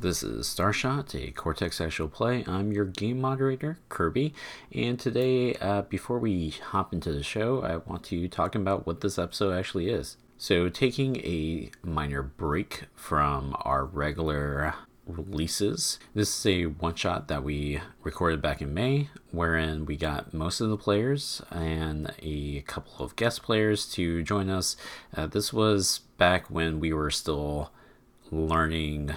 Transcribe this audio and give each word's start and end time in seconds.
This 0.00 0.22
is 0.22 0.46
Starshot, 0.46 1.12
a 1.16 1.32
Cortex 1.32 1.80
Actual 1.80 2.06
Play. 2.06 2.44
I'm 2.46 2.70
your 2.70 2.84
game 2.84 3.20
moderator, 3.20 3.80
Kirby, 3.88 4.32
and 4.72 4.96
today, 4.96 5.54
uh, 5.54 5.82
before 5.82 6.20
we 6.20 6.50
hop 6.50 6.92
into 6.92 7.10
the 7.10 7.24
show, 7.24 7.64
I 7.64 7.78
want 7.78 8.04
to 8.04 8.28
talk 8.28 8.54
about 8.54 8.86
what 8.86 9.00
this 9.00 9.18
episode 9.18 9.58
actually 9.58 9.90
is. 9.90 10.16
So, 10.36 10.68
taking 10.68 11.16
a 11.16 11.72
minor 11.82 12.22
break 12.22 12.84
from 12.94 13.56
our 13.62 13.84
regular 13.84 14.74
releases, 15.04 15.98
this 16.14 16.38
is 16.38 16.46
a 16.46 16.66
one 16.66 16.94
shot 16.94 17.26
that 17.26 17.42
we 17.42 17.80
recorded 18.04 18.40
back 18.40 18.62
in 18.62 18.72
May, 18.72 19.08
wherein 19.32 19.84
we 19.84 19.96
got 19.96 20.32
most 20.32 20.60
of 20.60 20.70
the 20.70 20.76
players 20.76 21.42
and 21.50 22.14
a 22.22 22.60
couple 22.68 23.04
of 23.04 23.16
guest 23.16 23.42
players 23.42 23.84
to 23.94 24.22
join 24.22 24.48
us. 24.48 24.76
Uh, 25.16 25.26
this 25.26 25.52
was 25.52 26.02
back 26.18 26.48
when 26.48 26.78
we 26.78 26.92
were 26.92 27.10
still 27.10 27.72
learning 28.30 29.16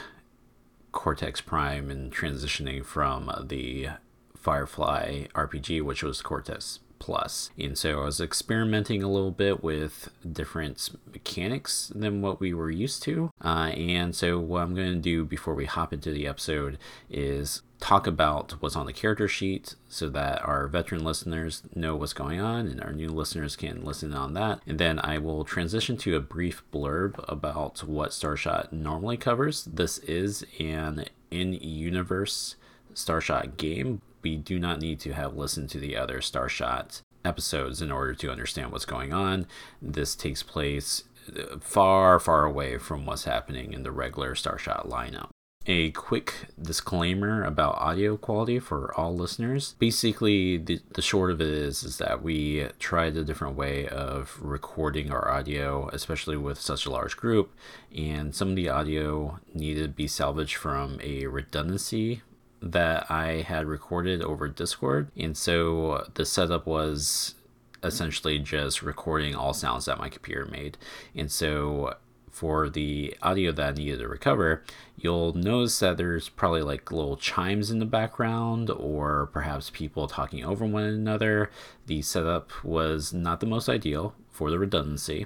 Cortex 0.91 1.41
Prime 1.41 1.89
and 1.89 2.13
transitioning 2.13 2.85
from 2.85 3.31
the 3.47 3.89
Firefly 4.35 5.27
RPG, 5.33 5.81
which 5.81 6.03
was 6.03 6.21
Cortex 6.21 6.79
Plus. 7.01 7.49
And 7.57 7.75
so 7.75 8.01
I 8.01 8.05
was 8.05 8.21
experimenting 8.21 9.01
a 9.01 9.09
little 9.09 9.31
bit 9.31 9.63
with 9.63 10.11
different 10.31 10.91
mechanics 11.11 11.91
than 11.95 12.21
what 12.21 12.39
we 12.39 12.53
were 12.53 12.69
used 12.69 13.01
to. 13.03 13.31
Uh, 13.43 13.71
and 13.75 14.15
so, 14.15 14.39
what 14.39 14.61
I'm 14.61 14.75
going 14.75 14.93
to 14.93 14.99
do 14.99 15.25
before 15.25 15.55
we 15.55 15.65
hop 15.65 15.93
into 15.93 16.11
the 16.11 16.27
episode 16.27 16.77
is 17.09 17.63
talk 17.79 18.05
about 18.05 18.51
what's 18.61 18.75
on 18.75 18.85
the 18.85 18.93
character 18.93 19.27
sheet 19.27 19.73
so 19.89 20.09
that 20.09 20.45
our 20.45 20.67
veteran 20.67 21.03
listeners 21.03 21.63
know 21.73 21.95
what's 21.95 22.13
going 22.13 22.39
on 22.39 22.67
and 22.67 22.79
our 22.79 22.93
new 22.93 23.09
listeners 23.09 23.55
can 23.55 23.83
listen 23.83 24.13
on 24.13 24.35
that. 24.35 24.61
And 24.67 24.77
then 24.77 24.99
I 25.03 25.17
will 25.17 25.43
transition 25.43 25.97
to 25.97 26.15
a 26.15 26.19
brief 26.21 26.61
blurb 26.71 27.15
about 27.27 27.83
what 27.83 28.11
Starshot 28.11 28.71
normally 28.71 29.17
covers. 29.17 29.65
This 29.65 29.97
is 29.97 30.45
an 30.59 31.05
in 31.31 31.53
universe 31.53 32.57
Starshot 32.93 33.57
game. 33.57 34.01
We 34.21 34.37
do 34.37 34.59
not 34.59 34.79
need 34.79 34.99
to 35.01 35.13
have 35.13 35.35
listened 35.35 35.69
to 35.71 35.79
the 35.79 35.95
other 35.95 36.19
Starshot 36.19 37.01
episodes 37.23 37.81
in 37.81 37.91
order 37.91 38.13
to 38.15 38.31
understand 38.31 38.71
what's 38.71 38.85
going 38.85 39.13
on. 39.13 39.47
This 39.81 40.15
takes 40.15 40.43
place 40.43 41.03
uh, 41.37 41.59
far, 41.59 42.19
far 42.19 42.45
away 42.45 42.77
from 42.77 43.05
what's 43.05 43.25
happening 43.25 43.73
in 43.73 43.83
the 43.83 43.91
regular 43.91 44.33
Starshot 44.33 44.89
lineup 44.89 45.29
a 45.67 45.91
quick 45.91 46.47
disclaimer 46.59 47.43
about 47.43 47.75
audio 47.75 48.17
quality 48.17 48.59
for 48.59 48.93
all 48.97 49.15
listeners. 49.15 49.75
Basically, 49.79 50.57
the, 50.57 50.79
the 50.93 51.01
short 51.01 51.31
of 51.31 51.39
it 51.39 51.47
is 51.47 51.83
is 51.83 51.97
that 51.99 52.23
we 52.23 52.67
tried 52.79 53.15
a 53.15 53.23
different 53.23 53.55
way 53.55 53.87
of 53.87 54.37
recording 54.41 55.11
our 55.11 55.29
audio, 55.29 55.89
especially 55.89 56.37
with 56.37 56.59
such 56.59 56.85
a 56.85 56.91
large 56.91 57.15
group, 57.15 57.53
and 57.95 58.33
some 58.33 58.49
of 58.49 58.55
the 58.55 58.69
audio 58.69 59.39
needed 59.53 59.83
to 59.83 59.89
be 59.89 60.07
salvaged 60.07 60.55
from 60.55 60.99
a 61.01 61.27
redundancy 61.27 62.21
that 62.61 63.09
I 63.09 63.41
had 63.41 63.65
recorded 63.65 64.21
over 64.21 64.47
Discord. 64.47 65.11
And 65.17 65.35
so 65.35 66.07
the 66.13 66.25
setup 66.25 66.65
was 66.65 67.35
essentially 67.83 68.37
just 68.39 68.83
recording 68.83 69.35
all 69.35 69.53
sounds 69.53 69.85
that 69.85 69.97
my 69.97 70.09
computer 70.09 70.45
made. 70.45 70.77
And 71.15 71.31
so 71.31 71.95
for 72.29 72.69
the 72.69 73.15
audio 73.21 73.51
that 73.51 73.67
I 73.67 73.71
needed 73.71 73.99
to 73.99 74.07
recover, 74.07 74.63
you'll 74.95 75.33
notice 75.33 75.79
that 75.79 75.97
there's 75.97 76.29
probably 76.29 76.61
like 76.61 76.91
little 76.91 77.17
chimes 77.17 77.71
in 77.71 77.79
the 77.79 77.85
background 77.85 78.69
or 78.69 79.29
perhaps 79.33 79.69
people 79.69 80.07
talking 80.07 80.45
over 80.45 80.65
one 80.65 80.83
another. 80.83 81.51
The 81.87 82.01
setup 82.01 82.63
was 82.63 83.11
not 83.11 83.39
the 83.39 83.47
most 83.47 83.67
ideal 83.67 84.13
for 84.29 84.49
the 84.49 84.59
redundancy, 84.59 85.25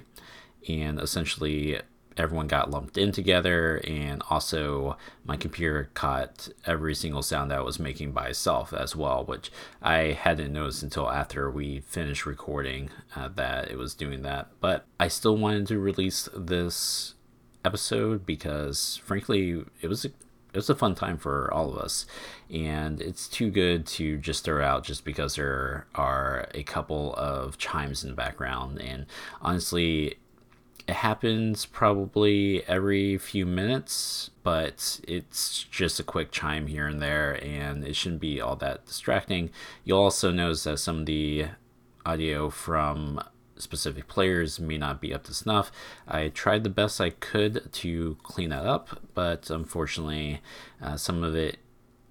and 0.68 0.98
essentially 0.98 1.80
everyone 2.16 2.46
got 2.46 2.70
lumped 2.70 2.96
in 2.96 3.12
together 3.12 3.80
and 3.86 4.22
also 4.30 4.96
my 5.24 5.36
computer 5.36 5.90
caught 5.94 6.48
every 6.64 6.94
single 6.94 7.22
sound 7.22 7.50
that 7.50 7.58
I 7.58 7.62
was 7.62 7.78
making 7.78 8.12
by 8.12 8.28
itself 8.28 8.72
as 8.72 8.96
well 8.96 9.24
which 9.24 9.50
I 9.82 10.12
hadn't 10.12 10.52
noticed 10.52 10.82
until 10.82 11.10
after 11.10 11.50
we 11.50 11.80
finished 11.80 12.26
recording 12.26 12.90
uh, 13.14 13.28
that 13.36 13.70
it 13.70 13.76
was 13.76 13.94
doing 13.94 14.22
that. 14.22 14.48
But 14.60 14.84
I 14.98 15.08
still 15.08 15.36
wanted 15.36 15.66
to 15.68 15.78
release 15.78 16.28
this 16.34 17.14
episode 17.64 18.24
because 18.24 19.00
frankly 19.04 19.64
it 19.80 19.88
was 19.88 20.04
a 20.04 20.08
it 20.52 20.60
was 20.60 20.70
a 20.70 20.74
fun 20.74 20.94
time 20.94 21.18
for 21.18 21.52
all 21.52 21.68
of 21.68 21.76
us. 21.76 22.06
And 22.48 23.02
it's 23.02 23.28
too 23.28 23.50
good 23.50 23.86
to 23.88 24.16
just 24.16 24.42
throw 24.42 24.64
out 24.64 24.84
just 24.84 25.04
because 25.04 25.34
there 25.34 25.86
are 25.94 26.48
a 26.54 26.62
couple 26.62 27.14
of 27.14 27.58
chimes 27.58 28.02
in 28.02 28.08
the 28.08 28.16
background. 28.16 28.80
And 28.80 29.04
honestly 29.42 30.16
it 30.88 30.94
happens 30.94 31.66
probably 31.66 32.64
every 32.68 33.18
few 33.18 33.44
minutes, 33.44 34.30
but 34.42 35.00
it's 35.06 35.64
just 35.64 35.98
a 35.98 36.04
quick 36.04 36.30
chime 36.30 36.68
here 36.68 36.86
and 36.86 37.02
there, 37.02 37.42
and 37.44 37.84
it 37.84 37.96
shouldn't 37.96 38.20
be 38.20 38.40
all 38.40 38.56
that 38.56 38.86
distracting. 38.86 39.50
You'll 39.84 40.00
also 40.00 40.30
notice 40.30 40.64
that 40.64 40.78
some 40.78 41.00
of 41.00 41.06
the 41.06 41.46
audio 42.04 42.50
from 42.50 43.20
specific 43.56 44.06
players 44.06 44.60
may 44.60 44.78
not 44.78 45.00
be 45.00 45.12
up 45.12 45.24
to 45.24 45.34
snuff. 45.34 45.72
I 46.06 46.28
tried 46.28 46.62
the 46.62 46.70
best 46.70 47.00
I 47.00 47.10
could 47.10 47.72
to 47.72 48.16
clean 48.22 48.50
that 48.50 48.64
up, 48.64 49.00
but 49.14 49.50
unfortunately, 49.50 50.40
uh, 50.80 50.96
some 50.96 51.24
of 51.24 51.34
it 51.34 51.58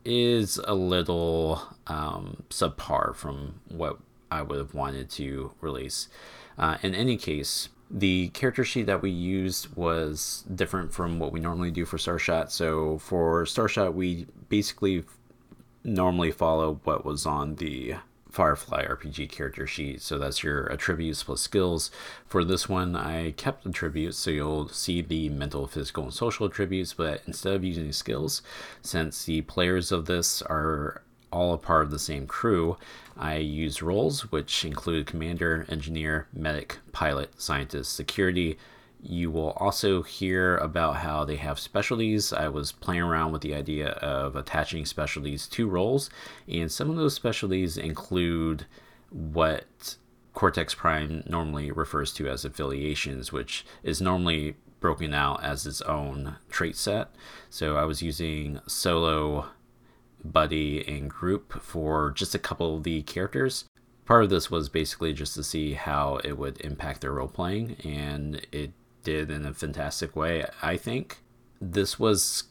is 0.04 0.60
a 0.66 0.74
little 0.74 1.62
um, 1.88 2.44
subpar 2.50 3.16
from 3.16 3.62
what 3.70 4.00
I 4.30 4.42
would 4.42 4.58
have 4.58 4.74
wanted 4.74 5.10
to 5.12 5.54
release. 5.62 6.10
Uh, 6.58 6.78
in 6.82 6.94
any 6.94 7.18
case, 7.18 7.70
the 7.90 8.30
character 8.30 8.64
sheet 8.64 8.88
that 8.88 9.02
we 9.02 9.12
used 9.12 9.76
was 9.76 10.44
different 10.54 10.94
from 10.94 11.20
what 11.20 11.32
we 11.32 11.40
normally 11.40 11.72
do 11.72 11.86
for 11.86 11.98
Starshot. 11.98 12.52
So 12.52 12.98
for 12.98 13.46
Starshot, 13.46 13.94
we 13.94 14.28
basically 14.50 15.04
normally 15.84 16.32
follow 16.32 16.80
what 16.84 17.06
was 17.06 17.26
on 17.26 17.56
the 17.56 17.96
Firefly 18.30 18.86
RPG 18.86 19.30
character 19.30 19.66
sheet. 19.66 20.02
So 20.02 20.18
that's 20.18 20.44
your 20.44 20.70
attributes 20.70 21.24
plus 21.24 21.40
skills. 21.40 21.90
For 22.26 22.44
this 22.44 22.68
one, 22.68 22.94
I 22.96 23.32
kept 23.32 23.66
attributes, 23.66 24.18
so 24.18 24.30
you'll 24.30 24.68
see 24.68 25.02
the 25.02 25.30
mental, 25.30 25.68
physical, 25.68 26.04
and 26.04 26.14
social 26.14 26.48
attributes, 26.48 26.94
but 26.94 27.22
instead 27.28 27.54
of 27.54 27.64
using 27.64 27.94
skills, 27.94 28.42
since 28.82 29.24
the 29.24 29.44
players 29.44 29.94
of 29.94 30.06
this 30.06 30.42
are 30.42 31.02
all 31.32 31.54
a 31.54 31.58
part 31.58 31.84
of 31.84 31.92
the 31.92 32.00
same 32.00 32.28
crew, 32.28 32.76
I 33.18 33.38
used 33.38 33.82
roles, 33.82 34.32
which 34.32 34.66
include 34.66 35.08
commander, 35.08 35.66
engineer, 35.70 36.28
medic, 36.34 36.80
pilot, 36.92 37.42
scientist, 37.42 37.94
security. 37.94 38.58
You 39.02 39.32
will 39.32 39.52
also 39.52 40.02
hear 40.02 40.58
about 40.58 40.98
how 40.98 41.26
they 41.26 41.36
have 41.38 41.60
specialties. 41.60 42.34
I 42.34 42.48
was 42.50 42.72
playing 42.72 43.04
around 43.04 43.32
with 43.32 43.42
the 43.42 43.56
idea 43.56 43.90
of 43.90 44.36
attaching 44.36 44.86
specialties 44.86 45.48
to 45.50 45.68
roles, 45.70 46.10
and 46.48 46.72
some 46.72 46.90
of 46.90 46.96
those 46.96 47.14
specialties 47.14 47.78
include 47.78 48.66
what 49.12 49.96
Cortex 50.34 50.74
Prime 50.76 51.24
normally 51.28 51.72
refers 51.72 52.12
to 52.14 52.28
as 52.28 52.44
affiliations, 52.44 53.32
which 53.32 53.66
is 53.84 54.02
normally 54.02 54.56
broken 54.80 55.14
out 55.14 55.42
as 55.44 55.66
its 55.66 55.82
own 55.84 56.36
trait 56.50 56.76
set. 56.76 57.10
So 57.50 57.78
I 57.78 57.86
was 57.86 58.02
using 58.02 58.60
solo 58.68 59.48
buddy 60.32 60.88
and 60.88 61.10
group 61.10 61.62
for 61.62 62.12
just 62.12 62.36
a 62.36 62.40
couple 62.40 62.78
of 62.78 62.84
the 62.84 63.02
characters. 63.04 63.66
Part 64.06 64.24
of 64.24 64.30
this 64.30 64.52
was 64.52 64.70
basically 64.70 65.14
just 65.14 65.34
to 65.36 65.44
see 65.44 65.74
how 65.74 66.20
it 66.24 66.38
would 66.38 66.62
impact 66.62 67.02
their 67.02 67.14
role 67.14 67.28
playing, 67.28 67.78
and 67.84 68.46
it 68.52 68.72
did 69.04 69.32
in 69.32 69.46
a 69.46 69.54
fantastic 69.54 70.16
way, 70.16 70.46
I 70.62 70.78
think. 70.78 71.20
This 71.60 72.00
was 72.00 72.44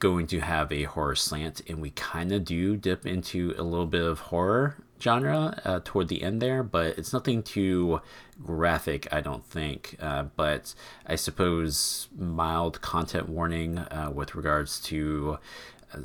going 0.00 0.26
to 0.28 0.40
have 0.40 0.70
a 0.70 0.84
horror 0.84 1.16
slant, 1.16 1.62
and 1.68 1.80
we 1.80 1.90
kind 1.90 2.32
of 2.32 2.44
do 2.44 2.76
dip 2.76 3.06
into 3.06 3.54
a 3.56 3.62
little 3.62 3.86
bit 3.86 4.02
of 4.02 4.20
horror 4.20 4.84
genre 5.00 5.60
uh, 5.64 5.80
toward 5.84 6.08
the 6.08 6.22
end 6.22 6.42
there, 6.42 6.62
but 6.62 6.98
it's 6.98 7.12
nothing 7.12 7.42
too 7.42 8.00
graphic, 8.42 9.06
I 9.12 9.20
don't 9.20 9.44
think. 9.44 9.96
Uh, 10.00 10.24
but 10.36 10.74
I 11.06 11.16
suppose 11.16 12.08
mild 12.16 12.80
content 12.80 13.28
warning 13.28 13.78
uh, 13.78 14.10
with 14.12 14.34
regards 14.34 14.80
to 14.82 15.38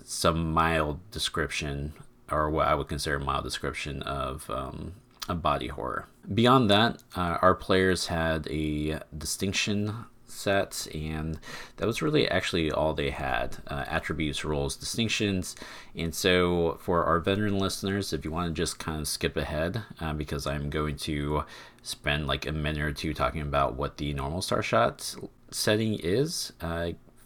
some 0.04 0.52
mild 0.54 1.00
description, 1.12 1.94
or 2.32 2.50
what 2.50 2.68
I 2.68 2.76
would 2.76 2.88
consider 2.88 3.20
mild 3.20 3.44
description 3.44 4.02
of 4.04 4.50
um, 4.50 4.94
a 5.28 5.36
body 5.36 5.68
horror. 5.68 6.08
Beyond 6.34 6.70
that, 6.70 7.04
uh, 7.16 7.38
our 7.42 7.56
players 7.56 8.08
had 8.08 8.48
a 8.50 9.00
distinction 9.18 10.06
set, 10.26 10.88
and 10.94 11.40
that 11.78 11.86
was 11.86 12.02
really 12.02 12.28
actually 12.28 12.72
all 12.72 12.94
they 12.94 13.12
had 13.12 13.58
uh, 13.68 13.86
attributes, 13.88 14.44
roles, 14.44 14.76
distinctions. 14.76 15.56
And 15.96 16.14
so, 16.14 16.78
for 16.82 17.06
our 17.06 17.20
veteran 17.20 17.60
listeners, 17.60 18.14
if 18.14 18.26
you 18.26 18.32
want 18.32 18.54
to 18.54 18.54
just 18.54 18.80
kind 18.80 19.02
of 19.02 19.08
skip 19.08 19.38
ahead, 19.38 19.84
uh, 20.00 20.14
because 20.14 20.48
I'm 20.48 20.70
going 20.70 20.98
to 20.98 21.44
spend 21.82 22.28
like 22.28 22.46
a 22.46 22.52
minute 22.52 22.82
or 22.82 22.94
two 22.94 23.14
talking 23.14 23.42
about 23.42 23.76
what 23.76 23.98
the 23.98 24.14
normal 24.14 24.42
Starshot 24.42 25.30
setting 25.52 25.96
is, 26.00 26.54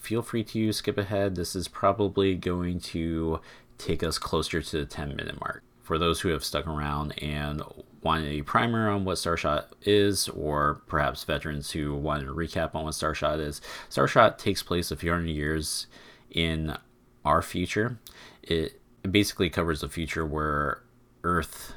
feel 0.08 0.22
free 0.22 0.42
to 0.42 0.72
skip 0.72 0.98
ahead. 0.98 1.36
This 1.36 1.54
is 1.54 1.68
probably 1.68 2.34
going 2.34 2.80
to 2.80 3.42
take 3.78 4.02
us 4.02 4.18
closer 4.18 4.62
to 4.62 4.78
the 4.78 4.86
10 4.86 5.10
minute 5.10 5.38
mark. 5.42 5.64
For 5.84 5.98
those 5.98 6.22
who 6.22 6.30
have 6.30 6.46
stuck 6.46 6.66
around 6.66 7.12
and 7.22 7.62
wanted 8.02 8.32
a 8.32 8.42
primer 8.42 8.90
on 8.90 9.04
what 9.04 9.18
Starshot 9.18 9.66
is, 9.82 10.30
or 10.30 10.82
perhaps 10.88 11.26
veterans 11.26 11.72
who 11.72 11.94
wanted 11.94 12.30
a 12.30 12.32
recap 12.32 12.74
on 12.74 12.86
what 12.86 12.94
Starshot 12.94 13.40
is, 13.40 13.60
Starshot 13.90 14.38
takes 14.38 14.64
place 14.64 14.92
a 14.92 14.96
few 14.96 15.12
hundred 15.12 15.28
years 15.28 15.88
in 16.32 16.78
our 17.26 17.42
future. 17.42 18.00
It, 18.44 18.80
it 19.04 19.12
basically 19.12 19.50
covers 19.50 19.84
a 19.84 19.90
future 19.90 20.26
where 20.26 20.84
Earth 21.26 21.74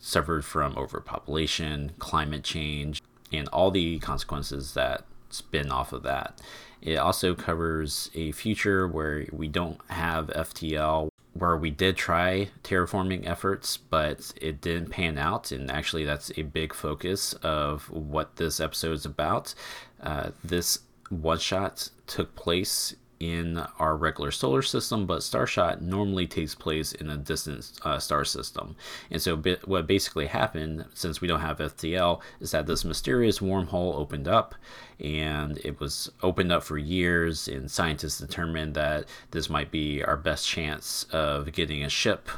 suffered 0.00 0.44
from 0.44 0.76
overpopulation, 0.76 1.92
climate 2.00 2.42
change, 2.42 3.00
and 3.32 3.46
all 3.48 3.70
the 3.70 4.00
consequences 4.00 4.74
that 4.74 5.04
spin 5.30 5.70
off 5.70 5.92
of 5.92 6.02
that. 6.02 6.40
It 6.82 6.96
also 6.96 7.34
covers 7.34 8.10
a 8.14 8.32
future 8.32 8.86
where 8.86 9.26
we 9.32 9.48
don't 9.48 9.80
have 9.88 10.28
FTL, 10.28 11.10
where 11.32 11.56
we 11.56 11.70
did 11.70 11.96
try 11.96 12.50
terraforming 12.62 13.26
efforts, 13.26 13.76
but 13.76 14.32
it 14.40 14.60
didn't 14.60 14.90
pan 14.90 15.18
out. 15.18 15.50
And 15.52 15.70
actually, 15.70 16.04
that's 16.04 16.30
a 16.36 16.42
big 16.42 16.74
focus 16.74 17.32
of 17.34 17.90
what 17.90 18.36
this 18.36 18.60
episode 18.60 18.92
is 18.92 19.04
about. 19.04 19.54
Uh, 20.00 20.30
this 20.44 20.80
one 21.10 21.38
shot 21.38 21.90
took 22.06 22.34
place 22.34 22.94
in 23.20 23.58
our 23.78 23.96
regular 23.96 24.30
solar 24.30 24.62
system, 24.62 25.06
but 25.06 25.20
Starshot 25.20 25.80
normally 25.80 26.26
takes 26.26 26.54
place 26.54 26.92
in 26.92 27.10
a 27.10 27.16
distant 27.16 27.72
uh, 27.82 27.98
star 27.98 28.24
system. 28.24 28.76
And 29.10 29.20
so, 29.20 29.36
what 29.64 29.86
basically 29.86 30.26
happened, 30.26 30.84
since 30.94 31.20
we 31.20 31.28
don't 31.28 31.40
have 31.40 31.58
FTL, 31.58 32.20
is 32.40 32.52
that 32.52 32.66
this 32.66 32.84
mysterious 32.84 33.40
wormhole 33.40 33.94
opened 33.94 34.28
up, 34.28 34.54
and 35.00 35.58
it 35.64 35.80
was 35.80 36.10
opened 36.22 36.52
up 36.52 36.62
for 36.62 36.78
years. 36.78 37.48
And 37.48 37.70
scientists 37.70 38.18
determined 38.18 38.74
that 38.74 39.06
this 39.30 39.50
might 39.50 39.70
be 39.70 40.02
our 40.02 40.16
best 40.16 40.46
chance 40.46 41.04
of 41.12 41.52
getting 41.52 41.82
a 41.82 41.88
ship 41.88 42.28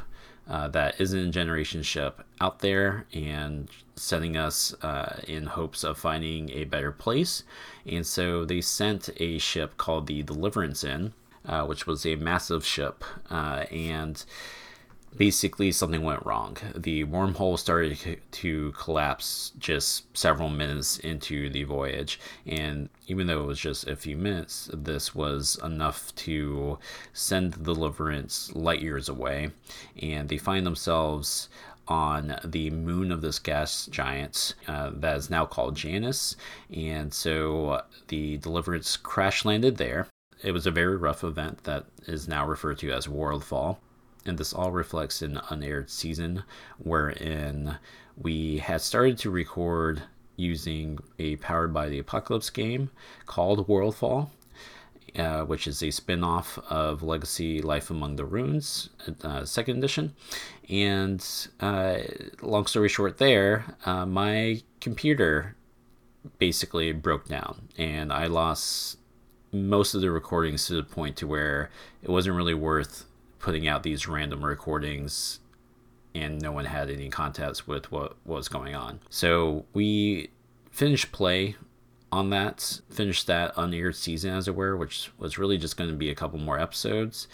uh, 0.49 0.67
that 0.69 0.99
isn't 0.99 1.27
a 1.27 1.31
generation 1.31 1.83
ship 1.83 2.23
out 2.39 2.59
there 2.59 3.05
and 3.13 3.69
setting 4.01 4.35
us 4.35 4.73
uh, 4.81 5.21
in 5.27 5.45
hopes 5.45 5.83
of 5.83 5.97
finding 5.97 6.49
a 6.51 6.63
better 6.65 6.91
place. 6.91 7.43
And 7.85 8.05
so 8.05 8.45
they 8.45 8.61
sent 8.61 9.09
a 9.17 9.37
ship 9.37 9.77
called 9.77 10.07
the 10.07 10.23
Deliverance 10.23 10.83
in, 10.83 11.13
uh, 11.45 11.65
which 11.65 11.85
was 11.87 12.05
a 12.05 12.15
massive 12.15 12.65
ship. 12.65 13.03
Uh, 13.29 13.65
and 13.71 14.23
basically 15.15 15.71
something 15.71 16.03
went 16.03 16.25
wrong. 16.25 16.57
The 16.75 17.03
wormhole 17.03 17.59
started 17.59 18.19
to 18.31 18.71
collapse 18.71 19.51
just 19.59 20.17
several 20.17 20.49
minutes 20.49 20.99
into 20.99 21.49
the 21.49 21.63
voyage, 21.63 22.19
and 22.45 22.89
even 23.07 23.27
though 23.27 23.43
it 23.43 23.47
was 23.47 23.59
just 23.59 23.87
a 23.87 23.95
few 23.95 24.15
minutes, 24.15 24.69
this 24.73 25.13
was 25.13 25.59
enough 25.63 26.15
to 26.15 26.79
send 27.13 27.53
the 27.53 27.73
Deliverance 27.73 28.53
light 28.55 28.81
years 28.81 29.09
away, 29.09 29.51
and 30.01 30.29
they 30.29 30.37
find 30.37 30.65
themselves 30.65 31.49
on 31.91 32.37
the 32.45 32.69
moon 32.69 33.11
of 33.11 33.19
this 33.19 33.37
gas 33.37 33.85
giant 33.87 34.55
uh, 34.65 34.91
that 34.93 35.17
is 35.17 35.29
now 35.29 35.45
called 35.45 35.75
Janus, 35.75 36.37
and 36.73 37.13
so 37.13 37.81
the 38.07 38.37
Deliverance 38.37 38.95
crash 38.95 39.43
landed 39.43 39.75
there. 39.75 40.07
It 40.41 40.53
was 40.53 40.65
a 40.65 40.71
very 40.71 40.95
rough 40.95 41.21
event 41.21 41.65
that 41.65 41.85
is 42.07 42.29
now 42.29 42.47
referred 42.47 42.77
to 42.79 42.91
as 42.93 43.07
Worldfall. 43.07 43.77
And 44.25 44.37
this 44.37 44.53
all 44.53 44.71
reflects 44.71 45.21
an 45.21 45.41
unaired 45.49 45.89
season 45.89 46.43
wherein 46.77 47.77
we 48.15 48.59
had 48.59 48.81
started 48.81 49.17
to 49.19 49.31
record 49.31 50.03
using 50.37 50.99
a 51.19 51.35
powered 51.37 51.73
by 51.73 51.89
the 51.89 51.99
apocalypse 51.99 52.49
game 52.49 52.89
called 53.25 53.67
worldfall 53.67 54.29
uh, 55.17 55.41
which 55.41 55.67
is 55.67 55.81
a 55.83 55.91
spin-off 55.91 56.57
of 56.69 57.03
legacy 57.03 57.61
life 57.61 57.89
among 57.89 58.15
the 58.15 58.25
ruins 58.25 58.89
uh, 59.23 59.43
second 59.45 59.77
edition 59.77 60.13
and 60.69 61.47
uh, 61.59 61.97
long 62.41 62.65
story 62.65 62.89
short 62.89 63.17
there 63.17 63.65
uh, 63.85 64.05
my 64.05 64.61
computer 64.79 65.55
basically 66.37 66.91
broke 66.91 67.27
down 67.27 67.67
and 67.77 68.13
i 68.13 68.27
lost 68.27 68.97
most 69.51 69.93
of 69.93 70.01
the 70.01 70.09
recordings 70.11 70.67
to 70.67 70.73
the 70.73 70.83
point 70.83 71.15
to 71.17 71.27
where 71.27 71.69
it 72.01 72.09
wasn't 72.09 72.35
really 72.35 72.53
worth 72.53 73.05
putting 73.39 73.67
out 73.67 73.83
these 73.83 74.07
random 74.07 74.45
recordings 74.45 75.39
and 76.13 76.41
no 76.41 76.51
one 76.51 76.65
had 76.65 76.89
any 76.89 77.09
context 77.09 77.67
with 77.67 77.91
what 77.91 78.15
was 78.25 78.47
going 78.47 78.75
on. 78.75 78.99
So 79.09 79.65
we 79.73 80.29
finished 80.71 81.11
play 81.11 81.55
on 82.11 82.29
that, 82.31 82.81
finished 82.89 83.27
that 83.27 83.53
unaired 83.55 83.95
season, 83.95 84.33
as 84.33 84.47
it 84.47 84.55
were, 84.55 84.75
which 84.75 85.11
was 85.17 85.37
really 85.37 85.57
just 85.57 85.77
going 85.77 85.89
to 85.89 85.95
be 85.95 86.09
a 86.09 86.15
couple 86.15 86.39
more 86.39 86.59
episodes. 86.59 87.27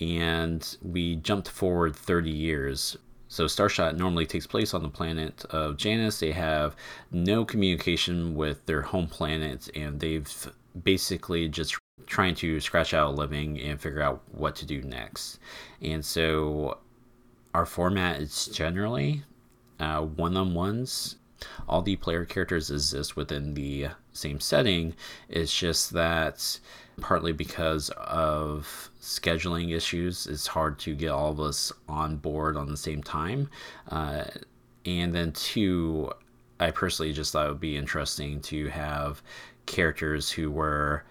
And 0.00 0.76
we 0.82 1.16
jumped 1.16 1.48
forward 1.48 1.96
30 1.96 2.30
years. 2.30 2.96
So 3.28 3.44
Starshot 3.44 3.96
normally 3.96 4.26
takes 4.26 4.46
place 4.46 4.74
on 4.74 4.82
the 4.82 4.88
planet 4.88 5.44
of 5.50 5.76
Janus. 5.76 6.20
They 6.20 6.32
have 6.32 6.76
no 7.10 7.44
communication 7.44 8.34
with 8.34 8.64
their 8.66 8.82
home 8.82 9.06
planet, 9.06 9.68
and 9.74 10.00
they've 10.00 10.52
basically 10.82 11.48
just 11.48 11.76
trying 12.06 12.34
to 12.36 12.60
scratch 12.60 12.94
out 12.94 13.10
a 13.10 13.14
living 13.14 13.60
and 13.60 13.80
figure 13.80 14.00
out 14.00 14.22
what 14.32 14.56
to 14.56 14.66
do 14.66 14.80
next. 14.82 15.38
And 15.82 16.04
so 16.04 16.78
our 17.54 17.66
format 17.66 18.20
is 18.20 18.46
generally 18.46 19.24
uh, 19.78 20.02
one 20.02 20.36
on 20.36 20.54
ones. 20.54 21.16
All 21.68 21.82
the 21.82 21.96
player 21.96 22.24
characters 22.24 22.70
exist 22.70 23.16
within 23.16 23.54
the 23.54 23.88
same 24.12 24.40
setting. 24.40 24.94
It's 25.28 25.56
just 25.56 25.92
that 25.92 26.58
partly 27.00 27.32
because 27.32 27.90
of 27.90 28.90
scheduling 29.00 29.74
issues, 29.74 30.26
it's 30.26 30.46
hard 30.48 30.78
to 30.80 30.94
get 30.94 31.10
all 31.10 31.30
of 31.30 31.40
us 31.40 31.72
on 31.88 32.16
board 32.16 32.56
on 32.56 32.68
the 32.68 32.76
same 32.76 33.02
time. 33.02 33.48
Uh, 33.88 34.24
and 34.84 35.14
then, 35.14 35.32
two, 35.32 36.10
I 36.58 36.70
personally 36.70 37.12
just 37.12 37.32
thought 37.32 37.46
it 37.46 37.50
would 37.50 37.60
be 37.60 37.76
interesting 37.76 38.40
to 38.42 38.68
have 38.68 39.22
characters 39.66 40.30
who 40.30 40.50
were 40.50 41.04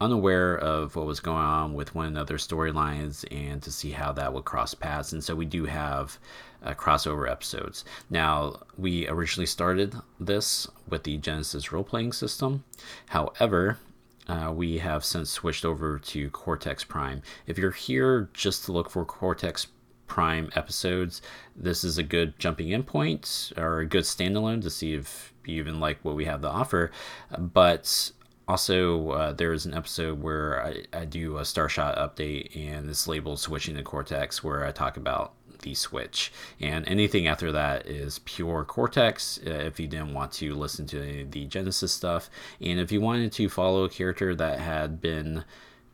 unaware 0.00 0.58
of 0.58 0.96
what 0.96 1.06
was 1.06 1.20
going 1.20 1.38
on 1.38 1.72
with 1.74 1.94
one 1.94 2.08
another's 2.08 2.46
storylines 2.46 3.24
and 3.30 3.62
to 3.62 3.70
see 3.70 3.90
how 3.90 4.12
that 4.12 4.32
would 4.34 4.44
cross 4.44 4.74
paths. 4.74 5.12
And 5.12 5.22
so 5.22 5.34
we 5.34 5.46
do 5.46 5.64
have 5.64 6.18
uh, 6.64 6.74
crossover 6.74 7.30
episodes. 7.30 7.84
Now, 8.10 8.62
we 8.76 9.06
originally 9.08 9.46
started 9.46 9.94
this 10.18 10.66
with 10.88 11.04
the 11.04 11.18
Genesys 11.18 11.70
role 11.70 11.84
playing 11.84 12.12
system. 12.12 12.64
However, 13.08 13.78
uh, 14.26 14.52
we 14.54 14.78
have 14.78 15.04
since 15.04 15.30
switched 15.30 15.64
over 15.64 15.98
to 15.98 16.30
Cortex 16.30 16.82
Prime. 16.82 17.22
If 17.46 17.58
you're 17.58 17.70
here 17.70 18.30
just 18.32 18.64
to 18.64 18.72
look 18.72 18.88
for 18.90 19.04
Cortex 19.04 19.66
Prime 20.06 20.50
episodes, 20.54 21.20
this 21.54 21.84
is 21.84 21.98
a 21.98 22.02
good 22.02 22.38
jumping 22.38 22.70
in 22.70 22.82
point 22.82 23.52
or 23.56 23.80
a 23.80 23.86
good 23.86 24.04
standalone 24.04 24.62
to 24.62 24.70
see 24.70 24.94
if 24.94 25.32
you 25.44 25.60
even 25.60 25.80
like 25.80 25.98
what 26.02 26.16
we 26.16 26.24
have 26.24 26.40
to 26.40 26.48
offer. 26.48 26.90
But 27.38 28.12
also, 28.46 29.10
uh, 29.10 29.32
there 29.32 29.52
is 29.52 29.66
an 29.66 29.74
episode 29.74 30.22
where 30.22 30.64
I, 30.64 31.00
I 31.00 31.04
do 31.04 31.38
a 31.38 31.42
Starshot 31.42 31.98
update, 31.98 32.54
and 32.56 32.88
it's 32.88 33.08
labeled 33.08 33.40
Switching 33.40 33.76
to 33.76 33.82
Cortex, 33.82 34.44
where 34.44 34.66
I 34.66 34.70
talk 34.70 34.96
about 34.96 35.32
the 35.64 35.74
Switch. 35.74 36.32
And 36.60 36.86
anything 36.88 37.26
after 37.26 37.50
that 37.52 37.86
is 37.86 38.20
pure 38.20 38.64
Cortex 38.64 39.40
uh, 39.44 39.50
if 39.50 39.80
you 39.80 39.88
didn't 39.88 40.14
want 40.14 40.32
to 40.34 40.54
listen 40.54 40.86
to 40.86 41.26
the 41.28 41.46
Genesys 41.48 41.88
stuff. 41.88 42.30
And 42.60 42.78
if 42.78 42.92
you 42.92 43.00
wanted 43.00 43.32
to 43.32 43.48
follow 43.48 43.84
a 43.84 43.90
character 43.90 44.34
that 44.36 44.60
had 44.60 45.00
been 45.00 45.44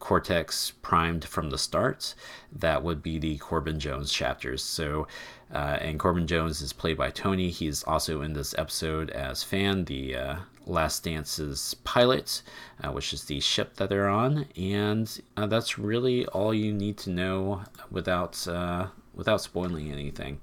Cortex 0.01 0.73
primed 0.83 1.25
from 1.25 1.51
the 1.51 1.59
start, 1.59 2.15
that 2.51 2.83
would 2.83 3.03
be 3.03 3.19
the 3.19 3.39
Corbin 3.39 3.79
Jones 3.79 4.13
chapters. 4.13 4.63
So, 4.63 5.07
uh, 5.53 5.79
and 5.81 5.99
Corbin 5.99 6.27
Jones 6.27 6.61
is 6.61 6.73
played 6.73 6.97
by 6.97 7.11
Tony. 7.11 7.51
He's 7.51 7.83
also 7.85 8.23
in 8.23 8.33
this 8.33 8.55
episode 8.59 9.11
as 9.11 9.43
Fan, 9.45 9.85
the 9.85 10.17
uh, 10.17 10.37
Last 10.67 11.05
Dance's 11.05 11.75
pilot, 11.85 12.43
uh, 12.83 12.93
which 12.93 13.13
is 13.13 13.25
the 13.25 13.41
ship 13.41 13.77
that 13.77 13.89
they're 13.89 14.09
on, 14.09 14.47
and 14.57 15.21
uh, 15.37 15.47
that's 15.47 15.79
really 15.79 16.27
all 16.27 16.55
you 16.55 16.73
need 16.73 16.97
to 16.99 17.11
know 17.11 17.63
without 17.91 18.47
uh, 18.49 18.87
without 19.15 19.41
spoiling 19.41 19.91
anything. 19.91 20.41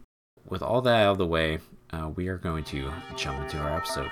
With 0.47 0.61
all 0.61 0.81
that 0.81 1.05
out 1.05 1.11
of 1.11 1.17
the 1.17 1.27
way, 1.27 1.59
uh, 1.91 2.09
we 2.15 2.27
are 2.27 2.37
going 2.37 2.63
to 2.65 2.91
jump 3.15 3.41
into 3.41 3.57
our 3.57 3.77
episode. 3.77 4.09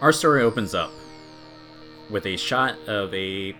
Our 0.00 0.12
story 0.12 0.42
opens 0.42 0.74
up 0.74 0.92
with 2.10 2.26
a 2.26 2.36
shot 2.36 2.78
of 2.86 3.12
a 3.14 3.56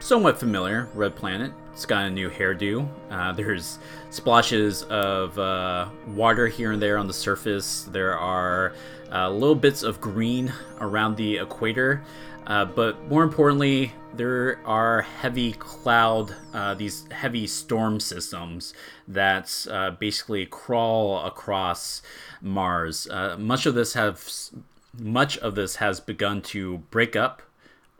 somewhat 0.00 0.38
familiar 0.38 0.88
red 0.94 1.14
planet. 1.14 1.52
It's 1.72 1.86
got 1.86 2.06
a 2.06 2.10
new 2.10 2.28
hairdo. 2.28 2.88
Uh, 3.10 3.30
there's 3.32 3.78
splashes 4.10 4.82
of 4.84 5.38
uh, 5.38 5.88
water 6.08 6.48
here 6.48 6.72
and 6.72 6.82
there 6.82 6.98
on 6.98 7.06
the 7.06 7.14
surface. 7.14 7.84
There 7.84 8.18
are 8.18 8.74
uh, 9.12 9.30
little 9.30 9.54
bits 9.54 9.82
of 9.82 10.00
green 10.00 10.52
around 10.80 11.16
the 11.16 11.38
equator. 11.38 12.02
Uh, 12.46 12.64
but 12.64 13.08
more 13.08 13.22
importantly, 13.22 13.92
there 14.14 14.58
are 14.64 15.02
heavy 15.02 15.52
cloud, 15.52 16.34
uh, 16.54 16.74
these 16.74 17.06
heavy 17.10 17.46
storm 17.46 18.00
systems 18.00 18.72
that 19.06 19.66
uh, 19.70 19.90
basically 19.90 20.46
crawl 20.46 21.24
across 21.26 22.00
Mars. 22.40 23.06
much 23.38 23.66
of 23.66 23.74
this 23.74 23.92
have 23.92 24.26
much 24.98 25.36
of 25.38 25.54
this 25.54 25.76
has 25.76 26.00
begun 26.00 26.40
to 26.42 26.78
break 26.90 27.14
up 27.14 27.42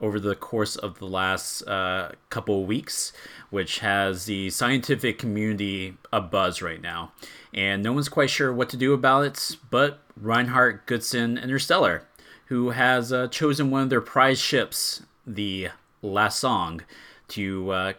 over 0.01 0.21
the 0.21 0.35
course 0.35 0.77
of 0.77 0.99
the 0.99 1.07
last 1.07 1.63
uh, 1.63 2.13
couple 2.31 2.65
weeks, 2.65 3.13
which 3.51 3.81
has 3.81 4.27
the 4.27 4.51
scientific 4.51 5.19
community 5.19 5.97
a 6.13 6.21
buzz 6.21 6.63
right 6.63 6.81
now. 6.81 7.13
And 7.53 7.83
no 7.83 7.93
one's 7.93 8.09
quite 8.09 8.31
sure 8.31 8.53
what 8.53 8.69
to 8.71 8.77
do 8.77 8.93
about 8.93 9.25
it, 9.25 9.57
but 9.71 10.01
Reinhardt, 10.17 10.87
Goodson, 10.87 11.39
Interstellar, 11.39 12.07
who 12.47 12.71
has 12.71 13.13
uh, 13.13 13.29
chosen 13.29 13.71
one 13.71 13.83
of 13.83 13.91
their 13.91 14.01
prize 14.01 14.39
ships, 14.39 15.03
the 15.27 15.69
La 16.03 16.29
Sonde, 16.29 16.85
to 17.29 17.71
uh, 17.71 17.93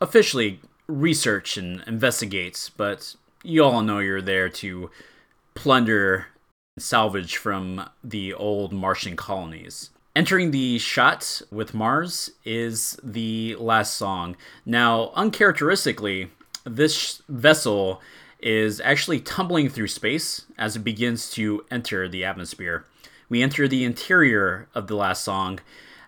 officially 0.00 0.60
research 0.86 1.56
and 1.56 1.82
investigate. 1.86 2.70
But 2.76 3.14
you 3.42 3.62
all 3.64 3.82
know 3.82 3.98
you're 3.98 4.22
there 4.22 4.48
to 4.48 4.90
plunder 5.54 6.26
and 6.76 6.82
salvage 6.82 7.36
from 7.36 7.88
the 8.02 8.32
old 8.32 8.72
Martian 8.72 9.16
colonies. 9.16 9.90
Entering 10.18 10.50
the 10.50 10.80
shot 10.80 11.42
with 11.48 11.74
Mars 11.74 12.32
is 12.44 12.98
the 13.04 13.54
last 13.54 13.94
song. 13.94 14.36
Now, 14.66 15.12
uncharacteristically, 15.14 16.32
this 16.64 17.22
vessel 17.28 18.02
is 18.40 18.80
actually 18.80 19.20
tumbling 19.20 19.68
through 19.68 19.86
space 19.86 20.44
as 20.58 20.74
it 20.74 20.80
begins 20.80 21.30
to 21.34 21.64
enter 21.70 22.08
the 22.08 22.24
atmosphere. 22.24 22.84
We 23.28 23.42
enter 23.42 23.68
the 23.68 23.84
interior 23.84 24.66
of 24.74 24.88
the 24.88 24.96
last 24.96 25.22
song. 25.22 25.60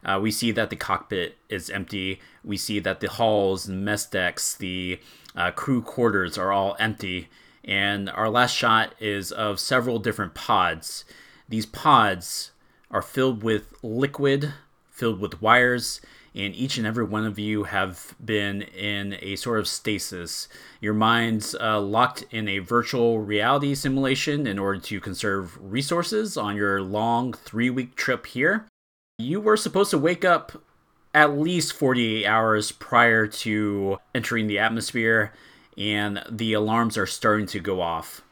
Uh, 0.05 0.19
we 0.21 0.33
see 0.33 0.51
that 0.51 0.71
the 0.71 0.77
cockpit 0.77 1.39
is 1.49 1.71
empty. 1.71 2.21
We 2.43 2.57
see 2.57 2.81
that 2.81 2.99
the 2.99 3.11
halls 3.11 3.69
and 3.69 3.85
mess 3.85 4.07
decks, 4.07 4.57
the 4.57 4.99
uh, 5.37 5.53
crew 5.53 5.83
quarters 5.83 6.37
are 6.37 6.51
all 6.51 6.75
empty. 6.81 7.29
And 7.65 8.11
our 8.11 8.29
last 8.29 8.57
shot 8.57 8.93
is 8.99 9.31
of 9.31 9.61
several 9.61 10.01
different 10.01 10.35
pods. 10.35 11.05
These 11.49 11.67
pods 11.67 12.51
are 12.91 13.03
filled 13.03 13.43
with 13.43 13.75
liquid, 13.83 14.53
filled 14.91 15.21
with 15.21 15.41
wires, 15.41 16.01
and 16.35 16.55
each 16.55 16.79
and 16.79 16.87
every 16.87 17.05
one 17.05 17.25
of 17.25 17.39
you 17.39 17.65
have 17.65 18.15
been 18.25 18.63
in 18.63 19.17
a 19.21 19.37
sort 19.37 19.59
of 19.59 19.67
stasis. 19.67 20.49
Your 20.81 20.95
mind's 20.95 21.55
uh, 21.55 21.81
locked 21.81 22.25
in 22.31 22.49
a 22.49 22.61
virtual 22.61 23.21
reality 23.21 23.75
simulation 23.75 24.47
in 24.47 24.59
order 24.59 24.79
to 24.81 25.01
conserve 25.01 25.59
resources 25.61 26.37
on 26.37 26.57
your 26.57 26.83
long 26.83 27.33
three 27.33 27.71
week 27.71 27.97
trip 27.97 28.27
here. 28.27 28.67
You 29.19 29.41
were 29.41 29.57
supposed 29.57 29.91
to 29.91 29.99
wake 29.99 30.25
up 30.25 30.63
at 31.13 31.37
least 31.37 31.73
48 31.73 32.25
hours 32.25 32.71
prior 32.71 33.27
to 33.27 33.99
entering 34.15 34.47
the 34.47 34.61
atmosphere, 34.61 35.33
and 35.77 36.23
the 36.31 36.53
alarms 36.53 36.97
are 36.97 37.07
starting 37.07 37.47
to 37.49 37.61
go 37.61 37.81
off. 37.81 38.23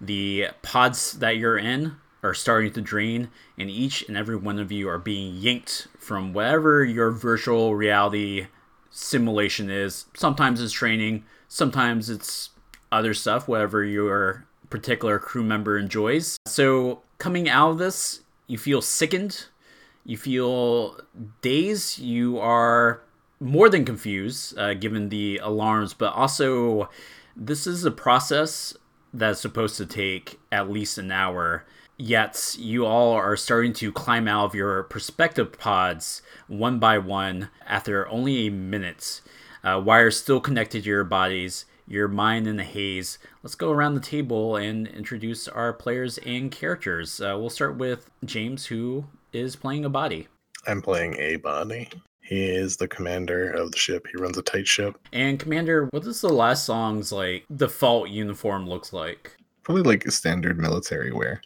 The 0.00 0.48
pods 0.62 1.14
that 1.14 1.38
you're 1.38 1.58
in 1.58 1.96
are 2.28 2.34
starting 2.34 2.72
to 2.72 2.80
drain, 2.80 3.30
and 3.58 3.70
each 3.70 4.06
and 4.06 4.16
every 4.16 4.36
one 4.36 4.58
of 4.58 4.70
you 4.70 4.88
are 4.88 4.98
being 4.98 5.34
yanked 5.34 5.88
from 5.98 6.32
whatever 6.32 6.84
your 6.84 7.10
virtual 7.10 7.74
reality 7.74 8.46
simulation 8.90 9.70
is. 9.70 10.06
Sometimes 10.14 10.60
it's 10.60 10.72
training, 10.72 11.24
sometimes 11.48 12.10
it's 12.10 12.50
other 12.92 13.14
stuff, 13.14 13.48
whatever 13.48 13.82
your 13.82 14.46
particular 14.68 15.18
crew 15.18 15.42
member 15.42 15.78
enjoys. 15.78 16.36
So, 16.46 17.02
coming 17.16 17.48
out 17.48 17.70
of 17.70 17.78
this, 17.78 18.20
you 18.46 18.58
feel 18.58 18.82
sickened, 18.82 19.46
you 20.04 20.18
feel 20.18 21.00
dazed, 21.40 21.98
you 21.98 22.38
are 22.38 23.02
more 23.40 23.68
than 23.68 23.84
confused 23.84 24.58
uh, 24.58 24.74
given 24.74 25.08
the 25.08 25.38
alarms, 25.42 25.94
but 25.94 26.12
also 26.12 26.90
this 27.36 27.66
is 27.66 27.84
a 27.84 27.90
process 27.90 28.76
that's 29.14 29.40
supposed 29.40 29.76
to 29.76 29.86
take 29.86 30.38
at 30.52 30.70
least 30.70 30.98
an 30.98 31.10
hour 31.10 31.64
yet 31.98 32.56
you 32.58 32.86
all 32.86 33.12
are 33.12 33.36
starting 33.36 33.72
to 33.74 33.92
climb 33.92 34.26
out 34.28 34.46
of 34.46 34.54
your 34.54 34.84
perspective 34.84 35.58
pods 35.58 36.22
one 36.46 36.78
by 36.78 36.96
one 36.96 37.50
after 37.66 38.08
only 38.08 38.46
a 38.46 38.50
minute. 38.50 39.20
Uh, 39.62 39.82
wires 39.84 40.16
still 40.16 40.40
connected 40.40 40.84
to 40.84 40.88
your 40.88 41.04
bodies, 41.04 41.66
your 41.86 42.08
mind 42.08 42.46
in 42.46 42.60
a 42.60 42.64
haze. 42.64 43.18
Let's 43.42 43.56
go 43.56 43.72
around 43.72 43.94
the 43.94 44.00
table 44.00 44.56
and 44.56 44.86
introduce 44.86 45.48
our 45.48 45.72
players 45.72 46.18
and 46.18 46.50
characters. 46.50 47.20
Uh, 47.20 47.36
we'll 47.38 47.50
start 47.50 47.76
with 47.76 48.08
James, 48.24 48.66
who 48.66 49.04
is 49.32 49.56
playing 49.56 49.82
Abadi. 49.82 50.28
I'm 50.66 50.80
playing 50.80 51.14
Abadi. 51.14 51.92
He 52.20 52.44
is 52.44 52.76
the 52.76 52.88
commander 52.88 53.50
of 53.50 53.72
the 53.72 53.78
ship. 53.78 54.06
He 54.12 54.20
runs 54.20 54.36
a 54.36 54.42
tight 54.42 54.68
ship. 54.68 54.98
And 55.12 55.40
commander, 55.40 55.86
what 55.92 56.02
does 56.02 56.20
the 56.20 56.28
last 56.28 56.66
song's 56.66 57.10
like 57.10 57.46
default 57.56 58.10
uniform 58.10 58.68
looks 58.68 58.92
like? 58.92 59.34
Probably 59.62 59.82
like 59.82 60.10
standard 60.10 60.58
military 60.58 61.10
wear. 61.10 61.40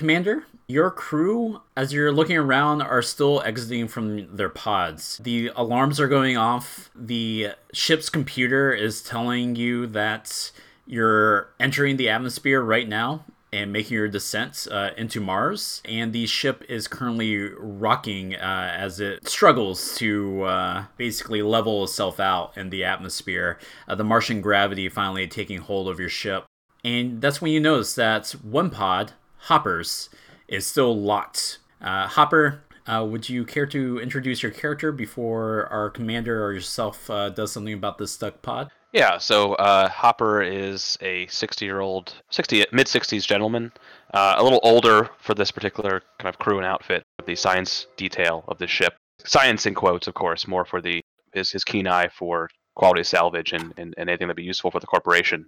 Commander, 0.00 0.44
your 0.66 0.90
crew, 0.90 1.60
as 1.76 1.92
you're 1.92 2.10
looking 2.10 2.38
around, 2.38 2.80
are 2.80 3.02
still 3.02 3.42
exiting 3.42 3.86
from 3.86 4.34
their 4.34 4.48
pods. 4.48 5.20
The 5.22 5.50
alarms 5.54 6.00
are 6.00 6.08
going 6.08 6.38
off. 6.38 6.90
The 6.94 7.48
ship's 7.74 8.08
computer 8.08 8.72
is 8.72 9.02
telling 9.02 9.56
you 9.56 9.86
that 9.88 10.52
you're 10.86 11.50
entering 11.60 11.98
the 11.98 12.08
atmosphere 12.08 12.62
right 12.62 12.88
now 12.88 13.26
and 13.52 13.74
making 13.74 13.94
your 13.94 14.08
descent 14.08 14.66
uh, 14.70 14.92
into 14.96 15.20
Mars. 15.20 15.82
And 15.84 16.14
the 16.14 16.24
ship 16.24 16.64
is 16.66 16.88
currently 16.88 17.50
rocking 17.58 18.34
uh, 18.36 18.72
as 18.74 19.00
it 19.00 19.28
struggles 19.28 19.96
to 19.96 20.44
uh, 20.44 20.84
basically 20.96 21.42
level 21.42 21.84
itself 21.84 22.18
out 22.18 22.56
in 22.56 22.70
the 22.70 22.84
atmosphere. 22.84 23.58
Uh, 23.86 23.96
the 23.96 24.04
Martian 24.04 24.40
gravity 24.40 24.88
finally 24.88 25.28
taking 25.28 25.58
hold 25.58 25.88
of 25.88 26.00
your 26.00 26.08
ship. 26.08 26.46
And 26.82 27.20
that's 27.20 27.42
when 27.42 27.52
you 27.52 27.60
notice 27.60 27.94
that 27.96 28.30
one 28.30 28.70
pod 28.70 29.12
Hoppers 29.42 30.10
is 30.48 30.66
still 30.66 30.96
locked. 30.98 31.58
Uh, 31.80 32.06
Hopper, 32.06 32.62
uh, 32.86 33.06
would 33.08 33.28
you 33.28 33.44
care 33.44 33.66
to 33.66 33.98
introduce 34.00 34.42
your 34.42 34.52
character 34.52 34.92
before 34.92 35.66
our 35.66 35.90
commander 35.90 36.44
or 36.44 36.52
yourself 36.52 37.08
uh, 37.10 37.30
does 37.30 37.52
something 37.52 37.74
about 37.74 37.98
this 37.98 38.12
stuck 38.12 38.42
pod? 38.42 38.70
Yeah, 38.92 39.18
so 39.18 39.54
uh, 39.54 39.88
Hopper 39.88 40.42
is 40.42 40.98
a 41.00 41.26
60-year-old, 41.26 42.12
60 42.30 42.66
mid-60s 42.72 43.24
gentleman, 43.24 43.70
uh, 44.12 44.34
a 44.36 44.42
little 44.42 44.58
older 44.64 45.08
for 45.20 45.34
this 45.34 45.52
particular 45.52 46.02
kind 46.18 46.28
of 46.28 46.40
crew 46.40 46.56
and 46.56 46.66
outfit. 46.66 47.04
The 47.24 47.36
science 47.36 47.86
detail 47.96 48.44
of 48.48 48.58
the 48.58 48.66
ship, 48.66 48.94
science 49.24 49.66
in 49.66 49.74
quotes, 49.74 50.08
of 50.08 50.14
course, 50.14 50.48
more 50.48 50.64
for 50.64 50.80
the 50.80 51.00
his 51.32 51.52
his 51.52 51.62
keen 51.62 51.86
eye 51.86 52.08
for 52.08 52.48
quality 52.74 53.04
salvage 53.04 53.52
and, 53.52 53.72
and, 53.76 53.94
and 53.96 54.08
anything 54.10 54.26
that'd 54.26 54.36
be 54.36 54.42
useful 54.42 54.70
for 54.70 54.80
the 54.80 54.86
corporation. 54.86 55.46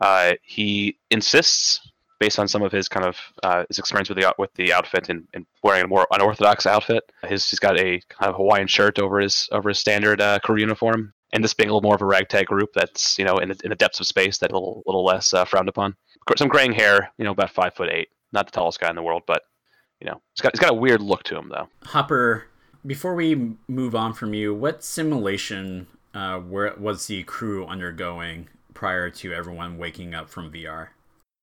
Uh, 0.00 0.34
he 0.42 0.96
insists 1.10 1.80
based 2.18 2.38
on 2.38 2.48
some 2.48 2.62
of 2.62 2.72
his 2.72 2.88
kind 2.88 3.06
of 3.06 3.16
uh, 3.42 3.64
his 3.68 3.78
experience 3.78 4.08
with 4.08 4.18
the 4.18 4.34
with 4.38 4.52
the 4.54 4.72
outfit 4.72 5.08
and, 5.08 5.26
and, 5.34 5.46
wearing 5.62 5.84
a 5.84 5.88
more 5.88 6.06
unorthodox 6.10 6.66
outfit. 6.66 7.10
His 7.26 7.48
he's 7.48 7.58
got 7.58 7.78
a 7.78 8.00
kind 8.08 8.30
of 8.30 8.36
Hawaiian 8.36 8.66
shirt 8.66 8.98
over 8.98 9.20
his 9.20 9.48
over 9.52 9.70
his 9.70 9.78
standard 9.78 10.20
uh, 10.20 10.38
crew 10.40 10.56
uniform, 10.56 11.12
and 11.32 11.42
this 11.42 11.54
being 11.54 11.68
a 11.68 11.72
little 11.72 11.86
more 11.86 11.94
of 11.94 12.02
a 12.02 12.06
ragtag 12.06 12.46
group 12.46 12.70
that's 12.74 13.18
you 13.18 13.24
know 13.24 13.38
in 13.38 13.50
the, 13.50 13.60
in 13.64 13.70
the 13.70 13.76
depths 13.76 14.00
of 14.00 14.06
space 14.06 14.38
that 14.38 14.50
a 14.50 14.54
little 14.54 14.82
little 14.86 15.04
less 15.04 15.32
uh, 15.32 15.44
frowned 15.44 15.68
upon. 15.68 15.96
Some 16.36 16.48
graying 16.48 16.72
hair, 16.72 17.12
you 17.18 17.24
know, 17.24 17.32
about 17.32 17.50
five 17.50 17.74
foot 17.74 17.90
eight, 17.90 18.08
not 18.32 18.46
the 18.46 18.52
tallest 18.52 18.80
guy 18.80 18.88
in 18.88 18.96
the 18.96 19.02
world, 19.02 19.22
but 19.26 19.42
you 20.00 20.06
know, 20.06 20.20
he's 20.34 20.40
got 20.40 20.52
he's 20.52 20.60
got 20.60 20.70
a 20.70 20.74
weird 20.74 21.00
look 21.00 21.22
to 21.24 21.36
him 21.36 21.48
though. 21.48 21.68
Hopper, 21.84 22.46
before 22.86 23.14
we 23.14 23.56
move 23.68 23.94
on 23.94 24.12
from 24.12 24.34
you, 24.34 24.54
what 24.54 24.82
simulation 24.84 25.86
uh, 26.14 26.38
where 26.38 26.74
was 26.78 27.06
the 27.06 27.22
crew 27.24 27.66
undergoing 27.66 28.48
prior 28.72 29.10
to 29.10 29.32
everyone 29.32 29.78
waking 29.78 30.14
up 30.14 30.28
from 30.28 30.52
VR? 30.52 30.88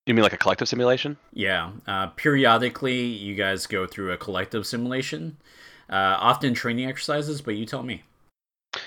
You 0.05 0.13
mean 0.13 0.23
like 0.23 0.33
a 0.33 0.37
collective 0.37 0.67
simulation? 0.67 1.17
Yeah. 1.33 1.71
Uh, 1.87 2.07
periodically, 2.07 3.01
you 3.01 3.35
guys 3.35 3.67
go 3.67 3.85
through 3.85 4.11
a 4.11 4.17
collective 4.17 4.65
simulation, 4.65 5.37
uh, 5.89 6.17
often 6.19 6.53
training 6.53 6.87
exercises, 6.87 7.41
but 7.41 7.55
you 7.55 7.65
tell 7.65 7.83
me. 7.83 8.03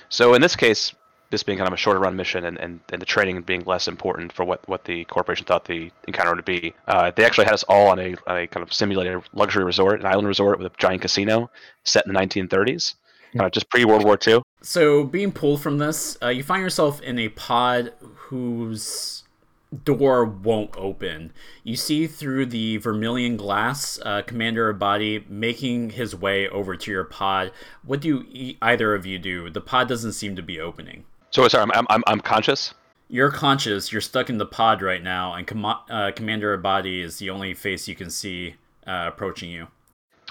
So 0.08 0.34
in 0.34 0.42
this 0.42 0.56
case, 0.56 0.92
this 1.30 1.42
being 1.42 1.58
kind 1.58 1.68
of 1.68 1.74
a 1.74 1.76
shorter 1.76 2.00
run 2.00 2.16
mission 2.16 2.44
and, 2.44 2.58
and, 2.58 2.80
and 2.92 3.02
the 3.02 3.06
training 3.06 3.42
being 3.42 3.64
less 3.64 3.88
important 3.88 4.32
for 4.32 4.44
what, 4.44 4.66
what 4.68 4.84
the 4.84 5.04
corporation 5.06 5.44
thought 5.44 5.64
the 5.64 5.90
encounter 6.06 6.34
would 6.34 6.44
be, 6.44 6.74
uh, 6.86 7.10
they 7.14 7.24
actually 7.24 7.44
had 7.44 7.54
us 7.54 7.64
all 7.64 7.88
on 7.88 7.98
a, 7.98 8.14
on 8.26 8.38
a 8.38 8.46
kind 8.46 8.62
of 8.62 8.72
simulated 8.72 9.22
luxury 9.32 9.64
resort, 9.64 10.00
an 10.00 10.06
island 10.06 10.28
resort 10.28 10.58
with 10.58 10.72
a 10.72 10.76
giant 10.78 11.02
casino 11.02 11.50
set 11.84 12.06
in 12.06 12.12
the 12.12 12.18
1930s, 12.18 12.94
kind 13.32 13.46
of 13.46 13.52
just 13.52 13.68
pre 13.68 13.84
World 13.84 14.04
War 14.04 14.18
II. 14.26 14.42
So, 14.62 15.04
being 15.04 15.32
pulled 15.32 15.60
from 15.60 15.78
this, 15.78 16.16
uh, 16.22 16.28
you 16.28 16.42
find 16.42 16.62
yourself 16.62 17.02
in 17.02 17.18
a 17.18 17.28
pod 17.28 17.92
whose 18.14 19.23
door 19.84 20.24
won't 20.24 20.76
open. 20.76 21.32
You 21.62 21.76
see 21.76 22.06
through 22.06 22.46
the 22.46 22.76
vermilion 22.78 23.36
glass, 23.36 23.98
uh, 24.04 24.22
Commander 24.22 24.72
Abadi 24.72 25.28
making 25.28 25.90
his 25.90 26.14
way 26.14 26.48
over 26.48 26.76
to 26.76 26.90
your 26.90 27.04
pod. 27.04 27.52
What 27.82 28.00
do 28.00 28.24
you, 28.30 28.56
either 28.62 28.94
of 28.94 29.06
you 29.06 29.18
do? 29.18 29.50
The 29.50 29.60
pod 29.60 29.88
doesn't 29.88 30.12
seem 30.12 30.36
to 30.36 30.42
be 30.42 30.60
opening. 30.60 31.04
So 31.30 31.46
sorry, 31.48 31.70
I'm 31.74 31.86
I'm, 31.90 32.02
I'm 32.06 32.20
conscious. 32.20 32.74
You're 33.08 33.30
conscious. 33.30 33.92
You're 33.92 34.00
stuck 34.00 34.30
in 34.30 34.38
the 34.38 34.46
pod 34.46 34.82
right 34.82 35.02
now, 35.02 35.34
and 35.34 35.46
Com- 35.46 35.64
uh, 35.64 36.12
Commander 36.14 36.56
Abadi 36.56 37.02
is 37.02 37.18
the 37.18 37.30
only 37.30 37.54
face 37.54 37.86
you 37.88 37.94
can 37.94 38.10
see 38.10 38.54
uh, 38.86 39.06
approaching 39.08 39.50
you. 39.50 39.68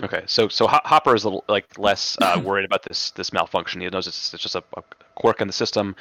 Okay, 0.01 0.23
so 0.25 0.47
so 0.47 0.67
Hopper 0.67 1.13
is 1.13 1.23
a 1.23 1.27
little, 1.27 1.43
like 1.47 1.77
less 1.77 2.17
uh, 2.21 2.41
worried 2.43 2.65
about 2.65 2.83
this 2.83 3.11
this 3.11 3.31
malfunction. 3.31 3.81
He 3.81 3.89
knows 3.89 4.07
it's, 4.07 4.33
it's 4.33 4.41
just 4.41 4.55
a, 4.55 4.63
a 4.75 4.83
quirk 5.15 5.41
in 5.41 5.47
the 5.47 5.53
system 5.53 5.95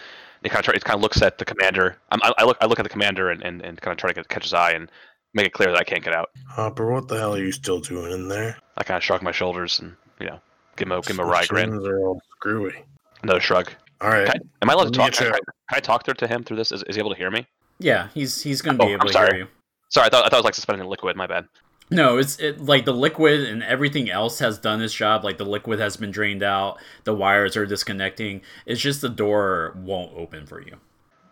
it 0.45 0.49
kind 0.51 0.61
of 0.61 0.65
try, 0.65 0.75
it 0.75 0.85
kind 0.85 0.97
of 0.97 1.03
looks 1.03 1.23
at 1.23 1.39
the 1.39 1.45
commander. 1.45 1.97
I, 2.11 2.33
I 2.39 2.45
look 2.45 2.57
I 2.61 2.67
look 2.67 2.79
at 2.79 2.83
the 2.85 2.89
commander 2.89 3.31
and, 3.31 3.43
and, 3.43 3.63
and 3.63 3.81
kind 3.81 3.93
of 3.93 3.99
try 3.99 4.13
to 4.13 4.25
catch 4.25 4.45
his 4.45 4.55
eye 4.55 4.73
and 4.73 4.91
make 5.35 5.47
it 5.47 5.53
clear 5.53 5.71
that 5.71 5.79
I 5.79 5.85
can't 5.85 6.05
get 6.05 6.15
out. 6.15 6.31
Hopper, 6.49 6.91
what 6.93 7.09
the 7.09 7.19
hell 7.19 7.35
are 7.35 7.39
you 7.39 7.53
still 7.53 7.81
doing 7.81 8.13
in 8.13 8.29
there? 8.29 8.59
I 8.77 8.85
kind 8.85 8.97
of 8.97 9.05
shrug 9.05 9.23
my 9.23 9.33
shoulders 9.33 9.81
and 9.81 9.95
you 10.21 10.27
know 10.27 10.41
Give 10.77 10.87
him 10.87 10.93
a 10.93 11.01
give 11.03 11.17
him 11.17 11.21
a 11.21 11.25
wry 11.25 11.45
grin. 11.47 11.65
Instructions 11.71 11.87
are 11.87 11.99
all 12.01 12.23
screwy. 12.37 12.85
Another 13.23 13.41
shrug. 13.41 13.71
All 14.01 14.09
right. 14.09 14.27
Can 14.27 14.37
I, 14.37 14.41
am 14.63 14.71
I 14.71 14.73
allowed 14.73 14.93
to 14.93 14.99
talk? 14.99 15.13
get 15.13 15.19
Can 15.19 15.27
I, 15.29 15.31
can 15.37 15.43
I 15.71 15.81
talk 15.81 16.05
through 16.05 16.15
to 16.15 16.27
him 16.27 16.43
through 16.43 16.57
this? 16.57 16.73
Is, 16.73 16.83
is 16.85 16.97
he 16.97 17.01
able 17.01 17.11
to 17.11 17.17
hear 17.17 17.31
me? 17.31 17.47
Yeah, 17.79 18.09
he's 18.15 18.43
he's 18.43 18.63
gonna 18.63 18.79
oh, 18.83 18.87
be 18.87 18.93
Oh, 18.93 18.95
able 18.95 19.03
I'm 19.03 19.07
to 19.09 19.13
sorry. 19.13 19.29
hear 19.29 19.39
you. 19.45 19.49
Sorry, 19.91 20.07
I 20.07 20.11
thought 20.11 20.25
I 20.25 20.29
thought 20.29 20.37
it 20.37 20.39
was 20.39 20.45
like 20.45 20.55
suspending 20.55 20.87
liquid. 20.89 21.17
My 21.17 21.27
bad. 21.27 21.47
No, 21.93 22.17
it's 22.19 22.39
it 22.39 22.61
like 22.61 22.85
the 22.85 22.93
liquid 22.95 23.41
and 23.43 23.63
everything 23.63 24.11
else 24.11 24.39
has 24.39 24.59
done 24.59 24.81
its 24.83 24.95
job. 24.95 25.25
Like 25.25 25.39
the 25.39 25.45
liquid 25.45 25.79
has 25.79 25.97
been 25.97 26.11
drained 26.11 26.43
out, 26.43 26.79
the 27.05 27.15
wires 27.15 27.57
are 27.57 27.67
disconnecting. 27.67 28.41
It's 28.67 28.81
just 28.81 29.01
the 29.01 29.09
door 29.09 29.77
won't 29.83 30.13
open 30.17 30.47
for 30.47 30.61
you. 30.61 30.77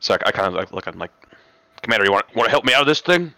So 0.00 0.14
I, 0.14 0.18
I 0.26 0.30
kind 0.32 0.48
of 0.48 0.54
like 0.54 0.72
look. 0.72 0.86
I'm 0.86 0.98
like, 0.98 1.12
Commander, 1.82 2.04
you 2.06 2.12
want 2.12 2.26
want 2.36 2.46
to 2.46 2.50
help 2.50 2.64
me 2.64 2.74
out 2.74 2.82
of 2.82 2.86
this 2.86 3.00
thing? 3.00 3.34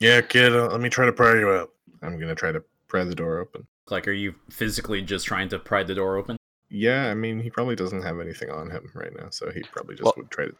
Yeah, 0.00 0.20
kid. 0.20 0.54
Uh, 0.54 0.66
let 0.68 0.80
me 0.80 0.88
try 0.88 1.06
to 1.06 1.12
pry 1.12 1.38
you 1.38 1.50
out. 1.50 1.70
I'm 2.02 2.18
gonna 2.18 2.34
try 2.34 2.52
to 2.52 2.62
pry 2.86 3.04
the 3.04 3.14
door 3.14 3.38
open. 3.38 3.66
Like, 3.90 4.06
are 4.06 4.12
you 4.12 4.34
physically 4.50 5.02
just 5.02 5.26
trying 5.26 5.48
to 5.48 5.58
pry 5.58 5.82
the 5.82 5.94
door 5.94 6.16
open? 6.16 6.36
Yeah, 6.70 7.06
I 7.10 7.14
mean, 7.14 7.40
he 7.40 7.48
probably 7.50 7.74
doesn't 7.76 8.02
have 8.02 8.20
anything 8.20 8.50
on 8.50 8.70
him 8.70 8.90
right 8.94 9.12
now, 9.18 9.30
so 9.30 9.50
he 9.50 9.62
probably 9.72 9.94
just 9.94 10.04
Well- 10.04 10.14
would 10.18 10.30
try 10.30 10.46
to. 10.46 10.54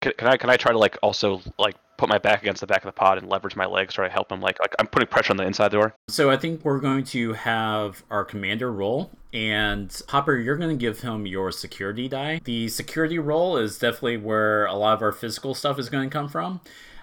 Can, 0.00 0.12
can 0.16 0.28
I 0.28 0.36
can 0.36 0.50
I 0.50 0.56
try 0.56 0.72
to 0.72 0.78
like 0.78 0.96
also 1.02 1.42
like 1.58 1.76
put 1.98 2.08
my 2.08 2.18
back 2.18 2.40
against 2.40 2.62
the 2.62 2.66
back 2.66 2.78
of 2.78 2.86
the 2.86 2.92
pod 2.92 3.18
and 3.18 3.28
leverage 3.28 3.54
my 3.54 3.66
legs, 3.66 3.94
try 3.94 4.06
to 4.06 4.12
help 4.12 4.32
him? 4.32 4.40
Like 4.40 4.58
like 4.60 4.74
I'm 4.78 4.86
putting 4.86 5.08
pressure 5.08 5.32
on 5.32 5.36
the 5.36 5.44
inside 5.44 5.72
door. 5.72 5.94
So 6.08 6.30
I 6.30 6.36
think 6.36 6.64
we're 6.64 6.80
going 6.80 7.04
to 7.04 7.34
have 7.34 8.02
our 8.10 8.24
commander 8.24 8.72
roll, 8.72 9.10
and 9.34 9.94
Hopper, 10.08 10.36
you're 10.36 10.56
going 10.56 10.70
to 10.70 10.80
give 10.80 11.00
him 11.00 11.26
your 11.26 11.52
security 11.52 12.08
die. 12.08 12.40
The 12.44 12.68
security 12.68 13.18
roll 13.18 13.58
is 13.58 13.78
definitely 13.78 14.16
where 14.16 14.64
a 14.66 14.74
lot 14.74 14.94
of 14.94 15.02
our 15.02 15.12
physical 15.12 15.54
stuff 15.54 15.78
is 15.78 15.90
going 15.90 16.08
to 16.08 16.12
come 16.12 16.28
from, 16.28 16.60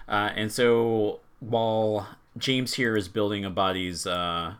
uh, 0.08 0.30
and 0.34 0.50
so 0.50 1.20
while 1.40 2.08
James 2.36 2.74
here 2.74 2.96
is 2.96 3.08
building 3.08 3.44
Abadi's 3.44 4.06
uh, 4.08 4.54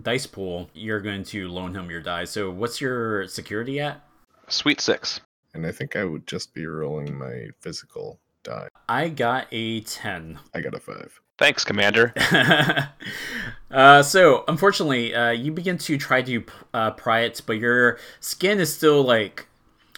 dice 0.00 0.26
pool, 0.26 0.70
you're 0.74 1.00
going 1.00 1.22
to 1.24 1.48
loan 1.48 1.74
him 1.74 1.88
your 1.88 2.00
die. 2.00 2.24
So 2.24 2.50
what's 2.50 2.80
your 2.80 3.28
security 3.28 3.78
at? 3.78 4.00
Sweet 4.48 4.80
six. 4.80 5.20
And 5.56 5.66
I 5.66 5.72
think 5.72 5.96
I 5.96 6.04
would 6.04 6.26
just 6.26 6.54
be 6.54 6.66
rolling 6.66 7.18
my 7.18 7.48
physical 7.60 8.20
die. 8.42 8.68
I 8.88 9.08
got 9.08 9.46
a 9.50 9.80
ten. 9.80 10.38
I 10.54 10.60
got 10.60 10.74
a 10.74 10.80
five. 10.80 11.20
Thanks, 11.38 11.64
Commander. 11.64 12.14
uh, 13.70 14.02
so 14.02 14.44
unfortunately, 14.48 15.14
uh, 15.14 15.30
you 15.30 15.52
begin 15.52 15.76
to 15.78 15.98
try 15.98 16.22
to 16.22 16.44
uh, 16.72 16.90
pry 16.92 17.20
it, 17.20 17.42
but 17.46 17.54
your 17.54 17.98
skin 18.20 18.58
is 18.58 18.74
still 18.74 19.02
like 19.02 19.46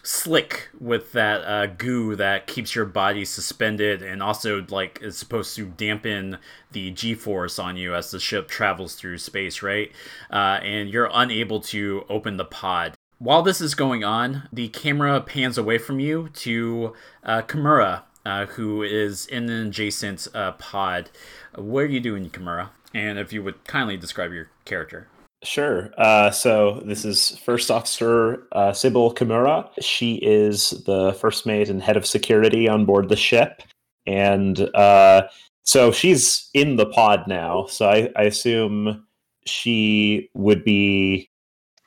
slick 0.02 0.68
with 0.80 1.12
that 1.12 1.42
uh, 1.42 1.66
goo 1.66 2.16
that 2.16 2.46
keeps 2.46 2.74
your 2.74 2.86
body 2.86 3.24
suspended, 3.24 4.02
and 4.02 4.22
also 4.22 4.64
like 4.70 5.00
is 5.00 5.16
supposed 5.16 5.54
to 5.56 5.66
dampen 5.66 6.38
the 6.72 6.90
G-force 6.90 7.58
on 7.58 7.76
you 7.76 7.94
as 7.94 8.10
the 8.10 8.18
ship 8.18 8.48
travels 8.48 8.94
through 8.96 9.18
space, 9.18 9.62
right? 9.62 9.92
Uh, 10.30 10.58
and 10.62 10.88
you're 10.88 11.10
unable 11.12 11.60
to 11.60 12.04
open 12.08 12.36
the 12.36 12.44
pod. 12.44 12.97
While 13.20 13.42
this 13.42 13.60
is 13.60 13.74
going 13.74 14.04
on, 14.04 14.48
the 14.52 14.68
camera 14.68 15.20
pans 15.20 15.58
away 15.58 15.78
from 15.78 15.98
you 15.98 16.28
to 16.34 16.94
uh, 17.24 17.42
Kimura, 17.42 18.02
uh, 18.24 18.46
who 18.46 18.82
is 18.82 19.26
in 19.26 19.50
an 19.50 19.66
adjacent 19.66 20.28
uh, 20.34 20.52
pod. 20.52 21.10
What 21.56 21.80
are 21.80 21.86
you 21.86 21.98
doing, 21.98 22.30
Kimura? 22.30 22.68
And 22.94 23.18
if 23.18 23.32
you 23.32 23.42
would 23.42 23.64
kindly 23.64 23.96
describe 23.96 24.32
your 24.32 24.50
character. 24.64 25.08
Sure. 25.42 25.90
Uh, 25.98 26.30
so 26.30 26.80
this 26.84 27.04
is 27.04 27.36
First 27.38 27.72
Officer 27.72 28.46
uh, 28.52 28.72
Sybil 28.72 29.12
Kimura. 29.12 29.68
She 29.80 30.20
is 30.22 30.70
the 30.86 31.12
first 31.14 31.44
mate 31.44 31.68
and 31.68 31.82
head 31.82 31.96
of 31.96 32.06
security 32.06 32.68
on 32.68 32.84
board 32.84 33.08
the 33.08 33.16
ship, 33.16 33.62
and 34.06 34.60
uh, 34.76 35.22
so 35.64 35.90
she's 35.90 36.50
in 36.54 36.76
the 36.76 36.86
pod 36.86 37.26
now. 37.26 37.66
So 37.66 37.88
I, 37.88 38.10
I 38.14 38.22
assume 38.22 39.04
she 39.44 40.30
would 40.34 40.62
be. 40.62 41.30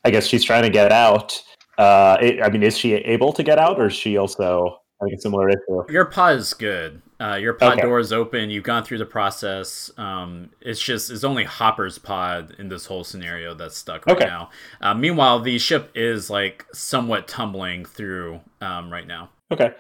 I 0.04 0.12
guess 0.12 0.28
she's 0.28 0.44
trying 0.44 0.64
to 0.64 0.70
get 0.70 0.92
out. 0.92 1.42
Uh, 1.78 2.18
I 2.44 2.50
mean, 2.50 2.64
is 2.64 2.78
she 2.78 2.94
able 2.94 3.34
to 3.34 3.44
get 3.44 3.58
out, 3.58 3.80
or 3.80 3.88
is 3.88 3.94
she 3.94 4.18
also 4.18 4.78
having 5.00 5.14
a 5.16 5.22
similar 5.22 5.50
issue? 5.50 5.84
Your 5.92 6.06
pod 6.06 6.36
is 6.38 6.54
good. 6.54 7.02
Uh, 7.20 7.36
your 7.36 7.54
pod 7.54 7.74
Okay. 7.74 7.82
door 7.84 8.00
is 8.00 8.12
open. 8.12 8.50
You've 8.50 8.64
gone 8.64 8.84
through 8.84 8.98
the 8.98 9.06
process. 9.06 9.92
Um, 9.98 10.50
it's 10.60 10.82
just 10.82 11.12
it's 11.12 11.24
only 11.24 11.44
Hopper's 11.44 12.00
pod 12.00 12.56
in 12.58 12.68
this 12.68 12.86
whole 12.88 13.04
scenario 13.04 13.54
that's 13.54 13.78
stuck 13.78 14.06
right 14.08 14.18
Okay. 14.18 14.26
now. 14.26 14.50
Uh, 14.82 14.94
meanwhile, 14.96 15.40
the 15.40 15.58
ship 15.60 15.92
is 15.96 16.30
like 16.30 16.66
somewhat 16.74 17.28
tumbling 17.28 17.86
through 17.86 18.42
um, 18.60 18.92
right 18.92 19.06
now. 19.08 19.30
Okay. 19.52 19.72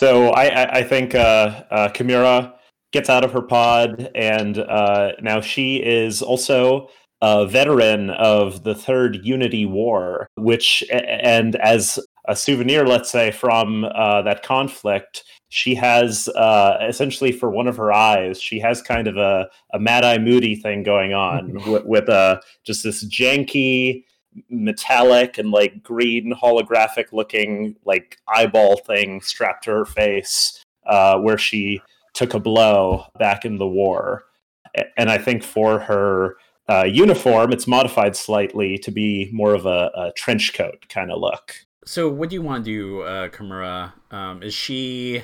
So 0.00 0.28
I, 0.30 0.44
I, 0.46 0.76
I 0.78 0.82
think 0.82 1.14
uh, 1.14 1.64
uh, 1.70 1.88
Kimura 1.90 2.54
gets 2.92 3.08
out 3.10 3.24
of 3.24 3.32
her 3.32 3.42
pod, 3.42 4.10
and 4.14 4.58
uh, 4.58 5.12
now 5.20 5.40
she 5.40 5.76
is 5.76 6.22
also 6.22 6.88
a 7.22 7.46
veteran 7.46 8.10
of 8.10 8.64
the 8.64 8.74
Third 8.74 9.20
Unity 9.22 9.64
War, 9.66 10.28
which, 10.36 10.84
and 10.90 11.56
as 11.56 11.98
a 12.26 12.36
souvenir, 12.36 12.86
let's 12.86 13.10
say, 13.10 13.30
from 13.30 13.84
uh, 13.84 14.22
that 14.22 14.42
conflict, 14.42 15.24
she 15.48 15.74
has 15.74 16.28
uh, 16.28 16.78
essentially 16.88 17.32
for 17.32 17.50
one 17.50 17.68
of 17.68 17.76
her 17.76 17.92
eyes, 17.92 18.40
she 18.40 18.58
has 18.60 18.82
kind 18.82 19.06
of 19.06 19.16
a, 19.16 19.48
a 19.72 19.78
Mad 19.78 20.04
Eye 20.04 20.18
Moody 20.18 20.56
thing 20.56 20.82
going 20.82 21.14
on 21.14 21.54
with, 21.70 21.84
with 21.84 22.08
uh, 22.08 22.40
just 22.64 22.82
this 22.82 23.04
janky 23.04 24.04
metallic 24.50 25.38
and 25.38 25.50
like 25.50 25.82
green 25.82 26.34
holographic 26.34 27.12
looking 27.12 27.74
like 27.86 28.18
eyeball 28.28 28.76
thing 28.76 29.20
strapped 29.22 29.64
to 29.64 29.70
her 29.70 29.86
face 29.86 30.62
uh, 30.86 31.16
where 31.18 31.38
she 31.38 31.80
took 32.12 32.34
a 32.34 32.40
blow 32.40 33.06
back 33.18 33.46
in 33.46 33.56
the 33.56 33.66
war. 33.66 34.24
And 34.98 35.08
i 35.08 35.16
think 35.16 35.42
for 35.42 35.78
her 35.78 36.36
uh, 36.68 36.84
uniform 36.84 37.52
it's 37.52 37.66
modified 37.66 38.16
slightly 38.16 38.78
to 38.78 38.90
be 38.90 39.30
more 39.32 39.54
of 39.54 39.66
a, 39.66 39.90
a 39.94 40.12
trench 40.16 40.54
coat 40.54 40.86
kind 40.88 41.10
of 41.10 41.20
look 41.20 41.66
So, 41.84 42.08
what 42.08 42.30
do 42.30 42.34
you 42.34 42.42
want 42.42 42.64
to 42.64 42.70
do, 42.70 43.02
uh, 43.02 43.28
Kimura? 43.28 43.92
Um, 44.10 44.42
is 44.42 44.54
she 44.54 45.22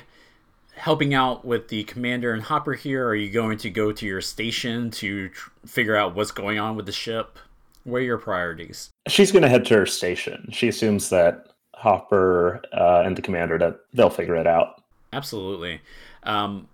helping 0.75 1.13
out 1.15 1.45
with 1.45 1.69
the 1.69 1.85
commander 1.85 2.33
and 2.33 2.43
Hopper 2.43 2.75
here? 2.75 3.05
Or 3.05 3.11
are 3.11 3.15
you 3.15 3.31
going 3.31 3.59
to 3.59 3.71
go 3.71 3.93
to 3.93 4.07
your 4.07 4.21
station 4.21 4.91
to 4.93 5.29
tr- 5.29 5.51
figure 5.67 5.97
out 5.97 6.15
what's 6.15 6.31
going 6.31 6.59
on 6.59 6.77
with 6.77 6.87
the 6.87 6.93
ship? 6.93 7.39
What 7.85 7.99
are 7.99 8.05
your 8.05 8.19
priorities? 8.19 8.91
she's 9.09 9.33
going 9.33 9.43
to 9.43 9.49
head 9.49 9.65
to 9.65 9.75
her 9.75 9.87
station 9.87 10.49
she 10.53 10.69
assumes 10.69 11.09
that 11.09 11.49
hopper 11.75 12.63
uh, 12.73 13.03
and 13.05 13.17
the 13.17 13.23
commander 13.23 13.59
that 13.59 13.81
they'll 13.93 14.09
figure 14.09 14.37
it 14.37 14.47
out 14.47 14.83
Absolutely. 15.13 15.81
Um, 16.23 16.69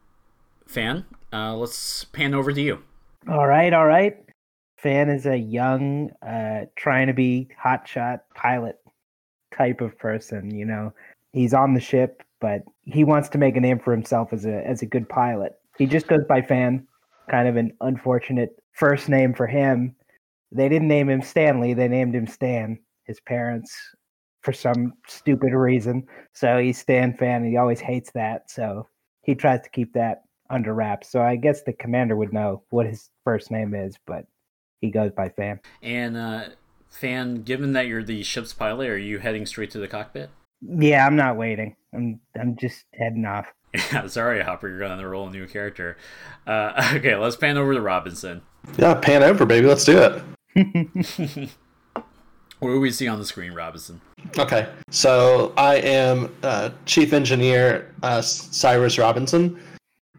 Fan, 0.67 1.07
uh, 1.33 1.57
let's 1.57 2.05
pan 2.05 2.35
over 2.35 2.53
to 2.53 2.61
you. 2.61 2.83
All 3.27 3.47
right, 3.47 3.73
all 3.73 3.87
right. 3.87 4.17
Fan 4.79 5.11
is 5.11 5.27
a 5.27 5.37
young, 5.37 6.11
uh, 6.23 6.67
trying 6.77 7.09
to 7.09 7.13
be 7.13 7.49
hotshot 7.63 8.21
pilot 8.35 8.79
type 9.57 9.81
of 9.81 9.99
person. 9.99 10.55
You 10.55 10.65
know, 10.65 10.93
he's 11.33 11.53
on 11.53 11.75
the 11.75 11.81
ship, 11.81 12.23
but 12.41 12.63
he 12.85 13.03
wants 13.03 13.29
to 13.31 13.39
make 13.39 13.57
a 13.57 13.61
name 13.61 13.81
for 13.81 13.93
himself 13.93 14.33
as 14.33 14.47
a 14.47 14.67
as 14.67 14.83
a 14.83 14.87
good 14.87 15.09
pilot. 15.09 15.55
He 15.77 15.87
just 15.87 16.07
goes 16.07 16.25
by 16.29 16.43
Fan. 16.43 16.87
Kind 17.29 17.49
of 17.49 17.57
an 17.57 17.73
unfortunate 17.81 18.57
first 18.73 19.09
name 19.09 19.35
for 19.35 19.47
him. 19.47 19.95
They 20.53 20.69
didn't 20.69 20.89
name 20.89 21.11
him 21.11 21.23
Stanley. 21.23 21.75
They 21.75 21.89
named 21.89 22.15
him 22.15 22.27
Stan. 22.27 22.79
His 23.05 23.21
parents, 23.21 23.75
for 24.43 24.53
some 24.53 24.95
stupid 25.07 25.53
reason. 25.53 26.07
So 26.33 26.59
he's 26.59 26.79
Stan 26.79 27.15
Fan. 27.17 27.43
And 27.43 27.51
he 27.51 27.57
always 27.57 27.81
hates 27.81 28.13
that. 28.13 28.51
So 28.51 28.87
he 29.23 29.35
tries 29.35 29.63
to 29.63 29.71
keep 29.71 29.93
that 29.95 30.23
under 30.51 30.73
wraps. 30.73 31.11
So 31.11 31.21
I 31.21 31.37
guess 31.37 31.63
the 31.63 31.73
commander 31.73 32.17
would 32.17 32.33
know 32.33 32.63
what 32.71 32.87
his 32.87 33.11
first 33.25 33.51
name 33.51 33.75
is, 33.75 33.97
but 34.07 34.25
he 34.81 34.91
goes 34.91 35.13
by 35.13 35.29
Fan. 35.31 35.61
And 35.83 36.17
uh, 36.17 36.45
Fan, 36.91 37.43
given 37.43 37.73
that 37.73 37.87
you're 37.87 38.03
the 38.03 38.23
ship's 38.23 38.53
pilot, 38.53 38.89
are 38.89 38.99
you 38.99 39.19
heading 39.19 39.47
straight 39.47 39.71
to 39.73 39.79
the 39.79 39.89
cockpit? 39.89 40.31
Yeah, 40.61 41.07
I'm 41.07 41.17
not 41.17 41.37
waiting. 41.37 41.77
I'm 41.95 42.21
I'm 42.39 42.57
just 42.57 42.85
heading 42.95 43.25
off. 43.25 43.47
Yeah, 43.93 44.07
sorry, 44.07 44.43
Hopper, 44.43 44.67
you're 44.67 44.79
going 44.79 44.99
to 44.99 45.07
roll 45.07 45.29
a 45.29 45.31
new 45.31 45.47
character. 45.47 45.99
Uh, 46.47 46.93
okay, 46.95 47.15
let's 47.17 47.37
pan 47.37 47.59
over 47.59 47.75
to 47.75 47.83
Robinson. 47.83 48.41
Yeah, 48.79 48.95
pan 48.95 49.23
over, 49.23 49.45
baby. 49.45 49.67
Let's 49.67 49.85
do 49.85 50.23
it. 50.57 51.51
What 52.61 52.71
do 52.71 52.81
we 52.81 52.91
see 52.91 53.07
on 53.07 53.21
the 53.21 53.25
screen, 53.25 53.53
Robinson? 53.53 54.01
Okay, 54.37 54.69
so 54.91 55.53
I 55.57 55.77
am 55.77 56.35
uh, 56.43 56.71
Chief 56.87 57.13
Engineer 57.13 57.95
uh, 58.03 58.21
Cyrus 58.21 58.99
Robinson. 58.99 59.61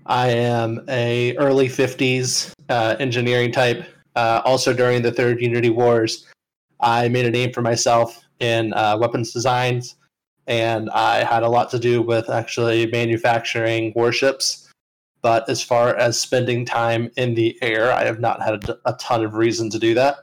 I 0.06 0.30
am 0.30 0.86
a 0.88 1.36
early 1.36 1.68
'50s 1.68 2.54
uh, 2.70 2.96
engineering 3.00 3.52
type. 3.52 3.84
Uh, 4.16 4.42
also, 4.46 4.74
during 4.74 5.02
the 5.02 5.12
Third 5.12 5.42
Unity 5.42 5.70
Wars, 5.70 6.28
I 6.80 7.10
made 7.10 7.26
a 7.26 7.32
name 7.32 7.52
for 7.54 7.62
myself 7.62 8.22
in 8.40 8.74
uh, 8.74 8.98
weapons 9.00 9.34
designs, 9.34 9.96
and 10.48 10.90
I 10.92 11.24
had 11.24 11.44
a 11.44 11.50
lot 11.50 11.70
to 11.72 11.80
do 11.80 12.02
with 12.02 12.30
actually 12.30 12.88
manufacturing 12.88 13.94
warships. 13.96 14.70
But 15.22 15.50
as 15.50 15.62
far 15.62 15.96
as 15.96 16.20
spending 16.20 16.66
time 16.66 17.12
in 17.18 17.36
the 17.36 17.58
air, 17.62 17.92
I 17.92 18.06
have 18.06 18.20
not 18.20 18.42
had 18.42 18.70
a, 18.70 18.80
a 18.86 18.94
ton 18.94 19.24
of 19.24 19.34
reason 19.34 19.70
to 19.72 19.80
do 19.80 19.94
that. 19.94 20.20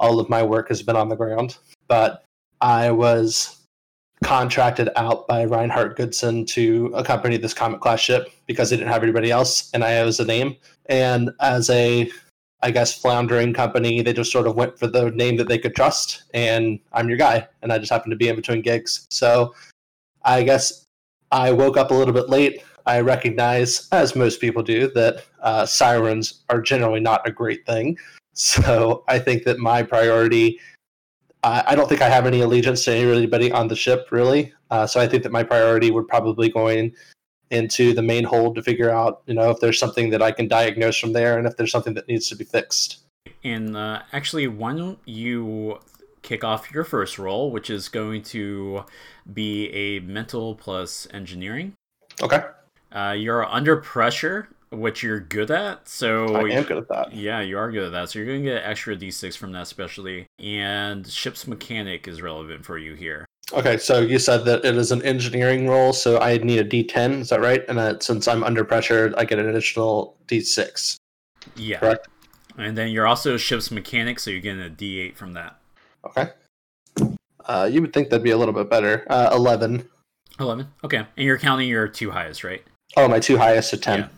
All 0.00 0.18
of 0.18 0.28
my 0.28 0.42
work 0.42 0.68
has 0.68 0.82
been 0.82 0.96
on 0.96 1.08
the 1.08 1.16
ground, 1.16 1.56
but 1.86 2.24
I 2.60 2.90
was 2.90 3.60
contracted 4.22 4.90
out 4.96 5.26
by 5.26 5.44
Reinhard 5.44 5.96
Goodson 5.96 6.44
to 6.46 6.92
accompany 6.94 7.36
this 7.36 7.54
Comet 7.54 7.80
class 7.80 8.00
ship 8.00 8.30
because 8.46 8.70
they 8.70 8.76
didn't 8.76 8.92
have 8.92 9.02
anybody 9.02 9.30
else, 9.30 9.70
and 9.72 9.84
I 9.84 10.04
was 10.04 10.20
a 10.20 10.24
name. 10.24 10.56
And 10.86 11.30
as 11.40 11.70
a 11.70 12.10
I 12.62 12.70
guess, 12.70 12.96
floundering 12.96 13.54
company. 13.54 14.02
They 14.02 14.12
just 14.12 14.32
sort 14.32 14.46
of 14.46 14.54
went 14.54 14.78
for 14.78 14.86
the 14.86 15.10
name 15.12 15.36
that 15.36 15.48
they 15.48 15.58
could 15.58 15.74
trust, 15.74 16.24
and 16.34 16.78
I'm 16.92 17.08
your 17.08 17.18
guy. 17.18 17.46
And 17.62 17.72
I 17.72 17.78
just 17.78 17.90
happened 17.90 18.12
to 18.12 18.16
be 18.16 18.28
in 18.28 18.36
between 18.36 18.60
gigs. 18.60 19.06
So 19.10 19.54
I 20.24 20.42
guess 20.42 20.86
I 21.32 21.52
woke 21.52 21.76
up 21.76 21.90
a 21.90 21.94
little 21.94 22.14
bit 22.14 22.28
late. 22.28 22.62
I 22.86 23.00
recognize, 23.00 23.88
as 23.92 24.16
most 24.16 24.40
people 24.40 24.62
do, 24.62 24.90
that 24.92 25.24
uh, 25.40 25.64
sirens 25.64 26.42
are 26.50 26.60
generally 26.60 27.00
not 27.00 27.26
a 27.26 27.30
great 27.30 27.64
thing. 27.66 27.96
So 28.34 29.04
I 29.08 29.18
think 29.18 29.44
that 29.44 29.58
my 29.58 29.82
priority. 29.82 30.60
I 31.42 31.64
I 31.68 31.74
don't 31.74 31.88
think 31.88 32.02
I 32.02 32.08
have 32.08 32.26
any 32.26 32.42
allegiance 32.42 32.84
to 32.84 32.92
anybody 32.92 33.50
on 33.50 33.68
the 33.68 33.76
ship, 33.76 34.08
really. 34.10 34.52
Uh, 34.70 34.86
so 34.86 35.00
I 35.00 35.08
think 35.08 35.22
that 35.22 35.32
my 35.32 35.42
priority 35.42 35.90
would 35.90 36.08
probably 36.08 36.48
going 36.48 36.94
into 37.50 37.92
the 37.92 38.02
main 38.02 38.24
hold 38.24 38.54
to 38.54 38.62
figure 38.62 38.90
out, 38.90 39.22
you 39.26 39.34
know, 39.34 39.50
if 39.50 39.60
there's 39.60 39.78
something 39.78 40.10
that 40.10 40.22
I 40.22 40.32
can 40.32 40.48
diagnose 40.48 40.98
from 40.98 41.12
there, 41.12 41.38
and 41.38 41.46
if 41.46 41.56
there's 41.56 41.72
something 41.72 41.94
that 41.94 42.08
needs 42.08 42.28
to 42.28 42.36
be 42.36 42.44
fixed. 42.44 42.98
And 43.44 43.76
uh, 43.76 44.02
actually, 44.12 44.46
why 44.48 44.74
don't 44.74 44.98
you 45.04 45.80
kick 46.22 46.44
off 46.44 46.70
your 46.72 46.84
first 46.84 47.18
roll, 47.18 47.50
which 47.50 47.70
is 47.70 47.88
going 47.88 48.22
to 48.22 48.84
be 49.32 49.68
a 49.68 50.00
mental 50.00 50.54
plus 50.54 51.06
engineering. 51.12 51.74
Okay. 52.22 52.42
Uh, 52.92 53.14
you're 53.16 53.44
under 53.46 53.76
pressure, 53.76 54.48
which 54.70 55.02
you're 55.02 55.20
good 55.20 55.50
at. 55.50 55.88
So 55.88 56.34
I 56.34 56.50
am 56.50 56.64
good 56.64 56.78
at 56.78 56.88
that. 56.88 57.14
Yeah, 57.14 57.40
you 57.40 57.58
are 57.58 57.70
good 57.70 57.84
at 57.84 57.92
that. 57.92 58.10
So 58.10 58.18
you're 58.18 58.26
going 58.26 58.42
to 58.44 58.50
get 58.50 58.62
extra 58.64 58.96
d6 58.96 59.36
from 59.36 59.52
that 59.52 59.66
specialty. 59.66 60.26
And 60.38 61.06
ship's 61.06 61.46
mechanic 61.46 62.08
is 62.08 62.20
relevant 62.22 62.64
for 62.64 62.78
you 62.78 62.94
here. 62.94 63.26
Okay, 63.52 63.78
so 63.78 64.00
you 64.00 64.18
said 64.18 64.44
that 64.44 64.64
it 64.64 64.76
is 64.76 64.92
an 64.92 65.02
engineering 65.02 65.68
role, 65.68 65.92
so 65.92 66.20
I 66.20 66.38
need 66.38 66.58
a 66.58 66.64
D10. 66.64 67.20
Is 67.20 67.30
that 67.30 67.40
right? 67.40 67.64
And 67.68 67.78
uh, 67.78 67.98
since 67.98 68.28
I'm 68.28 68.44
under 68.44 68.64
pressure, 68.64 69.12
I 69.18 69.24
get 69.24 69.38
an 69.38 69.48
additional 69.48 70.16
D6. 70.28 70.96
Yeah. 71.56 71.78
Correct. 71.78 72.08
And 72.58 72.76
then 72.76 72.90
you're 72.90 73.06
also 73.06 73.36
ship's 73.36 73.70
mechanic, 73.70 74.20
so 74.20 74.30
you're 74.30 74.40
getting 74.40 74.62
a 74.62 74.70
d8 74.70 75.16
from 75.16 75.32
that. 75.32 75.58
Okay. 76.04 76.30
Uh, 77.46 77.68
you 77.70 77.80
would 77.80 77.92
think 77.92 78.10
that'd 78.10 78.22
be 78.22 78.30
a 78.30 78.36
little 78.36 78.54
bit 78.54 78.70
better. 78.70 79.04
Uh, 79.10 79.30
11. 79.32 79.88
11. 80.38 80.68
Okay. 80.84 80.98
And 80.98 81.08
you're 81.16 81.38
counting 81.38 81.68
your 81.68 81.88
two 81.88 82.10
highest, 82.10 82.44
right? 82.44 82.62
Oh, 82.96 83.08
my 83.08 83.18
two 83.18 83.38
highest 83.38 83.72
are 83.72 83.78
10. 83.78 84.00
Yeah. 84.00 84.08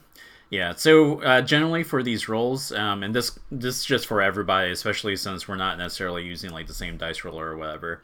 Yeah. 0.53 0.75
So 0.75 1.23
uh, 1.23 1.40
generally 1.40 1.83
for 1.83 2.03
these 2.03 2.29
rolls, 2.29 2.73
um, 2.73 3.03
and 3.03 3.14
this 3.14 3.38
this 3.51 3.81
is 3.81 3.85
just 3.87 4.07
for 4.07 4.21
everybody, 4.21 4.71
especially 4.71 5.16
since 5.16 5.49
we're 5.49 5.57
not 5.57 5.79
necessarily 5.79 6.25
using 6.25 6.51
like 6.51 6.66
the 6.66 6.75
same 6.75 6.99
dice 6.99 7.25
roller 7.25 7.47
or 7.47 7.57
whatever. 7.57 8.03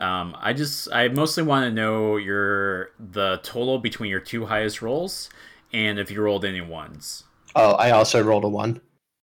Um, 0.00 0.34
I 0.40 0.54
just 0.54 0.90
I 0.92 1.08
mostly 1.08 1.42
want 1.42 1.64
to 1.64 1.70
know 1.70 2.16
your 2.16 2.92
the 2.98 3.40
total 3.42 3.78
between 3.78 4.10
your 4.10 4.20
two 4.20 4.46
highest 4.46 4.80
rolls, 4.80 5.28
and 5.72 5.98
if 5.98 6.10
you 6.10 6.22
rolled 6.22 6.44
any 6.44 6.62
ones. 6.62 7.24
Oh, 7.54 7.72
I 7.72 7.90
also 7.90 8.22
rolled 8.22 8.44
a 8.44 8.48
1. 8.48 8.80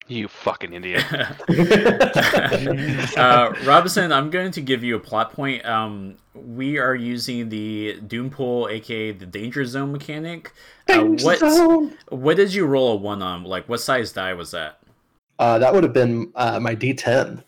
You 0.08 0.28
fucking 0.28 0.73
idiot. 0.73 1.04
uh, 3.17 3.54
Robinson, 3.65 4.12
I'm 4.12 4.30
going 4.30 4.52
to 4.52 4.62
give 4.62 4.84
you 4.84 4.97
a 4.97 4.99
plot 4.99 5.34
point. 5.34 5.65
Um, 5.65 6.17
we 6.34 6.78
are 6.78 6.93
using 6.93 7.49
the 7.49 7.99
Doom 8.06 8.30
Pool, 8.30 8.67
aka 8.69 9.12
the 9.12 9.26
Danger 9.26 9.65
Zone 9.65 9.91
mechanic. 9.91 10.52
Uh, 10.89 10.99
Danger 10.99 11.26
what 11.26 11.39
zone! 11.39 11.97
what 12.10 12.38
did 12.38 12.54
you 12.54 12.65
roll 12.65 12.93
a 12.93 12.95
one 12.97 13.21
on? 13.21 13.45
Like 13.45 13.69
what 13.69 13.80
size 13.80 14.12
die 14.12 14.34
was 14.34 14.52
that? 14.52 14.80
Uh, 15.39 15.58
that 15.60 15.73
would 15.73 15.84
have 15.84 15.93
been 15.93 16.34
uh, 16.36 16.60
my 16.60 16.76
D10. 16.76 17.43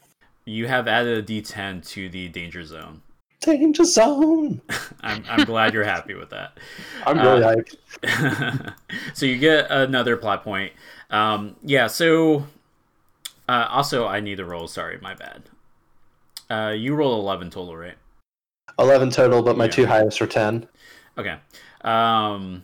You 0.45 0.67
have 0.67 0.88
added 0.88 1.17
a 1.17 1.23
D10 1.23 1.86
to 1.89 2.08
the 2.08 2.30
Danger 2.30 2.63
Zone. 2.63 3.01
Danger 3.45 3.86
zone! 3.86 4.62
I'm, 5.01 5.23
I'm 5.29 5.45
glad 5.45 5.73
you're 5.73 5.84
happy 5.84 6.15
with 6.15 6.31
that. 6.31 6.58
I'm 7.05 7.17
really 7.19 7.43
Uh, 7.43 7.55
hyped. 7.55 8.73
so 9.13 9.25
you 9.25 9.38
get 9.38 9.69
another 9.69 10.17
plot 10.17 10.43
point. 10.43 10.73
Um, 11.12 11.55
yeah. 11.63 11.88
So 11.88 12.47
uh, 13.47 13.67
also, 13.69 14.08
I 14.08 14.19
need 14.19 14.38
to 14.38 14.45
roll. 14.45 14.67
Sorry, 14.67 14.97
my 15.01 15.13
bad. 15.13 15.43
Uh, 16.49 16.71
you 16.71 16.95
roll 16.95 17.19
eleven 17.19 17.49
total, 17.49 17.77
right? 17.77 17.95
11 18.77 19.10
total, 19.12 19.41
but 19.41 19.55
my 19.58 19.65
Yeah. 19.65 19.71
two 19.71 19.86
highest 19.86 20.21
are 20.21 20.27
10. 20.27 20.67
Okay. 21.17 21.38
Um, 21.81 22.63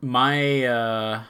my 0.00 0.64
uh, 0.64 1.22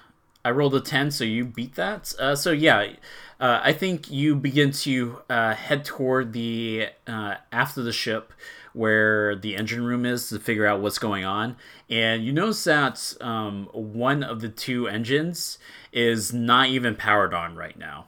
I 0.45 0.51
rolled 0.51 0.75
a 0.75 0.81
ten, 0.81 1.11
so 1.11 1.25
you 1.25 1.45
beat 1.45 1.75
that. 1.75 2.15
Uh, 2.19 2.35
so 2.35 2.51
yeah, 2.51 2.93
uh, 3.39 3.61
I 3.63 3.73
think 3.73 4.11
you 4.11 4.35
begin 4.35 4.73
to 4.73 5.19
uh, 5.29 5.55
head 5.55 5.85
toward 5.85 6.33
the 6.33 6.89
uh, 7.07 7.35
after 7.53 7.83
the 7.83 7.93
ship 7.93 8.33
where 8.73 9.35
the 9.35 9.57
engine 9.57 9.85
room 9.85 10.07
is 10.07 10.29
to 10.29 10.39
figure 10.39 10.67
out 10.67 10.81
what's 10.81 10.99
going 10.99 11.25
on, 11.25 11.57
and 11.89 12.25
you 12.25 12.33
notice 12.33 12.65
that 12.65 13.15
um, 13.21 13.69
one 13.73 14.23
of 14.23 14.41
the 14.41 14.49
two 14.49 14.87
engines 14.87 15.59
is 15.93 16.33
not 16.33 16.69
even 16.69 16.95
powered 16.95 17.35
on 17.35 17.57
right 17.57 17.79
now 17.79 18.07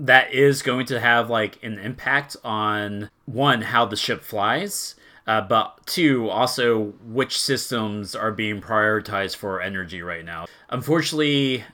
that 0.00 0.32
is 0.32 0.62
going 0.62 0.86
to 0.86 0.98
have 0.98 1.28
like 1.28 1.62
an 1.62 1.78
impact 1.78 2.34
on 2.42 3.10
one 3.26 3.60
how 3.60 3.84
the 3.84 3.96
ship 3.96 4.22
flies 4.22 4.94
uh, 5.26 5.40
but 5.40 5.84
two 5.86 6.28
also 6.28 6.92
which 7.04 7.40
systems 7.40 8.14
are 8.14 8.32
being 8.32 8.60
prioritized 8.60 9.36
for 9.36 9.60
energy 9.60 10.02
right 10.02 10.24
now 10.24 10.46
unfortunately 10.70 11.64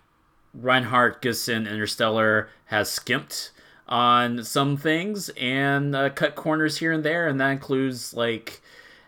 reinhardt 0.55 1.23
Goodson 1.23 1.67
interstellar 1.67 2.49
has 2.67 2.91
skimped 2.91 3.53
on 3.89 4.43
some 4.43 4.77
things 4.77 5.29
and 5.37 5.95
uh, 5.95 6.11
cut 6.11 6.35
corners 6.35 6.79
here 6.79 6.93
and 6.93 7.05
there 7.05 7.29
and 7.29 7.41
that 7.41 7.51
includes 7.51 8.15
like 8.15 8.61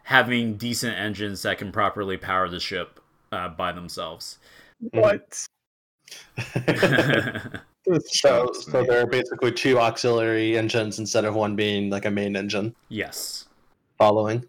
having 0.05 0.57
decent 0.57 0.97
engines 0.97 1.43
that 1.43 1.59
can 1.59 1.73
properly 1.73 2.17
power 2.17 2.49
the 2.49 2.61
ship 2.61 3.01
uh, 3.33 3.49
by 3.49 3.73
themselves 3.73 4.39
What? 4.93 5.47
So, 8.07 8.53
so 8.53 8.85
there 8.85 9.03
are 9.03 9.07
basically 9.07 9.53
two 9.53 9.79
auxiliary 9.79 10.59
engines 10.59 10.99
instead 10.99 11.25
of 11.25 11.35
one 11.35 11.57
being 11.57 11.91
like 11.91 12.05
a 12.05 12.11
main 12.11 12.37
engine. 12.37 12.75
yes 12.89 13.48
Following. 13.99 14.45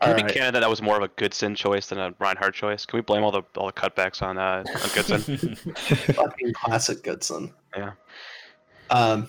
Can 0.00 0.10
it 0.10 0.14
be 0.16 0.22
Alright. 0.22 0.34
canon 0.34 0.54
that 0.54 0.60
that 0.60 0.70
was 0.70 0.82
more 0.82 0.96
of 0.96 1.02
a 1.02 1.08
Goodson 1.08 1.54
choice 1.54 1.88
than 1.88 1.98
a 1.98 2.14
Reinhardt 2.18 2.54
choice? 2.54 2.86
Can 2.86 2.96
we 2.96 3.02
blame 3.02 3.24
all 3.24 3.32
the 3.32 3.42
all 3.56 3.66
the 3.66 3.72
cutbacks 3.72 4.22
on 4.22 4.38
uh, 4.38 4.62
on 4.66 4.90
Goodson? 4.94 5.56
Fucking 6.14 6.52
classic 6.54 7.02
Goodson. 7.02 7.52
Yeah. 7.76 7.92
Um, 8.90 9.28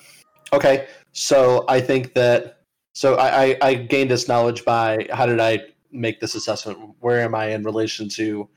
okay, 0.54 0.88
so 1.14 1.66
I 1.68 1.82
think 1.82 2.14
that 2.14 2.62
so 2.94 3.16
I, 3.16 3.44
I 3.44 3.58
I 3.62 3.74
gained 3.76 4.12
this 4.12 4.28
knowledge 4.28 4.66
by 4.66 5.08
how 5.12 5.26
did 5.26 5.40
I 5.40 5.60
make 5.92 6.20
this 6.20 6.36
assessment? 6.36 6.78
Where 7.00 7.22
am 7.22 7.34
I 7.34 7.48
in 7.48 7.64
relation 7.64 8.10
to 8.10 8.50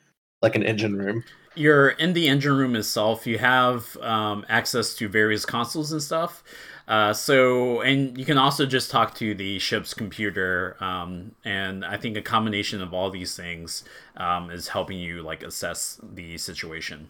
like 0.43 0.57
an 0.57 0.63
engine 0.63 0.97
room? 0.97 1.25
you're 1.59 1.91
in 1.91 2.13
the 2.13 2.29
engine 2.29 2.57
room 2.57 2.77
itself. 2.77 3.27
You 3.27 3.39
have 3.39 3.97
um, 3.99 4.47
access 4.49 4.95
to 4.95 5.09
various 5.09 5.45
consoles 5.45 5.93
and 5.93 6.03
stuff. 6.03 6.45
Uh, 6.89 7.13
so, 7.13 7.83
and 7.83 8.17
you 8.17 8.25
can 8.25 8.39
also 8.39 8.65
just 8.65 8.91
talk 8.91 9.15
to 9.15 9.35
the 9.35 9.59
ship's 9.59 9.93
computer. 9.93 10.75
Um, 10.81 11.33
and 11.45 11.85
I 11.85 11.99
think 11.99 12.17
a 12.17 12.23
combination 12.23 12.81
of 12.81 12.95
all 12.95 13.11
these 13.11 13.37
things 13.37 13.85
um, 14.17 14.51
is 14.51 14.69
helping 14.69 14.99
you 14.99 15.23
like 15.23 15.43
assess 15.43 16.01
the 16.03 16.39
situation. 16.39 17.09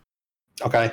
Okay. 0.62 0.91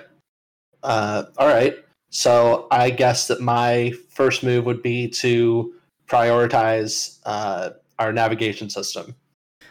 Uh, 0.84 1.24
all 1.38 1.48
right. 1.48 1.84
So 2.12 2.67
I 2.69 2.91
guess 2.91 3.28
that 3.28 3.41
my 3.41 3.91
first 4.10 4.43
move 4.43 4.65
would 4.65 4.84
be 4.84 5.08
to 5.10 5.74
prioritize 6.08 7.17
uh, 7.26 7.71
our 7.98 8.13
navigation 8.13 8.69
system. 8.69 9.15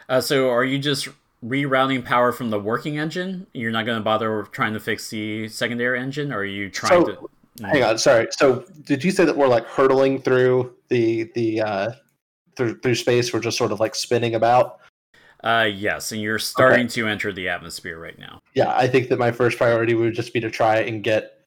Uh, 0.08 0.20
so, 0.20 0.50
are 0.50 0.64
you 0.64 0.78
just 0.78 1.08
rerouting 1.42 2.04
power 2.04 2.32
from 2.32 2.50
the 2.50 2.58
working 2.58 2.98
engine? 2.98 3.46
You're 3.54 3.70
not 3.70 3.86
going 3.86 3.96
to 3.96 4.04
bother 4.04 4.42
trying 4.50 4.74
to 4.74 4.80
fix 4.80 5.08
the 5.08 5.48
secondary 5.48 5.98
engine, 6.00 6.32
or 6.32 6.38
are 6.38 6.44
you 6.44 6.68
trying 6.68 7.04
So- 7.04 7.12
to? 7.12 7.30
Hang 7.60 7.82
on, 7.84 7.98
sorry. 7.98 8.26
So 8.32 8.64
did 8.84 9.04
you 9.04 9.10
say 9.10 9.24
that 9.24 9.36
we're 9.36 9.48
like 9.48 9.66
hurtling 9.66 10.20
through 10.20 10.74
the 10.88 11.30
the 11.34 11.60
uh, 11.60 11.92
through 12.56 12.80
through 12.80 12.96
space? 12.96 13.32
We're 13.32 13.40
just 13.40 13.56
sort 13.56 13.72
of 13.72 13.80
like 13.80 13.94
spinning 13.94 14.34
about. 14.34 14.80
Uh, 15.44 15.68
yes, 15.72 16.10
and 16.10 16.22
you're 16.22 16.38
starting 16.38 16.88
to 16.88 17.06
enter 17.06 17.32
the 17.32 17.48
atmosphere 17.48 18.00
right 18.00 18.18
now. 18.18 18.40
Yeah, 18.54 18.74
I 18.74 18.88
think 18.88 19.08
that 19.10 19.18
my 19.18 19.30
first 19.30 19.58
priority 19.58 19.94
would 19.94 20.14
just 20.14 20.32
be 20.32 20.40
to 20.40 20.50
try 20.50 20.78
and 20.78 21.04
get 21.04 21.44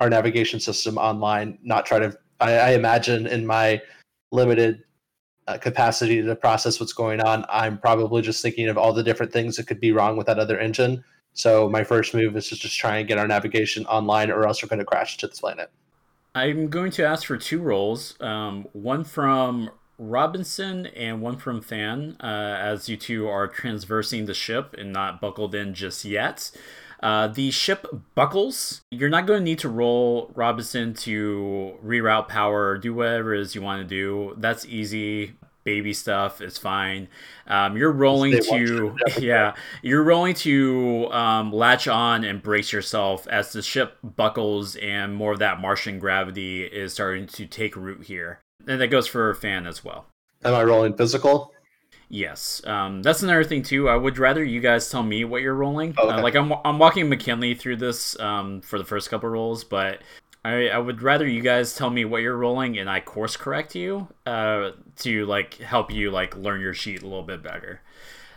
our 0.00 0.10
navigation 0.10 0.60
system 0.60 0.98
online. 0.98 1.58
Not 1.62 1.86
try 1.86 2.00
to. 2.00 2.18
I, 2.40 2.52
I 2.58 2.70
imagine 2.72 3.26
in 3.26 3.46
my 3.46 3.80
limited 4.32 4.82
uh, 5.46 5.56
capacity 5.58 6.20
to 6.20 6.36
process 6.36 6.80
what's 6.80 6.92
going 6.92 7.20
on, 7.20 7.46
I'm 7.48 7.78
probably 7.78 8.20
just 8.20 8.42
thinking 8.42 8.68
of 8.68 8.76
all 8.76 8.92
the 8.92 9.02
different 9.02 9.32
things 9.32 9.56
that 9.56 9.66
could 9.66 9.80
be 9.80 9.92
wrong 9.92 10.16
with 10.16 10.26
that 10.26 10.38
other 10.38 10.58
engine. 10.58 11.04
So 11.36 11.68
my 11.68 11.84
first 11.84 12.14
move 12.14 12.34
is 12.34 12.48
to 12.48 12.56
just 12.56 12.76
try 12.78 12.96
and 12.96 13.06
get 13.06 13.18
our 13.18 13.28
navigation 13.28 13.84
online, 13.86 14.30
or 14.30 14.46
else 14.46 14.62
we're 14.62 14.68
going 14.68 14.78
to 14.78 14.86
crash 14.86 15.18
to 15.18 15.28
this 15.28 15.40
planet. 15.40 15.70
I'm 16.34 16.68
going 16.68 16.90
to 16.92 17.04
ask 17.04 17.26
for 17.26 17.36
two 17.36 17.60
rolls, 17.60 18.20
um, 18.20 18.66
one 18.72 19.04
from 19.04 19.70
Robinson 19.98 20.86
and 20.86 21.20
one 21.20 21.36
from 21.36 21.60
Fan, 21.60 22.16
uh, 22.20 22.26
as 22.26 22.88
you 22.88 22.96
two 22.96 23.28
are 23.28 23.46
transversing 23.46 24.24
the 24.24 24.34
ship 24.34 24.74
and 24.78 24.92
not 24.92 25.20
buckled 25.20 25.54
in 25.54 25.74
just 25.74 26.06
yet. 26.06 26.50
Uh, 27.02 27.28
the 27.28 27.50
ship 27.50 27.86
buckles. 28.14 28.80
You're 28.90 29.10
not 29.10 29.26
going 29.26 29.40
to 29.40 29.44
need 29.44 29.58
to 29.58 29.68
roll 29.68 30.32
Robinson 30.34 30.94
to 30.94 31.78
reroute 31.84 32.28
power 32.28 32.78
do 32.78 32.94
whatever 32.94 33.34
it 33.34 33.42
is 33.42 33.54
you 33.54 33.60
want 33.60 33.82
to 33.82 33.86
do. 33.86 34.34
That's 34.38 34.64
easy. 34.64 35.34
Baby 35.66 35.92
stuff. 35.92 36.40
It's 36.40 36.56
fine. 36.56 37.08
Um, 37.46 37.76
you're 37.76 37.92
rolling 37.92 38.40
to 38.40 38.96
yeah, 39.18 39.54
you're 39.82 40.02
rolling 40.02 40.34
to 40.36 41.12
um, 41.12 41.52
latch 41.52 41.86
on 41.88 42.24
and 42.24 42.40
brace 42.40 42.72
yourself 42.72 43.26
as 43.28 43.52
the 43.52 43.60
ship 43.60 43.98
buckles 44.02 44.76
and 44.76 45.14
more 45.14 45.32
of 45.32 45.40
that 45.40 45.60
Martian 45.60 45.98
gravity 45.98 46.64
is 46.64 46.94
starting 46.94 47.26
to 47.26 47.44
take 47.44 47.76
root 47.76 48.04
here. 48.04 48.40
And 48.66 48.80
that 48.80 48.88
goes 48.88 49.06
for 49.06 49.34
Fan 49.34 49.66
as 49.66 49.84
well. 49.84 50.06
Am 50.44 50.54
I 50.54 50.62
rolling 50.62 50.96
physical? 50.96 51.52
Yes, 52.08 52.62
um, 52.64 53.02
that's 53.02 53.22
another 53.24 53.42
thing 53.42 53.62
too. 53.64 53.88
I 53.88 53.96
would 53.96 54.16
rather 54.18 54.44
you 54.44 54.60
guys 54.60 54.88
tell 54.88 55.02
me 55.02 55.24
what 55.24 55.42
you're 55.42 55.54
rolling. 55.54 55.94
Oh, 55.98 56.08
Uh, 56.08 56.22
like 56.22 56.36
I'm, 56.36 56.52
I'm 56.64 56.78
walking 56.78 57.08
McKinley 57.08 57.54
through 57.54 57.76
this 57.76 58.18
um, 58.20 58.60
for 58.60 58.78
the 58.78 58.84
first 58.84 59.10
couple 59.10 59.28
rolls, 59.28 59.64
but 59.64 60.02
I, 60.46 60.68
I 60.68 60.78
would 60.78 61.02
rather 61.02 61.26
you 61.26 61.42
guys 61.42 61.74
tell 61.74 61.90
me 61.90 62.04
what 62.04 62.22
you're 62.22 62.36
rolling 62.36 62.78
and 62.78 62.88
I 62.88 63.00
course 63.00 63.36
correct 63.36 63.74
you 63.74 64.06
uh, 64.24 64.70
to 64.98 65.26
like 65.26 65.54
help 65.54 65.92
you 65.92 66.12
like 66.12 66.36
learn 66.36 66.60
your 66.60 66.72
sheet 66.72 67.02
a 67.02 67.06
little 67.06 67.24
bit 67.24 67.42
better. 67.42 67.80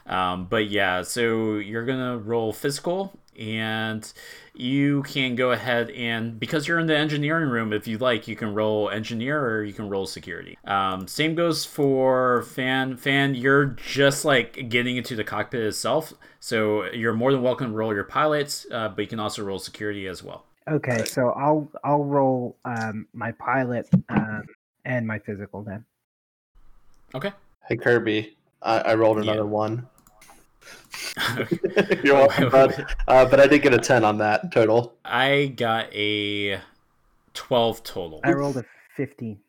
Um, 0.08 0.48
but 0.48 0.70
yeah, 0.70 1.04
so 1.04 1.58
you're 1.58 1.86
gonna 1.86 2.18
roll 2.18 2.52
physical, 2.52 3.14
and 3.38 4.12
you 4.56 5.04
can 5.04 5.36
go 5.36 5.52
ahead 5.52 5.92
and 5.92 6.40
because 6.40 6.68
you're 6.68 6.80
in 6.80 6.88
the 6.88 6.98
engineering 6.98 7.48
room, 7.50 7.72
if 7.72 7.88
you 7.88 8.00
like, 8.00 8.28
you 8.28 8.36
can 8.36 8.56
roll 8.56 8.90
engineer 8.90 9.40
or 9.40 9.64
you 9.64 9.72
can 9.72 9.88
roll 9.88 10.08
security. 10.08 10.58
Um, 10.66 11.08
same 11.08 11.36
goes 11.36 11.64
for 11.64 12.42
fan. 12.42 12.98
Fan, 12.98 13.36
you're 13.36 13.66
just 13.66 14.26
like 14.26 14.68
getting 14.68 14.98
into 14.98 15.16
the 15.16 15.24
cockpit 15.24 15.62
itself, 15.62 16.14
so 16.40 16.86
you're 16.86 17.14
more 17.14 17.32
than 17.32 17.44
welcome 17.44 17.68
to 17.68 17.78
roll 17.78 17.94
your 17.94 18.04
pilots, 18.04 18.66
uh, 18.72 18.90
but 18.90 19.04
you 19.04 19.08
can 19.08 19.20
also 19.20 19.44
roll 19.44 19.60
security 19.60 20.08
as 20.08 20.24
well. 20.24 20.44
Okay, 20.70 21.04
so 21.04 21.30
I'll 21.32 21.70
I'll 21.84 22.04
roll 22.04 22.58
um, 22.66 23.08
my 23.14 23.32
pilot 23.32 23.90
um, 24.10 24.44
and 24.86 25.08
my 25.08 25.18
physical 25.20 25.64
then. 25.64 25.84
Okay. 27.16 27.32
Hey 27.68 27.76
Kirby, 27.78 28.38
I, 28.62 28.80
I 28.80 28.96
rolled 28.96 29.18
another 29.20 29.40
Yeah. 29.40 29.44
one. 29.46 29.88
You're 32.04 32.16
welcome, 32.16 32.50
bud. 32.50 32.86
Uh, 33.08 33.26
but 33.26 33.40
I 33.40 33.48
did 33.48 33.62
get 33.64 33.74
a 33.74 33.78
ten 33.80 34.04
on 34.04 34.18
that 34.20 34.52
total. 34.52 34.96
I 35.04 35.54
got 35.56 35.92
a 35.94 36.60
twelve 37.34 37.84
total. 37.84 38.22
I 38.24 38.32
rolled 38.34 38.58
a 38.58 38.66
fifteen. 38.96 39.40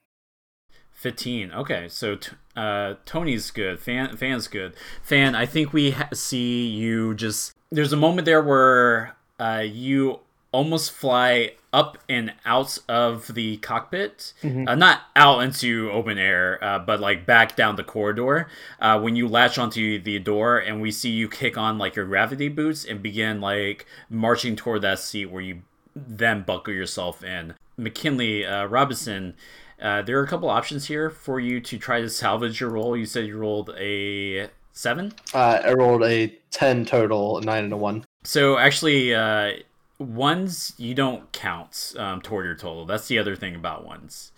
15 0.92 1.50
okay 1.52 1.88
so 1.88 2.14
t- 2.14 2.32
uh 2.56 2.92
tony's 3.06 3.50
good 3.50 3.80
fan 3.80 4.14
fan's 4.18 4.48
good 4.48 4.74
fan 5.02 5.34
i 5.34 5.46
think 5.46 5.72
we 5.72 5.92
ha- 5.92 6.10
see 6.12 6.66
you 6.66 7.14
just 7.14 7.54
there's 7.72 7.94
a 7.94 7.96
moment 7.96 8.26
there 8.26 8.42
where 8.42 9.16
uh 9.38 9.64
you 9.66 10.20
almost 10.52 10.90
fly 10.92 11.52
up 11.72 11.96
and 12.08 12.32
out 12.44 12.76
of 12.88 13.32
the 13.34 13.56
cockpit 13.58 14.32
Mhm. 14.42 14.68
uh, 14.68 14.74
not 14.74 15.02
out 15.14 15.40
into 15.44 15.88
open 15.92 16.18
air 16.18 16.58
uh, 16.62 16.78
but 16.80 16.98
like 17.00 17.24
back 17.24 17.54
down 17.54 17.76
the 17.76 17.84
corridor 17.84 18.48
uh, 18.80 18.98
when 19.00 19.14
you 19.14 19.28
latch 19.28 19.56
onto 19.58 20.00
the 20.00 20.18
door 20.18 20.58
and 20.58 20.80
we 20.80 20.90
see 20.90 21.10
you 21.10 21.28
kick 21.28 21.56
on 21.56 21.78
like 21.78 21.94
your 21.94 22.06
gravity 22.06 22.48
boots 22.48 22.84
and 22.84 23.00
begin 23.02 23.40
like 23.40 23.86
marching 24.08 24.56
toward 24.56 24.82
that 24.82 24.98
seat 24.98 25.26
where 25.26 25.42
you 25.42 25.62
then 25.94 26.42
buckle 26.42 26.74
yourself 26.74 27.22
in 27.22 27.54
mckinley 27.78 28.44
uh, 28.44 28.64
robinson 28.66 29.34
uh, 29.80 30.02
there 30.02 30.18
are 30.18 30.24
a 30.24 30.26
couple 30.28 30.50
options 30.50 30.86
here 30.88 31.08
for 31.08 31.38
you 31.40 31.60
to 31.60 31.78
try 31.78 32.02
to 32.02 32.10
salvage 32.10 32.60
your 32.60 32.68
roll. 32.68 32.94
You 32.94 33.06
said 33.06 33.24
you 33.26 33.38
rolled 33.38 33.70
a 33.78 34.50
seven. 34.74 35.14
Uh, 35.32 35.58
I 35.64 35.72
rolled 35.72 36.02
a 36.04 36.26
ten 36.50 36.84
total, 36.84 37.38
a 37.38 37.40
nine 37.40 37.64
and 37.64 37.72
a 37.72 37.78
one. 37.78 38.04
So 38.22 38.58
actually, 38.58 39.14
uh, 39.14 39.52
ones 40.00 40.72
you 40.78 40.94
don't 40.94 41.30
count 41.30 41.94
um, 41.96 42.20
toward 42.22 42.46
your 42.46 42.54
total. 42.56 42.86
That's 42.86 43.06
the 43.06 43.18
other 43.18 43.36
thing 43.36 43.54
about 43.54 43.84
ones. 43.84 44.32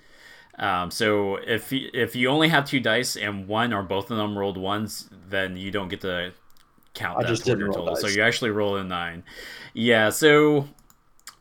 Um, 0.58 0.90
so 0.90 1.36
if 1.36 1.72
y- 1.72 1.88
if 1.94 2.14
you 2.14 2.28
only 2.28 2.48
have 2.48 2.66
two 2.66 2.80
dice 2.80 3.16
and 3.16 3.48
one 3.48 3.72
or 3.72 3.82
both 3.82 4.10
of 4.10 4.18
them 4.18 4.36
rolled 4.36 4.58
ones, 4.58 5.08
then 5.28 5.56
you 5.56 5.70
don't 5.70 5.88
get 5.88 6.02
to 6.02 6.32
count 6.94 7.18
I 7.18 7.22
that 7.22 7.28
just 7.28 7.46
toward 7.46 7.58
didn't 7.58 7.72
your 7.72 7.76
roll 7.76 7.86
total. 7.86 7.96
So 7.96 8.08
you 8.08 8.22
actually 8.22 8.50
roll 8.50 8.76
a 8.76 8.84
nine. 8.84 9.22
Yeah. 9.72 10.10
So 10.10 10.68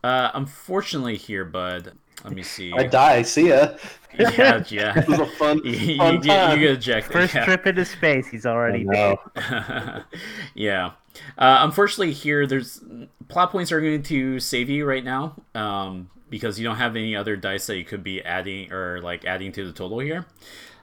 uh, 0.04 0.32
unfortunately 0.34 1.18
here, 1.18 1.44
bud. 1.44 1.94
Let 2.24 2.34
me 2.34 2.44
see. 2.44 2.72
I 2.72 2.84
die. 2.84 3.24
See 3.24 3.50
ya. 3.50 3.76
yeah, 4.18 4.64
yeah. 4.70 4.94
This 4.94 5.08
was 5.08 5.20
a 5.20 5.26
fun, 5.26 5.62
you, 5.64 5.72
you, 5.72 5.98
fun 5.98 6.20
get, 6.20 6.36
time. 6.36 6.60
you 6.60 6.68
get 6.68 6.78
ejected. 6.78 7.12
First 7.12 7.34
yeah. 7.34 7.46
trip 7.46 7.66
into 7.66 7.84
space, 7.84 8.28
he's 8.28 8.46
already 8.46 8.84
no. 8.84 9.18
dead. 9.36 10.04
yeah. 10.54 10.92
Uh, 11.38 11.60
unfortunately, 11.62 12.14
here 12.14 12.46
there's 12.48 12.84
plot 13.28 13.52
points 13.52 13.72
are 13.72 13.82
going 13.82 14.04
to 14.04 14.40
save 14.40 14.70
you 14.70 14.86
right 14.86 15.04
now 15.04 15.36
um, 15.56 16.10
because 16.30 16.60
you 16.60 16.66
don't 16.66 16.78
have 16.78 16.96
any 16.96 17.16
other 17.16 17.36
dice 17.36 17.68
that 17.68 17.78
you 17.78 17.86
could 17.86 18.04
be 18.04 18.22
adding 18.22 18.72
or 18.72 19.02
like 19.02 19.26
adding 19.26 19.52
to 19.54 19.66
the 19.66 19.74
total 19.74 20.00
here. 20.00 20.26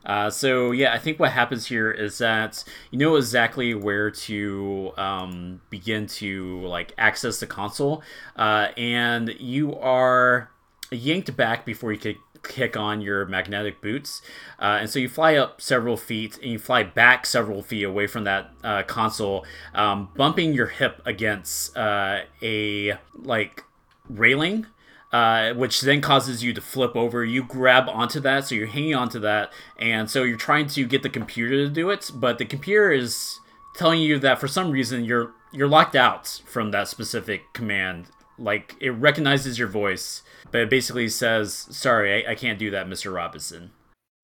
Uh, 0.05 0.31
so 0.31 0.71
yeah, 0.71 0.93
I 0.93 0.99
think 0.99 1.19
what 1.19 1.33
happens 1.33 1.67
here 1.67 1.91
is 1.91 2.19
that 2.19 2.65
you 2.91 2.99
know 2.99 3.17
exactly 3.17 3.75
where 3.75 4.11
to 4.11 4.93
um, 4.97 5.61
begin 5.71 6.07
to 6.07 6.61
like 6.63 6.95
access 6.97 7.41
the 7.41 7.47
console, 7.47 8.03
uh, 8.37 8.69
and 8.77 9.35
you 9.39 9.75
are 9.77 10.51
yanked 10.91 11.37
back 11.37 11.67
before 11.67 11.93
you 11.93 11.99
could 11.99 12.17
kick 12.43 12.77
on 12.77 13.01
your 13.01 13.27
magnetic 13.27 13.81
boots. 13.81 14.23
Uh, 14.59 14.79
and 14.81 14.91
so 14.91 14.99
you 14.99 15.09
fly 15.09 15.37
up 15.37 15.61
several 15.61 15.97
feet 15.97 16.39
and 16.43 16.53
you 16.53 16.59
fly 16.59 16.83
back 16.83 17.27
several 17.27 17.63
feet 17.63 17.85
away 17.85 18.07
from 18.07 18.25
that 18.25 18.51
uh, 18.65 18.83
console, 18.83 19.45
um, 19.75 20.09
bumping 20.17 20.53
your 20.53 20.67
hip 20.67 21.01
against 21.05 21.77
uh, 21.77 22.21
a 22.43 22.95
like 23.15 23.65
railing. 24.09 24.67
Uh, 25.11 25.55
which 25.55 25.81
then 25.81 26.03
causes 26.03 26.45
you 26.45 26.53
to 26.53 26.61
flip 26.61 26.95
over. 26.95 27.25
You 27.25 27.43
grab 27.43 27.89
onto 27.89 28.21
that, 28.21 28.45
so 28.45 28.55
you're 28.55 28.67
hanging 28.67 28.95
onto 28.95 29.19
that, 29.21 29.51
and 29.79 30.11
so 30.11 30.23
you're 30.23 30.37
trying 30.37 30.67
to 30.67 30.85
get 30.85 31.03
the 31.03 31.09
computer 31.09 31.65
to 31.65 31.71
do 31.71 31.89
it, 31.89 32.11
but 32.15 32.37
the 32.37 32.45
computer 32.45 32.93
is 32.93 33.41
telling 33.75 34.03
you 34.03 34.19
that 34.19 34.39
for 34.39 34.49
some 34.49 34.71
reason 34.71 35.05
you're 35.05 35.33
you're 35.53 35.69
locked 35.69 35.97
out 35.97 36.43
from 36.45 36.73
that 36.73 36.89
specific 36.89 37.53
command. 37.55 38.09
Like 38.39 38.77
it 38.81 38.91
recognizes 38.91 39.59
your 39.59 39.69
voice, 39.69 40.23
but 40.51 40.61
it 40.61 40.71
basically 40.71 41.09
says, 41.09 41.67
"Sorry, 41.71 42.27
I, 42.27 42.33
I 42.33 42.35
can't 42.35 42.59
do 42.59 42.71
that, 42.71 42.89
Mister 42.89 43.11
Robinson." 43.11 43.71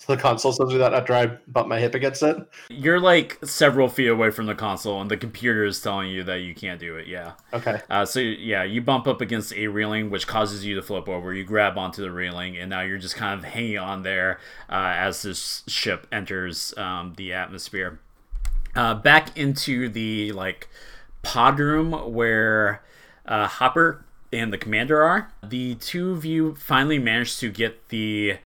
So 0.00 0.14
the 0.14 0.20
console 0.20 0.53
says 0.53 0.68
do 0.68 0.77
that 0.79 0.92
after 0.92 1.14
I 1.14 1.27
bump 1.46 1.66
my 1.68 1.79
hip 1.79 1.94
against 1.94 2.22
it. 2.22 2.37
You're 2.68 3.00
like 3.00 3.38
several 3.42 3.88
feet 3.88 4.09
away 4.09 4.31
from 4.31 4.44
the 4.44 4.55
console, 4.55 5.00
and 5.00 5.11
the 5.11 5.16
computer 5.16 5.64
is 5.64 5.81
telling 5.81 6.11
you 6.11 6.22
that 6.24 6.40
you 6.40 6.55
can't 6.55 6.79
do 6.79 6.96
it. 6.96 7.07
Yeah. 7.07 7.33
Okay. 7.55 7.81
Uh, 7.88 8.05
so 8.05 8.20
yeah, 8.20 8.64
you 8.64 8.83
bump 8.83 9.07
up 9.07 9.22
against 9.22 9.55
a 9.55 9.68
railing, 9.68 10.11
which 10.11 10.27
causes 10.27 10.62
you 10.62 10.74
to 10.74 10.83
flip 10.83 11.09
over. 11.09 11.33
You 11.33 11.44
grab 11.44 11.79
onto 11.79 12.03
the 12.03 12.11
railing, 12.11 12.59
and 12.59 12.68
now 12.68 12.83
you're 12.83 12.98
just 12.98 13.16
kind 13.16 13.38
of 13.38 13.44
hanging 13.46 13.79
on 13.79 14.03
there 14.03 14.40
uh, 14.68 14.92
as 14.94 15.22
this 15.22 15.62
ship 15.68 16.07
enters 16.12 16.77
um, 16.77 17.14
the 17.16 17.33
atmosphere. 17.33 17.98
Uh, 18.77 18.94
back 18.94 19.35
into 19.38 19.88
the 19.88 20.33
like 20.33 20.68
pod 21.22 21.59
room 21.59 22.12
where 22.12 22.83
uh, 23.24 23.46
Hopper 23.46 24.03
and 24.34 24.52
the 24.52 24.58
commander 24.58 25.02
are. 25.02 25.32
The 25.42 25.76
two 25.76 26.10
of 26.12 26.24
you 26.24 26.54
finally 26.56 26.98
managed 26.98 27.40
to 27.40 27.50
get 27.50 27.88
the 27.88 28.38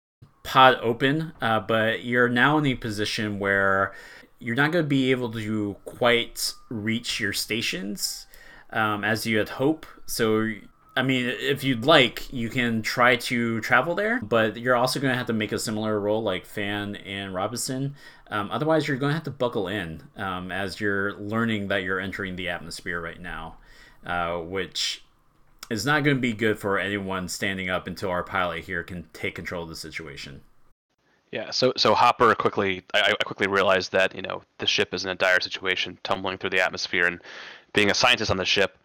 pod 0.42 0.78
open, 0.80 1.32
uh, 1.40 1.60
but 1.60 2.04
you're 2.04 2.28
now 2.28 2.58
in 2.58 2.66
a 2.66 2.74
position 2.74 3.38
where 3.38 3.94
you're 4.38 4.54
not 4.54 4.70
going 4.70 4.84
to 4.84 4.88
be 4.88 5.10
able 5.10 5.32
to 5.32 5.76
quite 5.84 6.52
reach 6.68 7.20
your 7.20 7.32
stations 7.32 8.26
um, 8.70 9.02
as 9.02 9.26
you 9.26 9.38
had 9.38 9.48
hoped. 9.50 9.88
So, 10.06 10.52
I 10.96 11.02
mean, 11.02 11.26
if 11.26 11.64
you'd 11.64 11.84
like, 11.84 12.32
you 12.32 12.48
can 12.48 12.82
try 12.82 13.16
to 13.16 13.60
travel 13.60 13.94
there, 13.94 14.20
but 14.20 14.56
you're 14.56 14.76
also 14.76 15.00
going 15.00 15.12
to 15.12 15.16
have 15.18 15.26
to 15.26 15.32
make 15.32 15.52
a 15.52 15.58
similar 15.58 15.98
roll 15.98 16.22
like 16.22 16.46
Fan 16.46 16.96
and 16.96 17.34
Robinson. 17.34 17.94
Um, 18.30 18.50
otherwise, 18.50 18.86
you're 18.86 18.96
going 18.98 19.10
to 19.10 19.14
have 19.14 19.24
to 19.24 19.30
buckle 19.30 19.68
in 19.68 20.02
um, 20.16 20.52
as 20.52 20.80
you're 20.80 21.14
learning 21.14 21.68
that 21.68 21.82
you're 21.82 22.00
entering 22.00 22.36
the 22.36 22.48
atmosphere 22.48 23.00
right 23.00 23.20
now, 23.20 23.56
uh, 24.04 24.38
which 24.38 25.02
is 25.70 25.84
not 25.84 26.04
going 26.04 26.16
to 26.16 26.20
be 26.20 26.32
good 26.32 26.58
for 26.58 26.78
anyone 26.78 27.28
standing 27.28 27.68
up 27.68 27.86
until 27.86 28.10
our 28.10 28.22
pilot 28.22 28.64
here 28.64 28.82
can 28.82 29.08
take 29.12 29.34
control 29.34 29.64
of 29.64 29.68
the 29.68 29.76
situation. 29.76 30.42
Yeah, 31.32 31.50
so 31.50 31.72
so 31.76 31.92
Hopper 31.94 32.34
quickly 32.34 32.84
I, 32.94 33.14
I 33.18 33.24
quickly 33.24 33.48
realized 33.48 33.92
that 33.92 34.14
you 34.14 34.22
know 34.22 34.42
the 34.58 34.66
ship 34.66 34.94
is 34.94 35.04
in 35.04 35.10
a 35.10 35.14
dire 35.14 35.40
situation, 35.40 35.98
tumbling 36.04 36.38
through 36.38 36.50
the 36.50 36.64
atmosphere, 36.64 37.06
and 37.06 37.20
being 37.72 37.90
a 37.90 37.94
scientist 37.94 38.30
on 38.30 38.36
the 38.36 38.44
ship, 38.44 38.78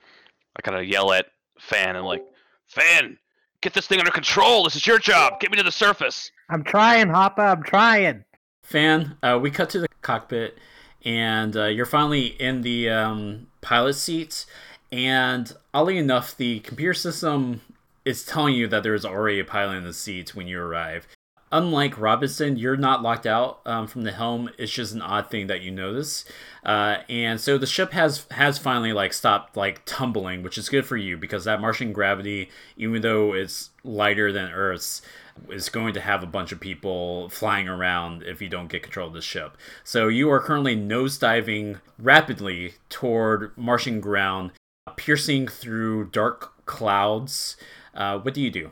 I 0.56 0.62
kind 0.62 0.78
of 0.78 0.86
yell 0.86 1.14
at 1.14 1.28
Fan 1.60 1.96
and 1.96 2.06
like, 2.06 2.24
Fan, 2.68 3.18
get 3.62 3.74
this 3.74 3.88
thing 3.88 4.00
under 4.00 4.12
control. 4.12 4.64
This 4.64 4.76
is 4.76 4.88
your 4.88 5.00
job. 5.00 5.40
Get 5.40 5.52
me 5.52 5.58
to 5.58 5.64
the 5.64 5.72
surface. 5.72 6.32
I'm 6.50 6.64
trying, 6.64 7.10
Hopper. 7.10 7.44
I'm 7.44 7.64
trying. 7.64 8.26
Fan, 8.64 9.18
uh, 9.22 9.40
we 9.42 9.52
cut 9.52 9.70
to 9.72 9.80
the 9.80 9.88
cockpit, 10.02 10.58
and 11.06 11.56
uh, 11.56 11.66
you're 11.66 11.86
finally 11.86 12.28
in 12.28 12.62
the 12.62 12.90
um, 12.90 13.48
pilot 13.62 13.94
seat. 13.94 14.46
And 14.92 15.54
oddly 15.74 15.98
enough, 15.98 16.36
the 16.36 16.60
computer 16.62 16.94
system 16.94 17.62
is 18.04 18.26
telling 18.26 18.56
you 18.56 18.68
that 18.68 18.84
there's 18.84 19.06
already 19.06 19.40
a 19.40 19.46
pilot 19.46 19.78
in 19.78 19.84
the 19.86 19.94
seat 19.94 20.36
when 20.36 20.48
you 20.48 20.60
arrive. 20.60 21.08
unlike 21.52 22.00
Robinson, 22.00 22.58
you're 22.58 22.78
not 22.78 23.02
locked 23.02 23.26
out 23.26 23.60
um, 23.66 23.88
from 23.88 24.04
the 24.04 24.12
helm. 24.12 24.50
It's 24.58 24.72
just 24.72 24.94
an 24.94 25.02
odd 25.02 25.30
thing 25.30 25.48
that 25.48 25.62
you 25.62 25.72
notice, 25.72 26.26
uh, 26.66 26.98
and 27.10 27.40
so 27.40 27.58
the 27.58 27.68
ship 27.68 27.92
has 27.92 28.26
has 28.32 28.58
finally 28.58 28.94
like 28.94 29.14
stopped 29.14 29.58
like 29.58 29.84
tumbling, 29.86 30.44
which 30.44 30.58
is 30.58 30.70
good 30.70 30.86
for 30.86 30.98
you 30.98 31.18
because 31.18 31.46
that 31.46 31.62
Martian 31.62 31.92
gravity, 31.94 32.50
even 32.78 33.02
though 33.02 33.34
it's 33.34 33.72
lighter 33.84 34.32
than 34.32 34.52
Earth's, 34.52 35.02
is 35.50 35.70
going 35.70 35.94
to 35.94 36.02
have 36.02 36.24
a 36.24 36.28
bunch 36.28 36.52
of 36.52 36.60
people 36.60 37.30
flying 37.30 37.68
around 37.68 38.24
if 38.24 38.42
you 38.42 38.50
don't 38.50 38.68
get 38.68 38.84
control 38.84 39.08
of 39.08 39.14
the 39.14 39.22
ship. 39.22 39.58
So 39.84 40.08
you 40.08 40.30
are 40.32 40.40
currently 40.40 40.76
nose 40.76 41.18
diving 41.18 41.80
rapidly 41.98 42.76
toward 42.90 43.58
Martian 43.58 44.00
ground, 44.00 44.52
piercing 44.96 45.48
through 45.48 46.10
dark 46.10 46.66
clouds. 46.66 47.58
Uh, 47.94 48.20
what 48.20 48.34
do 48.34 48.42
you 48.42 48.52
do? 48.52 48.72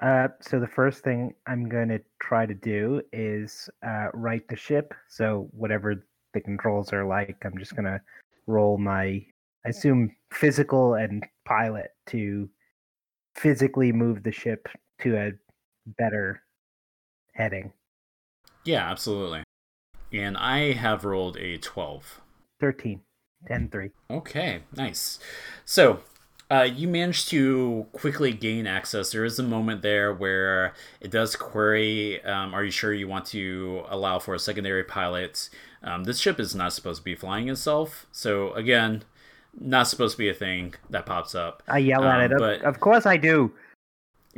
Uh, 0.00 0.28
so 0.40 0.60
the 0.60 0.66
first 0.66 1.02
thing 1.02 1.34
I'm 1.46 1.68
going 1.68 1.88
to 1.88 2.00
try 2.20 2.46
to 2.46 2.54
do 2.54 3.02
is 3.12 3.68
uh, 3.84 4.08
right 4.14 4.46
the 4.48 4.56
ship. 4.56 4.94
So 5.08 5.48
whatever 5.52 6.06
the 6.34 6.40
controls 6.40 6.92
are 6.92 7.04
like, 7.04 7.36
I'm 7.44 7.58
just 7.58 7.74
going 7.74 7.86
to 7.86 8.00
roll 8.46 8.78
my, 8.78 9.24
I 9.66 9.68
assume, 9.68 10.14
physical 10.32 10.94
and 10.94 11.24
pilot 11.44 11.90
to 12.08 12.48
physically 13.34 13.92
move 13.92 14.22
the 14.22 14.32
ship 14.32 14.68
to 15.00 15.16
a 15.16 15.32
better 15.98 16.42
heading. 17.34 17.72
Yeah, 18.64 18.88
absolutely. 18.88 19.42
And 20.12 20.36
I 20.36 20.72
have 20.72 21.04
rolled 21.04 21.36
a 21.36 21.58
12. 21.58 22.20
13. 22.60 23.00
10 23.46 23.68
3. 23.68 23.90
Okay, 24.10 24.60
nice. 24.76 25.18
So 25.64 26.00
uh, 26.50 26.62
you 26.70 26.88
manage 26.88 27.26
to 27.28 27.86
quickly 27.92 28.32
gain 28.32 28.66
access. 28.66 29.12
There 29.12 29.24
is 29.24 29.38
a 29.38 29.42
moment 29.42 29.82
there 29.82 30.12
where 30.12 30.74
it 31.00 31.10
does 31.10 31.36
query 31.36 32.22
um, 32.24 32.54
Are 32.54 32.64
you 32.64 32.70
sure 32.70 32.92
you 32.92 33.06
want 33.08 33.26
to 33.26 33.82
allow 33.88 34.18
for 34.18 34.34
a 34.34 34.38
secondary 34.38 34.84
pilot? 34.84 35.48
Um, 35.82 36.04
this 36.04 36.18
ship 36.18 36.40
is 36.40 36.54
not 36.54 36.72
supposed 36.72 37.00
to 37.00 37.04
be 37.04 37.14
flying 37.14 37.48
itself. 37.48 38.06
So, 38.10 38.52
again, 38.54 39.04
not 39.60 39.86
supposed 39.86 40.14
to 40.14 40.18
be 40.18 40.28
a 40.28 40.34
thing 40.34 40.74
that 40.90 41.06
pops 41.06 41.34
up. 41.34 41.62
I 41.68 41.78
yell 41.78 42.04
at 42.04 42.32
Um, 42.32 42.32
it. 42.32 42.38
But- 42.38 42.62
of 42.62 42.80
course 42.80 43.06
I 43.06 43.16
do. 43.16 43.52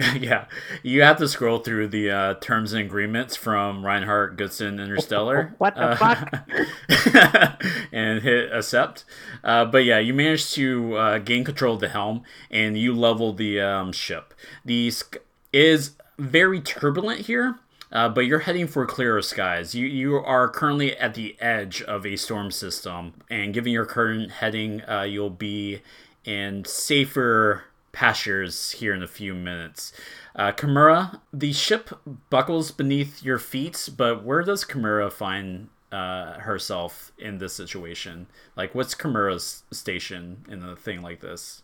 yeah, 0.19 0.47
you 0.83 1.03
have 1.03 1.19
to 1.19 1.29
scroll 1.29 1.59
through 1.59 1.89
the 1.89 2.11
uh, 2.11 2.35
terms 2.35 2.73
and 2.73 2.83
agreements 2.83 3.37
from 3.37 3.85
Reinhardt 3.85 4.37
Goodson 4.37 4.81
Interstellar. 4.81 5.55
What 5.59 5.75
the 5.75 5.97
fuck? 5.97 7.63
and 7.93 8.23
hit 8.23 8.53
accept. 8.53 9.05
Uh, 9.45 9.67
but 9.67 9.85
yeah, 9.85 9.99
you 9.99 10.15
managed 10.15 10.55
to 10.55 10.95
uh, 10.97 11.19
gain 11.19 11.45
control 11.45 11.75
of 11.75 11.81
the 11.81 11.89
helm 11.89 12.23
and 12.51 12.79
you 12.79 12.95
level 12.95 13.33
the 13.33 13.61
um, 13.61 13.93
ship. 13.93 14.33
The 14.65 14.91
sk- 14.91 15.19
is 15.53 15.97
very 16.19 16.61
turbulent 16.61 17.23
here. 17.23 17.59
Uh, 17.93 18.09
but 18.09 18.21
you're 18.21 18.41
heading 18.41 18.69
for 18.69 18.87
clearer 18.87 19.21
skies. 19.21 19.75
You 19.75 19.85
you 19.85 20.15
are 20.15 20.49
currently 20.49 20.97
at 20.97 21.15
the 21.15 21.37
edge 21.41 21.83
of 21.83 22.07
a 22.07 22.15
storm 22.15 22.53
system, 22.53 23.15
and 23.29 23.53
given 23.53 23.73
your 23.73 23.85
current 23.85 24.31
heading, 24.31 24.81
uh, 24.89 25.03
you'll 25.03 25.29
be 25.29 25.83
in 26.25 26.65
safer 26.65 27.65
pastures 27.92 28.72
here 28.72 28.94
in 28.94 29.03
a 29.03 29.09
few 29.09 29.35
minutes. 29.35 29.92
Uh, 30.37 30.53
Kimura, 30.53 31.20
the 31.33 31.53
ship 31.53 31.90
buckles 32.31 32.70
beneath 32.70 33.22
your 33.22 33.38
feet, 33.38 33.88
but 33.96 34.24
where 34.24 34.42
does 34.42 34.64
Kimura 34.64 35.12
find 35.12 35.68
uh, 35.92 36.38
herself 36.40 37.12
in 37.18 37.38
this 37.38 37.53
situation? 37.53 38.26
Like, 38.57 38.74
what's 38.74 38.94
Kimura's 38.94 39.64
station 39.72 40.44
in 40.48 40.62
a 40.62 40.76
thing 40.76 41.03
like 41.03 41.20
this? 41.20 41.62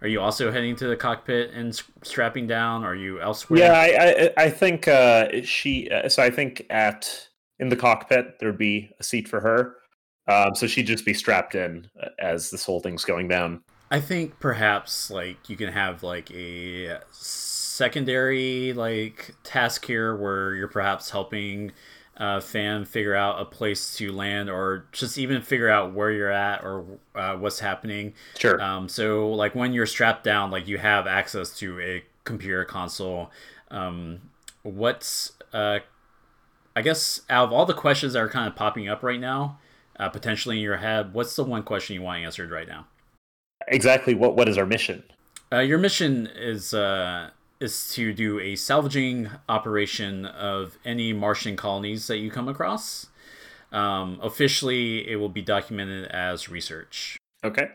Are 0.00 0.08
you 0.08 0.20
also 0.20 0.50
heading 0.50 0.74
to 0.76 0.88
the 0.88 0.96
cockpit 0.96 1.52
and 1.52 1.80
strapping 2.02 2.48
down? 2.48 2.82
Are 2.82 2.94
you 2.96 3.20
elsewhere? 3.20 3.60
Yeah, 3.60 3.72
I 3.72 4.32
I, 4.40 4.46
I 4.46 4.50
think 4.50 4.88
uh, 4.88 5.28
she. 5.44 5.88
Uh, 5.90 6.08
so 6.08 6.24
I 6.24 6.30
think 6.30 6.66
at 6.70 7.28
in 7.60 7.68
the 7.68 7.76
cockpit 7.76 8.40
there'd 8.40 8.58
be 8.58 8.90
a 8.98 9.04
seat 9.04 9.28
for 9.28 9.40
her. 9.40 9.76
Um, 10.26 10.54
so 10.56 10.66
she'd 10.66 10.86
just 10.88 11.04
be 11.04 11.14
strapped 11.14 11.54
in 11.54 11.88
uh, 12.02 12.08
as 12.18 12.50
this 12.50 12.64
whole 12.64 12.80
thing's 12.80 13.04
going 13.04 13.28
down. 13.28 13.62
I 13.92 14.00
think 14.00 14.40
perhaps 14.40 15.10
like 15.10 15.50
you 15.50 15.56
can 15.56 15.70
have 15.70 16.02
like 16.02 16.30
a 16.30 17.00
secondary 17.10 18.72
like 18.72 19.34
task 19.44 19.84
here 19.84 20.16
where 20.16 20.54
you're 20.54 20.66
perhaps 20.66 21.10
helping 21.10 21.72
uh, 22.16 22.40
Fan 22.40 22.86
figure 22.86 23.14
out 23.14 23.38
a 23.38 23.44
place 23.44 23.94
to 23.96 24.10
land 24.10 24.48
or 24.48 24.86
just 24.92 25.18
even 25.18 25.42
figure 25.42 25.68
out 25.68 25.92
where 25.92 26.10
you're 26.10 26.30
at 26.30 26.64
or 26.64 26.86
uh, 27.14 27.36
what's 27.36 27.58
happening. 27.58 28.14
Sure. 28.38 28.58
Um, 28.62 28.88
so 28.88 29.28
like 29.28 29.54
when 29.54 29.74
you're 29.74 29.84
strapped 29.84 30.24
down, 30.24 30.50
like 30.50 30.66
you 30.66 30.78
have 30.78 31.06
access 31.06 31.54
to 31.58 31.78
a 31.78 32.02
computer 32.24 32.64
console. 32.64 33.30
Um, 33.70 34.22
what's 34.62 35.32
uh, 35.52 35.80
I 36.74 36.80
guess 36.80 37.20
out 37.28 37.44
of 37.44 37.52
all 37.52 37.66
the 37.66 37.74
questions 37.74 38.14
that 38.14 38.20
are 38.20 38.30
kind 38.30 38.48
of 38.48 38.56
popping 38.56 38.88
up 38.88 39.02
right 39.02 39.20
now, 39.20 39.58
uh, 40.00 40.08
potentially 40.08 40.56
in 40.56 40.62
your 40.62 40.78
head, 40.78 41.12
what's 41.12 41.36
the 41.36 41.44
one 41.44 41.62
question 41.62 41.94
you 41.94 42.00
want 42.00 42.24
answered 42.24 42.50
right 42.50 42.66
now? 42.66 42.86
Exactly. 43.72 44.14
What 44.14 44.36
what 44.36 44.48
is 44.48 44.56
our 44.56 44.66
mission? 44.66 45.02
Uh, 45.52 45.58
your 45.58 45.78
mission 45.78 46.28
is 46.34 46.72
uh, 46.72 47.30
is 47.60 47.92
to 47.94 48.12
do 48.12 48.40
a 48.40 48.56
salvaging 48.56 49.30
operation 49.48 50.26
of 50.26 50.78
any 50.84 51.12
Martian 51.12 51.56
colonies 51.56 52.06
that 52.06 52.18
you 52.18 52.30
come 52.30 52.48
across. 52.48 53.06
Um, 53.70 54.18
officially, 54.22 55.08
it 55.08 55.16
will 55.16 55.28
be 55.28 55.42
documented 55.42 56.06
as 56.10 56.48
research. 56.48 57.16
Okay. 57.44 57.68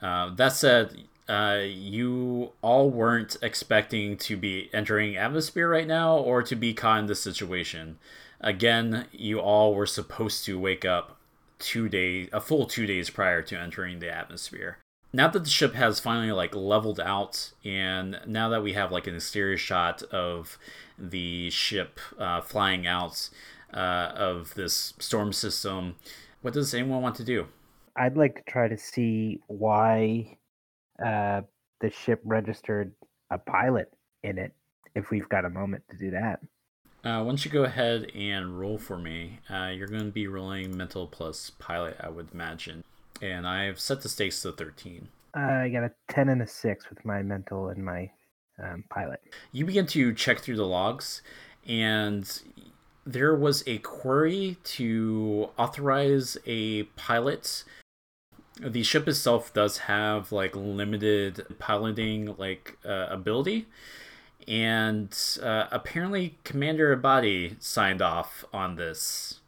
Uh, 0.00 0.34
that 0.34 0.52
said, 0.52 1.04
uh, 1.28 1.60
you 1.64 2.52
all 2.62 2.90
weren't 2.90 3.36
expecting 3.42 4.16
to 4.16 4.36
be 4.36 4.70
entering 4.72 5.16
atmosphere 5.16 5.68
right 5.68 5.86
now 5.86 6.16
or 6.16 6.42
to 6.42 6.54
be 6.54 6.72
caught 6.72 7.00
in 7.00 7.06
this 7.06 7.22
situation. 7.22 7.98
Again, 8.40 9.06
you 9.12 9.40
all 9.40 9.74
were 9.74 9.86
supposed 9.86 10.44
to 10.44 10.58
wake 10.58 10.84
up 10.84 11.18
two 11.58 11.88
days, 11.88 12.28
a 12.32 12.40
full 12.40 12.66
two 12.66 12.86
days 12.86 13.10
prior 13.10 13.42
to 13.42 13.58
entering 13.58 13.98
the 13.98 14.14
atmosphere. 14.14 14.78
Now 15.12 15.28
that 15.28 15.44
the 15.44 15.50
ship 15.50 15.74
has 15.74 16.00
finally 16.00 16.32
like 16.32 16.54
leveled 16.54 17.00
out, 17.00 17.52
and 17.64 18.20
now 18.26 18.48
that 18.50 18.62
we 18.62 18.74
have 18.74 18.92
like 18.92 19.06
an 19.06 19.14
exterior 19.14 19.56
shot 19.56 20.02
of 20.04 20.58
the 20.98 21.50
ship 21.50 22.00
uh, 22.18 22.40
flying 22.40 22.86
out 22.86 23.30
uh, 23.72 24.12
of 24.14 24.54
this 24.54 24.94
storm 24.98 25.32
system, 25.32 25.96
what 26.42 26.54
does 26.54 26.74
anyone 26.74 27.02
want 27.02 27.16
to 27.16 27.24
do? 27.24 27.46
I'd 27.96 28.16
like 28.16 28.36
to 28.36 28.50
try 28.50 28.68
to 28.68 28.76
see 28.76 29.40
why 29.46 30.36
uh, 31.04 31.42
the 31.80 31.90
ship 31.90 32.20
registered 32.24 32.92
a 33.30 33.38
pilot 33.38 33.92
in 34.22 34.38
it. 34.38 34.52
If 34.94 35.10
we've 35.10 35.28
got 35.28 35.44
a 35.44 35.50
moment 35.50 35.84
to 35.90 35.96
do 35.98 36.10
that. 36.12 36.40
Uh, 37.04 37.20
why 37.20 37.26
don't 37.26 37.44
you 37.44 37.50
go 37.50 37.64
ahead 37.64 38.10
and 38.14 38.58
roll 38.58 38.78
for 38.78 38.98
me? 38.98 39.40
Uh, 39.48 39.66
you're 39.66 39.86
going 39.86 40.06
to 40.06 40.10
be 40.10 40.26
rolling 40.26 40.74
mental 40.76 41.06
plus 41.06 41.50
pilot, 41.50 41.96
I 42.00 42.08
would 42.08 42.30
imagine. 42.32 42.82
And 43.22 43.46
I've 43.46 43.80
set 43.80 44.02
the 44.02 44.08
stakes 44.08 44.42
to 44.42 44.52
13. 44.52 45.08
Uh, 45.36 45.40
I 45.40 45.68
got 45.68 45.84
a 45.84 45.92
ten 46.08 46.30
and 46.30 46.40
a 46.40 46.46
six 46.46 46.88
with 46.88 47.04
my 47.04 47.22
mental 47.22 47.68
and 47.68 47.84
my 47.84 48.10
um, 48.62 48.84
pilot. 48.88 49.20
You 49.52 49.66
begin 49.66 49.86
to 49.88 50.14
check 50.14 50.38
through 50.38 50.56
the 50.56 50.66
logs, 50.66 51.20
and 51.68 52.42
there 53.04 53.36
was 53.36 53.62
a 53.66 53.78
query 53.78 54.56
to 54.64 55.50
authorize 55.58 56.38
a 56.46 56.84
pilot. 56.84 57.64
The 58.58 58.82
ship 58.82 59.06
itself 59.06 59.52
does 59.52 59.78
have 59.78 60.32
like 60.32 60.56
limited 60.56 61.44
piloting 61.58 62.34
like 62.38 62.78
uh, 62.82 63.08
ability, 63.10 63.66
and 64.48 65.14
uh, 65.42 65.66
apparently 65.70 66.38
Commander 66.44 66.96
Abadi 66.96 67.62
signed 67.62 68.00
off 68.00 68.46
on 68.54 68.76
this 68.76 69.40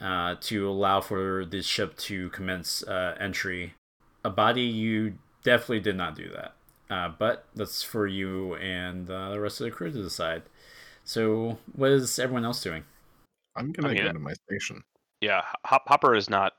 uh, 0.00 0.36
to 0.40 0.68
allow 0.68 1.00
for 1.00 1.44
the 1.44 1.62
ship 1.62 1.96
to 1.98 2.30
commence 2.30 2.82
uh, 2.84 3.16
entry. 3.20 3.74
Abadi, 4.24 4.72
you 4.72 5.14
definitely 5.42 5.80
did 5.80 5.96
not 5.96 6.16
do 6.16 6.28
that. 6.30 6.54
Uh, 6.90 7.08
but 7.08 7.46
that's 7.54 7.82
for 7.82 8.06
you 8.06 8.56
and 8.56 9.08
uh, 9.08 9.30
the 9.30 9.40
rest 9.40 9.60
of 9.60 9.64
the 9.64 9.70
crew 9.70 9.92
to 9.92 10.02
decide. 10.02 10.42
So, 11.04 11.58
what 11.74 11.90
is 11.90 12.18
everyone 12.18 12.44
else 12.44 12.62
doing? 12.62 12.84
I'm 13.56 13.72
gonna 13.72 13.88
I 13.88 13.94
mean, 13.94 14.04
go 14.04 14.12
to 14.12 14.18
my 14.18 14.32
station. 14.32 14.82
Yeah, 15.20 15.42
Hop- 15.64 15.86
Hopper 15.86 16.14
is 16.14 16.28
not 16.28 16.54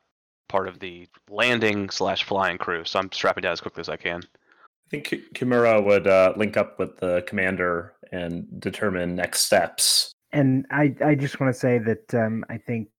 part 0.48 0.68
of 0.68 0.80
the 0.80 1.08
landing 1.30 1.90
slash 1.90 2.24
flying 2.24 2.58
crew, 2.58 2.86
so 2.86 3.00
I'm 3.00 3.12
strapping 3.12 3.42
down 3.42 3.54
as 3.54 3.62
quickly 3.62 3.82
as 3.82 3.90
I 3.90 3.98
can. 3.98 4.22
I 4.24 4.90
think 4.90 5.10
Kimura 5.34 5.84
would 5.84 6.08
uh, 6.08 6.34
link 6.36 6.58
up 6.58 6.80
with 6.80 6.98
the 6.98 7.24
commander 7.28 7.94
and 8.12 8.46
determine 8.60 9.16
next 9.16 9.42
steps. 9.42 10.12
And 10.34 10.66
I, 10.70 10.96
I 11.04 11.16
just 11.16 11.40
want 11.40 11.54
to 11.54 11.60
say 11.60 11.78
that 11.80 12.14
um, 12.14 12.46
I 12.50 12.58
think 12.58 12.90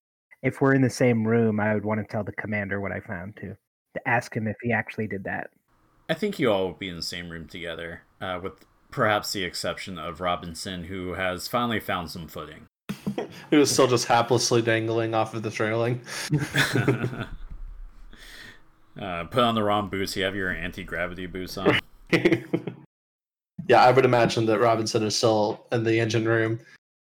if 0.43 0.61
we're 0.61 0.75
in 0.75 0.83
the 0.83 0.91
same 0.91 1.27
room, 1.27 1.61
I 1.61 1.75
would 1.75 1.85
want 1.85 2.01
to 2.01 2.07
tell 2.07 2.25
the 2.25 2.33
commander 2.33 2.81
what 2.81 2.93
I 2.93 3.01
found 3.01 3.37
too, 3.37 3.57
to 3.95 4.09
ask 4.09 4.37
him 4.37 4.47
if 4.47 4.57
he 4.63 4.73
actually 4.73 5.07
did 5.07 5.25
that. 5.25 5.51
I 6.09 6.15
think 6.15 6.39
you 6.39 6.51
all 6.51 6.67
will 6.67 6.75
be 6.75 6.89
in 6.89 6.97
the 6.97 7.03
same 7.03 7.31
room 7.31 7.47
together, 7.47 8.03
uh, 8.21 8.41
with 8.43 8.53
perhaps 8.91 9.33
the 9.33 9.45
exception 9.45 9.99
of 9.99 10.21
Robinson, 10.21 10.85
who 10.85 11.15
has 11.15 11.49
finally 11.49 11.81
found 11.81 12.11
some 12.11 12.27
footing. 12.29 12.67
he 13.51 13.57
was 13.57 13.71
still 13.71 13.87
just 13.87 14.09
haplessly 14.09 14.63
dangling 14.65 15.15
off 15.15 15.35
of 15.35 15.43
the 15.43 15.51
trailing. 15.51 16.01
uh, 19.01 19.25
put 19.25 19.43
on 19.43 19.55
the 19.55 19.63
wrong 19.63 19.89
boots. 19.89 20.17
You 20.17 20.25
have 20.25 20.35
your 20.37 20.51
anti 20.51 20.83
gravity 20.83 21.27
boots 21.27 21.57
on. 21.57 21.79
yeah, 22.13 23.83
I 23.85 23.91
would 23.93 24.05
imagine 24.05 24.45
that 24.47 24.59
Robinson 24.59 25.05
is 25.05 25.17
still 25.17 25.67
in 25.71 25.85
the 25.85 26.01
engine 26.01 26.27
room, 26.27 26.59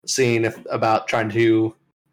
seeing 0.06 0.44
if 0.44 0.60
about 0.70 1.08
trying 1.08 1.30
to 1.30 1.36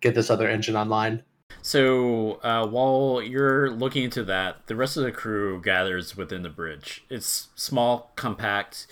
get 0.04 0.14
this 0.14 0.30
other 0.30 0.48
engine 0.48 0.76
online. 0.76 1.22
So 1.62 2.34
uh, 2.42 2.66
while 2.66 3.22
you're 3.22 3.70
looking 3.70 4.04
into 4.04 4.22
that, 4.24 4.66
the 4.66 4.76
rest 4.76 4.96
of 4.96 5.02
the 5.02 5.10
crew 5.10 5.60
gathers 5.62 6.16
within 6.16 6.42
the 6.42 6.50
bridge. 6.50 7.04
It's 7.08 7.48
small, 7.54 8.12
compact, 8.14 8.86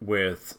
with 0.00 0.58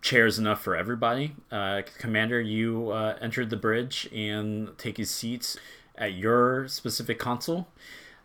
chairs 0.00 0.38
enough 0.38 0.62
for 0.62 0.74
everybody. 0.74 1.34
Uh, 1.52 1.82
Commander, 1.98 2.40
you 2.40 2.90
uh, 2.90 3.16
entered 3.20 3.50
the 3.50 3.56
bridge 3.56 4.08
and 4.14 4.76
take 4.78 4.96
his 4.96 5.10
seats 5.10 5.58
at 5.96 6.14
your 6.14 6.66
specific 6.68 7.18
console. 7.18 7.68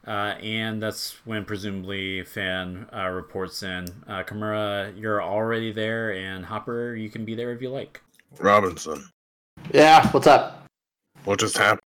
Uh, 0.07 0.35
and 0.41 0.81
that's 0.81 1.25
when 1.25 1.45
presumably 1.45 2.23
Fan 2.23 2.87
uh, 2.95 3.07
reports 3.09 3.63
in. 3.63 3.85
Uh, 4.07 4.23
Kimura, 4.23 4.97
you're 4.99 5.21
already 5.21 5.71
there, 5.71 6.13
and 6.13 6.45
Hopper, 6.45 6.95
you 6.95 7.09
can 7.09 7.25
be 7.25 7.35
there 7.35 7.51
if 7.51 7.61
you 7.61 7.69
like. 7.69 8.01
Robinson, 8.39 9.05
Yeah, 9.73 10.09
what's 10.11 10.25
up? 10.25 10.60
What 11.25 11.39
just 11.39 11.57
happened? 11.57 11.81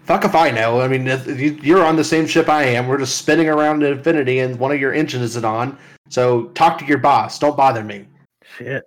Fuck 0.00 0.24
if 0.24 0.34
I 0.34 0.50
know. 0.50 0.80
I 0.80 0.88
mean, 0.88 1.06
if 1.06 1.26
you- 1.38 1.58
you're 1.62 1.84
on 1.84 1.96
the 1.96 2.04
same 2.04 2.26
ship 2.26 2.48
I 2.48 2.64
am. 2.64 2.88
We're 2.88 2.98
just 2.98 3.18
spinning 3.18 3.48
around 3.48 3.82
in 3.82 3.92
infinity, 3.92 4.40
and 4.40 4.58
one 4.58 4.72
of 4.72 4.80
your 4.80 4.92
engines 4.92 5.22
isn't 5.24 5.44
on. 5.44 5.78
So 6.08 6.46
talk 6.48 6.78
to 6.78 6.84
your 6.84 6.98
boss. 6.98 7.38
Don't 7.38 7.56
bother 7.56 7.84
me. 7.84 8.08
Shit. 8.42 8.84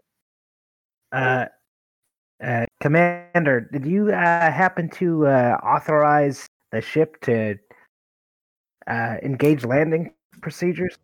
Uh, 1.11 1.45
uh, 2.43 2.65
Commander, 2.81 3.69
did 3.71 3.85
you 3.85 4.09
uh, 4.11 4.51
happen 4.51 4.89
to 4.89 5.27
uh, 5.27 5.57
authorize 5.63 6.47
the 6.71 6.81
ship 6.81 7.21
to 7.21 7.57
uh, 8.87 9.15
engage 9.21 9.63
landing 9.63 10.13
procedures? 10.41 10.97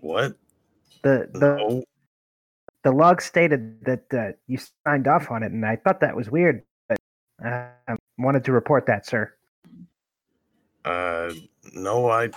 What? 0.00 0.36
The 1.02 1.28
the 1.32 1.56
No. 1.56 1.84
the 2.82 2.90
log 2.92 3.20
stated 3.20 3.84
that 3.84 4.04
uh, 4.12 4.32
you 4.48 4.58
signed 4.86 5.06
off 5.06 5.30
on 5.30 5.42
it, 5.42 5.52
and 5.52 5.64
I 5.64 5.76
thought 5.76 6.00
that 6.00 6.16
was 6.16 6.30
weird, 6.30 6.62
but 6.88 6.98
uh, 7.44 7.68
I 7.86 7.96
wanted 8.18 8.44
to 8.44 8.52
report 8.52 8.86
that, 8.86 9.06
sir. 9.06 9.32
Uh, 10.84 11.32
no, 11.72 12.10
I, 12.10 12.30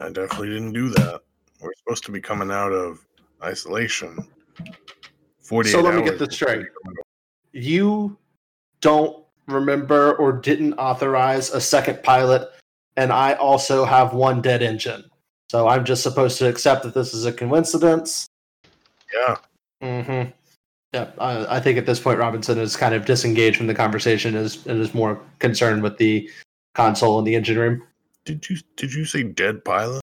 I 0.00 0.10
definitely 0.10 0.50
didn't 0.50 0.72
do 0.72 0.88
that. 0.90 1.20
We're 1.60 1.72
supposed 1.78 2.04
to 2.04 2.12
be 2.12 2.20
coming 2.20 2.50
out 2.50 2.72
of 2.72 3.04
isolation. 3.42 4.26
Forty. 5.40 5.70
So 5.70 5.80
let 5.80 5.94
me 5.94 6.02
get 6.02 6.18
this 6.18 6.34
straight. 6.34 6.66
You 7.52 8.16
don't 8.80 9.24
remember 9.46 10.14
or 10.14 10.32
didn't 10.32 10.74
authorize 10.74 11.50
a 11.50 11.60
second 11.60 12.02
pilot, 12.02 12.48
and 12.96 13.12
I 13.12 13.34
also 13.34 13.84
have 13.84 14.12
one 14.12 14.42
dead 14.42 14.62
engine. 14.62 15.04
So 15.50 15.66
I'm 15.66 15.84
just 15.84 16.02
supposed 16.02 16.38
to 16.38 16.48
accept 16.48 16.82
that 16.82 16.94
this 16.94 17.14
is 17.14 17.24
a 17.24 17.32
coincidence. 17.32 18.28
Yeah. 19.14 19.36
Mm-hmm. 19.82 20.30
Yeah, 20.94 21.10
I, 21.18 21.56
I 21.56 21.60
think 21.60 21.76
at 21.76 21.84
this 21.84 22.00
point 22.00 22.18
Robinson 22.18 22.58
is 22.58 22.76
kind 22.76 22.94
of 22.94 23.04
disengaged 23.04 23.58
from 23.58 23.66
the 23.66 23.74
conversation 23.74 24.34
is 24.34 24.66
and 24.66 24.80
is 24.80 24.94
more 24.94 25.20
concerned 25.38 25.82
with 25.82 25.98
the 25.98 26.30
console 26.74 27.18
and 27.18 27.26
the 27.26 27.34
engine 27.34 27.58
room. 27.58 27.82
Did 28.24 28.48
you 28.48 28.56
did 28.76 28.94
you 28.94 29.04
say 29.04 29.22
dead 29.22 29.64
pilot? 29.64 30.02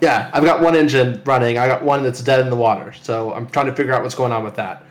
Yeah, 0.00 0.30
I've 0.32 0.44
got 0.44 0.60
one 0.60 0.76
engine 0.76 1.22
running. 1.24 1.58
I 1.58 1.66
got 1.66 1.82
one 1.82 2.02
that's 2.02 2.22
dead 2.22 2.40
in 2.40 2.50
the 2.50 2.56
water. 2.56 2.92
So 2.92 3.32
I'm 3.32 3.48
trying 3.48 3.66
to 3.66 3.74
figure 3.74 3.92
out 3.92 4.02
what's 4.02 4.14
going 4.14 4.32
on 4.32 4.44
with 4.44 4.54
that. 4.56 4.84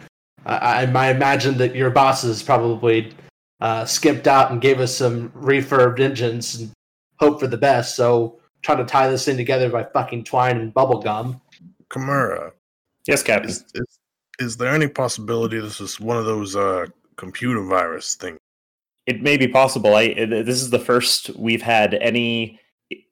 I, 0.45 0.55
I, 0.57 0.81
I 0.81 1.11
imagine 1.11 1.57
that 1.59 1.75
your 1.75 1.89
bosses 1.89 2.41
probably 2.41 3.13
uh, 3.61 3.85
skimped 3.85 4.27
out 4.27 4.51
and 4.51 4.59
gave 4.59 4.79
us 4.79 4.95
some 4.95 5.29
refurbed 5.29 5.99
engines 5.99 6.55
and 6.55 6.71
hope 7.19 7.39
for 7.39 7.47
the 7.47 7.57
best. 7.57 7.95
So 7.95 8.39
trying 8.61 8.79
to 8.79 8.85
tie 8.85 9.09
this 9.09 9.25
thing 9.25 9.37
together 9.37 9.69
by 9.69 9.83
fucking 9.83 10.23
twine 10.23 10.57
and 10.57 10.73
bubble 10.73 11.01
gum. 11.01 11.39
Kimura, 11.89 12.51
Yes, 13.05 13.21
Captain. 13.21 13.49
is, 13.51 13.63
is 13.75 13.99
is 14.39 14.57
there 14.57 14.73
any 14.73 14.87
possibility 14.87 15.59
this 15.59 15.79
is 15.79 15.99
one 15.99 16.17
of 16.17 16.25
those 16.25 16.55
uh 16.55 16.85
computer 17.15 17.61
virus 17.61 18.15
things? 18.15 18.39
It 19.05 19.21
may 19.21 19.37
be 19.37 19.47
possible. 19.47 19.95
I 19.95 20.13
this 20.13 20.61
is 20.61 20.69
the 20.69 20.79
first 20.79 21.29
we've 21.35 21.61
had 21.61 21.95
any 21.95 22.59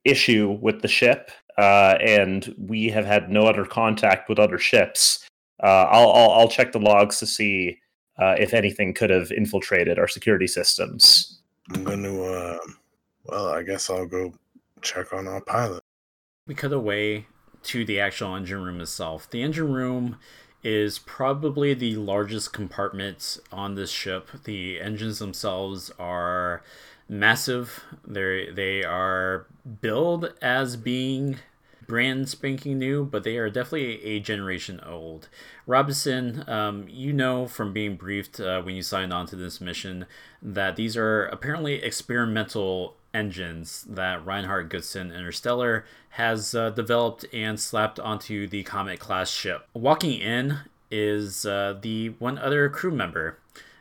issue 0.05 0.57
with 0.61 0.81
the 0.81 0.87
ship, 0.87 1.31
uh, 1.57 1.97
and 2.01 2.53
we 2.57 2.89
have 2.89 3.05
had 3.05 3.29
no 3.29 3.43
other 3.43 3.65
contact 3.65 4.29
with 4.29 4.39
other 4.39 4.57
ships. 4.57 5.27
Uh, 5.61 5.87
I'll, 5.91 6.11
I'll 6.11 6.31
I'll 6.31 6.47
check 6.47 6.71
the 6.71 6.79
logs 6.79 7.19
to 7.19 7.25
see 7.25 7.79
uh, 8.19 8.35
if 8.39 8.53
anything 8.53 8.93
could 8.93 9.09
have 9.09 9.31
infiltrated 9.31 9.99
our 9.99 10.07
security 10.07 10.47
systems. 10.47 11.41
I'm 11.73 11.83
gonna 11.83 12.21
uh, 12.21 12.59
well, 13.25 13.47
I 13.49 13.63
guess 13.63 13.89
I'll 13.89 14.07
go 14.07 14.33
check 14.81 15.13
on 15.13 15.27
our 15.27 15.41
pilot. 15.41 15.83
We 16.47 16.55
cut 16.55 16.73
away 16.73 17.27
to 17.63 17.85
the 17.85 17.99
actual 17.99 18.35
engine 18.35 18.63
room 18.63 18.81
itself. 18.81 19.29
The 19.29 19.43
engine 19.43 19.71
room 19.71 20.17
is 20.63 20.99
probably 20.99 21.73
the 21.73 21.95
largest 21.95 22.53
compartment 22.53 23.39
on 23.51 23.75
this 23.75 23.91
ship. 23.91 24.29
The 24.43 24.79
engines 24.79 25.19
themselves 25.19 25.91
are 25.99 26.63
massive. 27.09 27.83
They 28.07 28.49
they 28.51 28.83
are 28.83 29.47
billed 29.81 30.33
as 30.41 30.75
being 30.77 31.37
brand 31.87 32.29
spanking 32.29 32.79
new, 32.79 33.03
but 33.03 33.23
they 33.23 33.37
are 33.37 33.49
definitely 33.49 34.03
a 34.05 34.19
generation 34.19 34.79
old. 34.85 35.27
Robinson, 35.67 36.47
um, 36.47 36.85
you 36.87 37.11
know 37.11 37.47
from 37.47 37.73
being 37.73 37.95
briefed 37.97 38.39
uh, 38.39 38.61
when 38.61 38.75
you 38.75 38.81
signed 38.81 39.11
on 39.11 39.25
to 39.27 39.35
this 39.35 39.59
mission 39.59 40.05
that 40.41 40.75
these 40.75 40.95
are 40.95 41.25
apparently 41.25 41.83
experimental 41.83 42.95
engines 43.13 43.85
that 43.89 44.25
Reinhard 44.25 44.69
Goodson 44.69 45.11
Interstellar 45.11 45.85
has 46.11 46.55
uh, 46.55 46.69
developed 46.69 47.25
and 47.33 47.59
slapped 47.59 47.99
onto 47.99 48.47
the 48.47 48.63
Comet 48.63 48.99
class 48.99 49.29
ship. 49.29 49.67
Walking 49.73 50.19
in 50.19 50.59
is 50.89 51.45
uh, 51.45 51.77
the 51.81 52.09
one 52.19 52.37
other 52.37 52.69
crew 52.69 52.91
member, 52.91 53.37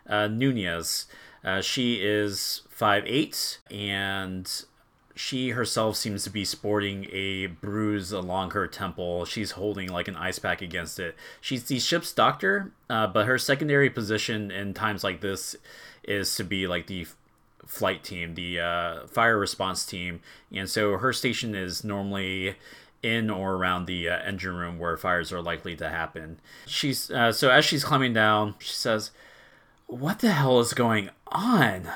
uh, 0.08 0.28
Nunez. 0.28 1.06
Uh, 1.42 1.60
she 1.60 2.02
is 2.02 2.62
5'8 2.78 3.58
and 3.70 4.64
she 5.20 5.50
herself 5.50 5.96
seems 5.96 6.24
to 6.24 6.30
be 6.30 6.44
sporting 6.44 7.06
a 7.12 7.46
bruise 7.46 8.10
along 8.10 8.52
her 8.52 8.66
temple. 8.66 9.24
She's 9.26 9.52
holding 9.52 9.90
like 9.90 10.08
an 10.08 10.16
ice 10.16 10.38
pack 10.38 10.62
against 10.62 10.98
it. 10.98 11.14
She's 11.40 11.64
the 11.64 11.78
ship's 11.78 12.12
doctor, 12.12 12.72
uh, 12.88 13.06
but 13.06 13.26
her 13.26 13.38
secondary 13.38 13.90
position 13.90 14.50
in 14.50 14.72
times 14.72 15.04
like 15.04 15.20
this 15.20 15.56
is 16.04 16.34
to 16.36 16.44
be 16.44 16.66
like 16.66 16.86
the 16.86 17.06
flight 17.70 18.02
team, 18.02 18.34
the 18.34 18.60
uh, 18.60 19.06
fire 19.06 19.38
response 19.38 19.86
team. 19.86 20.20
And 20.52 20.68
so 20.68 20.98
her 20.98 21.12
station 21.12 21.54
is 21.54 21.84
normally 21.84 22.56
in 23.02 23.30
or 23.30 23.54
around 23.54 23.86
the 23.86 24.08
uh, 24.08 24.18
engine 24.18 24.54
room 24.54 24.78
where 24.78 24.96
fires 24.96 25.32
are 25.32 25.40
likely 25.40 25.76
to 25.76 25.88
happen. 25.88 26.40
She's 26.66 27.10
uh, 27.10 27.32
so 27.32 27.50
as 27.50 27.64
she's 27.64 27.84
climbing 27.84 28.12
down, 28.12 28.56
she 28.58 28.72
says, 28.72 29.10
"What 29.86 30.18
the 30.18 30.32
hell 30.32 30.60
is 30.60 30.74
going 30.74 31.10
on?" 31.28 31.88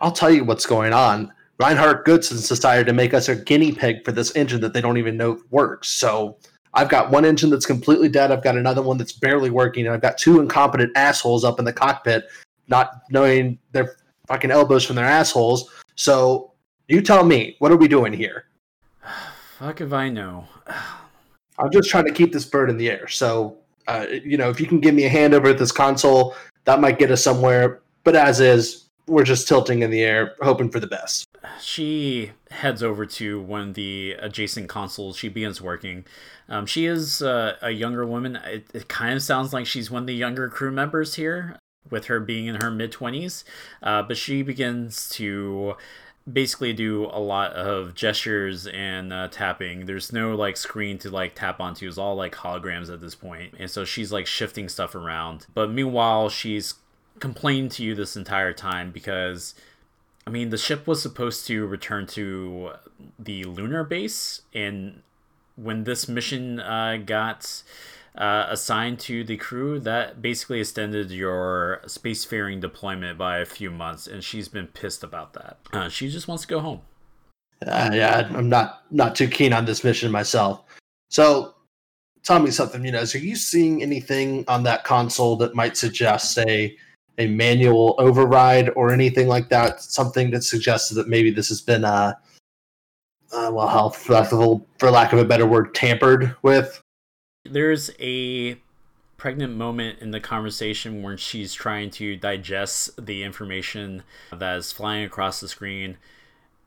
I'll 0.00 0.12
tell 0.12 0.30
you 0.30 0.44
what's 0.44 0.66
going 0.66 0.92
on. 0.92 1.32
Reinhard 1.58 2.04
Goodson's 2.04 2.48
decided 2.48 2.86
to 2.86 2.92
make 2.92 3.14
us 3.14 3.28
a 3.28 3.36
guinea 3.36 3.72
pig 3.72 4.04
for 4.04 4.12
this 4.12 4.34
engine 4.36 4.60
that 4.60 4.72
they 4.72 4.80
don't 4.80 4.98
even 4.98 5.16
know 5.16 5.40
works. 5.50 5.88
So 5.88 6.36
I've 6.74 6.90
got 6.90 7.10
one 7.10 7.24
engine 7.24 7.50
that's 7.50 7.64
completely 7.64 8.08
dead. 8.08 8.30
I've 8.30 8.44
got 8.44 8.56
another 8.56 8.82
one 8.82 8.98
that's 8.98 9.12
barely 9.12 9.48
working, 9.48 9.86
and 9.86 9.94
I've 9.94 10.02
got 10.02 10.18
two 10.18 10.40
incompetent 10.40 10.92
assholes 10.96 11.44
up 11.44 11.58
in 11.58 11.64
the 11.64 11.72
cockpit, 11.72 12.24
not 12.68 13.02
knowing 13.10 13.58
their 13.72 13.96
fucking 14.26 14.50
elbows 14.50 14.84
from 14.84 14.96
their 14.96 15.06
assholes. 15.06 15.70
So 15.94 16.52
you 16.88 17.00
tell 17.02 17.24
me, 17.24 17.56
what 17.58 17.72
are 17.72 17.76
we 17.76 17.88
doing 17.88 18.12
here? 18.12 18.46
Fuck 19.58 19.80
if 19.80 19.92
I 19.92 20.08
know. 20.08 20.46
I'm 21.58 21.70
just 21.70 21.88
trying 21.88 22.04
to 22.04 22.12
keep 22.12 22.32
this 22.32 22.44
bird 22.44 22.68
in 22.68 22.76
the 22.76 22.90
air. 22.90 23.08
So, 23.08 23.56
uh, 23.88 24.06
you 24.10 24.36
know, 24.36 24.50
if 24.50 24.60
you 24.60 24.66
can 24.66 24.78
give 24.78 24.94
me 24.94 25.04
a 25.04 25.08
hand 25.08 25.32
over 25.32 25.48
at 25.48 25.58
this 25.58 25.72
console, 25.72 26.34
that 26.64 26.80
might 26.80 26.98
get 26.98 27.10
us 27.10 27.24
somewhere. 27.24 27.80
But 28.04 28.14
as 28.14 28.40
is, 28.40 28.86
we're 29.06 29.24
just 29.24 29.48
tilting 29.48 29.82
in 29.82 29.90
the 29.90 30.02
air, 30.02 30.34
hoping 30.42 30.70
for 30.70 30.80
the 30.80 30.86
best. 30.86 31.26
She 31.60 32.32
heads 32.50 32.82
over 32.82 33.06
to 33.06 33.40
one 33.40 33.68
of 33.68 33.74
the 33.74 34.16
adjacent 34.18 34.68
consoles. 34.68 35.16
She 35.16 35.28
begins 35.28 35.60
working. 35.60 36.04
Um, 36.48 36.66
she 36.66 36.86
is 36.86 37.22
uh, 37.22 37.56
a 37.62 37.70
younger 37.70 38.04
woman. 38.04 38.36
It, 38.36 38.66
it 38.74 38.88
kind 38.88 39.14
of 39.14 39.22
sounds 39.22 39.52
like 39.52 39.66
she's 39.66 39.90
one 39.90 40.02
of 40.02 40.06
the 40.06 40.14
younger 40.14 40.48
crew 40.48 40.70
members 40.70 41.14
here, 41.14 41.56
with 41.90 42.06
her 42.06 42.20
being 42.20 42.46
in 42.46 42.56
her 42.62 42.70
mid 42.70 42.92
20s. 42.92 43.44
Uh, 43.82 44.02
but 44.02 44.16
she 44.16 44.42
begins 44.42 45.08
to 45.10 45.76
basically 46.30 46.72
do 46.72 47.04
a 47.06 47.20
lot 47.20 47.52
of 47.52 47.94
gestures 47.94 48.66
and 48.66 49.12
uh, 49.12 49.28
tapping. 49.28 49.86
There's 49.86 50.12
no 50.12 50.34
like 50.34 50.56
screen 50.56 50.98
to 50.98 51.10
like 51.10 51.34
tap 51.34 51.60
onto. 51.60 51.88
It's 51.88 51.98
all 51.98 52.16
like 52.16 52.34
holograms 52.34 52.92
at 52.92 53.00
this 53.00 53.14
point. 53.14 53.54
And 53.58 53.70
so 53.70 53.84
she's 53.84 54.12
like 54.12 54.26
shifting 54.26 54.68
stuff 54.68 54.94
around. 54.94 55.46
But 55.54 55.70
meanwhile, 55.70 56.28
she's 56.28 56.74
complained 57.20 57.70
to 57.72 57.84
you 57.84 57.94
this 57.94 58.16
entire 58.16 58.52
time 58.52 58.90
because 58.90 59.54
I 60.26 60.30
mean, 60.30 60.50
the 60.50 60.58
ship 60.58 60.86
was 60.88 61.00
supposed 61.00 61.46
to 61.46 61.66
return 61.66 62.06
to 62.08 62.72
the 63.16 63.44
lunar 63.44 63.84
base, 63.84 64.42
and 64.52 65.02
when 65.54 65.84
this 65.84 66.08
mission 66.08 66.58
uh, 66.58 66.98
got 67.04 67.62
uh, 68.16 68.46
assigned 68.48 68.98
to 69.00 69.24
the 69.24 69.36
crew, 69.36 69.78
that 69.80 70.22
basically 70.22 70.60
extended 70.60 71.10
your 71.10 71.80
spacefaring 71.86 72.60
deployment 72.60 73.18
by 73.18 73.38
a 73.38 73.44
few 73.44 73.70
months, 73.70 74.06
and 74.06 74.22
she's 74.22 74.48
been 74.48 74.66
pissed 74.66 75.02
about 75.02 75.32
that. 75.34 75.58
Uh, 75.72 75.88
she 75.88 76.08
just 76.08 76.28
wants 76.28 76.42
to 76.42 76.48
go 76.48 76.60
home. 76.60 76.80
Uh, 77.66 77.90
yeah, 77.92 78.28
I'm 78.34 78.48
not 78.48 78.82
not 78.90 79.14
too 79.16 79.28
keen 79.28 79.52
on 79.52 79.64
this 79.64 79.82
mission 79.82 80.10
myself. 80.12 80.64
So, 81.08 81.54
tell 82.22 82.38
me 82.38 82.50
something. 82.50 82.84
You 82.84 82.92
know, 82.92 83.00
are 83.00 83.18
you 83.18 83.36
seeing 83.36 83.82
anything 83.82 84.44
on 84.48 84.62
that 84.64 84.84
console 84.84 85.36
that 85.36 85.54
might 85.54 85.76
suggest 85.76 86.36
a 86.38 86.76
a 87.18 87.26
manual 87.26 87.94
override 87.98 88.70
or 88.76 88.92
anything 88.92 89.28
like 89.28 89.48
that. 89.48 89.82
Something 89.82 90.30
that 90.32 90.44
suggests 90.44 90.90
that 90.90 91.08
maybe 91.08 91.30
this 91.30 91.48
has 91.48 91.60
been, 91.60 91.84
uh, 91.84 92.12
uh 93.32 93.50
well, 93.52 93.68
how, 93.68 93.88
for 93.88 94.90
lack 94.90 95.12
of 95.12 95.18
a 95.18 95.24
better 95.24 95.46
word, 95.46 95.74
tampered 95.74 96.34
with. 96.42 96.80
There's 97.52 97.90
a 97.98 98.58
pregnant 99.16 99.56
moment 99.56 99.98
in 100.00 100.10
the 100.10 100.20
conversation 100.20 101.02
where 101.02 101.16
she's 101.16 101.54
trying 101.54 101.90
to 101.90 102.16
digest 102.16 103.04
the 103.04 103.22
information 103.22 104.02
that 104.30 104.56
is 104.58 104.72
flying 104.72 105.04
across 105.04 105.40
the 105.40 105.48
screen. 105.48 105.96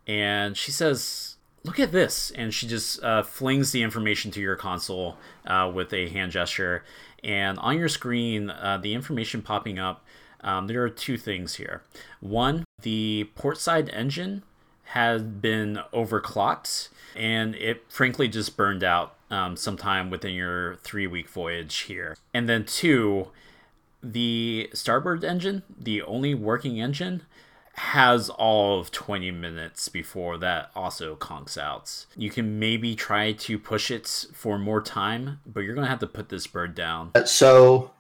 And 0.08 0.58
she 0.58 0.72
says 0.72 1.36
look 1.64 1.80
at 1.80 1.92
this. 1.92 2.32
And 2.32 2.54
she 2.54 2.68
just 2.68 3.04
uh, 3.04 3.24
flings 3.24 3.72
the 3.72 3.84
information 3.84 4.32
to 4.32 4.42
your 4.42 4.56
console 4.56 5.18
uh, 5.46 5.72
with 5.74 5.94
a 5.94 6.10
hand 6.10 6.32
gesture. 6.32 6.84
And 7.24 7.60
on 7.60 7.78
your 7.78 7.90
screen 7.90 8.50
uh, 8.50 8.80
the 8.82 8.94
information 8.94 9.42
popping 9.42 9.78
up 9.78 10.04
um, 10.42 10.68
there 10.68 10.82
are 10.84 10.90
two 10.90 11.18
things 11.18 11.56
here. 11.56 11.84
One 12.22 12.64
the 12.82 13.30
portside 13.36 13.90
engine 13.90 14.44
has 14.86 15.22
been 15.22 15.80
overclocked 15.94 16.90
and 17.16 17.56
it 17.56 17.84
frankly 17.90 18.28
just 18.28 18.56
burned 18.56 18.84
out 18.84 19.16
um, 19.30 19.56
sometime 19.56 20.10
within 20.10 20.34
your 20.34 20.76
three 20.78 21.08
week 21.08 21.30
voyage 21.30 21.78
here. 21.80 22.18
And 22.34 22.48
then 22.50 22.66
two, 22.66 23.28
the 24.02 24.70
starboard 24.74 25.24
engine, 25.24 25.64
the 25.78 26.02
only 26.04 26.34
working 26.34 26.80
engine, 26.82 27.24
has 27.74 28.30
all 28.30 28.80
of 28.80 28.92
20 28.92 29.32
minutes 29.32 29.88
before 29.88 30.38
that 30.38 30.70
also 30.76 31.16
conks 31.16 31.58
out. 31.58 32.06
You 32.18 32.30
can 32.30 32.60
maybe 32.60 32.94
try 32.94 33.32
to 33.32 33.58
push 33.58 33.90
it 33.90 34.26
for 34.34 34.58
more 34.58 34.82
time, 34.82 35.40
but 35.46 35.62
you're 35.62 35.76
going 35.76 35.86
to 35.86 35.90
have 35.90 36.00
to 36.00 36.08
put 36.08 36.28
this 36.28 36.46
bird 36.46 36.76
down. 36.76 37.12
So 37.26 37.92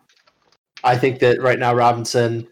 I 0.83 0.97
think 0.97 1.19
that 1.19 1.41
right 1.41 1.59
now, 1.59 1.73
Robinson, 1.73 2.47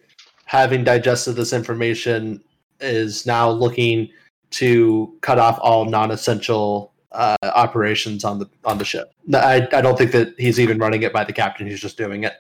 having 0.46 0.86
digested 0.86 1.36
this 1.36 1.52
information, 1.52 2.42
is 2.80 3.26
now 3.26 3.50
looking 3.50 4.10
to 4.52 5.14
cut 5.22 5.40
off 5.40 5.60
all 5.62 5.86
non 5.86 6.12
essential 6.12 6.94
uh, 7.12 7.36
operations 7.44 8.24
on 8.24 8.40
the 8.40 8.50
on 8.66 8.78
the 8.78 8.86
ship. 8.86 9.14
I, 9.34 9.68
I 9.72 9.82
don't 9.82 9.98
think 9.98 10.12
that 10.12 10.36
he's 10.38 10.60
even 10.60 10.78
running 10.78 11.04
it 11.04 11.14
by 11.14 11.24
the 11.24 11.34
captain. 11.34 11.68
He's 11.68 11.82
just 11.82 11.98
doing 11.98 12.24
it. 12.24 12.34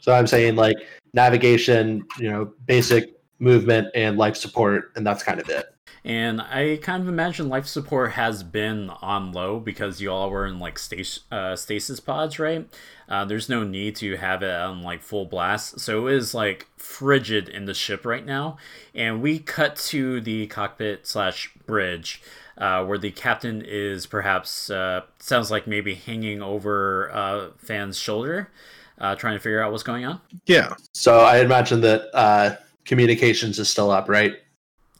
So 0.00 0.12
I'm 0.12 0.26
saying 0.26 0.56
like 0.56 0.76
navigation, 1.14 2.04
you 2.18 2.30
know, 2.30 2.52
basic 2.66 3.14
movement 3.38 3.88
and 3.94 4.16
life 4.18 4.36
support, 4.36 4.92
and 4.96 5.06
that's 5.06 5.22
kind 5.22 5.40
of 5.40 5.48
it. 5.48 5.71
And 6.04 6.40
I 6.40 6.80
kind 6.82 7.02
of 7.02 7.08
imagine 7.08 7.48
life 7.48 7.66
support 7.66 8.12
has 8.12 8.42
been 8.42 8.90
on 8.90 9.32
low 9.32 9.60
because 9.60 10.00
you 10.00 10.10
all 10.10 10.30
were 10.30 10.46
in 10.46 10.58
like 10.58 10.78
stas- 10.78 11.20
uh, 11.30 11.54
stasis 11.54 12.00
pods, 12.00 12.40
right? 12.40 12.68
Uh, 13.08 13.24
there's 13.24 13.48
no 13.48 13.62
need 13.62 13.94
to 13.96 14.16
have 14.16 14.42
it 14.42 14.50
on 14.50 14.82
like 14.82 15.02
full 15.02 15.26
blast. 15.26 15.78
So 15.78 16.08
it 16.08 16.14
is 16.14 16.34
like 16.34 16.66
frigid 16.76 17.48
in 17.48 17.66
the 17.66 17.74
ship 17.74 18.04
right 18.04 18.26
now. 18.26 18.56
And 18.94 19.22
we 19.22 19.38
cut 19.38 19.76
to 19.76 20.20
the 20.20 20.48
cockpit 20.48 21.06
slash 21.06 21.54
bridge 21.66 22.20
uh, 22.58 22.84
where 22.84 22.98
the 22.98 23.10
captain 23.10 23.62
is 23.64 24.06
perhaps 24.06 24.70
uh, 24.70 25.02
sounds 25.18 25.50
like 25.50 25.66
maybe 25.66 25.94
hanging 25.94 26.42
over 26.42 27.10
uh, 27.12 27.50
Fan's 27.58 27.96
shoulder, 27.96 28.50
uh, 28.98 29.14
trying 29.14 29.34
to 29.34 29.40
figure 29.40 29.62
out 29.62 29.70
what's 29.70 29.84
going 29.84 30.04
on. 30.04 30.20
Yeah. 30.46 30.74
So 30.92 31.20
I 31.20 31.38
imagine 31.38 31.80
that 31.82 32.10
uh, 32.12 32.56
communications 32.84 33.58
is 33.58 33.68
still 33.68 33.90
up, 33.90 34.08
right? 34.08 34.34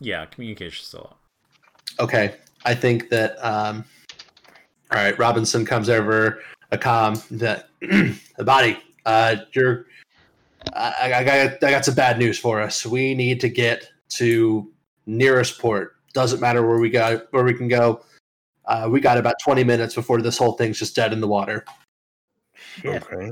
Yeah, 0.02 0.26
communications 0.26 0.88
still 0.88 1.10
up. 1.10 1.18
Okay, 2.00 2.36
I 2.64 2.74
think 2.74 3.08
that. 3.10 3.42
Um, 3.44 3.84
all 4.90 4.98
right, 4.98 5.18
Robinson 5.18 5.64
comes 5.64 5.88
over 5.88 6.40
a 6.70 6.78
com 6.78 7.20
that 7.30 7.68
Abadi. 7.82 8.78
Uh, 9.06 9.36
you're. 9.52 9.86
I, 10.74 11.12
I 11.14 11.24
got 11.24 11.64
I 11.64 11.70
got 11.70 11.84
some 11.84 11.94
bad 11.94 12.18
news 12.18 12.38
for 12.38 12.60
us. 12.60 12.84
We 12.86 13.14
need 13.14 13.40
to 13.40 13.48
get 13.48 13.90
to 14.10 14.70
nearest 15.06 15.58
port 15.58 15.96
doesn't 16.12 16.40
matter 16.40 16.66
where 16.66 16.78
we 16.78 16.90
go, 16.90 17.22
where 17.30 17.44
we 17.44 17.54
can 17.54 17.68
go. 17.68 18.02
Uh, 18.66 18.88
we 18.90 19.00
got 19.00 19.18
about 19.18 19.34
20 19.42 19.64
minutes 19.64 19.94
before 19.94 20.20
this 20.20 20.38
whole 20.38 20.52
thing's 20.52 20.78
just 20.78 20.94
dead 20.94 21.12
in 21.12 21.20
the 21.20 21.26
water. 21.26 21.64
Okay. 22.84 23.30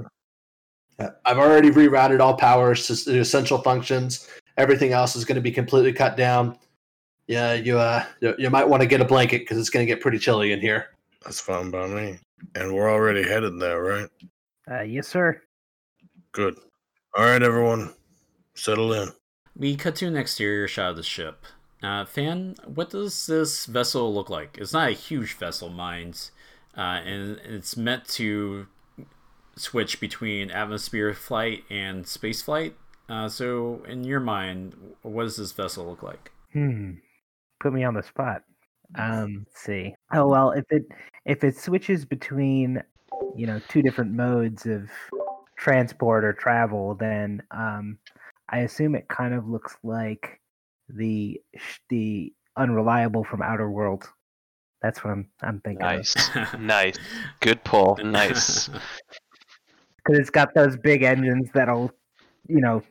I've 1.25 1.39
already 1.39 1.71
rerouted 1.71 2.21
all 2.21 2.35
powers 2.35 2.87
to 2.87 3.11
the 3.11 3.21
essential 3.21 3.59
functions. 3.59 4.29
Everything 4.61 4.93
else 4.93 5.17
is 5.17 5.25
going 5.25 5.37
to 5.37 5.41
be 5.41 5.51
completely 5.51 5.91
cut 5.91 6.19
down. 6.19 6.59
Yeah, 7.27 7.55
you 7.55 7.79
uh, 7.79 8.05
you, 8.21 8.35
you 8.37 8.51
might 8.51 8.69
want 8.69 8.83
to 8.83 8.87
get 8.87 9.01
a 9.01 9.07
blanket 9.07 9.39
because 9.39 9.57
it's 9.57 9.71
going 9.71 9.87
to 9.87 9.91
get 9.91 10.03
pretty 10.03 10.19
chilly 10.19 10.53
in 10.53 10.61
here. 10.61 10.91
That's 11.25 11.41
fine 11.41 11.71
by 11.71 11.87
me. 11.87 12.19
And 12.55 12.75
we're 12.75 12.93
already 12.93 13.23
headed 13.23 13.59
there, 13.59 13.83
right? 13.83 14.09
Uh, 14.71 14.83
yes, 14.83 15.09
sir. 15.09 15.41
Good. 16.33 16.59
All 17.17 17.25
right, 17.25 17.43
everyone, 17.43 17.95
settle 18.55 18.93
in. 18.93 19.09
We 19.57 19.77
cut 19.77 19.97
to 19.97 20.07
an 20.07 20.17
exterior 20.17 20.69
shot 20.69 20.91
of 20.91 20.97
the 20.97 21.03
ship. 21.03 21.47
Uh, 21.83 22.05
Fan, 22.05 22.57
what 22.67 22.91
does 22.91 23.27
this 23.27 23.65
vessel 23.65 24.13
look 24.13 24.29
like? 24.29 24.59
It's 24.61 24.75
not 24.75 24.91
a 24.91 24.93
huge 24.93 25.33
vessel, 25.33 25.71
mind, 25.71 26.31
uh, 26.77 27.01
and 27.05 27.41
it's 27.45 27.77
meant 27.77 28.07
to 28.09 28.67
switch 29.57 30.01
between 30.01 30.51
atmosphere 30.51 31.15
flight 31.15 31.65
and 31.71 32.07
space 32.07 32.43
flight. 32.43 32.75
Uh, 33.11 33.29
so, 33.29 33.83
in 33.89 34.05
your 34.05 34.21
mind, 34.21 34.77
what 35.03 35.25
does 35.25 35.37
this 35.37 35.51
vessel 35.51 35.85
look 35.85 36.03
like? 36.03 36.31
Hmm. 36.53 36.93
Put 37.59 37.73
me 37.73 37.83
on 37.83 37.95
the 37.95 38.03
spot. 38.03 38.43
Um, 38.95 39.47
let's 39.47 39.61
see. 39.61 39.95
Oh 40.13 40.27
well, 40.27 40.53
if 40.53 40.65
it 40.71 40.85
if 41.25 41.45
it 41.45 41.57
switches 41.57 42.05
between, 42.05 42.83
you 43.37 43.47
know, 43.47 43.61
two 43.69 43.83
different 43.83 44.13
modes 44.13 44.67
of 44.67 44.91
transport 45.57 46.25
or 46.25 46.33
travel, 46.33 46.95
then 46.95 47.43
um, 47.51 47.99
I 48.49 48.61
assume 48.61 48.95
it 48.95 49.09
kind 49.09 49.35
of 49.35 49.49
looks 49.49 49.77
like 49.83 50.41
the 50.89 51.41
the 51.89 52.33
unreliable 52.57 53.25
from 53.25 53.43
Outer 53.43 53.71
World. 53.71 54.09
That's 54.83 55.05
what 55.05 55.11
I'm 55.11 55.29
I'm 55.43 55.61
thinking. 55.61 55.85
Nice, 55.85 56.17
nice, 56.59 56.97
good 57.41 57.63
pull. 57.65 57.99
Nice, 58.03 58.69
because 59.97 60.19
it's 60.19 60.31
got 60.31 60.55
those 60.55 60.77
big 60.77 61.03
engines 61.03 61.49
that'll, 61.55 61.93
you 62.49 62.61
know, 62.61 62.83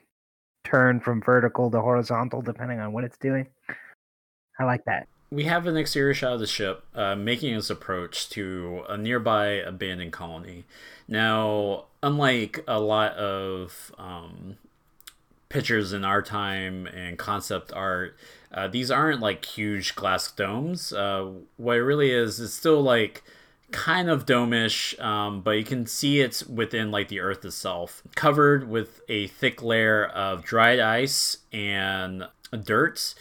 turn 0.64 1.00
from 1.00 1.22
vertical 1.22 1.72
to 1.72 1.82
horizontal 1.82 2.42
depending 2.42 2.80
on 2.80 2.92
what 2.94 3.04
it's 3.04 3.18
doing. 3.18 3.48
I 4.60 4.64
like 4.64 4.86
that. 4.86 5.08
We 5.32 5.44
have 5.46 5.68
an 5.68 5.78
exterior 5.78 6.14
shot 6.14 6.34
of 6.34 6.40
the 6.40 6.48
ship 6.48 6.84
uh, 6.96 7.16
making 7.16 7.54
its 7.56 7.70
approach 7.70 8.30
to 8.32 8.84
a 8.90 8.98
nearby 8.98 9.48
abandoned 9.48 10.12
colony. 10.12 10.66
Now, 11.08 11.86
unlike 12.02 12.64
a 12.68 12.80
lot 12.80 13.14
of 13.14 13.92
um, 13.98 14.58
pictures 15.50 15.92
in 15.94 16.06
our 16.06 16.22
time 16.22 16.86
and 16.88 17.18
concept 17.18 17.74
art. 17.74 18.16
Uh, 18.54 18.68
these 18.68 18.90
aren't 18.90 19.20
like 19.20 19.44
huge 19.44 19.96
glass 19.96 20.32
domes. 20.32 20.94
Uh, 20.94 21.32
what 21.58 21.78
it 21.78 21.82
really 21.82 22.12
is 22.12 22.40
is 22.40 22.54
still 22.54 22.82
like 22.82 23.24
kind 23.72 24.10
of 24.10 24.26
domish, 24.26 25.00
um, 25.00 25.42
but 25.42 25.52
you 25.52 25.64
can 25.64 25.86
see 25.86 26.20
it's 26.22 26.46
within 26.46 26.92
like 26.92 27.08
the 27.08 27.20
earth 27.20 27.46
itself, 27.46 28.02
covered 28.16 28.70
with 28.70 29.02
a 29.10 29.28
thick 29.28 29.62
layer 29.62 30.06
of 30.06 30.44
dried 30.44 30.80
ice 30.80 31.38
and 31.52 32.28
dirt. 32.64 33.16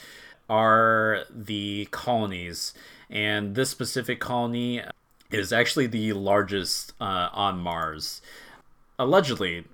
Are 0.50 1.24
the 1.28 1.88
colonies, 1.90 2.72
and 3.10 3.54
this 3.54 3.68
specific 3.68 4.18
colony 4.18 4.82
is 5.30 5.52
actually 5.52 5.86
the 5.88 6.14
largest 6.14 6.94
uh, 6.98 7.28
on 7.32 7.58
Mars 7.58 8.22
allegedly 8.98 9.64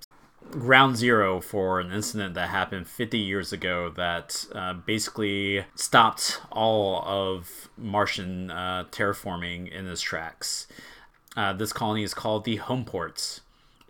ground 0.51 0.97
zero 0.97 1.41
for 1.41 1.79
an 1.79 1.91
incident 1.91 2.33
that 2.35 2.49
happened 2.49 2.87
50 2.87 3.17
years 3.17 3.51
ago 3.51 3.89
that 3.89 4.45
uh, 4.53 4.73
basically 4.73 5.65
stopped 5.75 6.41
all 6.51 7.03
of 7.05 7.69
Martian 7.77 8.51
uh, 8.51 8.85
terraforming 8.91 9.71
in 9.71 9.87
its 9.87 10.01
tracks. 10.01 10.67
Uh, 11.35 11.53
this 11.53 11.73
colony 11.73 12.03
is 12.03 12.13
called 12.13 12.45
the 12.45 12.57
Homeports, 12.57 13.41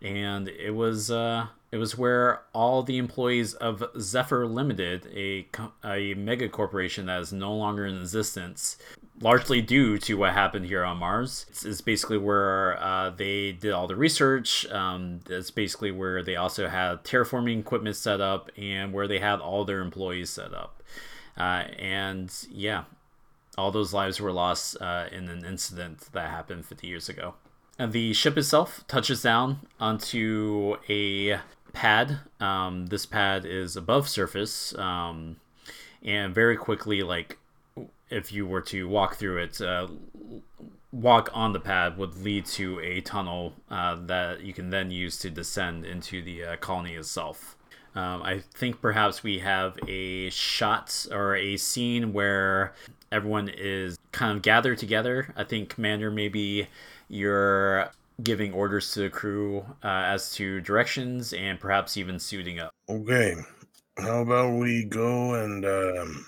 and 0.01 0.47
it 0.49 0.71
was 0.71 1.11
uh, 1.11 1.47
it 1.71 1.77
was 1.77 1.97
where 1.97 2.41
all 2.53 2.81
the 2.81 2.97
employees 2.97 3.53
of 3.55 3.83
Zephyr 3.99 4.47
Limited, 4.47 5.07
a 5.13 5.47
a 5.83 6.15
mega 6.15 6.49
corporation 6.49 7.05
that 7.05 7.21
is 7.21 7.31
no 7.31 7.53
longer 7.53 7.85
in 7.85 7.95
existence, 7.97 8.77
largely 9.21 9.61
due 9.61 9.97
to 9.97 10.15
what 10.15 10.33
happened 10.33 10.65
here 10.65 10.83
on 10.83 10.97
Mars. 10.97 11.45
It's, 11.49 11.65
it's 11.65 11.81
basically 11.81 12.17
where 12.17 12.81
uh, 12.81 13.09
they 13.11 13.53
did 13.53 13.71
all 13.71 13.87
the 13.87 13.95
research. 13.95 14.65
Um, 14.67 15.21
it's 15.29 15.51
basically 15.51 15.91
where 15.91 16.21
they 16.21 16.35
also 16.35 16.67
had 16.67 17.03
terraforming 17.03 17.59
equipment 17.59 17.95
set 17.95 18.19
up 18.19 18.51
and 18.57 18.93
where 18.93 19.07
they 19.07 19.19
had 19.19 19.39
all 19.39 19.65
their 19.65 19.81
employees 19.81 20.29
set 20.29 20.53
up. 20.53 20.83
Uh, 21.37 21.65
and 21.77 22.33
yeah, 22.49 22.83
all 23.57 23.71
those 23.71 23.93
lives 23.93 24.19
were 24.19 24.31
lost 24.31 24.77
uh, 24.81 25.05
in 25.11 25.29
an 25.29 25.45
incident 25.45 26.09
that 26.11 26.29
happened 26.29 26.65
50 26.65 26.87
years 26.87 27.09
ago. 27.09 27.35
And 27.77 27.91
the 27.91 28.13
ship 28.13 28.37
itself 28.37 28.85
touches 28.87 29.21
down 29.21 29.59
onto 29.79 30.77
a 30.89 31.39
pad. 31.73 32.19
Um, 32.39 32.87
this 32.87 33.05
pad 33.05 33.45
is 33.45 33.75
above 33.75 34.07
surface. 34.07 34.77
Um, 34.77 35.37
and 36.03 36.33
very 36.33 36.55
quickly, 36.55 37.01
like 37.03 37.37
if 38.09 38.31
you 38.31 38.45
were 38.45 38.61
to 38.61 38.87
walk 38.87 39.15
through 39.15 39.37
it, 39.37 39.61
uh, 39.61 39.87
walk 40.91 41.29
on 41.33 41.53
the 41.53 41.59
pad 41.59 41.97
would 41.97 42.17
lead 42.17 42.45
to 42.45 42.79
a 42.79 43.01
tunnel 43.01 43.53
uh, 43.69 43.95
that 44.05 44.41
you 44.41 44.53
can 44.53 44.69
then 44.69 44.91
use 44.91 45.17
to 45.19 45.29
descend 45.29 45.85
into 45.85 46.21
the 46.21 46.43
uh, 46.43 46.55
colony 46.57 46.93
itself. 46.93 47.57
Um, 47.95 48.23
I 48.23 48.39
think 48.53 48.81
perhaps 48.81 49.23
we 49.23 49.39
have 49.39 49.77
a 49.87 50.29
shot 50.29 51.05
or 51.11 51.35
a 51.35 51.55
scene 51.57 52.11
where 52.11 52.73
everyone 53.11 53.49
is 53.49 53.97
kind 54.11 54.35
of 54.35 54.41
gathered 54.41 54.77
together. 54.77 55.33
I 55.37 55.45
think, 55.45 55.69
Commander, 55.69 56.11
maybe 56.11 56.67
you're 57.07 57.89
giving 58.21 58.53
orders 58.53 58.91
to 58.93 59.01
the 59.01 59.09
crew 59.09 59.65
uh, 59.83 59.87
as 59.87 60.31
to 60.33 60.61
directions 60.61 61.33
and 61.33 61.59
perhaps 61.59 61.97
even 61.97 62.19
suiting 62.19 62.59
up. 62.59 62.71
Okay. 62.89 63.35
How 63.97 64.21
about 64.21 64.59
we 64.59 64.83
go 64.83 65.35
and 65.35 65.65
um, 65.65 66.25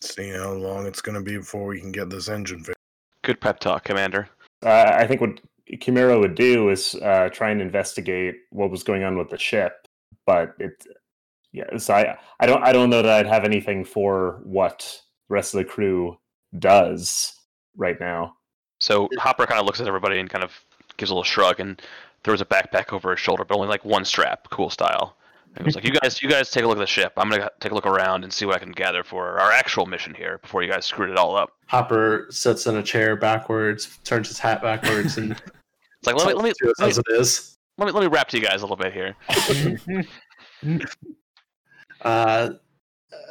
see 0.00 0.30
how 0.30 0.52
long 0.52 0.86
it's 0.86 1.00
going 1.00 1.16
to 1.16 1.22
be 1.22 1.38
before 1.38 1.66
we 1.66 1.80
can 1.80 1.92
get 1.92 2.10
this 2.10 2.28
engine 2.28 2.62
fixed? 2.62 2.80
Good 3.22 3.40
pep 3.40 3.58
talk, 3.58 3.84
Commander. 3.84 4.28
Uh, 4.64 4.92
I 4.94 5.06
think 5.06 5.20
what 5.20 5.40
Kimura 5.72 6.20
would 6.20 6.34
do 6.34 6.70
is 6.70 6.94
uh, 6.96 7.28
try 7.32 7.50
and 7.50 7.60
investigate 7.60 8.36
what 8.50 8.70
was 8.70 8.82
going 8.82 9.02
on 9.02 9.18
with 9.18 9.30
the 9.30 9.38
ship, 9.38 9.88
but 10.26 10.54
it, 10.58 10.84
yeah. 11.52 11.76
So 11.78 11.94
I, 11.94 12.16
I 12.40 12.46
don't, 12.46 12.62
I 12.62 12.72
don't 12.72 12.90
know 12.90 13.02
that 13.02 13.12
I'd 13.12 13.26
have 13.26 13.44
anything 13.44 13.84
for 13.84 14.40
what 14.44 15.00
the 15.28 15.34
rest 15.34 15.54
of 15.54 15.58
the 15.58 15.64
crew 15.64 16.18
does 16.58 17.34
right 17.76 17.98
now. 17.98 18.36
So 18.80 19.08
Hopper 19.18 19.46
kind 19.46 19.58
of 19.58 19.66
looks 19.66 19.80
at 19.80 19.88
everybody 19.88 20.18
and 20.18 20.30
kind 20.30 20.44
of 20.44 20.52
gives 20.96 21.10
a 21.10 21.14
little 21.14 21.24
shrug 21.24 21.60
and 21.60 21.80
throws 22.24 22.40
a 22.40 22.44
backpack 22.44 22.92
over 22.92 23.10
his 23.10 23.20
shoulder, 23.20 23.44
but 23.44 23.54
only 23.54 23.68
like 23.68 23.84
one 23.84 24.04
strap, 24.04 24.48
cool 24.50 24.70
style. 24.70 25.16
And 25.56 25.64
he 25.64 25.68
was 25.68 25.74
like, 25.74 25.84
"You 25.84 25.92
guys, 25.92 26.22
you 26.22 26.28
guys 26.28 26.50
take 26.50 26.64
a 26.64 26.68
look 26.68 26.76
at 26.76 26.80
the 26.80 26.86
ship. 26.86 27.12
I'm 27.16 27.30
gonna 27.30 27.50
take 27.60 27.72
a 27.72 27.74
look 27.74 27.86
around 27.86 28.24
and 28.24 28.32
see 28.32 28.44
what 28.44 28.56
I 28.56 28.58
can 28.58 28.72
gather 28.72 29.02
for 29.02 29.40
our 29.40 29.52
actual 29.52 29.86
mission 29.86 30.14
here 30.14 30.38
before 30.38 30.62
you 30.62 30.70
guys 30.70 30.84
screwed 30.86 31.10
it 31.10 31.16
all 31.16 31.36
up." 31.36 31.50
Hopper 31.66 32.26
sits 32.30 32.66
in 32.66 32.76
a 32.76 32.82
chair 32.82 33.16
backwards, 33.16 33.98
turns 34.04 34.28
his 34.28 34.38
hat 34.38 34.62
backwards, 34.62 35.16
and 35.16 35.32
It's 36.00 36.06
like 36.06 36.16
let 36.16 36.28
me 36.28 36.34
let 36.34 36.44
me 36.44 36.52
let 36.62 36.88
it 36.88 36.90
as 36.90 36.98
me, 36.98 37.02
it 37.08 37.20
is. 37.20 37.56
let 37.78 37.86
me 37.86 37.92
let 37.92 38.02
me 38.02 38.08
rap 38.08 38.28
to 38.28 38.38
you 38.38 38.44
guys 38.44 38.62
a 38.62 38.66
little 38.66 38.76
bit 38.76 38.92
here. 38.92 39.16
Uh, 42.02 42.50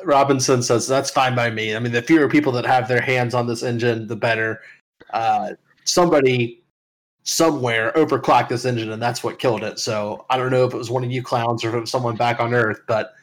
Robinson 0.04 0.62
says 0.64 0.88
that's 0.88 1.12
fine 1.12 1.36
by 1.36 1.52
me. 1.52 1.76
I 1.76 1.80
mean, 1.80 1.92
the 1.92 2.02
fewer 2.02 2.28
people 2.28 2.52
that 2.54 2.66
have 2.66 2.88
their 2.88 3.00
hands 3.00 3.36
on 3.36 3.46
this 3.46 3.62
engine, 3.62 4.08
the 4.08 4.16
better. 4.16 4.60
Uh, 5.12 5.52
somebody 5.84 6.65
somewhere 7.26 7.92
overclocked 7.94 8.50
this 8.50 8.66
engine, 8.66 8.92
and 8.92 9.02
that's 9.02 9.24
what 9.24 9.40
killed 9.40 9.64
it. 9.64 9.80
So 9.80 10.26
I 10.30 10.38
don't 10.38 10.52
know 10.52 10.66
if 10.66 10.74
it 10.74 10.78
was 10.78 10.90
one 10.90 11.04
of 11.04 11.12
you 11.12 11.22
clowns 11.22 11.64
or 11.64 11.70
if 11.70 11.76
it 11.76 11.80
was 11.82 11.92
someone 11.92 12.16
back 12.16 12.40
on 12.40 12.54
Earth, 12.54 12.82
but 12.88 13.14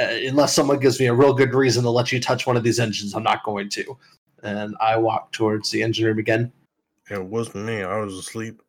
uh, 0.00 0.14
unless 0.26 0.54
someone 0.54 0.78
gives 0.78 1.00
me 1.00 1.06
a 1.06 1.14
real 1.14 1.34
good 1.34 1.52
reason 1.52 1.82
to 1.82 1.90
let 1.90 2.12
you 2.12 2.20
touch 2.20 2.46
one 2.46 2.56
of 2.56 2.62
these 2.62 2.78
engines, 2.78 3.14
I'm 3.14 3.24
not 3.24 3.44
going 3.44 3.68
to. 3.70 3.98
And 4.42 4.74
I 4.80 4.96
walk 4.96 5.32
towards 5.32 5.70
the 5.70 5.82
engine 5.82 6.06
room 6.06 6.18
again. 6.18 6.52
It 7.10 7.22
wasn't 7.22 7.66
me. 7.66 7.82
I 7.82 7.98
was 7.98 8.14
asleep. 8.14 8.62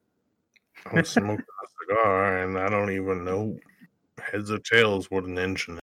I 0.88 0.96
was 0.96 1.10
smoking 1.10 1.46
a 1.46 1.68
cigar, 1.96 2.44
and 2.44 2.58
I 2.58 2.68
don't 2.68 2.92
even 2.92 3.24
know 3.24 3.58
heads 4.20 4.52
or 4.52 4.58
tails 4.60 5.10
what 5.12 5.26
an 5.26 5.38
engine 5.38 5.76
is. 5.76 5.80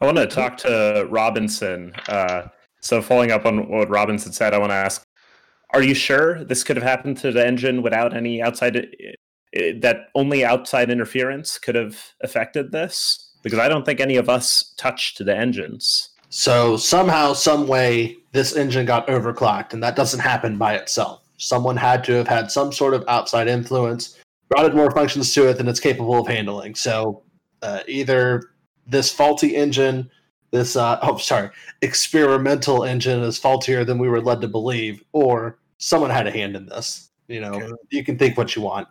I 0.00 0.06
want 0.06 0.18
to 0.18 0.26
talk 0.26 0.56
to 0.58 1.06
Robinson. 1.08 1.92
Uh, 2.08 2.48
so, 2.80 3.00
following 3.00 3.30
up 3.30 3.46
on 3.46 3.68
what 3.68 3.88
Robinson 3.88 4.32
said, 4.32 4.52
I 4.52 4.58
want 4.58 4.70
to 4.70 4.76
ask: 4.76 5.02
Are 5.72 5.82
you 5.82 5.94
sure 5.94 6.44
this 6.44 6.64
could 6.64 6.76
have 6.76 6.84
happened 6.84 7.18
to 7.18 7.32
the 7.32 7.46
engine 7.46 7.82
without 7.82 8.16
any 8.16 8.42
outside? 8.42 8.86
That 9.52 10.08
only 10.14 10.44
outside 10.44 10.90
interference 10.90 11.58
could 11.58 11.74
have 11.74 12.12
affected 12.22 12.72
this? 12.72 13.32
Because 13.42 13.58
I 13.58 13.68
don't 13.68 13.84
think 13.84 14.00
any 14.00 14.16
of 14.16 14.28
us 14.28 14.74
touched 14.76 15.24
the 15.24 15.36
engines. 15.36 16.10
So 16.28 16.76
somehow, 16.76 17.32
some 17.32 17.66
way, 17.66 18.16
this 18.32 18.54
engine 18.54 18.86
got 18.86 19.08
overclocked, 19.08 19.72
and 19.72 19.82
that 19.82 19.96
doesn't 19.96 20.20
happen 20.20 20.58
by 20.58 20.76
itself. 20.76 21.22
Someone 21.38 21.76
had 21.76 22.04
to 22.04 22.12
have 22.12 22.28
had 22.28 22.50
some 22.50 22.72
sort 22.72 22.94
of 22.94 23.04
outside 23.08 23.48
influence, 23.48 24.16
routed 24.54 24.74
more 24.74 24.90
functions 24.92 25.34
to 25.34 25.48
it 25.48 25.58
than 25.58 25.66
it's 25.66 25.80
capable 25.80 26.20
of 26.20 26.28
handling. 26.28 26.76
So 26.76 27.22
uh, 27.62 27.80
either 27.88 28.50
this 28.86 29.12
faulty 29.12 29.56
engine, 29.56 30.10
this 30.52 30.76
uh, 30.76 30.98
oh 31.02 31.16
sorry, 31.16 31.50
experimental 31.82 32.84
engine 32.84 33.20
is 33.22 33.38
faultier 33.38 33.84
than 33.84 33.98
we 33.98 34.08
were 34.08 34.20
led 34.20 34.40
to 34.42 34.48
believe, 34.48 35.02
or 35.12 35.58
someone 35.80 36.10
had 36.10 36.26
a 36.28 36.30
hand 36.30 36.54
in 36.54 36.66
this. 36.66 37.10
You 37.26 37.40
know, 37.40 37.54
Okay. 37.54 37.68
you 37.90 38.04
can 38.04 38.16
think 38.18 38.36
what 38.38 38.54
you 38.54 38.62
want. 38.62 38.86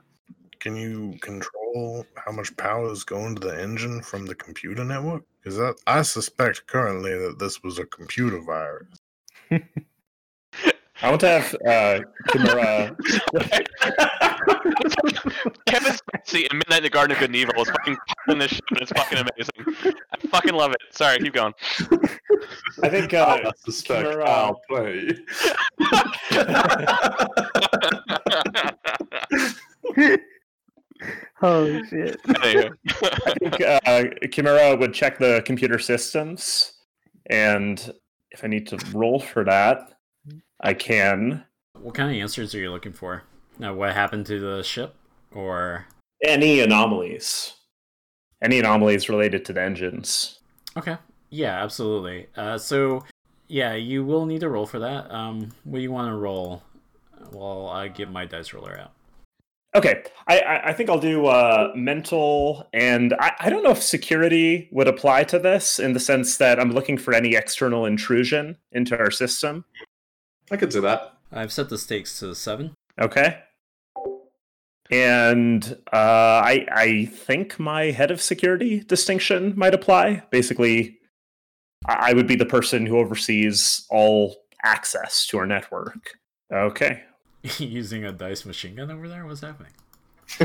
Can 0.60 0.76
you 0.76 1.18
control 1.22 2.06
how 2.16 2.32
much 2.34 2.56
power 2.58 2.92
is 2.92 3.04
going 3.06 3.36
to 3.36 3.48
the 3.48 3.62
engine 3.62 4.02
from 4.02 4.26
the 4.26 4.36
computer 4.36 4.84
network? 4.84 5.24
Because 5.42 5.76
I 5.88 6.02
suspect 6.02 6.68
currently 6.68 7.18
that 7.18 7.40
this 7.40 7.64
was 7.64 7.80
a 7.80 7.86
computer 7.86 8.40
virus. 8.42 9.00
I 11.02 11.10
want 11.10 11.22
to 11.22 11.28
have 11.30 11.56
uh, 11.66 12.02
Kimura. 12.30 12.96
Kevin 15.66 15.94
Spacey 15.94 16.48
in 16.50 16.58
Midnight 16.58 16.78
in 16.78 16.84
the 16.84 16.90
Garden 16.90 17.16
of 17.16 17.20
Good 17.20 17.30
and 17.30 17.36
Evil 17.36 17.62
is 17.62 17.70
fucking 17.70 17.98
in 18.30 18.40
this 18.40 18.52
shit, 18.52 18.64
and 18.72 18.82
it's 18.82 18.92
fucking 18.92 19.18
amazing. 19.18 19.96
I 20.14 20.28
fucking 20.28 20.54
love 20.54 20.72
it. 20.72 20.82
Sorry, 20.92 21.18
keep 21.20 21.34
going. 21.34 21.54
I 22.84 22.90
think 22.90 23.14
uh, 23.14 23.40
I 23.46 23.52
suspect 23.58 24.08
Kimura- 24.08 24.26
foul 24.26 24.62
play. 24.68 25.12
Holy 31.40 31.86
shit. 31.88 32.22
Anywho. 32.24 32.74
I 33.26 33.34
think 33.40 33.62
uh, 33.62 34.04
Kimura 34.28 34.78
would 34.80 34.94
check 34.94 35.18
the 35.18 35.42
computer 35.46 35.80
systems, 35.80 36.74
and 37.28 37.94
if 38.32 38.44
I 38.44 38.48
need 38.48 38.68
to 38.68 38.78
roll 38.94 39.20
for 39.20 39.44
that, 39.46 39.94
I 40.62 40.74
can. 40.74 41.46
What 41.80 41.96
kind 41.96 42.12
of 42.12 42.18
answers 42.22 42.54
are 42.54 42.60
you 42.60 42.72
looking 42.72 42.92
for? 42.92 43.24
Now, 43.58 43.74
what 43.74 43.94
happened 43.94 44.26
to 44.28 44.40
the 44.40 44.64
ship? 44.64 44.96
Or 45.34 45.86
Any 46.24 46.60
anomalies, 46.62 47.54
any 48.42 48.60
anomalies 48.60 49.10
related 49.10 49.46
to 49.46 49.54
the 49.54 49.62
engines. 49.62 50.40
okay, 50.78 50.98
yeah, 51.30 51.64
absolutely. 51.64 52.28
Uh, 52.36 52.58
so 52.58 53.04
yeah, 53.48 53.74
you 53.76 54.04
will 54.04 54.26
need 54.26 54.42
to 54.42 54.50
roll 54.50 54.66
for 54.66 54.80
that. 54.80 55.12
Um, 55.12 55.52
what 55.64 55.78
do 55.78 55.84
you 55.84 55.92
want 55.92 56.12
to 56.12 56.16
roll? 56.16 56.64
Well, 57.32 57.68
I 57.68 57.88
get 57.90 58.12
my 58.12 58.26
dice 58.26 58.54
roller 58.54 58.80
out. 58.80 58.92
Okay, 59.76 60.02
I, 60.28 60.40
I, 60.40 60.70
I 60.70 60.74
think 60.74 60.90
I'll 60.90 61.00
do 61.00 61.28
uh, 61.28 61.72
mental, 61.76 62.68
and 62.74 63.14
I, 63.20 63.34
I 63.40 63.50
don't 63.52 63.62
know 63.64 63.70
if 63.70 63.84
security 63.84 64.68
would 64.72 64.88
apply 64.88 65.26
to 65.26 65.38
this 65.38 65.78
in 65.78 65.94
the 65.94 66.00
sense 66.00 66.38
that 66.38 66.60
I'm 66.60 66.72
looking 66.72 66.98
for 66.98 67.14
any 67.14 67.36
external 67.36 67.86
intrusion 67.86 68.58
into 68.72 68.98
our 68.98 69.12
system. 69.12 69.64
I 70.50 70.58
could 70.58 70.70
do 70.70 70.82
that. 70.82 71.14
I've 71.32 71.52
set 71.52 71.70
the 71.70 71.78
stakes 71.78 72.20
to 72.20 72.34
seven. 72.34 72.74
Okay. 73.00 73.44
And 74.92 75.78
uh, 75.94 76.42
I 76.44 76.66
I 76.72 77.06
think 77.06 77.60
my 77.60 77.92
head 77.92 78.12
of 78.12 78.22
security 78.22 78.80
distinction 78.82 79.54
might 79.56 79.74
apply. 79.74 80.24
Basically, 80.32 80.98
I 81.88 82.10
I 82.12 82.14
would 82.14 82.28
be 82.28 82.36
the 82.36 82.46
person 82.46 82.86
who 82.86 82.98
oversees 82.98 83.86
all 83.90 84.36
access 84.64 85.26
to 85.28 85.38
our 85.38 85.46
network. 85.46 86.18
Okay. 86.52 87.04
Using 87.58 88.06
a 88.06 88.12
dice 88.12 88.46
machine 88.46 88.76
gun 88.76 88.92
over 88.92 89.08
there. 89.08 89.26
What's 89.26 89.42
happening? 89.42 89.72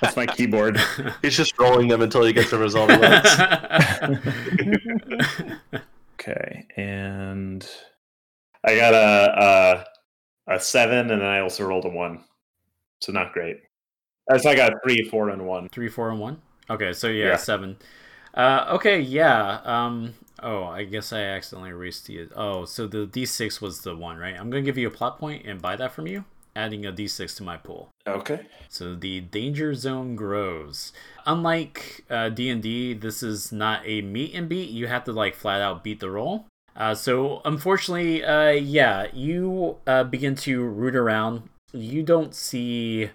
That's 0.00 0.16
my 0.16 0.26
keyboard. 0.26 0.78
He's 1.22 1.36
just 1.36 1.58
rolling 1.58 1.88
them 1.88 2.02
until 2.02 2.22
he 2.22 2.32
gets 2.32 2.50
the 2.50 2.58
result 2.58 2.90
he 2.90 2.98
wants. 2.98 3.30
Okay, 6.20 6.66
and 6.76 7.66
I 8.64 8.76
got 8.76 8.94
a 8.94 9.34
a, 9.42 9.84
a 10.46 10.58
seven, 10.60 11.10
and 11.10 11.20
then 11.20 11.22
I 11.22 11.40
also 11.40 11.64
rolled 11.66 11.84
a 11.84 11.88
one, 11.88 12.24
so 13.00 13.12
not 13.12 13.32
great. 13.32 13.58
Uh, 14.30 14.38
So 14.38 14.50
I 14.50 14.54
got 14.54 14.72
a 14.72 14.76
three, 14.84 15.02
four, 15.10 15.28
and 15.30 15.46
one. 15.46 15.68
Three, 15.68 15.88
four, 15.88 16.10
and 16.10 16.18
one. 16.20 16.40
Okay, 16.70 16.92
so 16.92 17.08
yeah, 17.08 17.26
Yeah. 17.26 17.36
seven. 17.36 17.76
Uh, 18.34 18.66
okay, 18.72 19.00
yeah. 19.00 19.60
Um. 19.64 20.14
Oh, 20.42 20.64
I 20.64 20.84
guess 20.84 21.12
I 21.12 21.20
accidentally 21.20 21.70
erased 21.70 22.06
the. 22.06 22.28
Oh, 22.34 22.64
so 22.64 22.86
the 22.86 23.06
D 23.06 23.26
six 23.26 23.60
was 23.60 23.82
the 23.82 23.94
one, 23.94 24.16
right? 24.18 24.34
I'm 24.38 24.50
gonna 24.50 24.62
give 24.62 24.78
you 24.78 24.88
a 24.88 24.90
plot 24.90 25.18
point 25.18 25.44
and 25.46 25.60
buy 25.62 25.76
that 25.76 25.92
from 25.92 26.06
you, 26.08 26.24
adding 26.56 26.84
a 26.86 26.92
D 26.92 27.06
six 27.08 27.34
to 27.36 27.42
my 27.42 27.56
pool. 27.56 27.90
Okay. 28.06 28.46
So 28.68 28.94
the 28.94 29.20
danger 29.20 29.74
zone 29.74 30.16
grows. 30.16 30.92
Unlike 31.26 32.04
uh, 32.10 32.30
D&D, 32.30 32.94
this 32.94 33.22
is 33.22 33.52
not 33.52 33.82
a 33.86 34.00
meet 34.02 34.34
and 34.34 34.48
beat. 34.48 34.70
You 34.70 34.86
have 34.88 35.04
to 35.04 35.12
like 35.12 35.36
flat 35.36 35.60
out 35.60 35.84
beat 35.84 36.00
the 36.00 36.10
roll. 36.10 36.46
Uh, 36.76 36.94
so 36.94 37.42
unfortunately, 37.44 38.24
uh, 38.24 38.50
yeah, 38.50 39.06
you 39.12 39.76
uh, 39.86 40.04
begin 40.04 40.34
to 40.34 40.62
root 40.62 40.96
around. 40.96 41.48
You 41.72 42.02
don't 42.02 42.34
see 42.34 43.10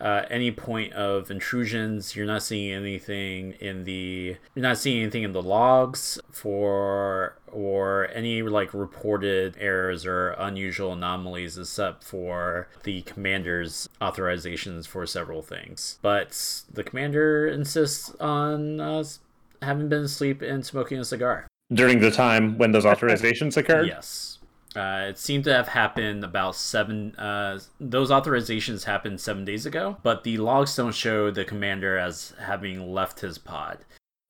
uh, 0.00 0.24
any 0.30 0.50
point 0.50 0.92
of 0.94 1.30
intrusions. 1.30 2.16
You're 2.16 2.26
not 2.26 2.42
seeing 2.42 2.72
anything 2.72 3.52
in 3.60 3.84
the. 3.84 4.36
You're 4.54 4.62
not 4.62 4.78
seeing 4.78 5.02
anything 5.02 5.22
in 5.22 5.32
the 5.32 5.42
logs 5.42 6.18
for 6.30 7.36
or 7.50 8.08
any 8.12 8.42
like 8.42 8.74
reported 8.74 9.56
errors 9.60 10.04
or 10.04 10.30
unusual 10.30 10.92
anomalies, 10.92 11.56
except 11.56 12.02
for 12.02 12.68
the 12.82 13.02
commander's 13.02 13.88
authorizations 14.00 14.86
for 14.86 15.06
several 15.06 15.42
things. 15.42 15.98
But 16.02 16.62
the 16.72 16.82
commander 16.82 17.46
insists 17.46 18.12
on 18.18 18.80
uh, 18.80 19.04
having 19.60 19.88
been 19.88 20.02
asleep 20.04 20.42
and 20.42 20.66
smoking 20.66 20.98
a 20.98 21.04
cigar. 21.04 21.46
During 21.72 22.00
the 22.00 22.10
time 22.10 22.58
when 22.58 22.72
those 22.72 22.84
authorizations 22.84 23.56
occurred. 23.56 23.86
Yes. 23.86 24.38
Uh, 24.74 25.06
it 25.08 25.18
seemed 25.18 25.44
to 25.44 25.52
have 25.52 25.68
happened 25.68 26.24
about 26.24 26.56
seven. 26.56 27.14
Uh, 27.16 27.58
those 27.78 28.10
authorizations 28.10 28.84
happened 28.84 29.20
seven 29.20 29.44
days 29.44 29.66
ago, 29.66 29.98
but 30.02 30.24
the 30.24 30.38
logs 30.38 30.74
don't 30.76 30.94
show 30.94 31.30
the 31.30 31.44
commander 31.44 31.98
as 31.98 32.32
having 32.40 32.92
left 32.92 33.20
his 33.20 33.36
pod. 33.38 33.78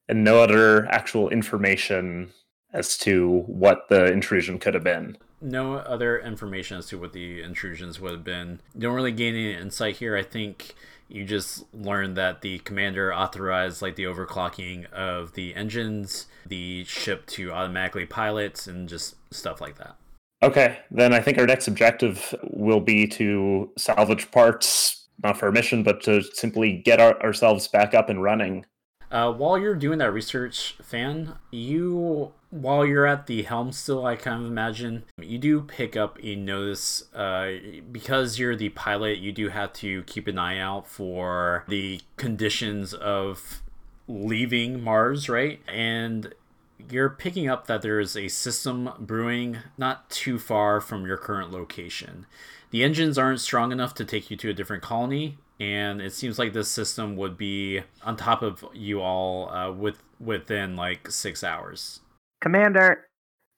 And 0.09 0.24
no 0.24 0.43
other 0.43 0.86
actual 0.86 1.28
information 1.28 2.32
as 2.72 2.99
to 2.99 3.45
what 3.47 3.88
the 3.88 4.07
intrusion 4.07 4.59
could 4.59 4.74
have 4.74 4.82
been. 4.82 5.16
No 5.40 5.74
other 5.74 6.18
information 6.18 6.78
as 6.78 6.86
to 6.86 6.99
what 6.99 7.12
the 7.12 7.43
intrusions 7.43 8.01
would 8.01 8.12
have 8.12 8.24
been. 8.24 8.61
Don't 8.76 8.95
really 8.95 9.12
gain 9.12 9.34
any 9.34 9.55
insight 9.55 9.97
here. 9.97 10.16
I 10.16 10.22
think 10.22 10.74
you 11.13 11.25
just 11.25 11.65
learned 11.75 12.17
that 12.17 12.41
the 12.41 12.59
commander 12.61 13.15
authorized 13.15 13.83
like 13.83 13.97
the 13.97 14.05
overclocking 14.05 14.91
of 14.93 15.35
the 15.35 15.55
engines, 15.55 16.27
the 16.47 16.85
ship 16.85 17.27
to 17.27 17.53
automatically 17.53 18.07
pilot, 18.07 18.67
and 18.67 18.89
just 18.89 19.17
stuff 19.33 19.61
like 19.61 19.77
that. 19.77 19.97
Okay, 20.43 20.79
then 20.91 21.13
I 21.13 21.21
think 21.21 21.39
our 21.39 21.47
next 21.47 21.69
objective 21.69 22.35
will 22.43 22.81
be 22.81 23.07
to 23.09 23.71
salvage 23.77 24.31
parts, 24.31 25.07
not 25.23 25.39
for 25.39 25.49
a 25.49 25.53
mission, 25.53 25.83
but 25.83 26.03
to 26.03 26.23
simply 26.23 26.83
get 26.85 27.01
our, 27.01 27.21
ourselves 27.23 27.69
back 27.69 27.95
up 27.95 28.09
and 28.09 28.23
running. 28.23 28.65
Uh, 29.13 29.31
while 29.31 29.59
you're 29.59 29.75
doing 29.75 29.99
that 29.99 30.11
research, 30.11 30.75
Fan, 30.83 31.35
you 31.51 32.33
while 32.49 32.85
you're 32.85 33.07
at 33.07 33.27
the 33.27 33.43
helm 33.43 33.71
still, 33.71 34.07
I 34.07 34.17
kind 34.17 34.43
of 34.43 34.51
imagine 34.51 35.05
you 35.19 35.37
do 35.37 35.61
pick 35.61 35.97
up 35.97 36.19
a 36.23 36.35
notice 36.35 37.13
uh, 37.15 37.53
because 37.91 38.39
you're 38.39 38.57
the 38.57 38.71
pilot. 38.71 39.19
You 39.19 39.33
do 39.33 39.51
have 39.51 39.75
to 39.75 40.03
keep 40.05 40.27
an 40.27 40.39
eye 40.39 40.59
out 40.59 40.87
for 40.87 41.65
the 41.69 42.01
conditions 42.17 42.95
of 42.95 43.63
leaving 44.09 44.83
Mars, 44.83 45.29
right? 45.29 45.61
And 45.69 46.35
you're 46.91 47.11
picking 47.11 47.49
up 47.49 47.67
that 47.67 47.83
there 47.83 48.01
is 48.01 48.17
a 48.17 48.29
system 48.29 48.91
brewing 48.99 49.59
not 49.77 50.09
too 50.09 50.39
far 50.39 50.81
from 50.81 51.07
your 51.07 51.19
current 51.19 51.53
location. 51.53 52.25
The 52.71 52.83
engines 52.83 53.19
aren't 53.19 53.41
strong 53.41 53.73
enough 53.73 53.95
to 53.95 54.07
take 54.07 54.31
you 54.31 54.37
to 54.39 54.49
a 54.49 54.55
different 54.55 54.83
colony, 54.83 55.37
and 55.61 56.01
it 56.01 56.13
seems 56.13 56.39
like 56.39 56.53
this 56.53 56.69
system 56.69 57.17
would 57.17 57.37
be 57.37 57.81
on 58.05 58.17
top 58.17 58.43
of 58.43 58.65
you 58.73 59.01
all 59.01 59.51
uh, 59.51 59.71
with 59.71 60.03
within 60.21 60.77
like 60.77 61.11
six 61.11 61.45
hours. 61.45 62.01
Commander, 62.41 63.09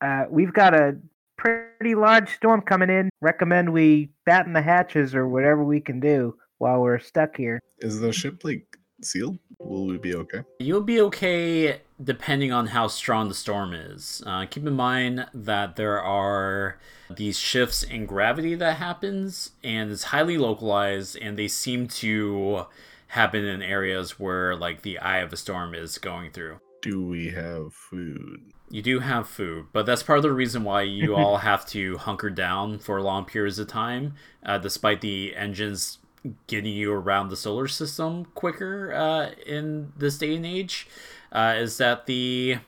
uh, 0.00 0.24
we've 0.28 0.52
got 0.52 0.74
a 0.74 0.96
pretty 1.36 1.94
large 1.94 2.34
storm 2.34 2.60
coming 2.60 2.90
in. 2.90 3.10
Recommend 3.20 3.72
we 3.72 4.10
batten 4.26 4.52
the 4.52 4.62
hatches 4.62 5.14
or 5.14 5.28
whatever 5.28 5.64
we 5.64 5.80
can 5.80 6.00
do 6.00 6.36
while 6.58 6.80
we're 6.80 6.98
stuck 6.98 7.36
here. 7.36 7.60
Is 7.78 8.00
the 8.00 8.12
ship 8.12 8.44
like 8.44 8.66
sealed? 9.02 9.38
Will 9.58 9.86
we 9.86 9.98
be 9.98 10.14
okay? 10.14 10.42
You'll 10.60 10.82
be 10.82 11.00
okay 11.02 11.80
depending 12.02 12.52
on 12.52 12.68
how 12.68 12.86
strong 12.88 13.28
the 13.28 13.34
storm 13.34 13.72
is. 13.72 14.22
Uh, 14.26 14.46
keep 14.46 14.66
in 14.66 14.74
mind 14.74 15.26
that 15.32 15.76
there 15.76 16.02
are 16.02 16.78
these 17.10 17.38
shifts 17.38 17.82
in 17.82 18.06
gravity 18.06 18.54
that 18.54 18.76
happens, 18.76 19.52
and 19.62 19.90
it's 19.90 20.04
highly 20.04 20.36
localized, 20.36 21.16
and 21.16 21.38
they 21.38 21.48
seem 21.48 21.86
to 21.86 22.66
happen 23.08 23.44
in 23.44 23.62
areas 23.62 24.18
where 24.18 24.56
like 24.56 24.82
the 24.82 24.98
eye 24.98 25.18
of 25.18 25.32
a 25.32 25.36
storm 25.36 25.74
is 25.74 25.98
going 25.98 26.32
through. 26.32 26.58
Do 26.82 27.02
we 27.06 27.30
have 27.30 27.72
food? 27.72 28.52
You 28.70 28.82
do 28.82 28.98
have 28.98 29.28
food, 29.28 29.66
but 29.72 29.86
that's 29.86 30.02
part 30.02 30.18
of 30.18 30.22
the 30.22 30.32
reason 30.32 30.64
why 30.64 30.82
you 30.82 31.14
all 31.16 31.38
have 31.38 31.64
to 31.66 31.96
hunker 31.98 32.30
down 32.30 32.78
for 32.78 33.00
long 33.00 33.24
periods 33.24 33.58
of 33.58 33.68
time, 33.68 34.14
uh, 34.44 34.58
despite 34.58 35.00
the 35.00 35.36
engines 35.36 35.98
getting 36.46 36.72
you 36.72 36.92
around 36.92 37.28
the 37.28 37.36
solar 37.36 37.68
system 37.68 38.24
quicker 38.34 38.92
uh, 38.92 39.30
in 39.46 39.92
this 39.96 40.18
day 40.18 40.34
and 40.34 40.46
age. 40.46 40.88
Uh, 41.34 41.54
is 41.58 41.78
that 41.78 42.06
the 42.06 42.58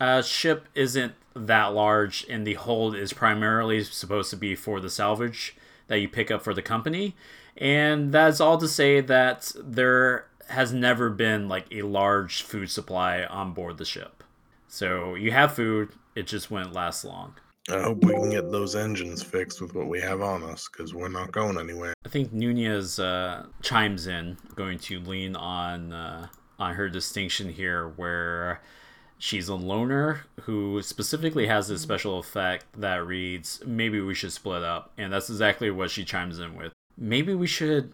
uh, 0.00 0.20
ship 0.20 0.66
isn't 0.74 1.14
that 1.34 1.72
large, 1.72 2.26
and 2.28 2.46
the 2.46 2.54
hold 2.54 2.96
is 2.96 3.12
primarily 3.12 3.84
supposed 3.84 4.30
to 4.30 4.36
be 4.36 4.54
for 4.56 4.80
the 4.80 4.90
salvage 4.90 5.54
that 5.86 6.00
you 6.00 6.08
pick 6.08 6.30
up 6.30 6.42
for 6.42 6.52
the 6.52 6.62
company. 6.62 7.14
And 7.56 8.12
that's 8.12 8.40
all 8.40 8.58
to 8.58 8.66
say 8.66 9.00
that 9.00 9.52
there 9.56 10.26
has 10.48 10.72
never 10.72 11.08
been 11.08 11.48
like 11.48 11.66
a 11.70 11.82
large 11.82 12.42
food 12.42 12.70
supply 12.70 13.22
on 13.24 13.52
board 13.52 13.78
the 13.78 13.84
ship. 13.84 14.24
So 14.68 15.14
you 15.14 15.30
have 15.30 15.54
food, 15.54 15.90
it 16.14 16.26
just 16.26 16.50
wouldn't 16.50 16.72
last 16.72 17.04
long. 17.04 17.34
I 17.68 17.80
hope 17.80 18.04
we 18.04 18.12
can 18.12 18.30
get 18.30 18.50
those 18.50 18.76
engines 18.76 19.22
fixed 19.22 19.60
with 19.60 19.74
what 19.74 19.88
we 19.88 20.00
have 20.00 20.20
on 20.20 20.42
us, 20.42 20.68
because 20.70 20.94
we're 20.94 21.08
not 21.08 21.32
going 21.32 21.58
anywhere. 21.58 21.94
I 22.04 22.08
think 22.08 22.32
Nunez 22.32 22.98
uh, 22.98 23.46
chimes 23.62 24.06
in, 24.06 24.36
going 24.54 24.78
to 24.80 25.00
lean 25.00 25.34
on 25.34 25.92
uh, 25.92 26.28
on 26.58 26.74
her 26.74 26.88
distinction 26.88 27.50
here, 27.50 27.88
where 27.88 28.60
she's 29.18 29.48
a 29.48 29.54
loner 29.54 30.22
who 30.42 30.82
specifically 30.82 31.46
has 31.46 31.68
this 31.68 31.80
mm-hmm. 31.80 31.88
special 31.88 32.18
effect 32.18 32.66
that 32.76 33.06
reads, 33.06 33.62
"Maybe 33.66 34.00
we 34.00 34.14
should 34.14 34.32
split 34.32 34.62
up," 34.62 34.92
and 34.96 35.12
that's 35.12 35.30
exactly 35.30 35.70
what 35.70 35.90
she 35.90 36.04
chimes 36.04 36.38
in 36.38 36.56
with. 36.56 36.72
Maybe 36.96 37.34
we 37.34 37.46
should 37.46 37.92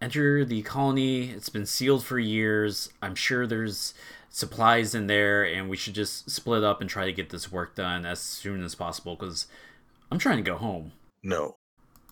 enter 0.00 0.44
the 0.44 0.62
colony. 0.62 1.30
It's 1.30 1.48
been 1.48 1.66
sealed 1.66 2.04
for 2.04 2.18
years. 2.18 2.90
I'm 3.02 3.14
sure 3.14 3.46
there's 3.46 3.94
supplies 4.30 4.94
in 4.94 5.06
there, 5.06 5.44
and 5.44 5.68
we 5.68 5.76
should 5.76 5.94
just 5.94 6.30
split 6.30 6.64
up 6.64 6.80
and 6.80 6.88
try 6.88 7.04
to 7.04 7.12
get 7.12 7.30
this 7.30 7.52
work 7.52 7.74
done 7.74 8.06
as 8.06 8.20
soon 8.20 8.62
as 8.62 8.74
possible 8.74 9.16
because 9.16 9.46
I'm 10.10 10.18
trying 10.18 10.38
to 10.38 10.42
go 10.42 10.56
home. 10.56 10.92
No. 11.22 11.56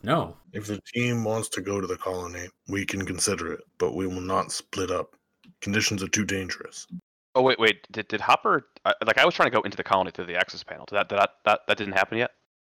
No. 0.02 0.36
If 0.52 0.66
the 0.66 0.80
team 0.94 1.24
wants 1.24 1.48
to 1.50 1.60
go 1.60 1.80
to 1.80 1.86
the 1.86 1.96
colony, 1.96 2.48
we 2.68 2.84
can 2.84 3.04
consider 3.04 3.52
it, 3.52 3.60
but 3.78 3.94
we 3.94 4.06
will 4.06 4.20
not 4.20 4.52
split 4.52 4.90
up. 4.90 5.16
Conditions 5.60 6.02
are 6.02 6.08
too 6.08 6.24
dangerous. 6.24 6.86
Oh 7.34 7.42
wait, 7.42 7.58
wait. 7.58 7.86
Did, 7.92 8.08
did 8.08 8.20
Hopper 8.20 8.66
uh, 8.84 8.92
like 9.06 9.18
I 9.18 9.24
was 9.24 9.34
trying 9.34 9.50
to 9.50 9.54
go 9.56 9.62
into 9.62 9.76
the 9.76 9.84
colony 9.84 10.10
through 10.10 10.26
the 10.26 10.36
access 10.36 10.62
panel? 10.62 10.86
Did 10.86 10.96
that, 10.96 11.08
did 11.08 11.18
that 11.18 11.30
that 11.44 11.60
that 11.68 11.76
didn't 11.78 11.92
happen 11.94 12.18
yet? 12.18 12.30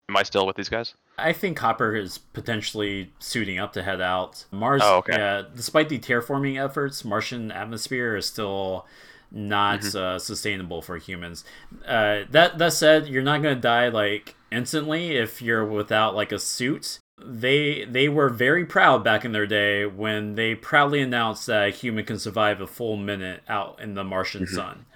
Am 0.08 0.16
I 0.16 0.22
still 0.24 0.46
with 0.46 0.56
these 0.56 0.68
guys? 0.68 0.94
I 1.18 1.32
think 1.32 1.58
Hopper 1.58 1.94
is 1.94 2.18
potentially 2.18 3.12
suiting 3.18 3.58
up 3.58 3.72
to 3.74 3.82
head 3.82 4.00
out. 4.00 4.44
Mars, 4.50 4.82
Oh, 4.84 4.96
okay. 4.98 5.12
yeah, 5.16 5.42
despite 5.54 5.88
the 5.88 5.98
terraforming 5.98 6.62
efforts, 6.62 7.04
Martian 7.04 7.52
atmosphere 7.52 8.16
is 8.16 8.26
still 8.26 8.86
not 9.30 9.80
Mhm. 9.80 9.94
uh, 9.94 10.18
sustainable 10.18 10.82
for 10.82 10.98
humans. 10.98 11.44
Uh, 11.86 12.20
that 12.30 12.58
that 12.58 12.72
said, 12.72 13.06
you're 13.08 13.22
not 13.22 13.42
going 13.42 13.54
to 13.54 13.60
die 13.60 13.88
like 13.88 14.34
instantly 14.50 15.16
if 15.16 15.40
you're 15.40 15.64
without 15.64 16.14
like 16.14 16.32
a 16.32 16.38
suit. 16.38 16.98
They 17.24 17.84
they 17.84 18.08
were 18.08 18.28
very 18.28 18.64
proud 18.64 19.04
back 19.04 19.24
in 19.24 19.32
their 19.32 19.46
day 19.46 19.86
when 19.86 20.34
they 20.34 20.54
proudly 20.54 21.00
announced 21.00 21.46
that 21.46 21.68
a 21.68 21.70
human 21.70 22.04
can 22.04 22.18
survive 22.18 22.60
a 22.60 22.66
full 22.66 22.96
minute 22.96 23.42
out 23.48 23.80
in 23.80 23.94
the 23.94 24.04
Martian 24.04 24.44
Mhm. 24.44 24.48
sun. 24.54 24.86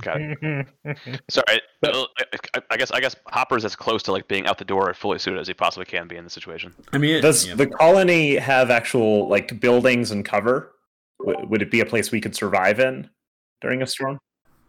Got 0.00 0.20
it. 0.20 0.66
Sorry. 1.30 1.60
I, 1.84 2.06
I, 2.54 2.60
I 2.70 2.76
guess 2.76 2.90
I 2.92 3.00
guess 3.00 3.16
Hopper's 3.26 3.64
as 3.64 3.74
close 3.74 4.02
to 4.04 4.12
like 4.12 4.28
being 4.28 4.46
out 4.46 4.58
the 4.58 4.64
door 4.64 4.92
fully 4.94 5.18
suited 5.18 5.40
as 5.40 5.48
he 5.48 5.54
possibly 5.54 5.84
can 5.86 6.06
be 6.06 6.16
in 6.16 6.22
the 6.24 6.30
situation. 6.30 6.72
I 6.92 6.98
mean, 6.98 7.16
it- 7.16 7.20
Does 7.22 7.46
yeah. 7.48 7.54
the 7.56 7.66
colony 7.66 8.36
have 8.36 8.70
actual 8.70 9.28
like 9.28 9.58
buildings 9.60 10.10
and 10.12 10.24
cover? 10.24 10.72
W- 11.26 11.48
would 11.48 11.62
it 11.62 11.70
be 11.70 11.80
a 11.80 11.86
place 11.86 12.12
we 12.12 12.20
could 12.20 12.36
survive 12.36 12.78
in 12.78 13.10
during 13.60 13.82
a 13.82 13.86
storm? 13.86 14.18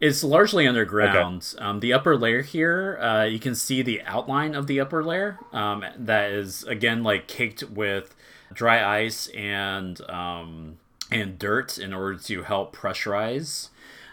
It's 0.00 0.22
largely 0.22 0.66
underground. 0.66 1.54
Um, 1.58 1.80
the 1.80 1.92
upper 1.92 2.16
layer 2.16 2.42
here, 2.42 2.98
uh, 2.98 3.24
you 3.24 3.40
can 3.40 3.56
see 3.56 3.82
the 3.82 4.00
outline 4.02 4.54
of 4.54 4.68
the 4.68 4.78
upper 4.78 5.02
layer. 5.02 5.38
Um, 5.52 5.84
that 5.96 6.30
is 6.30 6.62
again 6.64 7.02
like 7.02 7.26
caked 7.26 7.64
with 7.64 8.14
dry 8.52 9.00
ice 9.00 9.26
and 9.28 10.00
um, 10.08 10.78
and 11.10 11.38
dirt 11.38 11.78
in 11.78 11.92
order 11.92 12.18
to 12.18 12.42
help 12.42 12.76
pressurize. 12.76 13.70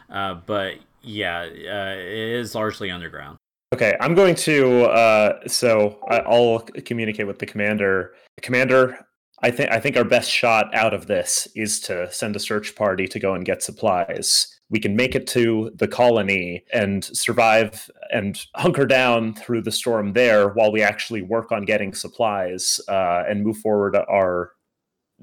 Uh, 0.10 0.36
but 0.46 0.76
yeah, 1.02 1.42
uh, 1.42 1.96
it 1.96 2.40
is 2.40 2.56
largely 2.56 2.90
underground. 2.90 3.38
Okay, 3.74 3.96
I'm 4.00 4.16
going 4.16 4.36
to. 4.36 4.86
Uh, 4.86 5.48
so 5.48 6.00
I, 6.10 6.20
I'll 6.20 6.60
communicate 6.60 7.28
with 7.28 7.40
the 7.40 7.46
commander. 7.46 8.14
Commander, 8.42 9.06
I 9.44 9.52
think 9.52 9.70
I 9.70 9.80
think 9.80 9.98
our 9.98 10.04
best 10.04 10.32
shot 10.32 10.74
out 10.74 10.94
of 10.94 11.06
this 11.06 11.48
is 11.56 11.80
to 11.82 12.12
send 12.12 12.36
a 12.36 12.40
search 12.40 12.76
party 12.76 13.08
to 13.08 13.20
go 13.20 13.36
and 13.36 13.46
get 13.46 13.62
supplies. 13.62 14.55
We 14.70 14.80
can 14.80 14.96
make 14.96 15.16
it 15.16 15.28
to 15.28 15.72
the 15.76 15.88
colony 15.88 16.64
and 16.74 17.04
survive 17.04 17.90
and 18.12 18.40
hunker 18.56 18.86
down 18.86 19.36
through 19.36 19.62
the 19.62 19.72
storm 19.72 20.14
there, 20.14 20.50
while 20.50 20.72
we 20.72 20.82
actually 20.82 21.22
work 21.22 21.52
on 21.52 21.66
getting 21.66 21.94
supplies 21.94 22.80
uh, 22.88 23.24
and 23.28 23.44
move 23.44 23.58
forward 23.58 23.96
our 23.96 24.52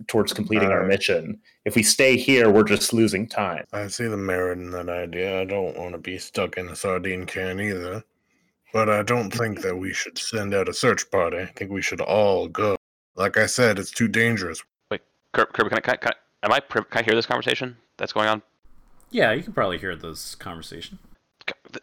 towards 0.07 0.33
completing 0.33 0.71
our 0.71 0.87
mission. 0.87 1.39
If 1.65 1.75
we 1.75 1.83
stay 1.83 2.17
here, 2.17 2.51
we're 2.51 2.65
just 2.65 2.93
losing 2.93 3.29
time. 3.29 3.65
I 3.73 3.89
see 3.89 4.07
the 4.07 4.17
merit 4.17 4.59
in 4.59 4.71
that 4.71 4.89
idea. 4.89 5.41
I 5.41 5.45
don't 5.45 5.77
want 5.77 5.93
to 5.93 5.99
be 5.99 6.19
stuck 6.19 6.57
in 6.57 6.69
a 6.69 6.77
sardine 6.77 7.27
can 7.27 7.61
either. 7.61 8.03
But 8.73 8.89
I 8.89 9.03
don't 9.03 9.31
think 9.31 9.61
that 9.61 9.77
we 9.77 9.93
should 9.93 10.17
send 10.17 10.55
out 10.55 10.69
a 10.69 10.73
search 10.73 11.11
party. 11.11 11.39
I 11.39 11.47
think 11.47 11.71
we 11.71 11.83
should 11.83 12.01
all 12.01 12.49
go. 12.49 12.77
Like 13.17 13.37
I 13.37 13.45
said, 13.45 13.79
it's 13.79 13.91
too 13.91 14.09
dangerous. 14.09 14.63
Kirby, 15.35 15.51
Kirby 15.53 15.69
can, 15.71 15.79
I, 15.79 15.81
can, 15.81 15.93
I, 15.93 15.97
can, 15.97 16.13
I, 16.43 16.47
am 16.47 16.53
I 16.53 16.61
can 16.61 16.85
I 16.93 17.03
hear 17.03 17.15
this 17.15 17.27
conversation 17.27 17.77
that's 17.99 18.13
going 18.13 18.29
on? 18.29 18.43
Yeah, 19.13 19.33
you 19.33 19.43
can 19.43 19.53
probably 19.53 19.79
hear 19.79 19.95
this 19.95 20.35
conversation. 20.35 20.99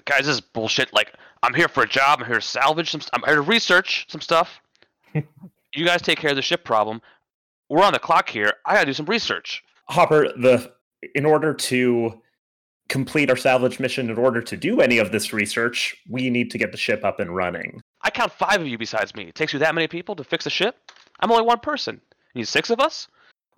Guys, 0.06 0.26
this 0.26 0.36
is 0.36 0.42
bullshit. 0.42 0.92
Like, 0.94 1.14
I'm 1.44 1.54
here 1.54 1.68
for 1.68 1.84
a 1.84 1.88
job. 1.88 2.20
I'm 2.20 2.26
here 2.26 2.36
to 2.36 2.42
salvage 2.42 2.90
some. 2.90 3.02
st- 3.02 3.12
I'm 3.14 3.24
here 3.24 3.36
to 3.36 3.42
research 3.42 4.08
some 4.10 4.20
stuff. 4.20 4.60
you 5.14 5.86
guys 5.86 6.02
take 6.02 6.18
care 6.18 6.32
of 6.32 6.36
the 6.36 6.42
ship 6.42 6.64
problem. 6.64 7.02
We're 7.70 7.84
on 7.84 7.94
the 7.94 8.00
clock 8.00 8.30
here. 8.30 8.54
I 8.66 8.74
gotta 8.74 8.88
do 8.88 8.94
some 8.94 9.06
research. 9.06 9.64
Hopper, 9.86 10.34
the 10.38 10.74
in 11.16 11.26
order 11.26 11.54
to 11.54 12.20
complete 12.90 13.30
our 13.30 13.38
salvage 13.38 13.80
mission, 13.80 14.10
in 14.10 14.18
order 14.18 14.42
to 14.42 14.58
do 14.58 14.82
any 14.82 14.98
of 14.98 15.12
this 15.12 15.32
research, 15.32 15.96
we 16.10 16.30
need 16.30 16.50
to 16.52 16.58
get 16.58 16.72
the 16.72 16.78
ship 16.78 17.06
up 17.06 17.20
and 17.20 17.36
running. 17.36 17.82
I 18.02 18.10
count 18.10 18.32
five 18.32 18.60
of 18.60 18.68
you 18.68 18.78
besides 18.78 19.16
me. 19.16 19.26
It 19.26 19.36
takes 19.36 19.54
you 19.54 19.60
that 19.60 19.76
many 19.76 19.88
people 19.88 20.16
to 20.16 20.24
fix 20.24 20.48
a 20.48 20.50
ship? 20.50 20.76
I'm 21.20 21.32
only 21.32 21.44
one 21.44 21.60
person. 21.60 22.02
You 22.34 22.40
need 22.40 22.48
six 22.48 22.72
of 22.72 22.80
us? 22.80 23.08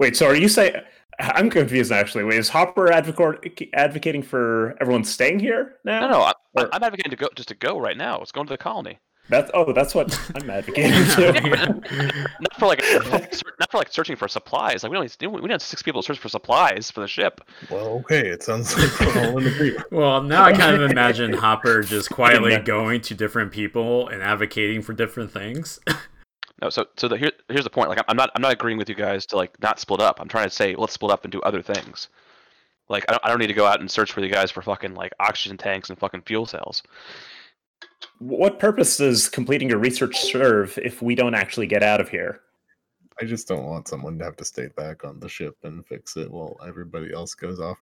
Wait, 0.02 0.18
so 0.18 0.26
are 0.26 0.36
you 0.36 0.50
saying? 0.50 0.74
I'm 1.20 1.52
confused 1.52 1.92
actually. 1.92 2.24
Wait, 2.24 2.40
is 2.40 2.50
Hopper 2.50 2.92
advocate, 2.92 3.70
advocating 3.76 4.24
for 4.24 4.76
everyone 4.82 5.04
staying 5.04 5.38
here 5.38 5.76
now? 5.86 6.00
No, 6.02 6.10
no. 6.10 6.24
I'm, 6.24 6.34
Or- 6.56 6.74
I'm 6.74 6.82
advocating 6.82 7.12
to 7.12 7.16
go 7.16 7.30
just 7.36 7.50
to 7.50 7.56
go 7.56 7.80
right 7.80 7.96
now. 7.96 8.20
It's 8.20 8.32
going 8.32 8.48
to 8.48 8.54
the 8.54 8.58
colony. 8.58 8.98
That's 9.30 9.52
oh, 9.54 9.72
that's 9.72 9.94
what 9.94 10.20
I'm 10.34 10.50
advocating 10.50 10.92
to. 11.16 12.24
Not 12.42 12.56
for 12.58 12.66
like 12.66 12.80
not 13.60 13.70
for 13.70 13.78
like 13.78 13.94
searching 13.94 14.16
for 14.16 14.28
supplies. 14.28 14.82
Like 14.82 14.92
we 14.92 14.98
don't 14.98 15.22
need, 15.22 15.32
we 15.32 15.40
don't 15.42 15.52
have 15.52 15.62
six 15.62 15.84
people 15.84 16.02
to 16.02 16.06
search 16.08 16.18
for 16.18 16.30
supplies 16.30 16.90
for 16.90 17.02
the 17.02 17.08
ship. 17.08 17.42
Well, 17.70 17.90
okay, 18.00 18.28
it 18.28 18.42
sounds 18.42 18.76
like 18.76 19.00
we're 19.00 19.28
all 19.28 19.38
in 19.38 19.46
agreement. 19.46 19.92
Well, 19.92 20.24
now 20.24 20.46
I 20.46 20.54
kind 20.54 20.82
of 20.82 20.90
imagine 20.90 21.32
Hopper 21.32 21.84
just 21.84 22.10
quietly 22.10 22.58
going 22.58 23.02
to 23.02 23.14
different 23.14 23.52
people 23.52 24.08
and 24.08 24.24
advocating 24.24 24.82
for 24.82 24.94
different 24.94 25.32
things. 25.32 25.80
No, 26.62 26.70
so 26.70 26.86
so 26.98 27.08
the, 27.08 27.18
here, 27.18 27.32
here's 27.50 27.64
the 27.64 27.70
point. 27.70 27.90
Like 27.90 27.98
I'm- 27.98 28.06
I'm 28.10 28.18
not 28.18 28.30
I'm 28.36 28.42
not 28.42 28.54
agreeing 28.54 28.78
with 28.78 28.90
you 28.90 28.96
guys 28.96 29.26
to 29.28 29.36
like 29.36 29.60
not 29.62 29.80
split 29.80 30.00
up. 30.00 30.20
I'm 30.20 30.28
trying 30.28 30.50
to 30.50 30.56
say 30.56 30.76
let's 30.76 30.94
split 30.94 31.12
up 31.12 31.24
and 31.24 31.32
do 31.32 31.42
other 31.42 31.62
things. 31.62 32.10
Like 32.90 33.06
I 33.10 33.14
don't, 33.14 33.26
I 33.26 33.30
don't 33.30 33.40
need 33.40 33.48
to 33.48 33.54
go 33.54 33.66
out 33.66 33.80
and 33.80 33.90
search 33.90 34.12
for 34.12 34.22
you 34.22 34.30
guys 34.30 34.52
for 34.52 34.62
fucking 34.62 34.94
like 34.94 35.12
oxygen 35.20 35.58
tanks 35.58 35.90
and 35.90 35.98
fucking 35.98 36.22
fuel 36.24 36.46
cells. 36.46 36.84
what 38.20 38.60
purpose 38.60 38.98
does 38.98 39.28
completing 39.30 39.70
your 39.70 39.80
research 39.80 40.20
serve 40.20 40.78
if 40.84 41.02
we 41.02 41.16
don't 41.16 41.34
actually 41.36 41.68
get 41.68 41.84
out 41.84 42.02
of 42.02 42.10
here? 42.10 42.42
I 43.20 43.26
just 43.26 43.48
don't 43.48 43.66
want 43.66 43.88
someone 43.88 44.18
to 44.20 44.26
have 44.26 44.36
to 44.38 44.46
stay 44.46 44.68
back 44.76 45.04
on 45.04 45.20
the 45.20 45.30
ship 45.30 45.56
and 45.64 45.86
fix 45.86 46.18
it 46.18 46.30
while 46.32 46.58
everybody 46.68 47.14
else 47.14 47.34
goes 47.36 47.60
off. 47.60 47.78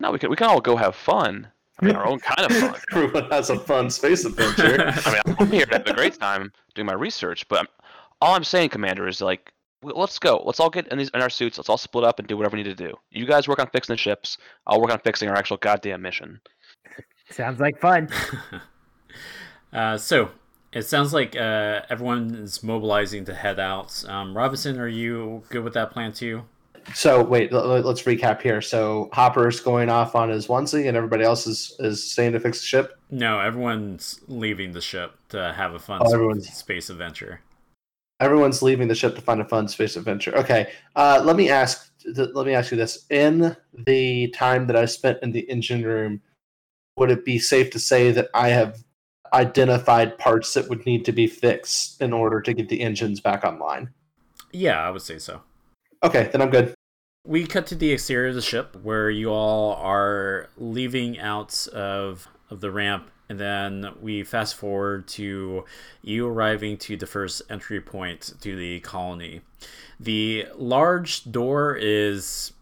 No, 0.00 0.10
we 0.10 0.18
can 0.18 0.28
we 0.30 0.36
can 0.36 0.48
all 0.48 0.60
go 0.60 0.76
have 0.76 0.96
fun. 0.96 1.46
I 1.80 1.86
mean, 1.86 1.96
our 1.96 2.06
own 2.06 2.18
kind 2.20 2.50
of 2.50 2.56
fun. 2.56 2.80
Everyone 2.92 3.30
has 3.30 3.50
a 3.50 3.58
fun 3.58 3.90
space 3.90 4.24
adventure. 4.24 4.92
I 5.06 5.12
mean, 5.26 5.36
I'm 5.38 5.46
here 5.50 5.66
to 5.66 5.78
have 5.78 5.86
a 5.86 5.94
great 5.94 6.18
time 6.18 6.52
doing 6.74 6.86
my 6.86 6.94
research, 6.94 7.46
but 7.48 7.60
I'm, 7.60 7.66
all 8.22 8.34
I'm 8.34 8.44
saying, 8.44 8.70
Commander, 8.70 9.08
is 9.08 9.20
like, 9.20 9.52
w- 9.82 9.98
let's 10.00 10.18
go. 10.18 10.42
Let's 10.46 10.60
all 10.60 10.70
get 10.70 10.86
in 10.88 10.98
these 10.98 11.10
in 11.10 11.20
our 11.20 11.28
suits. 11.30 11.58
Let's 11.58 11.68
all 11.68 11.76
split 11.76 12.04
up 12.04 12.18
and 12.18 12.28
do 12.28 12.36
whatever 12.36 12.56
we 12.56 12.62
need 12.62 12.76
to 12.76 12.86
do. 12.88 12.94
You 13.10 13.26
guys 13.26 13.48
work 13.48 13.58
on 13.58 13.66
fixing 13.68 13.92
the 13.92 13.98
ships. 13.98 14.38
I'll 14.66 14.80
work 14.80 14.90
on 14.92 15.00
fixing 15.00 15.28
our 15.28 15.36
actual 15.36 15.56
goddamn 15.56 16.02
mission. 16.02 16.40
Sounds 17.30 17.60
like 17.60 17.78
fun. 17.80 18.08
uh, 19.72 19.96
so 19.98 20.30
it 20.72 20.82
sounds 20.82 21.12
like 21.12 21.34
uh, 21.36 21.80
everyone 21.90 22.34
is 22.34 22.62
mobilizing 22.62 23.24
to 23.26 23.34
head 23.34 23.58
out. 23.58 24.04
Um, 24.08 24.36
Robinson, 24.36 24.78
are 24.78 24.88
you 24.88 25.42
good 25.48 25.64
with 25.64 25.74
that 25.74 25.90
plan 25.92 26.12
too? 26.12 26.44
So 26.94 27.22
wait, 27.22 27.52
l- 27.52 27.60
l- 27.76 27.80
let's 27.82 28.02
recap 28.02 28.42
here. 28.42 28.60
So 28.60 29.08
Hopper's 29.12 29.60
going 29.60 29.88
off 29.88 30.14
on 30.16 30.28
his 30.30 30.46
onesie, 30.48 30.88
and 30.88 30.96
everybody 30.96 31.24
else 31.24 31.46
is 31.46 31.76
is 31.78 32.10
staying 32.10 32.32
to 32.32 32.40
fix 32.40 32.60
the 32.60 32.66
ship. 32.66 32.98
No, 33.10 33.38
everyone's 33.40 34.20
leaving 34.28 34.72
the 34.72 34.80
ship 34.80 35.14
to 35.30 35.52
have 35.54 35.74
a 35.74 35.78
fun 35.78 36.00
Oh, 36.04 36.12
everyone's- 36.12 36.52
space 36.52 36.90
adventure. 36.90 37.40
Everyone's 38.22 38.62
leaving 38.62 38.86
the 38.86 38.94
ship 38.94 39.16
to 39.16 39.20
find 39.20 39.40
a 39.40 39.44
fun 39.44 39.66
space 39.66 39.96
adventure. 39.96 40.32
Okay, 40.36 40.70
uh, 40.94 41.20
let 41.24 41.34
me 41.34 41.50
ask. 41.50 41.90
Let 42.06 42.46
me 42.46 42.54
ask 42.54 42.70
you 42.70 42.76
this: 42.76 43.04
In 43.10 43.56
the 43.76 44.28
time 44.28 44.66
that 44.68 44.76
I 44.76 44.84
spent 44.84 45.18
in 45.22 45.32
the 45.32 45.40
engine 45.40 45.82
room, 45.82 46.20
would 46.96 47.10
it 47.10 47.24
be 47.24 47.38
safe 47.38 47.70
to 47.70 47.80
say 47.80 48.12
that 48.12 48.28
I 48.32 48.50
have 48.50 48.84
identified 49.32 50.18
parts 50.18 50.54
that 50.54 50.68
would 50.68 50.86
need 50.86 51.04
to 51.06 51.12
be 51.12 51.26
fixed 51.26 52.00
in 52.00 52.12
order 52.12 52.40
to 52.40 52.52
get 52.52 52.68
the 52.68 52.80
engines 52.80 53.20
back 53.20 53.44
online? 53.44 53.90
Yeah, 54.52 54.80
I 54.80 54.90
would 54.90 55.02
say 55.02 55.18
so. 55.18 55.40
Okay, 56.04 56.28
then 56.30 56.42
I'm 56.42 56.50
good. 56.50 56.74
We 57.26 57.46
cut 57.46 57.66
to 57.68 57.74
the 57.74 57.92
exterior 57.92 58.28
of 58.28 58.34
the 58.34 58.42
ship 58.42 58.76
where 58.82 59.08
you 59.10 59.30
all 59.30 59.74
are 59.74 60.48
leaving 60.56 61.18
out 61.18 61.66
of 61.68 62.28
of 62.50 62.60
the 62.60 62.70
ramp, 62.70 63.10
and 63.32 63.40
then 63.40 63.94
we 64.02 64.22
fast 64.22 64.54
forward 64.56 65.08
to 65.08 65.64
you 66.02 66.28
arriving 66.28 66.76
to 66.76 66.98
the 66.98 67.06
first 67.06 67.40
entry 67.48 67.80
point 67.80 68.34
to 68.42 68.54
the 68.54 68.78
colony. 68.80 69.40
The 69.98 70.48
large 70.54 71.24
door 71.32 71.74
is 71.74 72.52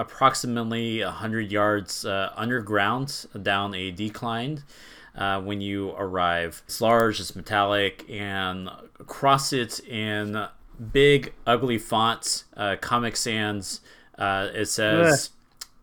approximately 0.00 1.04
100 1.04 1.52
yards 1.52 2.04
uh, 2.04 2.32
underground 2.34 3.26
down 3.40 3.72
a 3.74 3.92
decline 3.92 4.64
uh, 5.14 5.40
when 5.40 5.60
you 5.60 5.92
arrive. 5.92 6.64
It's 6.66 6.80
large, 6.80 7.20
it's 7.20 7.36
metallic, 7.36 8.04
and 8.10 8.68
across 8.98 9.52
it 9.52 9.78
in 9.86 10.44
big, 10.92 11.34
ugly 11.46 11.78
fonts, 11.78 12.46
uh, 12.56 12.74
Comic 12.80 13.16
Sans, 13.16 13.80
uh, 14.18 14.48
it 14.52 14.66
says. 14.66 15.30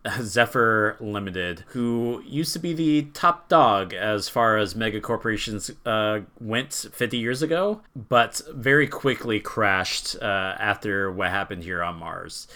Zephyr 0.20 0.96
Limited, 1.00 1.64
who 1.68 2.22
used 2.26 2.52
to 2.52 2.58
be 2.58 2.72
the 2.72 3.02
top 3.14 3.48
dog 3.48 3.94
as 3.94 4.28
far 4.28 4.58
as 4.58 4.76
mega 4.76 5.00
corporations 5.00 5.70
uh, 5.86 6.20
went 6.40 6.72
50 6.72 7.16
years 7.16 7.42
ago, 7.42 7.80
but 7.96 8.42
very 8.52 8.86
quickly 8.86 9.40
crashed 9.40 10.16
uh, 10.20 10.56
after 10.58 11.10
what 11.10 11.30
happened 11.30 11.64
here 11.64 11.82
on 11.82 11.96
Mars. 11.96 12.46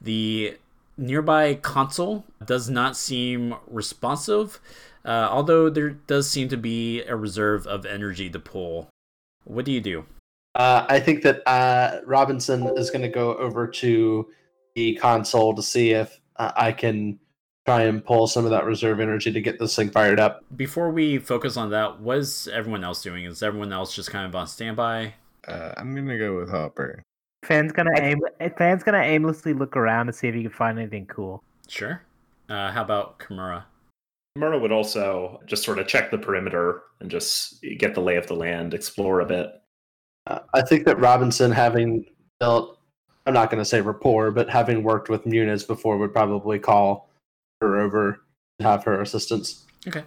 The 0.00 0.58
nearby 0.96 1.54
console 1.54 2.24
does 2.44 2.68
not 2.68 2.96
seem 2.96 3.54
responsive, 3.66 4.60
uh, 5.04 5.28
although 5.30 5.70
there 5.70 5.90
does 5.90 6.28
seem 6.28 6.48
to 6.48 6.56
be 6.56 7.02
a 7.02 7.16
reserve 7.16 7.66
of 7.66 7.86
energy 7.86 8.28
to 8.28 8.38
pull. 8.38 8.88
What 9.44 9.64
do 9.64 9.72
you 9.72 9.80
do? 9.80 10.04
Uh, 10.54 10.84
I 10.88 11.00
think 11.00 11.22
that 11.22 11.46
uh, 11.46 12.00
Robinson 12.04 12.66
is 12.76 12.90
going 12.90 13.02
to 13.02 13.08
go 13.08 13.36
over 13.36 13.66
to 13.66 14.28
the 14.74 14.96
console 14.96 15.54
to 15.54 15.62
see 15.62 15.92
if 15.92 16.20
uh, 16.38 16.52
I 16.56 16.72
can 16.72 17.18
try 17.66 17.82
and 17.82 18.04
pull 18.04 18.26
some 18.26 18.44
of 18.44 18.50
that 18.50 18.64
reserve 18.64 19.00
energy 19.00 19.30
to 19.30 19.40
get 19.40 19.58
this 19.58 19.76
thing 19.76 19.90
fired 19.90 20.18
up. 20.18 20.42
Before 20.56 20.90
we 20.90 21.18
focus 21.18 21.56
on 21.56 21.70
that, 21.70 22.00
what 22.00 22.18
is 22.18 22.48
everyone 22.48 22.82
else 22.82 23.02
doing? 23.02 23.24
Is 23.24 23.42
everyone 23.42 23.72
else 23.72 23.94
just 23.94 24.10
kind 24.10 24.26
of 24.26 24.34
on 24.34 24.46
standby? 24.46 25.14
Uh, 25.46 25.72
I'm 25.76 25.94
gonna 25.94 26.18
go 26.18 26.36
with 26.36 26.50
Hopper. 26.50 27.02
Fan's 27.44 27.72
gonna 27.72 27.92
aim. 28.00 28.20
Fan's 28.56 28.82
gonna 28.82 29.02
aimlessly 29.02 29.52
look 29.52 29.76
around 29.76 30.06
to 30.06 30.12
see 30.12 30.28
if 30.28 30.34
he 30.34 30.42
can 30.42 30.50
find 30.50 30.78
anything 30.78 31.06
cool. 31.06 31.42
Sure. 31.68 32.02
Uh, 32.48 32.72
how 32.72 32.82
about 32.82 33.18
Kimura? 33.18 33.64
Murrah 34.38 34.60
would 34.60 34.72
also 34.72 35.40
just 35.46 35.64
sort 35.64 35.78
of 35.78 35.86
check 35.86 36.10
the 36.10 36.18
perimeter 36.18 36.82
and 37.00 37.10
just 37.10 37.62
get 37.78 37.94
the 37.94 38.00
lay 38.00 38.16
of 38.16 38.26
the 38.26 38.34
land, 38.34 38.72
explore 38.72 39.20
a 39.20 39.26
bit. 39.26 39.52
Uh, 40.26 40.40
I 40.54 40.62
think 40.62 40.84
that 40.86 40.98
Robinson, 40.98 41.50
having 41.50 42.04
built, 42.40 42.77
I'm 43.28 43.34
not 43.34 43.50
going 43.50 43.58
to 43.58 43.64
say 43.64 43.82
rapport, 43.82 44.30
but 44.30 44.48
having 44.48 44.82
worked 44.82 45.10
with 45.10 45.26
Nunez 45.26 45.62
before, 45.62 45.98
would 45.98 46.14
probably 46.14 46.58
call 46.58 47.10
her 47.60 47.78
over 47.78 48.22
to 48.58 48.66
have 48.66 48.84
her 48.84 49.02
assistance. 49.02 49.66
Okay. 49.86 50.04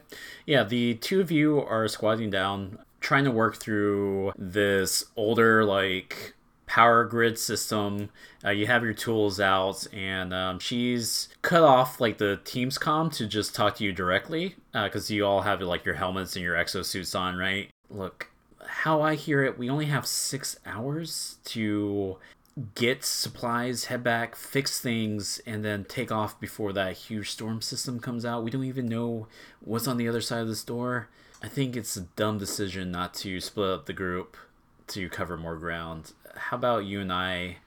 Yeah, 0.47 0.63
the 0.63 0.95
two 0.95 1.22
of 1.22 1.30
you 1.30 1.61
are 1.61 1.88
squatting 1.88 2.32
down, 2.32 2.80
trying 2.99 3.26
to 3.26 3.32
work 3.32 3.57
through 3.57 4.34
this 4.36 5.05
older, 5.15 5.63
like, 5.63 6.34
power 6.65 7.05
grid 7.05 7.38
system. 7.38 8.09
Uh, 8.43 8.49
you 8.49 8.65
have 8.65 8.84
your 8.84 8.93
tools 8.93 9.39
out, 9.39 9.86
and 9.93 10.34
um, 10.34 10.57
she's 10.57 11.30
cut 11.43 11.61
off, 11.61 12.01
like, 12.01 12.17
the 12.17 12.39
Teams 12.43 12.80
com 12.80 13.11
to 13.11 13.28
just 13.28 13.53
talk 13.53 13.76
to 13.76 13.84
you 13.84 13.93
directly, 13.93 14.55
because 14.74 15.11
you 15.11 15.28
all 15.28 15.41
have, 15.41 15.61
like, 15.61 15.86
your 15.86 15.95
helmets 15.95 16.36
and 16.36 16.43
your 16.43 16.55
exosuits 16.55 17.17
on, 17.17 17.38
right? 17.38 17.69
Look, 17.88 18.32
how 18.65 19.03
I 19.03 19.13
hear 19.13 19.43
it, 19.43 19.59
we 19.59 19.69
only 19.69 19.86
have 19.86 20.07
six 20.07 20.57
hours 20.65 21.38
to 21.45 22.17
get 22.76 23.06
supplies, 23.06 23.86
head 23.86 24.04
back, 24.04 24.36
fix 24.36 24.80
things, 24.80 25.41
and 25.45 25.64
then 25.64 25.86
take 25.86 26.12
off 26.12 26.39
before 26.39 26.74
that 26.74 26.97
huge 26.97 27.32
storm 27.32 27.62
system 27.62 27.99
comes 27.99 28.26
out. 28.26 28.43
We 28.43 28.52
don't 28.52 28.66
even 28.66 28.88
know 28.88 29.28
what's 29.62 29.88
on 29.88 29.97
the 29.97 30.08
other 30.08 30.22
side 30.22 30.41
of 30.41 30.47
this 30.47 30.64
door. 30.64 31.08
I 31.41 31.47
think 31.47 31.76
it's 31.76 31.97
a 31.97 32.02
dumb 32.02 32.38
decision 32.38 32.91
not 32.91 33.14
to 33.16 33.39
split 33.39 33.70
up 33.70 33.86
the 33.86 33.93
group 33.93 34.38
to 34.88 35.10
cover 35.10 35.38
more 35.38 35.56
ground. 35.58 36.12
How 36.36 36.58
about 36.58 36.86
you 36.86 36.99
and 36.99 37.12
I 37.12 37.58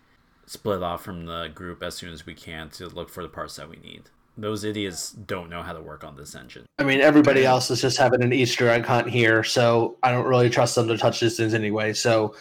split 0.47 0.83
off 0.83 1.03
from 1.03 1.27
the 1.27 1.49
group 1.49 1.83
as 1.83 1.95
soon 1.95 2.13
as 2.13 2.27
we 2.27 2.35
can 2.35 2.69
to 2.71 2.87
look 2.89 3.09
for 3.09 3.23
the 3.23 3.29
parts 3.29 3.57
that 3.57 3.69
we 3.69 3.77
need? 3.77 4.05
Those 4.37 4.65
idiots 4.65 5.13
don't 5.13 5.49
know 5.49 5.63
how 5.63 5.73
to 5.73 5.81
work 5.81 6.05
on 6.05 6.17
this 6.17 6.35
engine. 6.35 6.67
I 6.79 6.85
mean, 6.85 7.01
everybody 7.01 7.47
else 7.47 7.71
is 7.71 7.81
just 7.81 7.99
having 7.99 8.23
an 8.23 8.33
Easter 8.33 8.69
egg 8.69 8.85
hunt 8.85 9.09
here, 9.09 9.45
so 9.45 9.97
I 10.03 10.11
don't 10.11 10.27
really 10.27 10.51
trust 10.51 10.75
them 10.75 10.89
to 10.89 10.99
touch 10.99 11.21
these 11.21 11.37
things 11.37 11.55
anyway. 11.55 11.93
So 11.93 12.35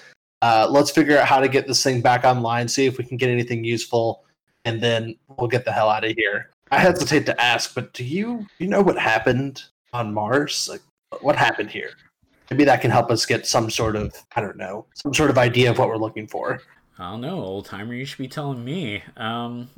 uh, 0.44 0.68
let's 0.70 0.92
figure 0.92 1.18
out 1.18 1.26
how 1.26 1.40
to 1.40 1.48
get 1.48 1.68
this 1.68 1.82
thing 1.82 2.02
back 2.02 2.26
online, 2.26 2.68
see 2.68 2.86
if 2.86 2.98
we 2.98 3.06
can 3.06 3.16
get 3.16 3.30
anything 3.30 3.64
useful, 3.64 4.26
and 4.66 4.82
then 4.82 5.16
we'll 5.38 5.48
get 5.48 5.64
the 5.64 5.72
hell 5.72 5.90
out 5.90 6.04
of 6.04 6.12
here. 6.18 6.50
I 6.70 6.80
hesitate 6.80 7.26
to 7.28 7.42
ask, 7.42 7.74
but 7.74 7.94
do 7.94 8.04
you 8.04 8.46
you 8.60 8.68
know 8.68 8.82
what 8.82 8.98
happened 8.98 9.64
on 9.94 10.14
Mars? 10.14 10.68
Like, 10.70 10.82
what 11.22 11.38
happened 11.38 11.72
here? 11.72 11.92
Maybe 12.52 12.66
that 12.66 12.82
can 12.82 12.92
help 12.92 13.10
us 13.10 13.26
get 13.26 13.48
some 13.48 13.70
sort 13.70 13.96
of 13.96 14.14
I 14.36 14.42
don't 14.42 14.58
know, 14.58 14.86
some 14.96 15.14
sort 15.14 15.30
of 15.30 15.38
idea 15.38 15.72
of 15.72 15.78
what 15.78 15.88
we're 15.88 15.96
looking 15.96 16.28
for. 16.28 16.62
I 17.00 17.12
don't 17.12 17.22
know, 17.22 17.42
old 17.42 17.66
timer. 17.66 17.94
You 17.94 18.04
should 18.04 18.18
be 18.18 18.28
telling 18.28 18.66
me. 18.66 19.02
Um, 19.16 19.70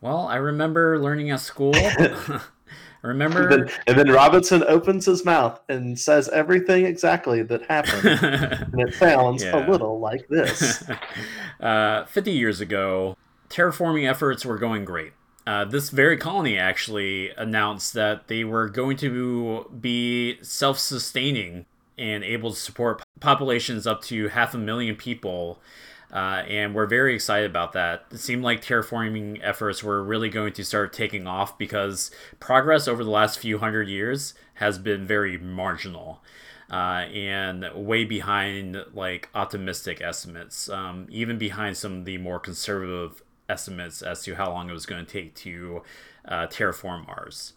well, 0.00 0.28
I 0.28 0.36
remember 0.36 1.00
learning 1.00 1.30
at 1.30 1.40
school. 1.40 1.74
Remember. 3.02 3.48
And 3.48 3.68
then, 3.68 3.74
and 3.86 3.98
then 3.98 4.10
Robinson 4.10 4.62
opens 4.64 5.06
his 5.06 5.24
mouth 5.24 5.60
and 5.68 5.98
says 5.98 6.28
everything 6.28 6.86
exactly 6.86 7.42
that 7.42 7.62
happened, 7.62 8.06
and 8.72 8.80
it 8.80 8.94
sounds 8.94 9.42
Yeah. 9.42 9.66
a 9.66 9.70
little 9.70 9.98
like 9.98 10.26
this. 10.28 10.84
uh, 11.60 12.04
50 12.04 12.30
years 12.30 12.60
ago, 12.60 13.16
terraforming 13.50 14.08
efforts 14.08 14.44
were 14.44 14.56
going 14.58 14.84
great. 14.84 15.12
Uh, 15.44 15.64
this 15.64 15.90
very 15.90 16.16
colony 16.16 16.56
actually 16.56 17.30
announced 17.30 17.94
that 17.94 18.28
they 18.28 18.44
were 18.44 18.68
going 18.68 18.96
to 18.98 19.68
be 19.80 20.38
self 20.42 20.78
sustaining 20.78 21.66
and 21.98 22.22
able 22.22 22.50
to 22.50 22.56
support 22.56 23.02
populations 23.18 23.84
up 23.86 24.00
to 24.02 24.28
half 24.28 24.54
a 24.54 24.58
million 24.58 24.94
people. 24.94 25.60
Uh, 26.12 26.42
and 26.46 26.74
we're 26.74 26.86
very 26.86 27.14
excited 27.14 27.48
about 27.50 27.72
that. 27.72 28.04
It 28.10 28.18
seemed 28.18 28.42
like 28.42 28.62
terraforming 28.62 29.40
efforts 29.42 29.82
were 29.82 30.02
really 30.02 30.28
going 30.28 30.52
to 30.54 30.64
start 30.64 30.92
taking 30.92 31.26
off 31.26 31.56
because 31.56 32.10
progress 32.38 32.86
over 32.86 33.02
the 33.02 33.10
last 33.10 33.38
few 33.38 33.58
hundred 33.58 33.88
years 33.88 34.34
has 34.54 34.78
been 34.78 35.06
very 35.06 35.38
marginal. 35.38 36.22
Uh, 36.70 37.04
and 37.12 37.66
way 37.74 38.02
behind 38.02 38.82
like 38.94 39.28
optimistic 39.34 40.00
estimates, 40.00 40.70
um, 40.70 41.06
even 41.10 41.36
behind 41.36 41.76
some 41.76 41.98
of 41.98 42.04
the 42.06 42.16
more 42.16 42.40
conservative 42.40 43.22
estimates 43.46 44.00
as 44.00 44.22
to 44.22 44.34
how 44.36 44.50
long 44.50 44.70
it 44.70 44.72
was 44.72 44.86
going 44.86 45.04
to 45.04 45.12
take 45.12 45.34
to 45.34 45.82
uh, 46.26 46.46
terraform 46.46 47.06
Mars. 47.06 47.52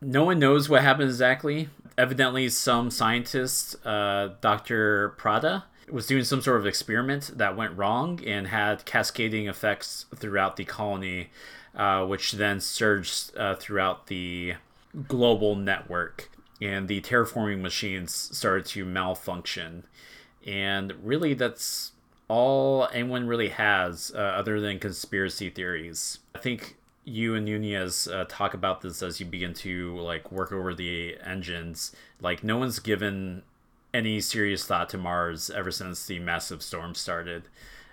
No 0.00 0.24
one 0.24 0.40
knows 0.40 0.68
what 0.68 0.82
happened 0.82 1.08
exactly. 1.08 1.68
Evidently, 1.96 2.48
some 2.48 2.90
scientist, 2.90 3.76
uh, 3.86 4.30
Dr. 4.40 5.10
Prada, 5.10 5.66
was 5.92 6.06
doing 6.06 6.24
some 6.24 6.40
sort 6.40 6.58
of 6.58 6.66
experiment 6.66 7.32
that 7.36 7.56
went 7.56 7.76
wrong 7.76 8.20
and 8.26 8.46
had 8.48 8.84
cascading 8.84 9.46
effects 9.46 10.06
throughout 10.16 10.56
the 10.56 10.64
colony, 10.64 11.30
uh, 11.76 12.04
which 12.06 12.32
then 12.32 12.60
surged 12.60 13.36
uh, 13.36 13.54
throughout 13.54 14.06
the 14.06 14.54
global 15.06 15.54
network. 15.54 16.30
And 16.60 16.88
the 16.88 17.00
terraforming 17.00 17.60
machines 17.60 18.14
started 18.14 18.66
to 18.66 18.84
malfunction. 18.84 19.84
And 20.46 20.94
really, 21.02 21.34
that's 21.34 21.92
all 22.28 22.88
anyone 22.92 23.26
really 23.26 23.48
has 23.48 24.12
uh, 24.14 24.18
other 24.18 24.60
than 24.60 24.78
conspiracy 24.78 25.50
theories. 25.50 26.20
I 26.34 26.38
think 26.38 26.76
you 27.04 27.34
and 27.34 27.44
Nunez 27.44 28.08
uh, 28.08 28.24
talk 28.28 28.54
about 28.54 28.80
this 28.80 29.02
as 29.02 29.18
you 29.20 29.26
begin 29.26 29.54
to 29.54 29.98
like 29.98 30.30
work 30.30 30.52
over 30.52 30.72
the 30.72 31.16
engines. 31.24 31.94
Like 32.20 32.44
no 32.44 32.56
one's 32.56 32.78
given 32.78 33.42
any 33.94 34.20
serious 34.20 34.64
thought 34.64 34.88
to 34.90 34.98
Mars 34.98 35.50
ever 35.50 35.70
since 35.70 36.06
the 36.06 36.18
massive 36.18 36.62
storm 36.62 36.94
started. 36.94 37.44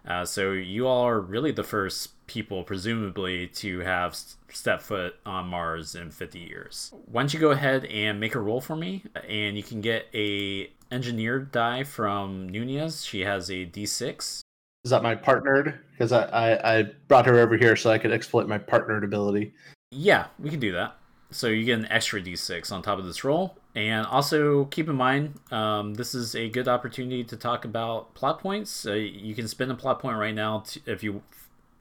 Uh, 0.07 0.25
so 0.25 0.51
you 0.51 0.87
all 0.87 1.05
are 1.05 1.19
really 1.19 1.51
the 1.51 1.63
first 1.63 2.25
people, 2.25 2.63
presumably, 2.63 3.47
to 3.47 3.79
have 3.79 4.17
step 4.49 4.81
foot 4.81 5.15
on 5.25 5.47
Mars 5.47 5.95
in 5.95 6.09
50 6.11 6.39
years. 6.39 6.93
Why 7.05 7.21
don't 7.21 7.33
you 7.33 7.39
go 7.39 7.51
ahead 7.51 7.85
and 7.85 8.19
make 8.19 8.35
a 8.35 8.39
roll 8.39 8.61
for 8.61 8.75
me, 8.75 9.03
and 9.27 9.57
you 9.57 9.63
can 9.63 9.81
get 9.81 10.07
a 10.13 10.71
engineered 10.91 11.51
die 11.51 11.83
from 11.83 12.49
Nunez. 12.49 13.05
She 13.05 13.21
has 13.21 13.49
a 13.49 13.65
D6. 13.65 14.41
Is 14.85 14.91
that 14.91 15.03
my 15.03 15.15
partnered? 15.15 15.79
Because 15.91 16.11
I, 16.11 16.23
I, 16.23 16.79
I 16.79 16.83
brought 17.07 17.25
her 17.25 17.39
over 17.39 17.57
here 17.57 17.75
so 17.75 17.91
I 17.91 17.97
could 17.97 18.11
exploit 18.11 18.47
my 18.47 18.57
partnered 18.57 19.03
ability. 19.03 19.53
Yeah, 19.91 20.27
we 20.39 20.49
can 20.49 20.59
do 20.59 20.71
that. 20.71 20.95
So 21.31 21.47
you 21.47 21.65
get 21.65 21.79
an 21.79 21.91
extra 21.91 22.21
d6 22.21 22.71
on 22.71 22.81
top 22.81 22.97
of 22.97 23.05
this 23.05 23.23
roll. 23.23 23.57
And 23.79 24.05
also 24.07 24.65
keep 24.65 24.89
in 24.89 24.97
mind, 24.97 25.39
um, 25.51 25.93
this 25.93 26.13
is 26.13 26.35
a 26.35 26.49
good 26.49 26.67
opportunity 26.67 27.23
to 27.23 27.37
talk 27.37 27.63
about 27.63 28.13
plot 28.13 28.41
points. 28.41 28.85
Uh, 28.85 28.91
you 28.91 29.33
can 29.33 29.47
spend 29.47 29.71
a 29.71 29.75
plot 29.75 29.99
point 29.99 30.17
right 30.17 30.35
now 30.35 30.59
to, 30.67 30.81
if 30.85 31.01
you 31.01 31.21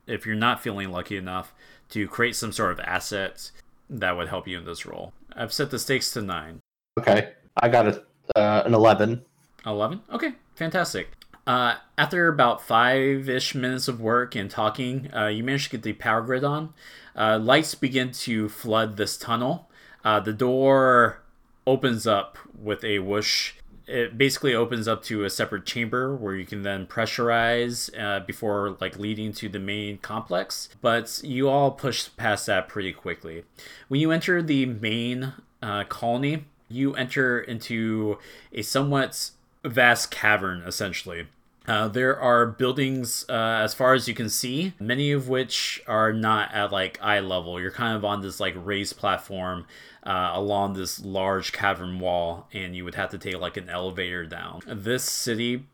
if 0.06 0.24
you're 0.24 0.36
not 0.36 0.62
feeling 0.62 0.92
lucky 0.92 1.16
enough 1.16 1.52
to 1.90 2.06
create 2.06 2.36
some 2.36 2.52
sort 2.52 2.70
of 2.70 2.78
asset 2.78 3.50
that 3.90 4.16
would 4.16 4.28
help 4.28 4.46
you 4.46 4.56
in 4.56 4.64
this 4.64 4.86
role. 4.86 5.12
I've 5.34 5.52
set 5.52 5.72
the 5.72 5.78
stakes 5.80 6.12
to 6.12 6.22
nine. 6.22 6.60
Okay, 7.00 7.32
I 7.56 7.68
got 7.68 7.88
a, 7.88 8.04
uh, 8.36 8.62
an 8.64 8.74
eleven. 8.74 9.22
Eleven. 9.66 10.00
Okay, 10.12 10.34
fantastic. 10.54 11.08
Uh, 11.48 11.78
after 11.96 12.28
about 12.28 12.62
five 12.62 13.28
ish 13.28 13.56
minutes 13.56 13.88
of 13.88 14.00
work 14.00 14.36
and 14.36 14.48
talking, 14.48 15.12
uh, 15.12 15.26
you 15.26 15.42
manage 15.42 15.64
to 15.64 15.70
get 15.70 15.82
the 15.82 15.94
power 15.94 16.22
grid 16.22 16.44
on. 16.44 16.74
Uh, 17.16 17.40
lights 17.42 17.74
begin 17.74 18.12
to 18.12 18.48
flood 18.48 18.96
this 18.96 19.16
tunnel. 19.16 19.68
Uh, 20.04 20.20
the 20.20 20.32
door 20.32 21.22
opens 21.68 22.06
up 22.06 22.38
with 22.58 22.82
a 22.82 22.98
whoosh. 22.98 23.52
It 23.86 24.16
basically 24.16 24.54
opens 24.54 24.88
up 24.88 25.02
to 25.04 25.24
a 25.24 25.30
separate 25.30 25.66
chamber 25.66 26.16
where 26.16 26.34
you 26.34 26.46
can 26.46 26.62
then 26.62 26.86
pressurize 26.86 27.90
uh, 27.98 28.20
before 28.20 28.76
like 28.80 28.98
leading 28.98 29.32
to 29.34 29.48
the 29.48 29.58
main 29.58 29.98
complex. 29.98 30.70
But 30.80 31.20
you 31.22 31.48
all 31.48 31.70
push 31.70 32.08
past 32.16 32.46
that 32.46 32.68
pretty 32.68 32.92
quickly. 32.92 33.44
When 33.88 34.00
you 34.00 34.10
enter 34.10 34.42
the 34.42 34.64
main 34.66 35.34
uh, 35.62 35.84
colony, 35.84 36.44
you 36.68 36.94
enter 36.94 37.38
into 37.38 38.18
a 38.52 38.62
somewhat 38.62 39.30
vast 39.62 40.10
cavern 40.10 40.62
essentially 40.66 41.26
uh, 41.68 41.86
there 41.86 42.18
are 42.18 42.46
buildings 42.46 43.26
uh, 43.28 43.60
as 43.62 43.74
far 43.74 43.92
as 43.92 44.08
you 44.08 44.14
can 44.14 44.30
see, 44.30 44.72
many 44.80 45.12
of 45.12 45.28
which 45.28 45.82
are 45.86 46.14
not 46.14 46.50
at 46.54 46.72
like 46.72 46.98
eye 47.02 47.20
level. 47.20 47.60
You're 47.60 47.70
kind 47.70 47.94
of 47.94 48.06
on 48.06 48.22
this 48.22 48.40
like 48.40 48.54
raised 48.56 48.96
platform 48.96 49.66
uh, 50.08 50.30
along 50.32 50.72
this 50.72 51.04
large 51.04 51.52
cavern 51.52 52.00
wall, 52.00 52.48
and 52.54 52.74
you 52.74 52.82
would 52.84 52.94
have 52.94 53.10
to 53.10 53.18
take 53.18 53.38
like 53.38 53.58
an 53.58 53.68
elevator 53.68 54.24
down. 54.24 54.62
This 54.66 55.04
city, 55.04 55.66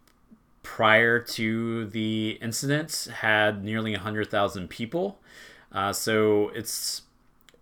prior 0.65 1.21
to 1.21 1.87
the 1.87 2.39
incident, 2.43 3.09
had 3.21 3.63
nearly 3.63 3.95
hundred 3.95 4.31
thousand 4.31 4.69
people, 4.69 5.21
uh, 5.71 5.93
so 5.93 6.49
it's 6.49 7.03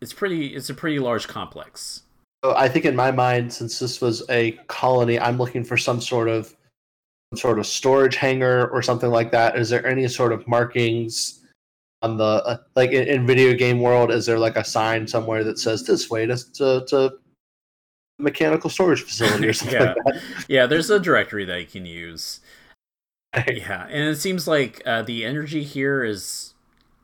it's 0.01 0.15
pretty 0.15 0.47
it's 0.57 0.71
a 0.71 0.75
pretty 0.75 0.99
large 0.99 1.29
complex. 1.29 2.05
I 2.43 2.69
think 2.69 2.87
in 2.87 2.97
my 2.97 3.13
mind, 3.13 3.53
since 3.53 3.79
this 3.79 4.01
was 4.01 4.23
a 4.31 4.53
colony, 4.67 5.21
I'm 5.21 5.37
looking 5.37 5.63
for 5.65 5.77
some 5.77 6.01
sort 6.01 6.29
of 6.29 6.57
sort 7.35 7.59
of 7.59 7.67
storage 7.67 8.17
hangar 8.17 8.69
or 8.69 8.83
something 8.83 9.11
like 9.11 9.31
that? 9.33 9.57
Is 9.59 9.69
there 9.69 9.87
any 9.87 10.09
sort 10.09 10.33
of 10.33 10.47
markings 10.49 11.42
on 12.03 12.17
the 12.17 12.25
uh, 12.25 12.57
like 12.75 12.91
in, 12.91 13.07
in, 13.07 13.27
video 13.27 13.55
game 13.55 13.81
world? 13.81 14.11
Is 14.11 14.27
there 14.27 14.39
like 14.39 14.57
a 14.57 14.65
sign 14.65 15.07
somewhere 15.07 15.45
that 15.45 15.59
says 15.59 15.85
this 15.85 16.11
way 16.11 16.27
to 16.27 16.37
to, 16.55 16.85
to 16.89 17.13
mechanical 18.19 18.71
storage 18.71 19.03
facility 19.03 19.49
or 19.49 19.53
something 19.53 19.81
yeah. 19.81 19.95
like 20.05 20.15
that? 20.15 20.23
Yeah, 20.49 20.67
there's 20.67 20.91
a 20.91 21.01
directory 21.01 21.45
that 21.45 21.61
you 21.61 21.67
can 21.67 21.87
use. 21.87 22.41
yeah, 23.49 23.87
and 23.89 24.09
it 24.09 24.17
seems 24.17 24.47
like 24.47 24.83
uh, 24.85 25.03
the 25.03 25.25
energy 25.25 25.63
here 25.63 26.05
is 26.05 26.55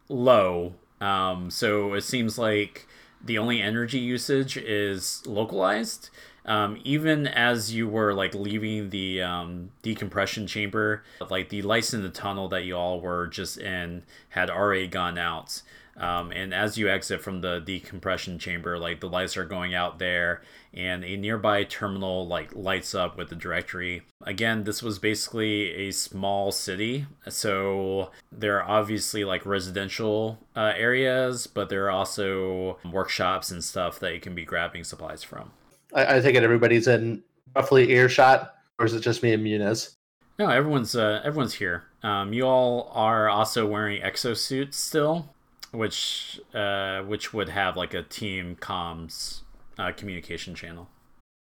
low. 0.09 0.74
Um, 1.01 1.51
so 1.51 1.94
it 1.94 2.03
seems 2.03 2.38
like 2.38 2.86
the 3.24 3.38
only 3.38 3.61
energy 3.61 3.99
usage 3.99 4.57
is 4.57 5.22
localized 5.26 6.11
um, 6.49 6.80
even 6.82 7.26
as 7.26 7.74
you 7.74 7.86
were 7.86 8.14
like 8.14 8.34
leaving 8.34 8.88
the 8.88 9.20
um, 9.22 9.70
decompression 9.82 10.46
chamber, 10.46 11.05
like 11.28 11.51
the 11.51 11.61
lights 11.61 11.92
in 11.92 12.03
the 12.03 12.09
tunnel 12.09 12.49
that 12.49 12.64
you 12.64 12.74
all 12.74 13.01
were 13.03 13.26
just 13.26 13.59
in 13.59 14.03
had 14.30 14.49
already 14.49 14.88
gone 14.88 15.18
out. 15.18 15.61
Um, 15.99 16.32
and 16.32 16.55
as 16.55 16.78
you 16.78 16.88
exit 16.88 17.20
from 17.20 17.42
the 17.42 17.61
decompression 17.61 18.38
chamber, 18.38 18.78
like 18.78 19.01
the 19.01 19.09
lights 19.09 19.36
are 19.36 19.44
going 19.44 19.74
out 19.74 19.99
there, 19.99 20.40
and 20.72 21.05
a 21.05 21.16
nearby 21.16 21.64
terminal 21.64 22.26
like 22.26 22.55
lights 22.55 22.94
up 22.94 23.18
with 23.18 23.28
the 23.28 23.34
directory. 23.34 24.03
Again, 24.22 24.64
this 24.64 24.82
was 24.82 24.99
basically 24.99 25.88
a 25.88 25.90
small 25.90 26.51
city, 26.51 27.07
so 27.28 28.11
there 28.32 28.62
are 28.62 28.78
obviously 28.78 29.22
like 29.22 29.44
residential 29.44 30.38
uh, 30.57 30.72
areas, 30.76 31.46
but 31.46 31.68
there 31.68 31.84
are 31.86 31.90
also 31.90 32.78
workshops 32.90 33.51
and 33.51 33.62
stuff 33.62 33.99
that 34.01 34.14
you 34.14 34.20
can 34.20 34.34
be 34.34 34.46
grabbing 34.46 34.84
supplies 34.84 35.22
from. 35.22 35.51
I, 35.95 36.16
I 36.16 36.20
think 36.20 36.36
it 36.36 36.43
everybody's 36.43 36.89
in 36.89 37.22
roughly 37.55 37.91
earshot, 37.91 38.55
or 38.78 38.86
is 38.86 38.95
it 38.95 39.01
just 39.01 39.22
me 39.22 39.32
and 39.32 39.45
Nunez? 39.45 39.97
No, 40.39 40.49
everyone's 40.49 40.95
uh, 40.95 41.20
everyone's 41.24 41.55
here. 41.55 41.84
Um, 42.03 42.32
you 42.32 42.45
all 42.47 42.91
are 42.95 43.28
also 43.28 43.66
wearing 43.66 44.01
exosuits 44.03 44.74
still, 44.74 45.34
which 45.72 46.41
uh, 46.55 47.03
which 47.03 47.32
would 47.32 47.49
have 47.49 47.76
like 47.76 47.95
a 47.95 48.03
team 48.05 48.57
comms 48.61 49.41
uh, 49.78 49.93
communication 49.93 50.55
channel. 50.55 50.89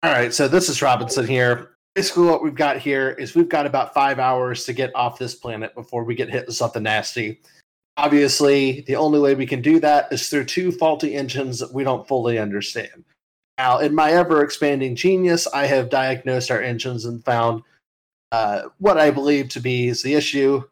All 0.04 0.12
right, 0.12 0.34
so 0.34 0.48
this 0.48 0.68
is 0.68 0.82
Robinson 0.82 1.28
here. 1.28 1.72
Basically, 1.96 2.26
what 2.26 2.44
we've 2.44 2.56
got 2.56 2.78
here 2.78 3.12
is 3.12 3.36
we've 3.36 3.50
got 3.50 3.66
about 3.66 3.94
five 3.94 4.18
hours 4.18 4.66
to 4.66 4.74
get 4.74 4.96
off 4.96 5.20
this 5.20 5.36
planet 5.36 5.76
before 5.76 6.04
we 6.04 6.16
get 6.16 6.30
hit 6.30 6.48
with 6.48 6.56
something 6.56 6.84
nasty. 6.84 7.39
Obviously, 7.98 8.82
the 8.88 8.96
only 8.96 9.20
way 9.20 9.36
we 9.36 9.46
can 9.46 9.62
do 9.62 9.80
that 9.82 10.12
is 10.12 10.30
through 10.30 10.46
two 10.46 10.72
faulty 10.72 11.16
engines 11.16 11.60
that 11.60 11.74
we 11.74 11.84
don't 11.84 12.08
fully 12.08 12.39
understand. 12.39 13.04
Now, 13.62 13.78
in 13.78 13.93
my 13.93 14.14
ever 14.14 14.43
expanding 14.43 14.95
genius, 14.95 15.45
I 15.45 15.68
have 15.68 15.91
diagnosed 15.91 16.49
our 16.49 16.59
engines 16.59 17.05
and 17.05 17.24
found 17.24 17.62
uh, 18.32 18.64
what 18.80 18.97
I 18.97 19.12
believe 19.12 19.49
to 19.49 19.59
be 19.59 19.88
is 19.88 20.01
the 20.01 20.16
issue. 20.16 20.64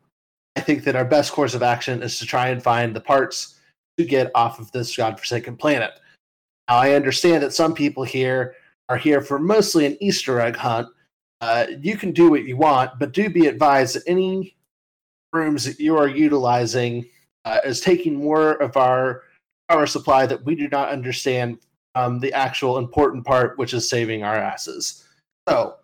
I 0.55 0.61
think 0.61 0.85
that 0.85 0.95
our 0.95 1.05
best 1.05 1.31
course 1.31 1.53
of 1.53 1.61
action 1.61 2.01
is 2.01 2.17
to 2.17 2.25
try 2.25 2.47
and 2.47 2.63
find 2.63 2.95
the 2.95 2.99
parts 2.99 3.59
to 3.99 4.05
get 4.05 4.31
off 4.33 4.59
of 4.59 4.71
this 4.71 4.97
godforsaken 4.97 5.55
planet. 5.55 5.99
Now, 6.67 6.77
I 6.77 6.93
understand 6.93 7.43
that 7.43 7.53
some 7.53 7.75
people 7.75 8.03
here 8.03 8.55
are 8.89 8.97
here 8.97 9.21
for 9.21 9.37
mostly 9.37 9.85
an 9.85 9.95
Easter 10.01 10.41
egg 10.41 10.55
hunt. 10.55 10.87
Uh, 11.41 11.67
you 11.79 11.95
can 11.95 12.11
do 12.11 12.31
what 12.31 12.45
you 12.45 12.57
want, 12.57 12.97
but 12.97 13.13
do 13.13 13.29
be 13.29 13.45
advised 13.45 13.97
that 13.97 14.03
any 14.07 14.57
rooms 15.31 15.63
that 15.63 15.79
you 15.79 15.95
are 15.95 16.07
utilizing 16.07 17.05
uh, 17.45 17.59
is 17.63 17.81
taking 17.81 18.15
more 18.15 18.53
of 18.53 18.77
our 18.77 19.25
power 19.69 19.85
supply 19.85 20.25
that 20.25 20.43
we 20.43 20.55
do 20.55 20.67
not 20.69 20.89
understand 20.89 21.59
um, 21.99 22.19
the 22.19 22.33
actual 22.33 22.77
important 22.77 23.25
part, 23.25 23.57
which 23.57 23.73
is 23.73 23.89
saving 23.89 24.23
our 24.23 24.35
asses. 24.35 25.05
So, 25.47 25.75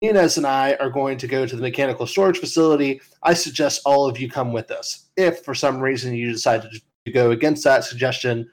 Nunez 0.00 0.36
and 0.36 0.46
I 0.46 0.74
are 0.74 0.90
going 0.90 1.16
to 1.18 1.28
go 1.28 1.46
to 1.46 1.56
the 1.56 1.62
mechanical 1.62 2.06
storage 2.06 2.38
facility. 2.38 3.00
I 3.22 3.34
suggest 3.34 3.82
all 3.84 4.08
of 4.08 4.18
you 4.20 4.28
come 4.28 4.52
with 4.52 4.70
us. 4.70 5.08
If 5.16 5.44
for 5.44 5.54
some 5.54 5.80
reason 5.80 6.14
you 6.14 6.32
decide 6.32 6.62
to 7.06 7.12
go 7.12 7.30
against 7.30 7.64
that 7.64 7.84
suggestion, 7.84 8.50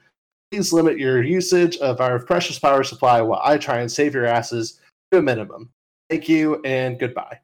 please 0.50 0.72
limit 0.72 0.98
your 0.98 1.22
usage 1.22 1.76
of 1.78 2.00
our 2.00 2.18
precious 2.20 2.58
power 2.58 2.84
supply 2.84 3.20
while 3.20 3.40
I 3.42 3.58
try 3.58 3.80
and 3.80 3.90
save 3.90 4.14
your 4.14 4.26
asses 4.26 4.80
to 5.10 5.18
a 5.18 5.22
minimum. 5.22 5.70
Thank 6.08 6.28
you 6.28 6.60
and 6.64 6.98
goodbye. 6.98 7.38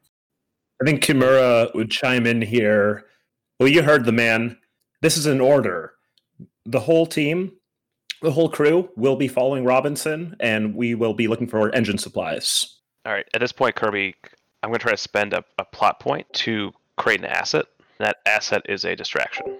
I 0.81 0.85
think 0.85 1.03
Kimura 1.03 1.73
would 1.73 1.91
chime 1.91 2.25
in 2.25 2.41
here. 2.41 3.05
Well, 3.59 3.69
you 3.69 3.81
heard 3.81 4.05
the 4.05 4.11
man. 4.11 4.57
This 5.01 5.17
is 5.17 5.25
an 5.25 5.41
order. 5.41 5.93
The 6.65 6.79
whole 6.79 7.05
team, 7.05 7.51
the 8.21 8.31
whole 8.31 8.49
crew 8.49 8.89
will 8.95 9.15
be 9.15 9.27
following 9.27 9.63
Robinson, 9.63 10.35
and 10.39 10.75
we 10.75 10.95
will 10.95 11.13
be 11.13 11.27
looking 11.27 11.47
for 11.47 11.73
engine 11.73 11.97
supplies. 11.97 12.77
All 13.05 13.13
right. 13.13 13.25
At 13.33 13.41
this 13.41 13.51
point, 13.51 13.75
Kirby, 13.75 14.15
I'm 14.63 14.69
going 14.69 14.79
to 14.79 14.83
try 14.83 14.91
to 14.91 14.97
spend 14.97 15.33
a, 15.33 15.43
a 15.57 15.65
plot 15.65 15.99
point 15.99 16.27
to 16.33 16.71
create 16.97 17.19
an 17.19 17.25
asset. 17.25 17.65
That 17.99 18.17
asset 18.25 18.63
is 18.67 18.85
a 18.85 18.95
distraction. 18.95 19.57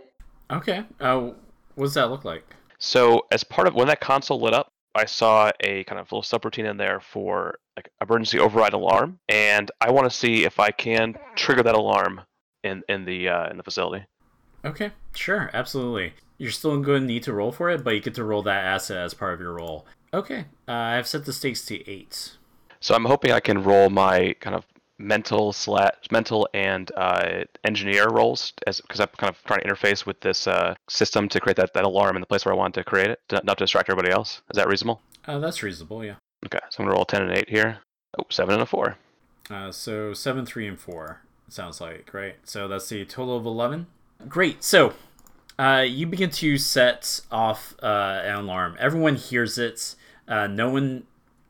Okay. 0.51 0.83
Uh, 0.99 1.31
what 1.75 1.85
does 1.85 1.93
that 1.93 2.09
look 2.09 2.25
like? 2.25 2.43
So, 2.79 3.25
as 3.31 3.43
part 3.43 3.67
of 3.67 3.73
when 3.73 3.87
that 3.87 4.01
console 4.01 4.39
lit 4.39 4.53
up, 4.53 4.71
I 4.93 5.05
saw 5.05 5.51
a 5.61 5.83
kind 5.83 5.99
of 5.99 6.11
little 6.11 6.23
subroutine 6.23 6.69
in 6.69 6.77
there 6.77 6.99
for 6.99 7.59
like 7.75 7.89
emergency 8.01 8.39
override 8.39 8.73
alarm, 8.73 9.19
and 9.29 9.69
I 9.79 9.91
want 9.91 10.09
to 10.09 10.15
see 10.15 10.43
if 10.43 10.59
I 10.59 10.71
can 10.71 11.15
trigger 11.35 11.63
that 11.63 11.75
alarm 11.75 12.21
in 12.63 12.83
in 12.89 13.05
the 13.05 13.29
uh, 13.29 13.49
in 13.49 13.57
the 13.57 13.63
facility. 13.63 14.05
Okay, 14.65 14.91
sure, 15.15 15.51
absolutely. 15.53 16.13
You're 16.37 16.51
still 16.51 16.79
going 16.81 17.01
to 17.01 17.07
need 17.07 17.23
to 17.23 17.33
roll 17.33 17.51
for 17.51 17.69
it, 17.69 17.83
but 17.83 17.95
you 17.95 17.99
get 17.99 18.15
to 18.15 18.23
roll 18.23 18.43
that 18.43 18.63
asset 18.63 18.97
as 18.97 19.13
part 19.13 19.33
of 19.33 19.39
your 19.39 19.53
roll. 19.53 19.85
Okay, 20.13 20.45
uh, 20.67 20.71
I've 20.71 21.07
set 21.07 21.25
the 21.25 21.33
stakes 21.33 21.65
to 21.65 21.89
eight. 21.89 22.37
So 22.79 22.95
I'm 22.95 23.05
hoping 23.05 23.31
I 23.31 23.39
can 23.39 23.63
roll 23.63 23.89
my 23.89 24.35
kind 24.39 24.55
of 24.55 24.65
mental 24.99 25.53
slash 25.53 25.93
mental 26.11 26.47
and 26.53 26.91
uh, 26.95 27.43
engineer 27.63 28.09
roles 28.09 28.53
as 28.65 28.81
because 28.81 28.99
I'm 28.99 29.09
kind 29.17 29.33
of 29.33 29.43
trying 29.43 29.61
to 29.61 29.67
interface 29.67 30.05
with 30.05 30.19
this 30.21 30.47
uh, 30.47 30.75
system 30.87 31.29
to 31.29 31.39
create 31.39 31.57
that, 31.57 31.73
that 31.73 31.83
alarm 31.83 32.15
in 32.15 32.21
the 32.21 32.25
place 32.25 32.45
where 32.45 32.53
I 32.53 32.57
want 32.57 32.73
to 32.75 32.83
create 32.83 33.09
it, 33.09 33.19
to, 33.29 33.41
not 33.43 33.57
to 33.57 33.63
distract 33.63 33.89
everybody 33.89 34.13
else. 34.13 34.41
Is 34.51 34.57
that 34.57 34.67
reasonable? 34.67 35.01
Uh, 35.25 35.39
that's 35.39 35.61
reasonable, 35.61 36.05
yeah. 36.05 36.15
Okay, 36.45 36.59
so 36.69 36.77
I'm 36.79 36.85
gonna 36.85 36.95
roll 36.95 37.05
ten 37.05 37.23
and 37.23 37.37
eight 37.37 37.49
here. 37.49 37.79
Oh, 38.19 38.25
seven 38.29 38.53
and 38.53 38.63
a 38.63 38.65
four. 38.65 38.97
Uh, 39.49 39.71
so 39.71 40.13
seven, 40.13 40.45
three, 40.45 40.67
and 40.67 40.79
four. 40.79 41.21
Sounds 41.49 41.81
like 41.81 42.13
right. 42.13 42.35
So 42.43 42.67
that's 42.67 42.89
the 42.89 43.05
total 43.05 43.37
of 43.37 43.45
eleven. 43.45 43.87
Great. 44.27 44.63
So 44.63 44.93
uh, 45.59 45.83
you 45.87 46.05
begin 46.05 46.29
to 46.29 46.57
set 46.57 47.21
off 47.31 47.75
uh, 47.81 48.21
an 48.23 48.35
alarm. 48.35 48.75
Everyone 48.79 49.15
hears 49.15 49.57
it. 49.57 49.95
Uh, 50.27 50.47
no 50.47 50.69
one. 50.69 51.03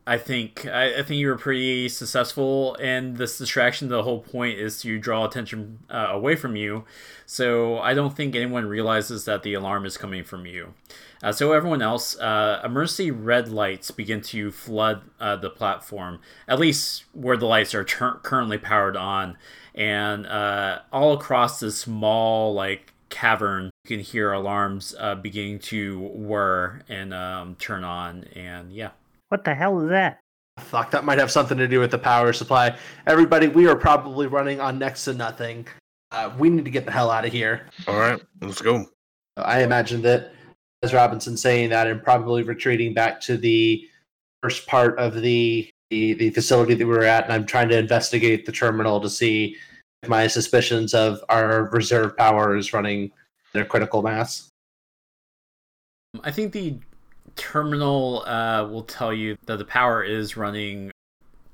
I 0.06 0.16
think 0.16 0.64
I, 0.64 1.00
I 1.00 1.02
think 1.02 1.20
you 1.20 1.28
were 1.28 1.36
pretty 1.36 1.90
successful 1.90 2.74
in 2.76 3.14
this 3.14 3.36
distraction. 3.36 3.88
The 3.88 4.04
whole 4.04 4.20
point 4.20 4.58
is 4.58 4.80
to 4.80 4.98
draw 4.98 5.26
attention 5.26 5.80
uh, 5.90 6.06
away 6.10 6.34
from 6.34 6.56
you. 6.56 6.84
So 7.26 7.78
I 7.80 7.92
don't 7.92 8.16
think 8.16 8.34
anyone 8.34 8.66
realizes 8.66 9.26
that 9.26 9.42
the 9.42 9.52
alarm 9.52 9.84
is 9.84 9.98
coming 9.98 10.24
from 10.24 10.46
you. 10.46 10.72
Uh, 11.22 11.32
so 11.32 11.52
everyone 11.52 11.82
else, 11.82 12.14
emergency 12.14 13.10
red 13.10 13.48
lights 13.48 13.90
begin 13.90 14.22
to 14.22 14.50
flood 14.50 15.02
the 15.18 15.50
platform, 15.50 16.20
at 16.46 16.58
least 16.58 17.04
where 17.12 17.36
the 17.36 17.44
lights 17.44 17.74
are 17.74 17.84
currently 17.84 18.56
powered 18.56 18.96
on, 18.96 19.36
and 19.74 20.26
all 20.90 21.12
across 21.12 21.60
this 21.60 21.76
small 21.76 22.54
like 22.54 22.94
cavern, 23.10 23.70
you 23.88 23.96
can 23.96 24.04
hear 24.04 24.32
alarms 24.32 24.94
uh, 24.98 25.14
beginning 25.14 25.58
to 25.58 25.98
whir 26.14 26.82
and 26.88 27.14
um, 27.14 27.56
turn 27.56 27.84
on, 27.84 28.24
and 28.34 28.72
yeah. 28.72 28.90
What 29.28 29.44
the 29.44 29.54
hell 29.54 29.80
is 29.80 29.90
that? 29.90 30.20
Fuck, 30.58 30.90
that 30.90 31.04
might 31.04 31.18
have 31.18 31.30
something 31.30 31.56
to 31.56 31.68
do 31.68 31.80
with 31.80 31.90
the 31.90 31.98
power 31.98 32.32
supply. 32.32 32.76
Everybody, 33.06 33.48
we 33.48 33.66
are 33.68 33.76
probably 33.76 34.26
running 34.26 34.60
on 34.60 34.78
next 34.78 35.04
to 35.04 35.14
nothing. 35.14 35.66
Uh, 36.10 36.32
we 36.38 36.50
need 36.50 36.64
to 36.64 36.70
get 36.70 36.84
the 36.84 36.90
hell 36.90 37.10
out 37.10 37.24
of 37.24 37.32
here. 37.32 37.66
All 37.86 37.98
right, 37.98 38.20
let's 38.40 38.60
go. 38.60 38.86
I 39.36 39.62
imagine 39.62 40.02
that 40.02 40.32
as 40.82 40.92
Robinson 40.92 41.36
saying 41.36 41.70
that 41.70 41.86
and 41.86 42.02
probably 42.02 42.42
retreating 42.42 42.92
back 42.92 43.20
to 43.22 43.36
the 43.36 43.86
first 44.42 44.66
part 44.66 44.98
of 44.98 45.14
the, 45.14 45.70
the 45.90 46.14
the 46.14 46.30
facility 46.30 46.74
that 46.74 46.86
we 46.86 46.92
were 46.92 47.04
at, 47.04 47.24
and 47.24 47.32
I'm 47.32 47.46
trying 47.46 47.68
to 47.68 47.78
investigate 47.78 48.46
the 48.46 48.52
terminal 48.52 49.00
to 49.00 49.08
see 49.08 49.56
if 50.02 50.08
my 50.08 50.26
suspicions 50.26 50.94
of 50.94 51.20
our 51.28 51.70
reserve 51.70 52.16
power 52.16 52.56
is 52.56 52.72
running 52.72 53.12
their 53.58 53.66
critical 53.66 54.02
mass. 54.02 54.48
I 56.22 56.30
think 56.30 56.52
the 56.52 56.78
terminal 57.36 58.22
uh, 58.26 58.66
will 58.66 58.84
tell 58.84 59.12
you 59.12 59.36
that 59.46 59.58
the 59.58 59.64
power 59.64 60.02
is 60.02 60.36
running 60.36 60.90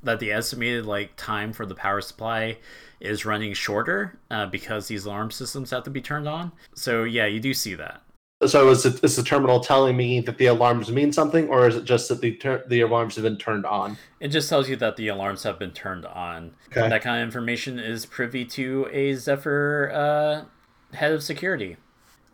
that 0.02 0.20
the 0.20 0.30
estimated 0.30 0.84
like 0.84 1.16
time 1.16 1.50
for 1.50 1.64
the 1.64 1.74
power 1.74 2.02
supply 2.02 2.58
is 3.00 3.24
running 3.24 3.54
shorter 3.54 4.18
uh, 4.30 4.44
because 4.46 4.86
these 4.86 5.06
alarm 5.06 5.30
systems 5.30 5.70
have 5.70 5.82
to 5.82 5.90
be 5.90 6.02
turned 6.02 6.28
on. 6.28 6.52
So 6.74 7.04
yeah, 7.04 7.24
you 7.24 7.40
do 7.40 7.54
see 7.54 7.74
that. 7.74 8.02
So 8.46 8.68
is, 8.68 8.84
it, 8.84 9.02
is 9.02 9.16
the 9.16 9.22
terminal 9.22 9.60
telling 9.60 9.96
me 9.96 10.20
that 10.20 10.36
the 10.36 10.46
alarms 10.46 10.90
mean 10.90 11.12
something, 11.12 11.48
or 11.48 11.66
is 11.66 11.76
it 11.76 11.84
just 11.84 12.10
that 12.10 12.20
the 12.20 12.32
ter- 12.36 12.64
the 12.68 12.82
alarms 12.82 13.14
have 13.14 13.24
been 13.24 13.38
turned 13.38 13.64
on? 13.64 13.96
It 14.20 14.28
just 14.28 14.50
tells 14.50 14.68
you 14.68 14.76
that 14.76 14.96
the 14.96 15.08
alarms 15.08 15.42
have 15.44 15.58
been 15.58 15.70
turned 15.70 16.04
on. 16.04 16.54
Okay. 16.68 16.86
That 16.88 17.00
kind 17.00 17.22
of 17.22 17.26
information 17.26 17.78
is 17.78 18.04
privy 18.04 18.44
to 18.46 18.88
a 18.92 19.14
Zephyr 19.14 19.90
uh, 19.94 20.96
head 20.96 21.12
of 21.12 21.22
security, 21.22 21.76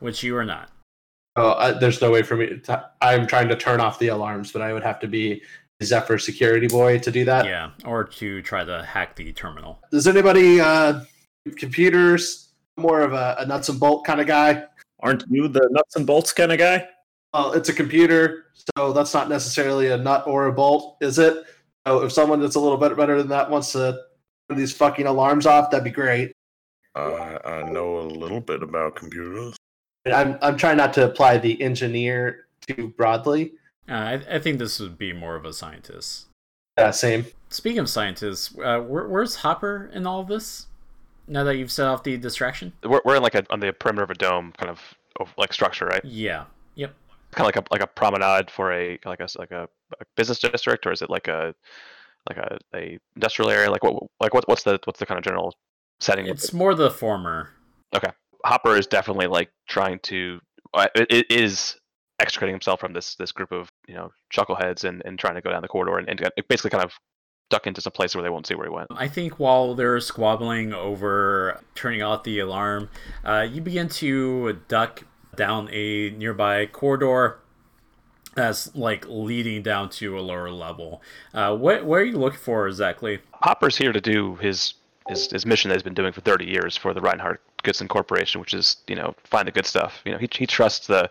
which 0.00 0.22
you 0.22 0.36
are 0.36 0.44
not. 0.44 0.70
Oh, 1.36 1.52
I, 1.52 1.72
there's 1.72 2.00
no 2.00 2.10
way 2.10 2.22
for 2.22 2.36
me. 2.36 2.58
To, 2.64 2.90
I'm 3.00 3.26
trying 3.26 3.48
to 3.48 3.56
turn 3.56 3.80
off 3.80 3.98
the 3.98 4.08
alarms, 4.08 4.52
but 4.52 4.62
I 4.62 4.72
would 4.72 4.82
have 4.82 4.98
to 5.00 5.08
be 5.08 5.42
Zephyr 5.82 6.18
security 6.18 6.66
boy 6.66 6.98
to 6.98 7.10
do 7.10 7.24
that. 7.24 7.46
Yeah, 7.46 7.70
or 7.84 8.04
to 8.04 8.42
try 8.42 8.64
to 8.64 8.82
hack 8.84 9.16
the 9.16 9.32
terminal. 9.32 9.80
Does 9.90 10.06
anybody 10.06 10.60
uh, 10.60 11.04
computers? 11.56 12.48
More 12.76 13.00
of 13.02 13.12
a, 13.12 13.36
a 13.38 13.46
nuts 13.46 13.68
and 13.68 13.78
bolt 13.78 14.04
kind 14.04 14.20
of 14.20 14.26
guy. 14.26 14.64
Aren't 15.00 15.24
you 15.30 15.48
the 15.48 15.68
nuts 15.70 15.96
and 15.96 16.06
bolts 16.06 16.32
kind 16.32 16.52
of 16.52 16.58
guy? 16.58 16.88
Well, 17.32 17.52
it's 17.52 17.68
a 17.68 17.72
computer, 17.72 18.46
so 18.76 18.92
that's 18.92 19.14
not 19.14 19.28
necessarily 19.28 19.88
a 19.88 19.96
nut 19.96 20.24
or 20.26 20.46
a 20.46 20.52
bolt, 20.52 20.96
is 21.00 21.18
it? 21.18 21.44
So 21.86 22.02
if 22.02 22.12
someone 22.12 22.40
that's 22.40 22.56
a 22.56 22.60
little 22.60 22.76
bit 22.76 22.96
better 22.96 23.16
than 23.18 23.28
that 23.28 23.48
wants 23.48 23.72
to 23.72 24.00
turn 24.48 24.58
these 24.58 24.72
fucking 24.72 25.06
alarms 25.06 25.46
off, 25.46 25.70
that'd 25.70 25.84
be 25.84 25.90
great. 25.90 26.32
Uh, 26.94 27.38
I 27.44 27.62
know 27.70 28.00
a 28.00 28.02
little 28.02 28.40
bit 28.40 28.62
about 28.62 28.96
computers. 28.96 29.56
I'm 30.06 30.38
I'm 30.40 30.56
trying 30.56 30.76
not 30.76 30.92
to 30.94 31.04
apply 31.04 31.38
the 31.38 31.60
engineer 31.60 32.46
too 32.66 32.88
broadly. 32.96 33.52
Uh, 33.88 33.92
I, 33.92 34.22
I 34.36 34.38
think 34.38 34.58
this 34.58 34.78
would 34.80 34.96
be 34.96 35.12
more 35.12 35.36
of 35.36 35.44
a 35.44 35.52
scientist. 35.52 36.26
Yeah, 36.78 36.90
same. 36.90 37.26
Speaking 37.48 37.80
of 37.80 37.88
scientists, 37.88 38.56
uh, 38.58 38.80
where, 38.80 39.08
where's 39.08 39.36
Hopper 39.36 39.90
in 39.92 40.06
all 40.06 40.20
of 40.20 40.28
this? 40.28 40.66
Now 41.26 41.44
that 41.44 41.56
you've 41.56 41.70
set 41.70 41.86
off 41.86 42.02
the 42.02 42.16
distraction. 42.16 42.72
We're, 42.82 43.00
we're 43.04 43.16
in 43.16 43.22
like 43.22 43.34
a 43.34 43.44
on 43.50 43.60
the 43.60 43.72
perimeter 43.72 44.04
of 44.04 44.10
a 44.10 44.14
dome 44.14 44.52
kind 44.56 44.70
of 44.70 44.80
of, 45.18 45.34
like 45.36 45.52
structure, 45.52 45.86
right? 45.86 46.04
Yeah. 46.04 46.44
Yep. 46.76 46.94
Kind 47.32 47.48
of 47.48 47.54
like 47.54 47.56
a 47.56 47.72
like 47.72 47.82
a 47.82 47.86
promenade 47.86 48.50
for 48.50 48.72
a 48.72 48.98
like 49.04 49.20
a 49.20 49.28
like 49.38 49.50
a, 49.50 49.68
a 50.00 50.04
business 50.16 50.38
district, 50.38 50.86
or 50.86 50.92
is 50.92 51.02
it 51.02 51.10
like 51.10 51.28
a 51.28 51.54
like 52.28 52.38
a, 52.38 52.58
a 52.74 52.98
industrial 53.16 53.50
area? 53.50 53.70
Like 53.70 53.82
what 53.84 54.02
like 54.20 54.34
what 54.34 54.48
what's 54.48 54.62
the 54.62 54.78
what's 54.84 54.98
the 54.98 55.06
kind 55.06 55.18
of 55.18 55.24
general 55.24 55.54
setting? 56.00 56.26
It's 56.26 56.52
more 56.52 56.74
the 56.74 56.90
former. 56.90 57.50
Hopper 58.44 58.76
is 58.76 58.86
definitely 58.86 59.26
like 59.26 59.50
trying 59.68 59.98
to 60.00 60.40
uh, 60.74 60.86
it, 60.94 61.06
it 61.10 61.30
is 61.30 61.76
extricating 62.20 62.54
himself 62.54 62.80
from 62.80 62.92
this 62.92 63.14
this 63.16 63.32
group 63.32 63.52
of 63.52 63.70
you 63.88 63.94
know 63.94 64.10
chuckleheads 64.32 64.84
and, 64.84 65.02
and 65.04 65.18
trying 65.18 65.34
to 65.34 65.40
go 65.40 65.50
down 65.50 65.62
the 65.62 65.68
corridor 65.68 65.98
and, 65.98 66.08
and 66.08 66.30
basically 66.48 66.70
kind 66.70 66.84
of 66.84 66.92
duck 67.50 67.66
into 67.66 67.80
some 67.80 67.92
place 67.92 68.14
where 68.14 68.22
they 68.22 68.30
won't 68.30 68.46
see 68.46 68.54
where 68.54 68.66
he 68.66 68.72
went. 68.72 68.86
I 68.94 69.08
think 69.08 69.40
while 69.40 69.74
they're 69.74 69.98
squabbling 70.00 70.72
over 70.72 71.60
turning 71.74 72.00
off 72.02 72.22
the 72.22 72.38
alarm, 72.38 72.88
uh, 73.24 73.46
you 73.50 73.60
begin 73.60 73.88
to 73.88 74.60
duck 74.68 75.04
down 75.34 75.68
a 75.72 76.10
nearby 76.10 76.66
corridor 76.66 77.40
that's 78.34 78.74
like 78.76 79.04
leading 79.08 79.62
down 79.62 79.90
to 79.90 80.18
a 80.18 80.20
lower 80.20 80.50
level. 80.50 81.02
Uh, 81.34 81.56
what 81.56 81.84
what 81.84 81.96
are 81.96 82.04
you 82.04 82.18
looking 82.18 82.38
for 82.38 82.68
exactly? 82.68 83.20
Hopper's 83.32 83.76
here 83.76 83.92
to 83.92 84.00
do 84.00 84.36
his 84.36 84.74
his, 85.08 85.30
his 85.30 85.46
mission 85.46 85.68
that 85.68 85.76
he's 85.76 85.82
been 85.82 85.94
doing 85.94 86.12
for 86.12 86.20
30 86.20 86.46
years 86.46 86.76
for 86.76 86.94
the 86.94 87.00
Reinhardt 87.00 87.40
Goodson 87.62 87.88
Corporation, 87.88 88.40
which 88.40 88.54
is 88.54 88.76
you 88.86 88.96
know 88.96 89.14
find 89.24 89.46
the 89.46 89.52
good 89.52 89.66
stuff. 89.66 90.00
You 90.04 90.12
know 90.12 90.18
he 90.18 90.28
he 90.32 90.46
trusts 90.46 90.86
the 90.86 91.10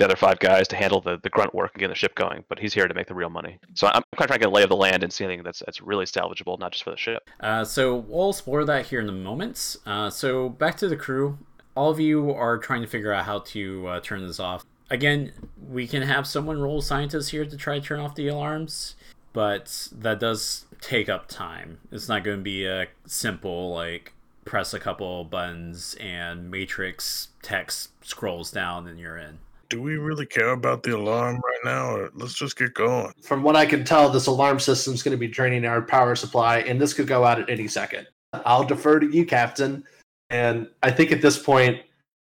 the 0.00 0.06
other 0.06 0.16
five 0.16 0.38
guys 0.38 0.66
to 0.66 0.76
handle 0.76 1.02
the, 1.02 1.18
the 1.22 1.28
grunt 1.28 1.54
work 1.54 1.72
and 1.74 1.80
get 1.80 1.88
the 1.88 1.94
ship 1.94 2.14
going, 2.14 2.42
but 2.48 2.58
he's 2.58 2.72
here 2.72 2.88
to 2.88 2.94
make 2.94 3.06
the 3.06 3.14
real 3.14 3.28
money. 3.28 3.58
So 3.74 3.86
I'm 3.86 3.92
kind 3.92 4.04
of 4.22 4.26
trying 4.28 4.38
to 4.38 4.38
get 4.38 4.48
a 4.48 4.50
lay 4.50 4.62
of 4.62 4.70
the 4.70 4.76
land 4.76 5.02
and 5.02 5.12
see 5.12 5.24
anything 5.24 5.44
that's 5.44 5.60
that's 5.60 5.82
really 5.82 6.06
salvageable, 6.06 6.58
not 6.58 6.72
just 6.72 6.84
for 6.84 6.90
the 6.90 6.96
ship. 6.96 7.28
Uh, 7.38 7.64
so 7.64 7.96
we'll 7.96 8.30
explore 8.30 8.64
that 8.64 8.86
here 8.86 9.00
in 9.00 9.08
a 9.08 9.12
moment. 9.12 9.76
Uh, 9.84 10.08
so 10.10 10.48
back 10.48 10.76
to 10.78 10.88
the 10.88 10.96
crew. 10.96 11.38
All 11.76 11.90
of 11.90 12.00
you 12.00 12.32
are 12.32 12.58
trying 12.58 12.80
to 12.82 12.88
figure 12.88 13.12
out 13.12 13.26
how 13.26 13.40
to 13.40 13.86
uh, 13.86 14.00
turn 14.00 14.26
this 14.26 14.40
off. 14.40 14.64
Again, 14.90 15.32
we 15.68 15.86
can 15.86 16.02
have 16.02 16.26
someone 16.26 16.60
roll 16.60 16.82
scientists 16.82 17.28
here 17.28 17.44
to 17.44 17.56
try 17.56 17.78
to 17.78 17.84
turn 17.84 18.00
off 18.00 18.16
the 18.16 18.26
alarms, 18.26 18.96
but 19.32 19.88
that 19.92 20.20
does 20.20 20.66
take 20.80 21.08
up 21.08 21.28
time. 21.28 21.78
It's 21.92 22.08
not 22.08 22.24
going 22.24 22.38
to 22.38 22.42
be 22.42 22.66
a 22.66 22.88
simple 23.06 23.72
like 23.72 24.12
press 24.44 24.74
a 24.74 24.80
couple 24.80 25.24
buttons 25.24 25.96
and 26.00 26.50
matrix 26.50 27.28
text 27.42 27.90
scrolls 28.04 28.50
down 28.50 28.88
and 28.88 28.98
you're 28.98 29.18
in. 29.18 29.38
Do 29.68 29.80
we 29.80 29.96
really 29.98 30.26
care 30.26 30.50
about 30.50 30.82
the 30.82 30.96
alarm 30.96 31.36
right 31.36 31.60
now, 31.64 31.94
or 31.94 32.10
let's 32.14 32.34
just 32.34 32.58
get 32.58 32.74
going? 32.74 33.12
From 33.22 33.44
what 33.44 33.54
I 33.54 33.64
can 33.64 33.84
tell, 33.84 34.08
this 34.08 34.26
alarm 34.26 34.58
system 34.58 34.94
is 34.94 35.02
going 35.04 35.12
to 35.12 35.18
be 35.18 35.28
draining 35.28 35.64
our 35.64 35.80
power 35.80 36.16
supply, 36.16 36.58
and 36.58 36.80
this 36.80 36.92
could 36.92 37.06
go 37.06 37.24
out 37.24 37.40
at 37.40 37.48
any 37.48 37.68
second. 37.68 38.08
I'll 38.32 38.64
defer 38.64 38.98
to 38.98 39.06
you, 39.06 39.24
Captain. 39.24 39.84
And 40.30 40.68
I 40.82 40.90
think 40.90 41.12
at 41.12 41.22
this 41.22 41.40
point, 41.40 41.82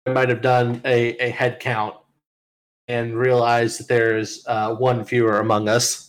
I 0.06 0.12
might 0.12 0.30
have 0.30 0.40
done 0.40 0.80
a, 0.86 1.16
a 1.18 1.30
head 1.30 1.60
count 1.60 1.96
and 2.88 3.14
realized 3.14 3.80
that 3.80 3.88
there's 3.88 4.44
uh, 4.46 4.74
one 4.74 5.04
fewer 5.04 5.40
among 5.40 5.68
us. 5.68 6.03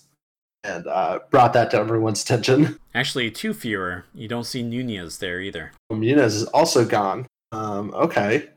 And 0.65 0.87
uh, 0.87 1.19
brought 1.29 1.53
that 1.53 1.69
to 1.71 1.77
everyone's 1.77 2.23
attention. 2.23 2.79
Actually, 2.95 3.29
two 3.29 3.53
fewer. 3.53 4.05
You 4.15 4.27
don't 4.27 4.45
see 4.45 4.63
Nunez 4.63 5.19
there 5.19 5.39
either. 5.39 5.71
Nunez 5.91 6.35
is 6.35 6.45
also 6.45 6.83
gone. 6.85 7.27
Um, 7.51 7.93
okay. 7.93 8.49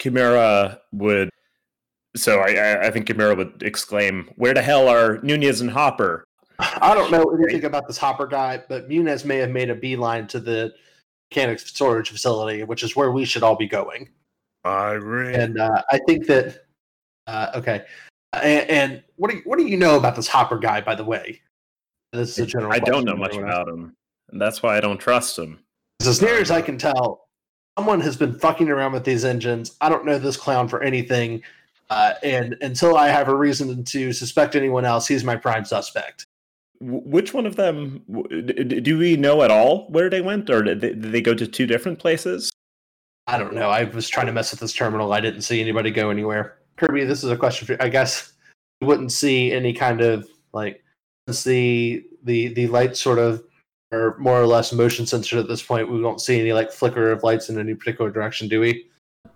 Chimera 0.00 0.80
would. 0.92 1.30
So 2.16 2.40
I, 2.40 2.54
I, 2.54 2.86
I 2.88 2.90
think 2.90 3.06
Chimera 3.06 3.36
would 3.36 3.62
exclaim, 3.62 4.28
"Where 4.36 4.54
the 4.54 4.62
hell 4.62 4.88
are 4.88 5.18
Nunez 5.22 5.60
and 5.60 5.70
Hopper?" 5.70 6.24
I 6.58 6.94
don't 6.94 7.10
know 7.12 7.24
anything 7.30 7.64
about 7.64 7.86
this 7.86 7.96
Hopper 7.98 8.26
guy, 8.26 8.62
but 8.68 8.88
Nunez 8.88 9.24
may 9.24 9.36
have 9.36 9.50
made 9.50 9.70
a 9.70 9.74
beeline 9.74 10.26
to 10.28 10.40
the 10.40 10.74
mechanics 11.30 11.66
storage 11.66 12.10
facility, 12.10 12.64
which 12.64 12.82
is 12.82 12.96
where 12.96 13.12
we 13.12 13.24
should 13.24 13.42
all 13.42 13.56
be 13.56 13.68
going. 13.68 14.08
I 14.64 14.94
agree. 14.94 15.34
And 15.34 15.58
uh, 15.58 15.82
I 15.90 15.98
think 16.06 16.26
that 16.26 16.66
uh, 17.26 17.52
okay. 17.54 17.84
And, 18.32 18.70
and 18.70 19.02
what 19.16 19.30
do 19.30 19.36
you, 19.36 19.42
what 19.44 19.58
do 19.58 19.66
you 19.66 19.76
know 19.76 19.96
about 19.96 20.16
this 20.16 20.28
Hopper 20.28 20.58
guy, 20.58 20.80
by 20.80 20.94
the 20.94 21.04
way? 21.04 21.40
This 22.12 22.38
is 22.38 22.38
a 22.40 22.46
general. 22.46 22.72
I 22.72 22.78
don't 22.78 23.04
know 23.04 23.16
much 23.16 23.36
about 23.36 23.68
him, 23.68 23.94
and 24.30 24.40
that's 24.40 24.62
why 24.62 24.76
I 24.76 24.80
don't 24.80 24.98
trust 24.98 25.38
him. 25.38 25.58
As 26.00 26.20
near 26.20 26.34
as 26.34 26.50
I 26.50 26.60
can 26.60 26.76
tell, 26.76 27.28
someone 27.78 28.00
has 28.00 28.16
been 28.16 28.38
fucking 28.38 28.68
around 28.68 28.92
with 28.92 29.04
these 29.04 29.24
engines. 29.24 29.76
I 29.80 29.88
don't 29.88 30.04
know 30.04 30.18
this 30.18 30.36
clown 30.36 30.68
for 30.68 30.82
anything, 30.82 31.42
uh, 31.90 32.14
and 32.22 32.56
until 32.60 32.96
I 32.96 33.08
have 33.08 33.28
a 33.28 33.34
reason 33.34 33.84
to 33.84 34.12
suspect 34.12 34.56
anyone 34.56 34.84
else, 34.84 35.06
he's 35.06 35.24
my 35.24 35.36
prime 35.36 35.64
suspect. 35.64 36.26
Which 36.80 37.32
one 37.32 37.46
of 37.46 37.56
them 37.56 38.02
w- 38.10 38.42
d- 38.42 38.64
d- 38.64 38.80
do 38.80 38.98
we 38.98 39.16
know 39.16 39.42
at 39.42 39.50
all 39.50 39.86
where 39.88 40.10
they 40.10 40.20
went, 40.20 40.50
or 40.50 40.62
did 40.62 40.80
they, 40.80 40.88
did 40.90 41.12
they 41.12 41.20
go 41.20 41.32
to 41.32 41.46
two 41.46 41.66
different 41.66 41.98
places? 41.98 42.50
I 43.28 43.38
don't 43.38 43.54
know. 43.54 43.70
I 43.70 43.84
was 43.84 44.08
trying 44.08 44.26
to 44.26 44.32
mess 44.32 44.50
with 44.50 44.58
this 44.58 44.72
terminal. 44.72 45.12
I 45.12 45.20
didn't 45.20 45.42
see 45.42 45.60
anybody 45.60 45.92
go 45.92 46.10
anywhere. 46.10 46.58
Kirby, 46.76 47.04
this 47.04 47.22
is 47.22 47.30
a 47.30 47.36
question 47.36 47.66
for 47.66 47.74
you. 47.74 47.78
I 47.80 47.88
guess 47.88 48.32
you 48.80 48.88
wouldn't 48.88 49.12
see 49.12 49.52
any 49.52 49.72
kind 49.72 50.00
of 50.00 50.28
like 50.52 50.82
since 51.26 51.44
the 51.44 52.04
the 52.24 52.48
the 52.48 52.66
lights 52.68 53.00
sort 53.00 53.18
of 53.18 53.44
are 53.92 54.16
more 54.18 54.40
or 54.40 54.46
less 54.46 54.72
motion 54.72 55.06
censored 55.06 55.38
at 55.38 55.48
this 55.48 55.62
point. 55.62 55.90
We 55.90 56.00
don't 56.00 56.20
see 56.20 56.40
any 56.40 56.52
like 56.52 56.72
flicker 56.72 57.12
of 57.12 57.22
lights 57.22 57.48
in 57.48 57.58
any 57.58 57.74
particular 57.74 58.10
direction, 58.10 58.48
do 58.48 58.60
we? 58.60 58.86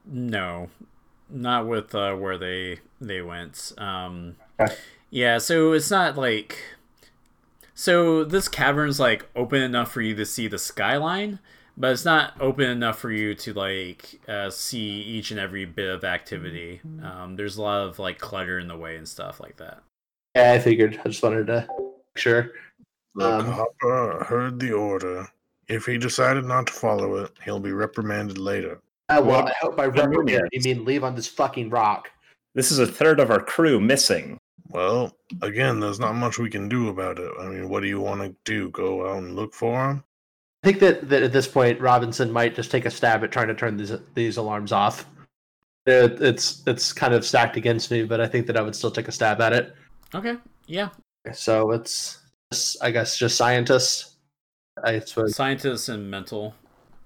No, 0.05 0.69
not 1.29 1.67
with 1.67 1.95
uh, 1.95 2.15
where 2.15 2.39
they 2.39 2.81
they 3.01 3.23
went. 3.23 3.73
Um, 3.79 4.37
Okay. 4.59 4.75
Yeah, 5.11 5.39
so 5.39 5.73
it's 5.73 5.91
not 5.91 6.17
like 6.17 6.59
so 7.75 8.25
this 8.25 8.49
cavern's 8.49 8.99
like 8.99 9.29
open 9.37 9.63
enough 9.63 9.93
for 9.93 10.01
you 10.01 10.15
to 10.17 10.25
see 10.25 10.49
the 10.49 10.59
skyline, 10.59 11.39
but 11.77 11.93
it's 11.93 12.05
not 12.05 12.33
open 12.41 12.69
enough 12.71 12.99
for 12.99 13.11
you 13.11 13.35
to 13.35 13.53
like 13.53 14.21
uh, 14.29 14.51
see 14.51 15.03
each 15.03 15.31
and 15.31 15.39
every 15.39 15.65
bit 15.67 15.89
of 15.89 16.05
activity. 16.05 16.81
Um, 17.03 17.37
there's 17.37 17.57
a 17.59 17.63
lot 17.63 17.87
of 17.87 17.99
like 17.99 18.19
clutter 18.19 18.59
in 18.59 18.69
the 18.69 18.77
way 18.77 18.97
and 18.97 19.07
stuff 19.07 19.41
like 19.41 19.59
that. 19.59 19.83
Yeah, 20.37 20.53
I 20.53 20.59
figured. 20.59 21.01
I 21.03 21.09
just 21.09 21.23
wanted 21.23 21.47
to 21.47 21.67
make 21.71 22.19
sure. 22.19 22.53
Look, 23.15 23.45
Um, 23.45 23.53
Hopper 23.53 24.23
heard 24.25 24.61
the 24.61 24.73
order. 24.73 25.27
If 25.67 25.87
he 25.87 25.97
decided 25.97 26.45
not 26.45 26.67
to 26.67 26.75
follow 26.75 27.17
it, 27.17 27.33
he'll 27.43 27.59
be 27.59 27.73
reprimanded 27.73 28.37
later. 28.37 28.83
Uh, 29.09 29.23
well, 29.25 29.45
Well, 29.45 29.49
I 29.49 29.55
hope 29.59 29.77
by 29.79 29.89
then 29.89 30.11
reprimand 30.11 30.51
you 30.53 30.61
mean 30.61 30.85
leave 30.85 31.05
on 31.05 31.15
this 31.15 31.27
fucking 31.27 31.71
rock. 31.71 32.11
This 32.55 32.71
is 32.71 32.79
a 32.81 32.87
third 32.87 33.19
of 33.19 33.31
our 33.31 33.41
crew 33.41 33.81
missing. 33.81 34.39
Well, 34.69 35.17
again, 35.41 35.81
there's 35.81 36.01
not 36.01 36.15
much 36.15 36.39
we 36.39 36.51
can 36.51 36.69
do 36.69 36.91
about 36.91 37.19
it. 37.19 37.33
I 37.41 37.47
mean, 37.47 37.71
what 37.71 37.81
do 37.81 37.87
you 37.87 38.01
want 38.03 38.21
to 38.21 38.35
do? 38.45 38.69
Go 38.71 39.09
out 39.09 39.23
and 39.23 39.35
look 39.37 39.55
for 39.55 39.91
him? 39.91 40.05
I 40.63 40.67
think 40.67 40.81
that, 40.81 41.09
that 41.09 41.23
at 41.23 41.33
this 41.33 41.49
point 41.49 41.81
Robinson 41.81 42.31
might 42.31 42.55
just 42.55 42.71
take 42.71 42.85
a 42.85 42.91
stab 42.91 43.25
at 43.25 43.33
trying 43.33 43.49
to 43.49 43.55
turn 43.55 43.79
these 43.79 43.93
these 44.13 44.37
alarms 44.37 44.73
off. 44.73 45.07
It, 45.87 46.21
it's 46.21 46.63
it's 46.67 46.93
kind 46.93 47.15
of 47.15 47.25
stacked 47.25 47.57
against 47.57 47.91
me, 47.91 48.05
but 48.05 48.21
I 48.21 48.27
think 48.27 48.47
that 48.49 48.57
I 48.59 48.61
would 48.61 48.77
still 48.77 48.91
take 48.91 49.09
a 49.09 49.13
stab 49.13 49.41
at 49.41 49.55
it. 49.55 49.75
Okay, 50.15 50.37
yeah, 50.67 50.91
So 51.33 51.73
it's 51.73 52.21
I 52.81 52.91
guess 52.91 53.19
just 53.19 53.37
scientists. 53.37 54.17
I 54.83 55.01
suppose. 55.01 55.35
scientists 55.35 55.89
and 55.89 56.11
mental. 56.11 56.55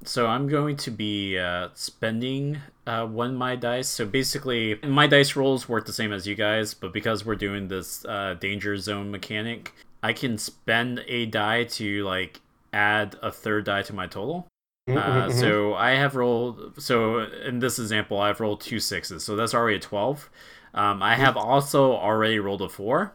So 0.04 0.26
I'm 0.26 0.48
going 0.48 0.76
to 0.78 0.90
be 0.90 1.38
uh, 1.38 1.68
spending 1.74 2.58
uh, 2.86 3.06
one 3.06 3.34
my 3.36 3.54
dice. 3.56 3.88
So 3.88 4.06
basically, 4.06 4.78
my 4.82 5.06
dice 5.06 5.36
rolls 5.36 5.68
work 5.68 5.86
the 5.86 5.92
same 5.92 6.12
as 6.12 6.26
you 6.26 6.34
guys, 6.34 6.74
but 6.74 6.92
because 6.92 7.24
we're 7.24 7.36
doing 7.36 7.68
this 7.68 8.04
uh, 8.06 8.34
danger 8.40 8.76
zone 8.76 9.10
mechanic, 9.10 9.72
I 10.02 10.12
can 10.12 10.38
spend 10.38 11.04
a 11.06 11.26
die 11.26 11.64
to 11.64 12.04
like 12.04 12.40
add 12.72 13.16
a 13.22 13.30
third 13.30 13.64
die 13.66 13.82
to 13.82 13.92
my 13.92 14.06
total. 14.06 14.46
Uh, 14.88 14.92
Mhm, 14.92 15.28
mhm. 15.28 15.40
so 15.40 15.74
I 15.74 15.90
have 15.92 16.16
rolled. 16.16 16.82
So 16.82 17.20
in 17.20 17.58
this 17.60 17.78
example, 17.78 18.18
I've 18.18 18.40
rolled 18.40 18.60
two 18.62 18.80
sixes, 18.80 19.22
so 19.24 19.36
that's 19.36 19.54
already 19.54 19.76
a 19.76 19.80
twelve. 19.80 20.28
Um, 20.74 21.02
I 21.02 21.14
have 21.16 21.36
also 21.36 21.92
already 21.92 22.38
rolled 22.38 22.62
a 22.62 22.68
four. 22.68 23.12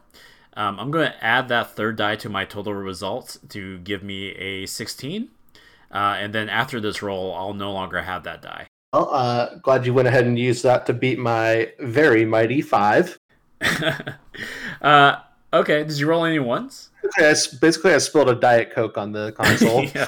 Um, 0.57 0.79
I'm 0.79 0.91
going 0.91 1.11
to 1.11 1.23
add 1.23 1.47
that 1.49 1.75
third 1.75 1.97
die 1.97 2.15
to 2.17 2.29
my 2.29 2.45
total 2.45 2.73
results 2.73 3.37
to 3.49 3.77
give 3.79 4.03
me 4.03 4.29
a 4.31 4.65
sixteen. 4.65 5.29
Uh, 5.91 6.15
and 6.19 6.33
then 6.33 6.49
after 6.49 6.79
this 6.81 7.01
roll, 7.01 7.33
I'll 7.33 7.53
no 7.53 7.71
longer 7.71 8.01
have 8.01 8.23
that 8.23 8.41
die. 8.41 8.67
Well, 8.93 9.09
uh, 9.13 9.55
glad 9.61 9.85
you 9.85 9.93
went 9.93 10.07
ahead 10.07 10.25
and 10.25 10.37
used 10.39 10.63
that 10.63 10.85
to 10.87 10.93
beat 10.93 11.19
my 11.19 11.71
very 11.79 12.25
mighty 12.25 12.61
five. 12.61 13.17
uh, 14.81 15.17
okay, 15.53 15.83
did 15.83 15.97
you 15.97 16.07
roll 16.07 16.25
any 16.25 16.39
ones? 16.39 16.89
Okay, 17.03 17.27
I 17.27 17.31
s 17.31 17.47
basically 17.47 17.93
I 17.93 17.97
spilled 17.99 18.29
a 18.29 18.35
diet 18.35 18.71
coke 18.71 18.97
on 18.97 19.11
the 19.11 19.31
console. 19.37 19.83
yeah. 19.85 20.07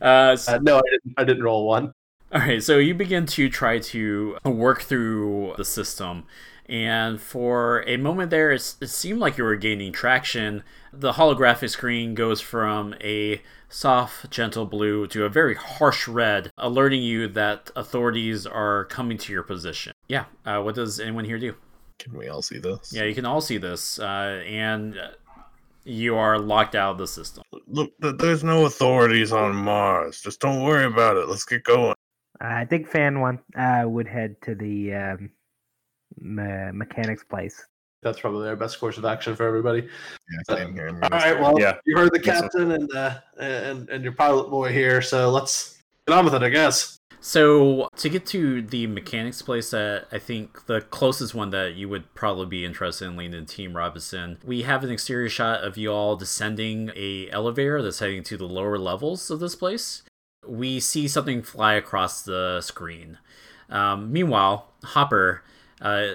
Uh, 0.00 0.32
s- 0.32 0.48
uh, 0.48 0.58
no, 0.58 0.78
I 0.78 0.82
didn't. 0.90 1.14
I 1.18 1.24
didn't 1.24 1.42
roll 1.42 1.66
one. 1.66 1.92
All 2.32 2.40
right, 2.40 2.62
so 2.62 2.78
you 2.78 2.94
begin 2.94 3.26
to 3.26 3.48
try 3.48 3.80
to 3.80 4.36
work 4.44 4.82
through 4.82 5.54
the 5.56 5.64
system, 5.64 6.26
and 6.70 7.20
for 7.20 7.82
a 7.88 7.96
moment 7.96 8.30
there, 8.30 8.52
it's, 8.52 8.76
it 8.80 8.90
seemed 8.90 9.18
like 9.18 9.36
you 9.36 9.42
were 9.42 9.56
gaining 9.56 9.92
traction. 9.92 10.62
The 10.92 11.12
holographic 11.12 11.70
screen 11.70 12.14
goes 12.14 12.40
from 12.40 12.94
a 13.02 13.42
soft, 13.68 14.30
gentle 14.30 14.66
blue 14.66 15.08
to 15.08 15.24
a 15.24 15.28
very 15.28 15.56
harsh 15.56 16.06
red, 16.06 16.50
alerting 16.56 17.02
you 17.02 17.26
that 17.26 17.72
authorities 17.74 18.46
are 18.46 18.84
coming 18.84 19.18
to 19.18 19.32
your 19.32 19.42
position. 19.42 19.92
Yeah, 20.06 20.26
uh, 20.46 20.62
what 20.62 20.76
does 20.76 21.00
anyone 21.00 21.24
here 21.24 21.40
do? 21.40 21.56
Can 21.98 22.16
we 22.16 22.28
all 22.28 22.40
see 22.40 22.58
this? 22.58 22.92
Yeah, 22.94 23.02
you 23.02 23.16
can 23.16 23.26
all 23.26 23.40
see 23.40 23.58
this, 23.58 23.98
uh, 23.98 24.42
and 24.46 24.96
uh, 24.96 25.08
you 25.82 26.14
are 26.14 26.38
locked 26.38 26.76
out 26.76 26.92
of 26.92 26.98
the 26.98 27.08
system. 27.08 27.42
Look, 27.66 27.90
there's 27.98 28.44
no 28.44 28.66
authorities 28.66 29.32
on 29.32 29.56
Mars. 29.56 30.20
Just 30.20 30.40
don't 30.40 30.62
worry 30.62 30.84
about 30.84 31.16
it. 31.16 31.28
Let's 31.28 31.44
get 31.44 31.64
going. 31.64 31.94
I 32.40 32.64
think 32.64 32.86
Fan 32.86 33.20
one 33.20 33.40
uh, 33.56 33.84
would 33.86 34.06
head 34.06 34.36
to 34.42 34.54
the 34.54 34.94
um, 34.94 35.30
me- 36.20 36.70
mechanics 36.72 37.24
place. 37.24 37.64
That's 38.02 38.18
probably 38.18 38.48
our 38.48 38.56
best 38.56 38.80
course 38.80 38.96
of 38.96 39.04
action 39.04 39.36
for 39.36 39.46
everybody. 39.46 39.80
Yeah, 40.48 40.56
same 40.56 40.72
here. 40.72 40.88
I'm 40.88 40.94
All 40.96 41.00
gonna 41.10 41.16
right. 41.16 41.34
say- 41.34 41.40
Well, 41.40 41.54
Yeah. 41.58 41.74
you 41.84 41.96
heard 41.96 42.12
the 42.12 42.18
Guess 42.18 42.36
so. 42.38 42.42
captain 42.42 42.72
and 42.72 42.94
uh, 42.94 43.14
and 43.38 43.88
and 43.90 44.02
your 44.02 44.12
pilot 44.14 44.48
boy 44.48 44.72
here, 44.72 45.02
so 45.02 45.30
let's 45.30 45.82
get 46.06 46.16
on 46.16 46.24
with 46.24 46.34
it. 46.34 46.42
I 46.42 46.48
guess. 46.48 46.96
So 47.22 47.90
to 47.96 48.08
get 48.08 48.24
to 48.28 48.62
the 48.62 48.86
mechanics 48.86 49.42
place, 49.42 49.74
uh, 49.74 50.06
I 50.10 50.18
think 50.18 50.64
the 50.64 50.80
closest 50.80 51.34
one 51.34 51.50
that 51.50 51.74
you 51.74 51.86
would 51.90 52.14
probably 52.14 52.46
be 52.46 52.64
interested 52.64 53.04
in 53.08 53.16
leading 53.18 53.44
Team 53.44 53.76
Robinson, 53.76 54.38
we 54.42 54.62
have 54.62 54.82
an 54.84 54.90
exterior 54.90 55.28
shot 55.28 55.62
of 55.62 55.76
you 55.76 55.92
all 55.92 56.16
descending 56.16 56.90
a 56.96 57.28
elevator 57.30 57.82
that's 57.82 57.98
heading 57.98 58.22
to 58.22 58.38
the 58.38 58.46
lower 58.46 58.78
levels 58.78 59.30
of 59.30 59.38
this 59.38 59.54
place. 59.54 60.02
We 60.46 60.80
see 60.80 61.06
something 61.08 61.42
fly 61.42 61.74
across 61.74 62.22
the 62.22 62.62
screen. 62.62 63.18
Um, 63.68 64.10
meanwhile, 64.10 64.72
Hopper, 64.82 65.42
uh, 65.80 66.14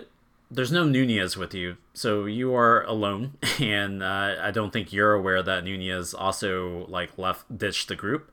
there's 0.52 0.72
no 0.72 0.84
Nunez 0.86 1.36
with 1.36 1.54
you, 1.54 1.78
so 1.94 2.26
you 2.26 2.54
are 2.56 2.84
alone, 2.84 3.34
and 3.60 4.04
uh, 4.04 4.36
I 4.42 4.52
don't 4.52 4.72
think 4.72 4.94
you're 4.94 5.14
aware 5.14 5.42
that 5.42 5.64
Nunez 5.64 6.14
also 6.14 6.86
like 6.88 7.18
left 7.18 7.58
ditched 7.58 7.88
the 7.88 7.96
group. 7.96 8.32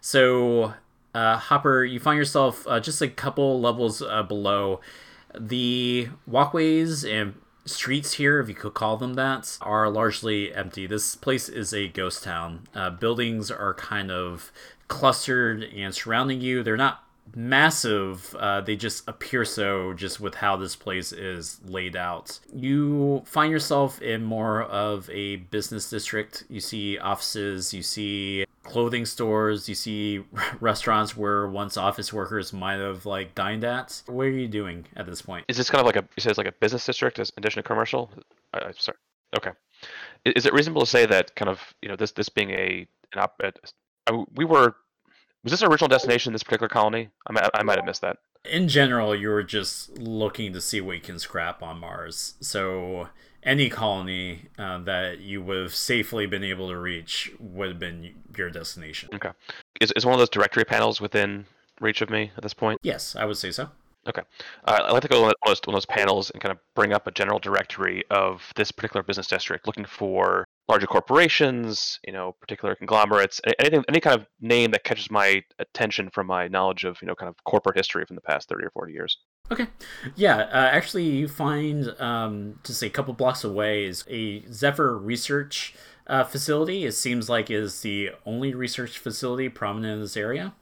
So 0.00 0.74
uh, 1.14 1.36
Hopper, 1.36 1.84
you 1.84 2.00
find 2.00 2.18
yourself 2.18 2.66
uh, 2.66 2.80
just 2.80 3.00
a 3.02 3.08
couple 3.08 3.60
levels 3.60 4.02
uh, 4.02 4.22
below. 4.22 4.80
The 5.38 6.08
walkways 6.26 7.04
and 7.04 7.34
streets 7.64 8.14
here, 8.14 8.40
if 8.40 8.48
you 8.48 8.54
could 8.54 8.74
call 8.74 8.96
them 8.96 9.14
that, 9.14 9.56
are 9.60 9.88
largely 9.88 10.54
empty. 10.54 10.86
This 10.86 11.14
place 11.14 11.48
is 11.48 11.72
a 11.72 11.88
ghost 11.88 12.24
town. 12.24 12.66
Uh, 12.74 12.90
buildings 12.90 13.50
are 13.50 13.74
kind 13.74 14.10
of 14.10 14.50
clustered 14.88 15.64
and 15.64 15.94
surrounding 15.94 16.40
you. 16.40 16.62
They're 16.62 16.76
not 16.76 17.04
massive, 17.34 18.34
uh, 18.38 18.60
they 18.60 18.76
just 18.76 19.08
appear 19.08 19.44
so 19.44 19.92
just 19.94 20.20
with 20.20 20.36
how 20.36 20.56
this 20.56 20.76
place 20.76 21.12
is 21.12 21.60
laid 21.64 21.96
out. 21.96 22.38
You 22.54 23.22
find 23.26 23.50
yourself 23.50 24.00
in 24.02 24.22
more 24.22 24.62
of 24.62 25.08
a 25.10 25.36
business 25.36 25.88
district. 25.88 26.44
You 26.48 26.60
see 26.60 26.98
offices, 26.98 27.72
you 27.72 27.82
see 27.82 28.44
clothing 28.62 29.06
stores, 29.06 29.68
you 29.68 29.74
see 29.74 30.24
restaurants 30.60 31.16
where 31.16 31.48
once 31.48 31.76
office 31.76 32.12
workers 32.12 32.52
might 32.52 32.78
have 32.78 33.06
like 33.06 33.34
dined 33.34 33.64
at. 33.64 34.02
What 34.06 34.26
are 34.26 34.30
you 34.30 34.48
doing 34.48 34.86
at 34.96 35.06
this 35.06 35.22
point? 35.22 35.44
Is 35.48 35.56
this 35.56 35.70
kind 35.70 35.80
of 35.80 35.86
like 35.86 35.96
a 35.96 36.06
you 36.16 36.20
said 36.20 36.30
it's 36.30 36.38
like 36.38 36.46
a 36.46 36.52
business 36.52 36.84
district 36.84 37.18
in 37.18 37.26
addition 37.36 37.62
to 37.62 37.66
commercial? 37.66 38.10
I'm 38.54 38.74
sorry. 38.78 38.98
Okay. 39.36 39.50
Is 40.24 40.46
it 40.46 40.52
reasonable 40.52 40.82
to 40.82 40.86
say 40.86 41.06
that 41.06 41.34
kind 41.36 41.48
of 41.48 41.60
you 41.82 41.88
know 41.88 41.96
this 41.96 42.12
this 42.12 42.28
being 42.28 42.50
a 42.50 42.86
an 43.12 43.18
op, 43.18 43.40
uh, 43.44 44.24
we 44.34 44.44
were 44.44 44.74
was 45.42 45.50
this 45.52 45.62
our 45.62 45.70
original 45.70 45.88
destination 45.88 46.32
this 46.32 46.42
particular 46.42 46.68
colony? 46.68 47.08
I 47.26 47.32
might, 47.32 47.50
I 47.54 47.62
might 47.62 47.76
have 47.76 47.84
missed 47.86 48.02
that. 48.02 48.18
in 48.44 48.68
general, 48.68 49.14
you 49.14 49.28
were 49.28 49.42
just 49.42 49.98
looking 49.98 50.52
to 50.52 50.60
see 50.60 50.80
what 50.80 50.96
you 50.96 51.00
can 51.02 51.18
scrap 51.18 51.62
on 51.62 51.78
Mars. 51.80 52.34
So 52.40 53.08
any 53.42 53.68
colony 53.68 54.46
uh, 54.58 54.78
that 54.78 55.20
you 55.20 55.42
would 55.42 55.58
have 55.58 55.74
safely 55.74 56.26
been 56.26 56.44
able 56.44 56.68
to 56.68 56.76
reach 56.76 57.32
would 57.40 57.68
have 57.68 57.78
been 57.78 58.14
your 58.36 58.50
destination. 58.50 59.08
Okay. 59.14 59.30
Is, 59.80 59.92
is 59.92 60.04
one 60.06 60.14
of 60.14 60.18
those 60.18 60.28
directory 60.30 60.64
panels 60.64 61.00
within 61.00 61.46
reach 61.80 62.02
of 62.02 62.10
me 62.10 62.30
at 62.36 62.42
this 62.42 62.54
point? 62.54 62.78
Yes, 62.82 63.16
I 63.16 63.24
would 63.24 63.36
say 63.36 63.50
so. 63.50 63.68
Okay. 64.08 64.22
Uh, 64.64 64.80
I'd 64.84 64.92
like 64.92 65.02
to 65.02 65.08
go 65.08 65.24
on 65.24 65.32
those, 65.46 65.60
one 65.64 65.74
of 65.74 65.76
those 65.76 65.86
panels 65.86 66.30
and 66.30 66.42
kind 66.42 66.50
of 66.52 66.58
bring 66.74 66.92
up 66.92 67.06
a 67.06 67.12
general 67.12 67.38
directory 67.38 68.02
of 68.10 68.42
this 68.56 68.72
particular 68.72 69.02
business 69.02 69.28
district, 69.28 69.66
looking 69.66 69.84
for 69.84 70.44
larger 70.72 70.86
corporations, 70.86 72.00
you 72.06 72.14
know, 72.14 72.32
particular 72.40 72.74
conglomerates, 72.74 73.42
anything, 73.58 73.84
any 73.88 74.00
kind 74.00 74.18
of 74.18 74.26
name 74.40 74.70
that 74.70 74.84
catches 74.84 75.10
my 75.10 75.44
attention 75.58 76.08
from 76.08 76.26
my 76.26 76.48
knowledge 76.48 76.84
of, 76.84 76.96
you 77.02 77.06
know, 77.06 77.14
kind 77.14 77.28
of 77.28 77.36
corporate 77.44 77.76
history 77.76 78.06
from 78.06 78.16
the 78.16 78.22
past 78.22 78.48
30 78.48 78.64
or 78.64 78.70
40 78.70 78.92
years. 78.94 79.18
Okay. 79.50 79.66
Yeah, 80.16 80.36
uh, 80.38 80.70
actually, 80.72 81.04
you 81.04 81.28
find 81.28 81.94
um, 82.00 82.58
just 82.64 82.82
a 82.82 82.88
couple 82.88 83.12
blocks 83.12 83.44
away 83.44 83.84
is 83.84 84.04
a 84.08 84.46
Zephyr 84.50 84.96
research 84.96 85.74
uh, 86.06 86.24
facility. 86.24 86.86
It 86.86 86.92
seems 86.92 87.28
like 87.28 87.50
is 87.50 87.82
the 87.82 88.12
only 88.24 88.54
research 88.54 88.98
facility 88.98 89.50
prominent 89.50 89.96
in 89.96 90.00
this 90.00 90.16
area. 90.16 90.54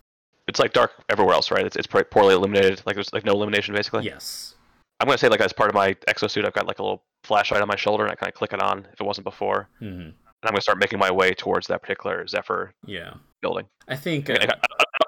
It's 0.48 0.58
like 0.58 0.72
dark 0.72 0.90
everywhere 1.08 1.34
else, 1.34 1.52
right? 1.52 1.64
It's, 1.64 1.76
it's 1.76 1.86
pretty 1.86 2.08
poorly 2.10 2.34
illuminated. 2.34 2.82
Like 2.84 2.96
there's 2.96 3.12
like 3.12 3.24
no 3.24 3.32
illumination, 3.32 3.76
basically. 3.76 4.06
Yes. 4.06 4.56
I'm 5.00 5.06
gonna 5.06 5.18
say 5.18 5.28
like 5.28 5.40
as 5.40 5.52
part 5.52 5.70
of 5.70 5.74
my 5.74 5.94
exosuit, 6.08 6.44
I've 6.46 6.52
got 6.52 6.66
like 6.66 6.78
a 6.78 6.82
little 6.82 7.02
flashlight 7.24 7.62
on 7.62 7.68
my 7.68 7.76
shoulder, 7.76 8.04
and 8.04 8.12
I 8.12 8.14
kind 8.14 8.28
of 8.28 8.34
click 8.34 8.52
it 8.52 8.62
on 8.62 8.86
if 8.92 9.00
it 9.00 9.04
wasn't 9.04 9.24
before. 9.24 9.68
hmm 9.78 9.84
And 9.86 10.14
I'm 10.44 10.50
gonna 10.52 10.60
start 10.60 10.78
making 10.78 10.98
my 10.98 11.10
way 11.10 11.32
towards 11.32 11.66
that 11.68 11.82
particular 11.82 12.26
Zephyr 12.26 12.72
Yeah. 12.86 13.14
building. 13.42 13.66
I 13.88 13.96
think 13.96 14.28
uh, 14.30 14.34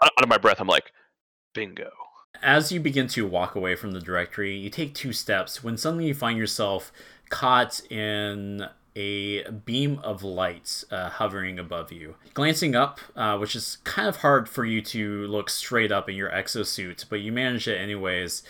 out 0.02 0.10
of 0.22 0.28
my 0.28 0.38
breath, 0.38 0.60
I'm 0.60 0.66
like, 0.66 0.92
bingo. 1.54 1.90
as 2.42 2.72
you 2.72 2.80
begin 2.80 3.06
to 3.08 3.26
walk 3.26 3.54
away 3.54 3.74
from 3.76 3.92
the 3.92 4.00
directory, 4.00 4.56
you 4.56 4.70
take 4.70 4.94
two 4.94 5.12
steps 5.12 5.62
when 5.62 5.76
suddenly 5.76 6.06
you 6.06 6.14
find 6.14 6.38
yourself 6.38 6.90
caught 7.28 7.80
in 7.90 8.66
a 8.94 9.42
beam 9.50 9.98
of 10.02 10.22
light 10.22 10.84
uh, 10.90 11.08
hovering 11.08 11.58
above 11.58 11.90
you. 11.92 12.14
Glancing 12.34 12.74
up, 12.74 13.00
uh, 13.16 13.38
which 13.38 13.56
is 13.56 13.78
kind 13.84 14.06
of 14.08 14.16
hard 14.16 14.48
for 14.50 14.64
you 14.66 14.82
to 14.82 15.26
look 15.28 15.48
straight 15.48 15.90
up 15.92 16.08
in 16.10 16.14
your 16.14 16.28
exosuit, 16.30 17.06
but 17.08 17.20
you 17.20 17.32
manage 17.32 17.66
it 17.68 17.76
anyways. 17.78 18.42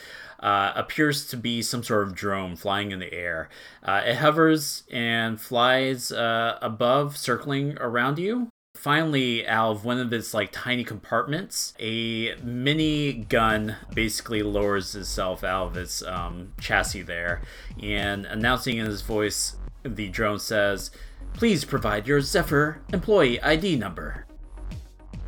Uh, 0.43 0.73
appears 0.75 1.25
to 1.29 1.37
be 1.37 1.63
some 1.63 1.85
sort 1.85 2.03
of 2.03 2.17
drone 2.17 2.57
flying 2.57 2.91
in 2.91 2.99
the 2.99 3.13
air. 3.15 3.49
Uh, 3.83 4.03
it 4.05 4.17
hovers 4.17 4.83
and 4.91 5.41
flies 5.41 6.11
uh, 6.11 6.59
above, 6.61 7.17
circling 7.17 7.79
around 7.79 8.19
you. 8.19 8.49
Finally 8.75 9.47
out 9.47 9.71
of 9.71 9.85
one 9.85 10.01
of 10.01 10.13
its 10.13 10.35
like 10.35 10.51
tiny 10.51 10.83
compartments 10.83 11.73
a 11.79 12.35
mini 12.43 13.13
gun 13.13 13.77
basically 13.95 14.43
lowers 14.43 14.97
itself 14.97 15.45
out 15.45 15.69
of 15.69 15.77
its 15.77 16.03
um, 16.03 16.53
chassis 16.59 17.03
there. 17.03 17.43
And 17.81 18.27
announcing 18.27 18.79
in 18.79 18.87
his 18.87 19.03
voice 19.03 19.55
the 19.85 20.09
drone 20.09 20.41
says 20.41 20.91
please 21.35 21.65
provide 21.65 22.09
your 22.09 22.21
zephyr 22.21 22.81
employee 22.93 23.41
id 23.41 23.77
number 23.77 24.27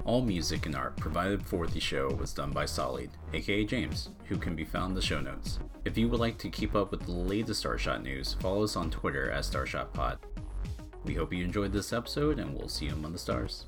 all 0.05 0.22
music 0.22 0.66
and 0.66 0.76
art 0.76 0.97
provided 0.97 1.43
for 1.43 1.66
the 1.66 1.81
show 1.81 2.10
was 2.10 2.32
done 2.32 2.51
by 2.51 2.66
Solid, 2.66 3.10
aka 3.32 3.64
James, 3.64 4.10
who 4.26 4.36
can 4.36 4.55
be 4.55 4.64
found 4.64 4.90
in 4.90 4.94
the 4.94 5.02
show 5.02 5.20
notes. 5.20 5.59
If 5.85 5.97
you 5.97 6.09
would 6.09 6.20
like 6.20 6.39
to 6.39 6.51
keep 6.51 6.74
up 6.74 6.90
with 6.90 7.02
the 7.02 7.12
latest 7.12 7.64
Starshot 7.64 8.02
news, 8.02 8.35
follow 8.40 8.64
us 8.64 8.76
on 8.76 8.90
Twitter 8.90 9.31
at 9.31 9.44
StarshotPod. 9.44 10.18
We 11.05 11.14
hope 11.14 11.32
you 11.32 11.44
enjoyed 11.44 11.72
this 11.72 11.93
episode, 11.93 12.39
and 12.39 12.55
we'll 12.55 12.68
see 12.68 12.86
you 12.86 12.93
among 12.93 13.12
the 13.12 13.18
stars. 13.18 13.66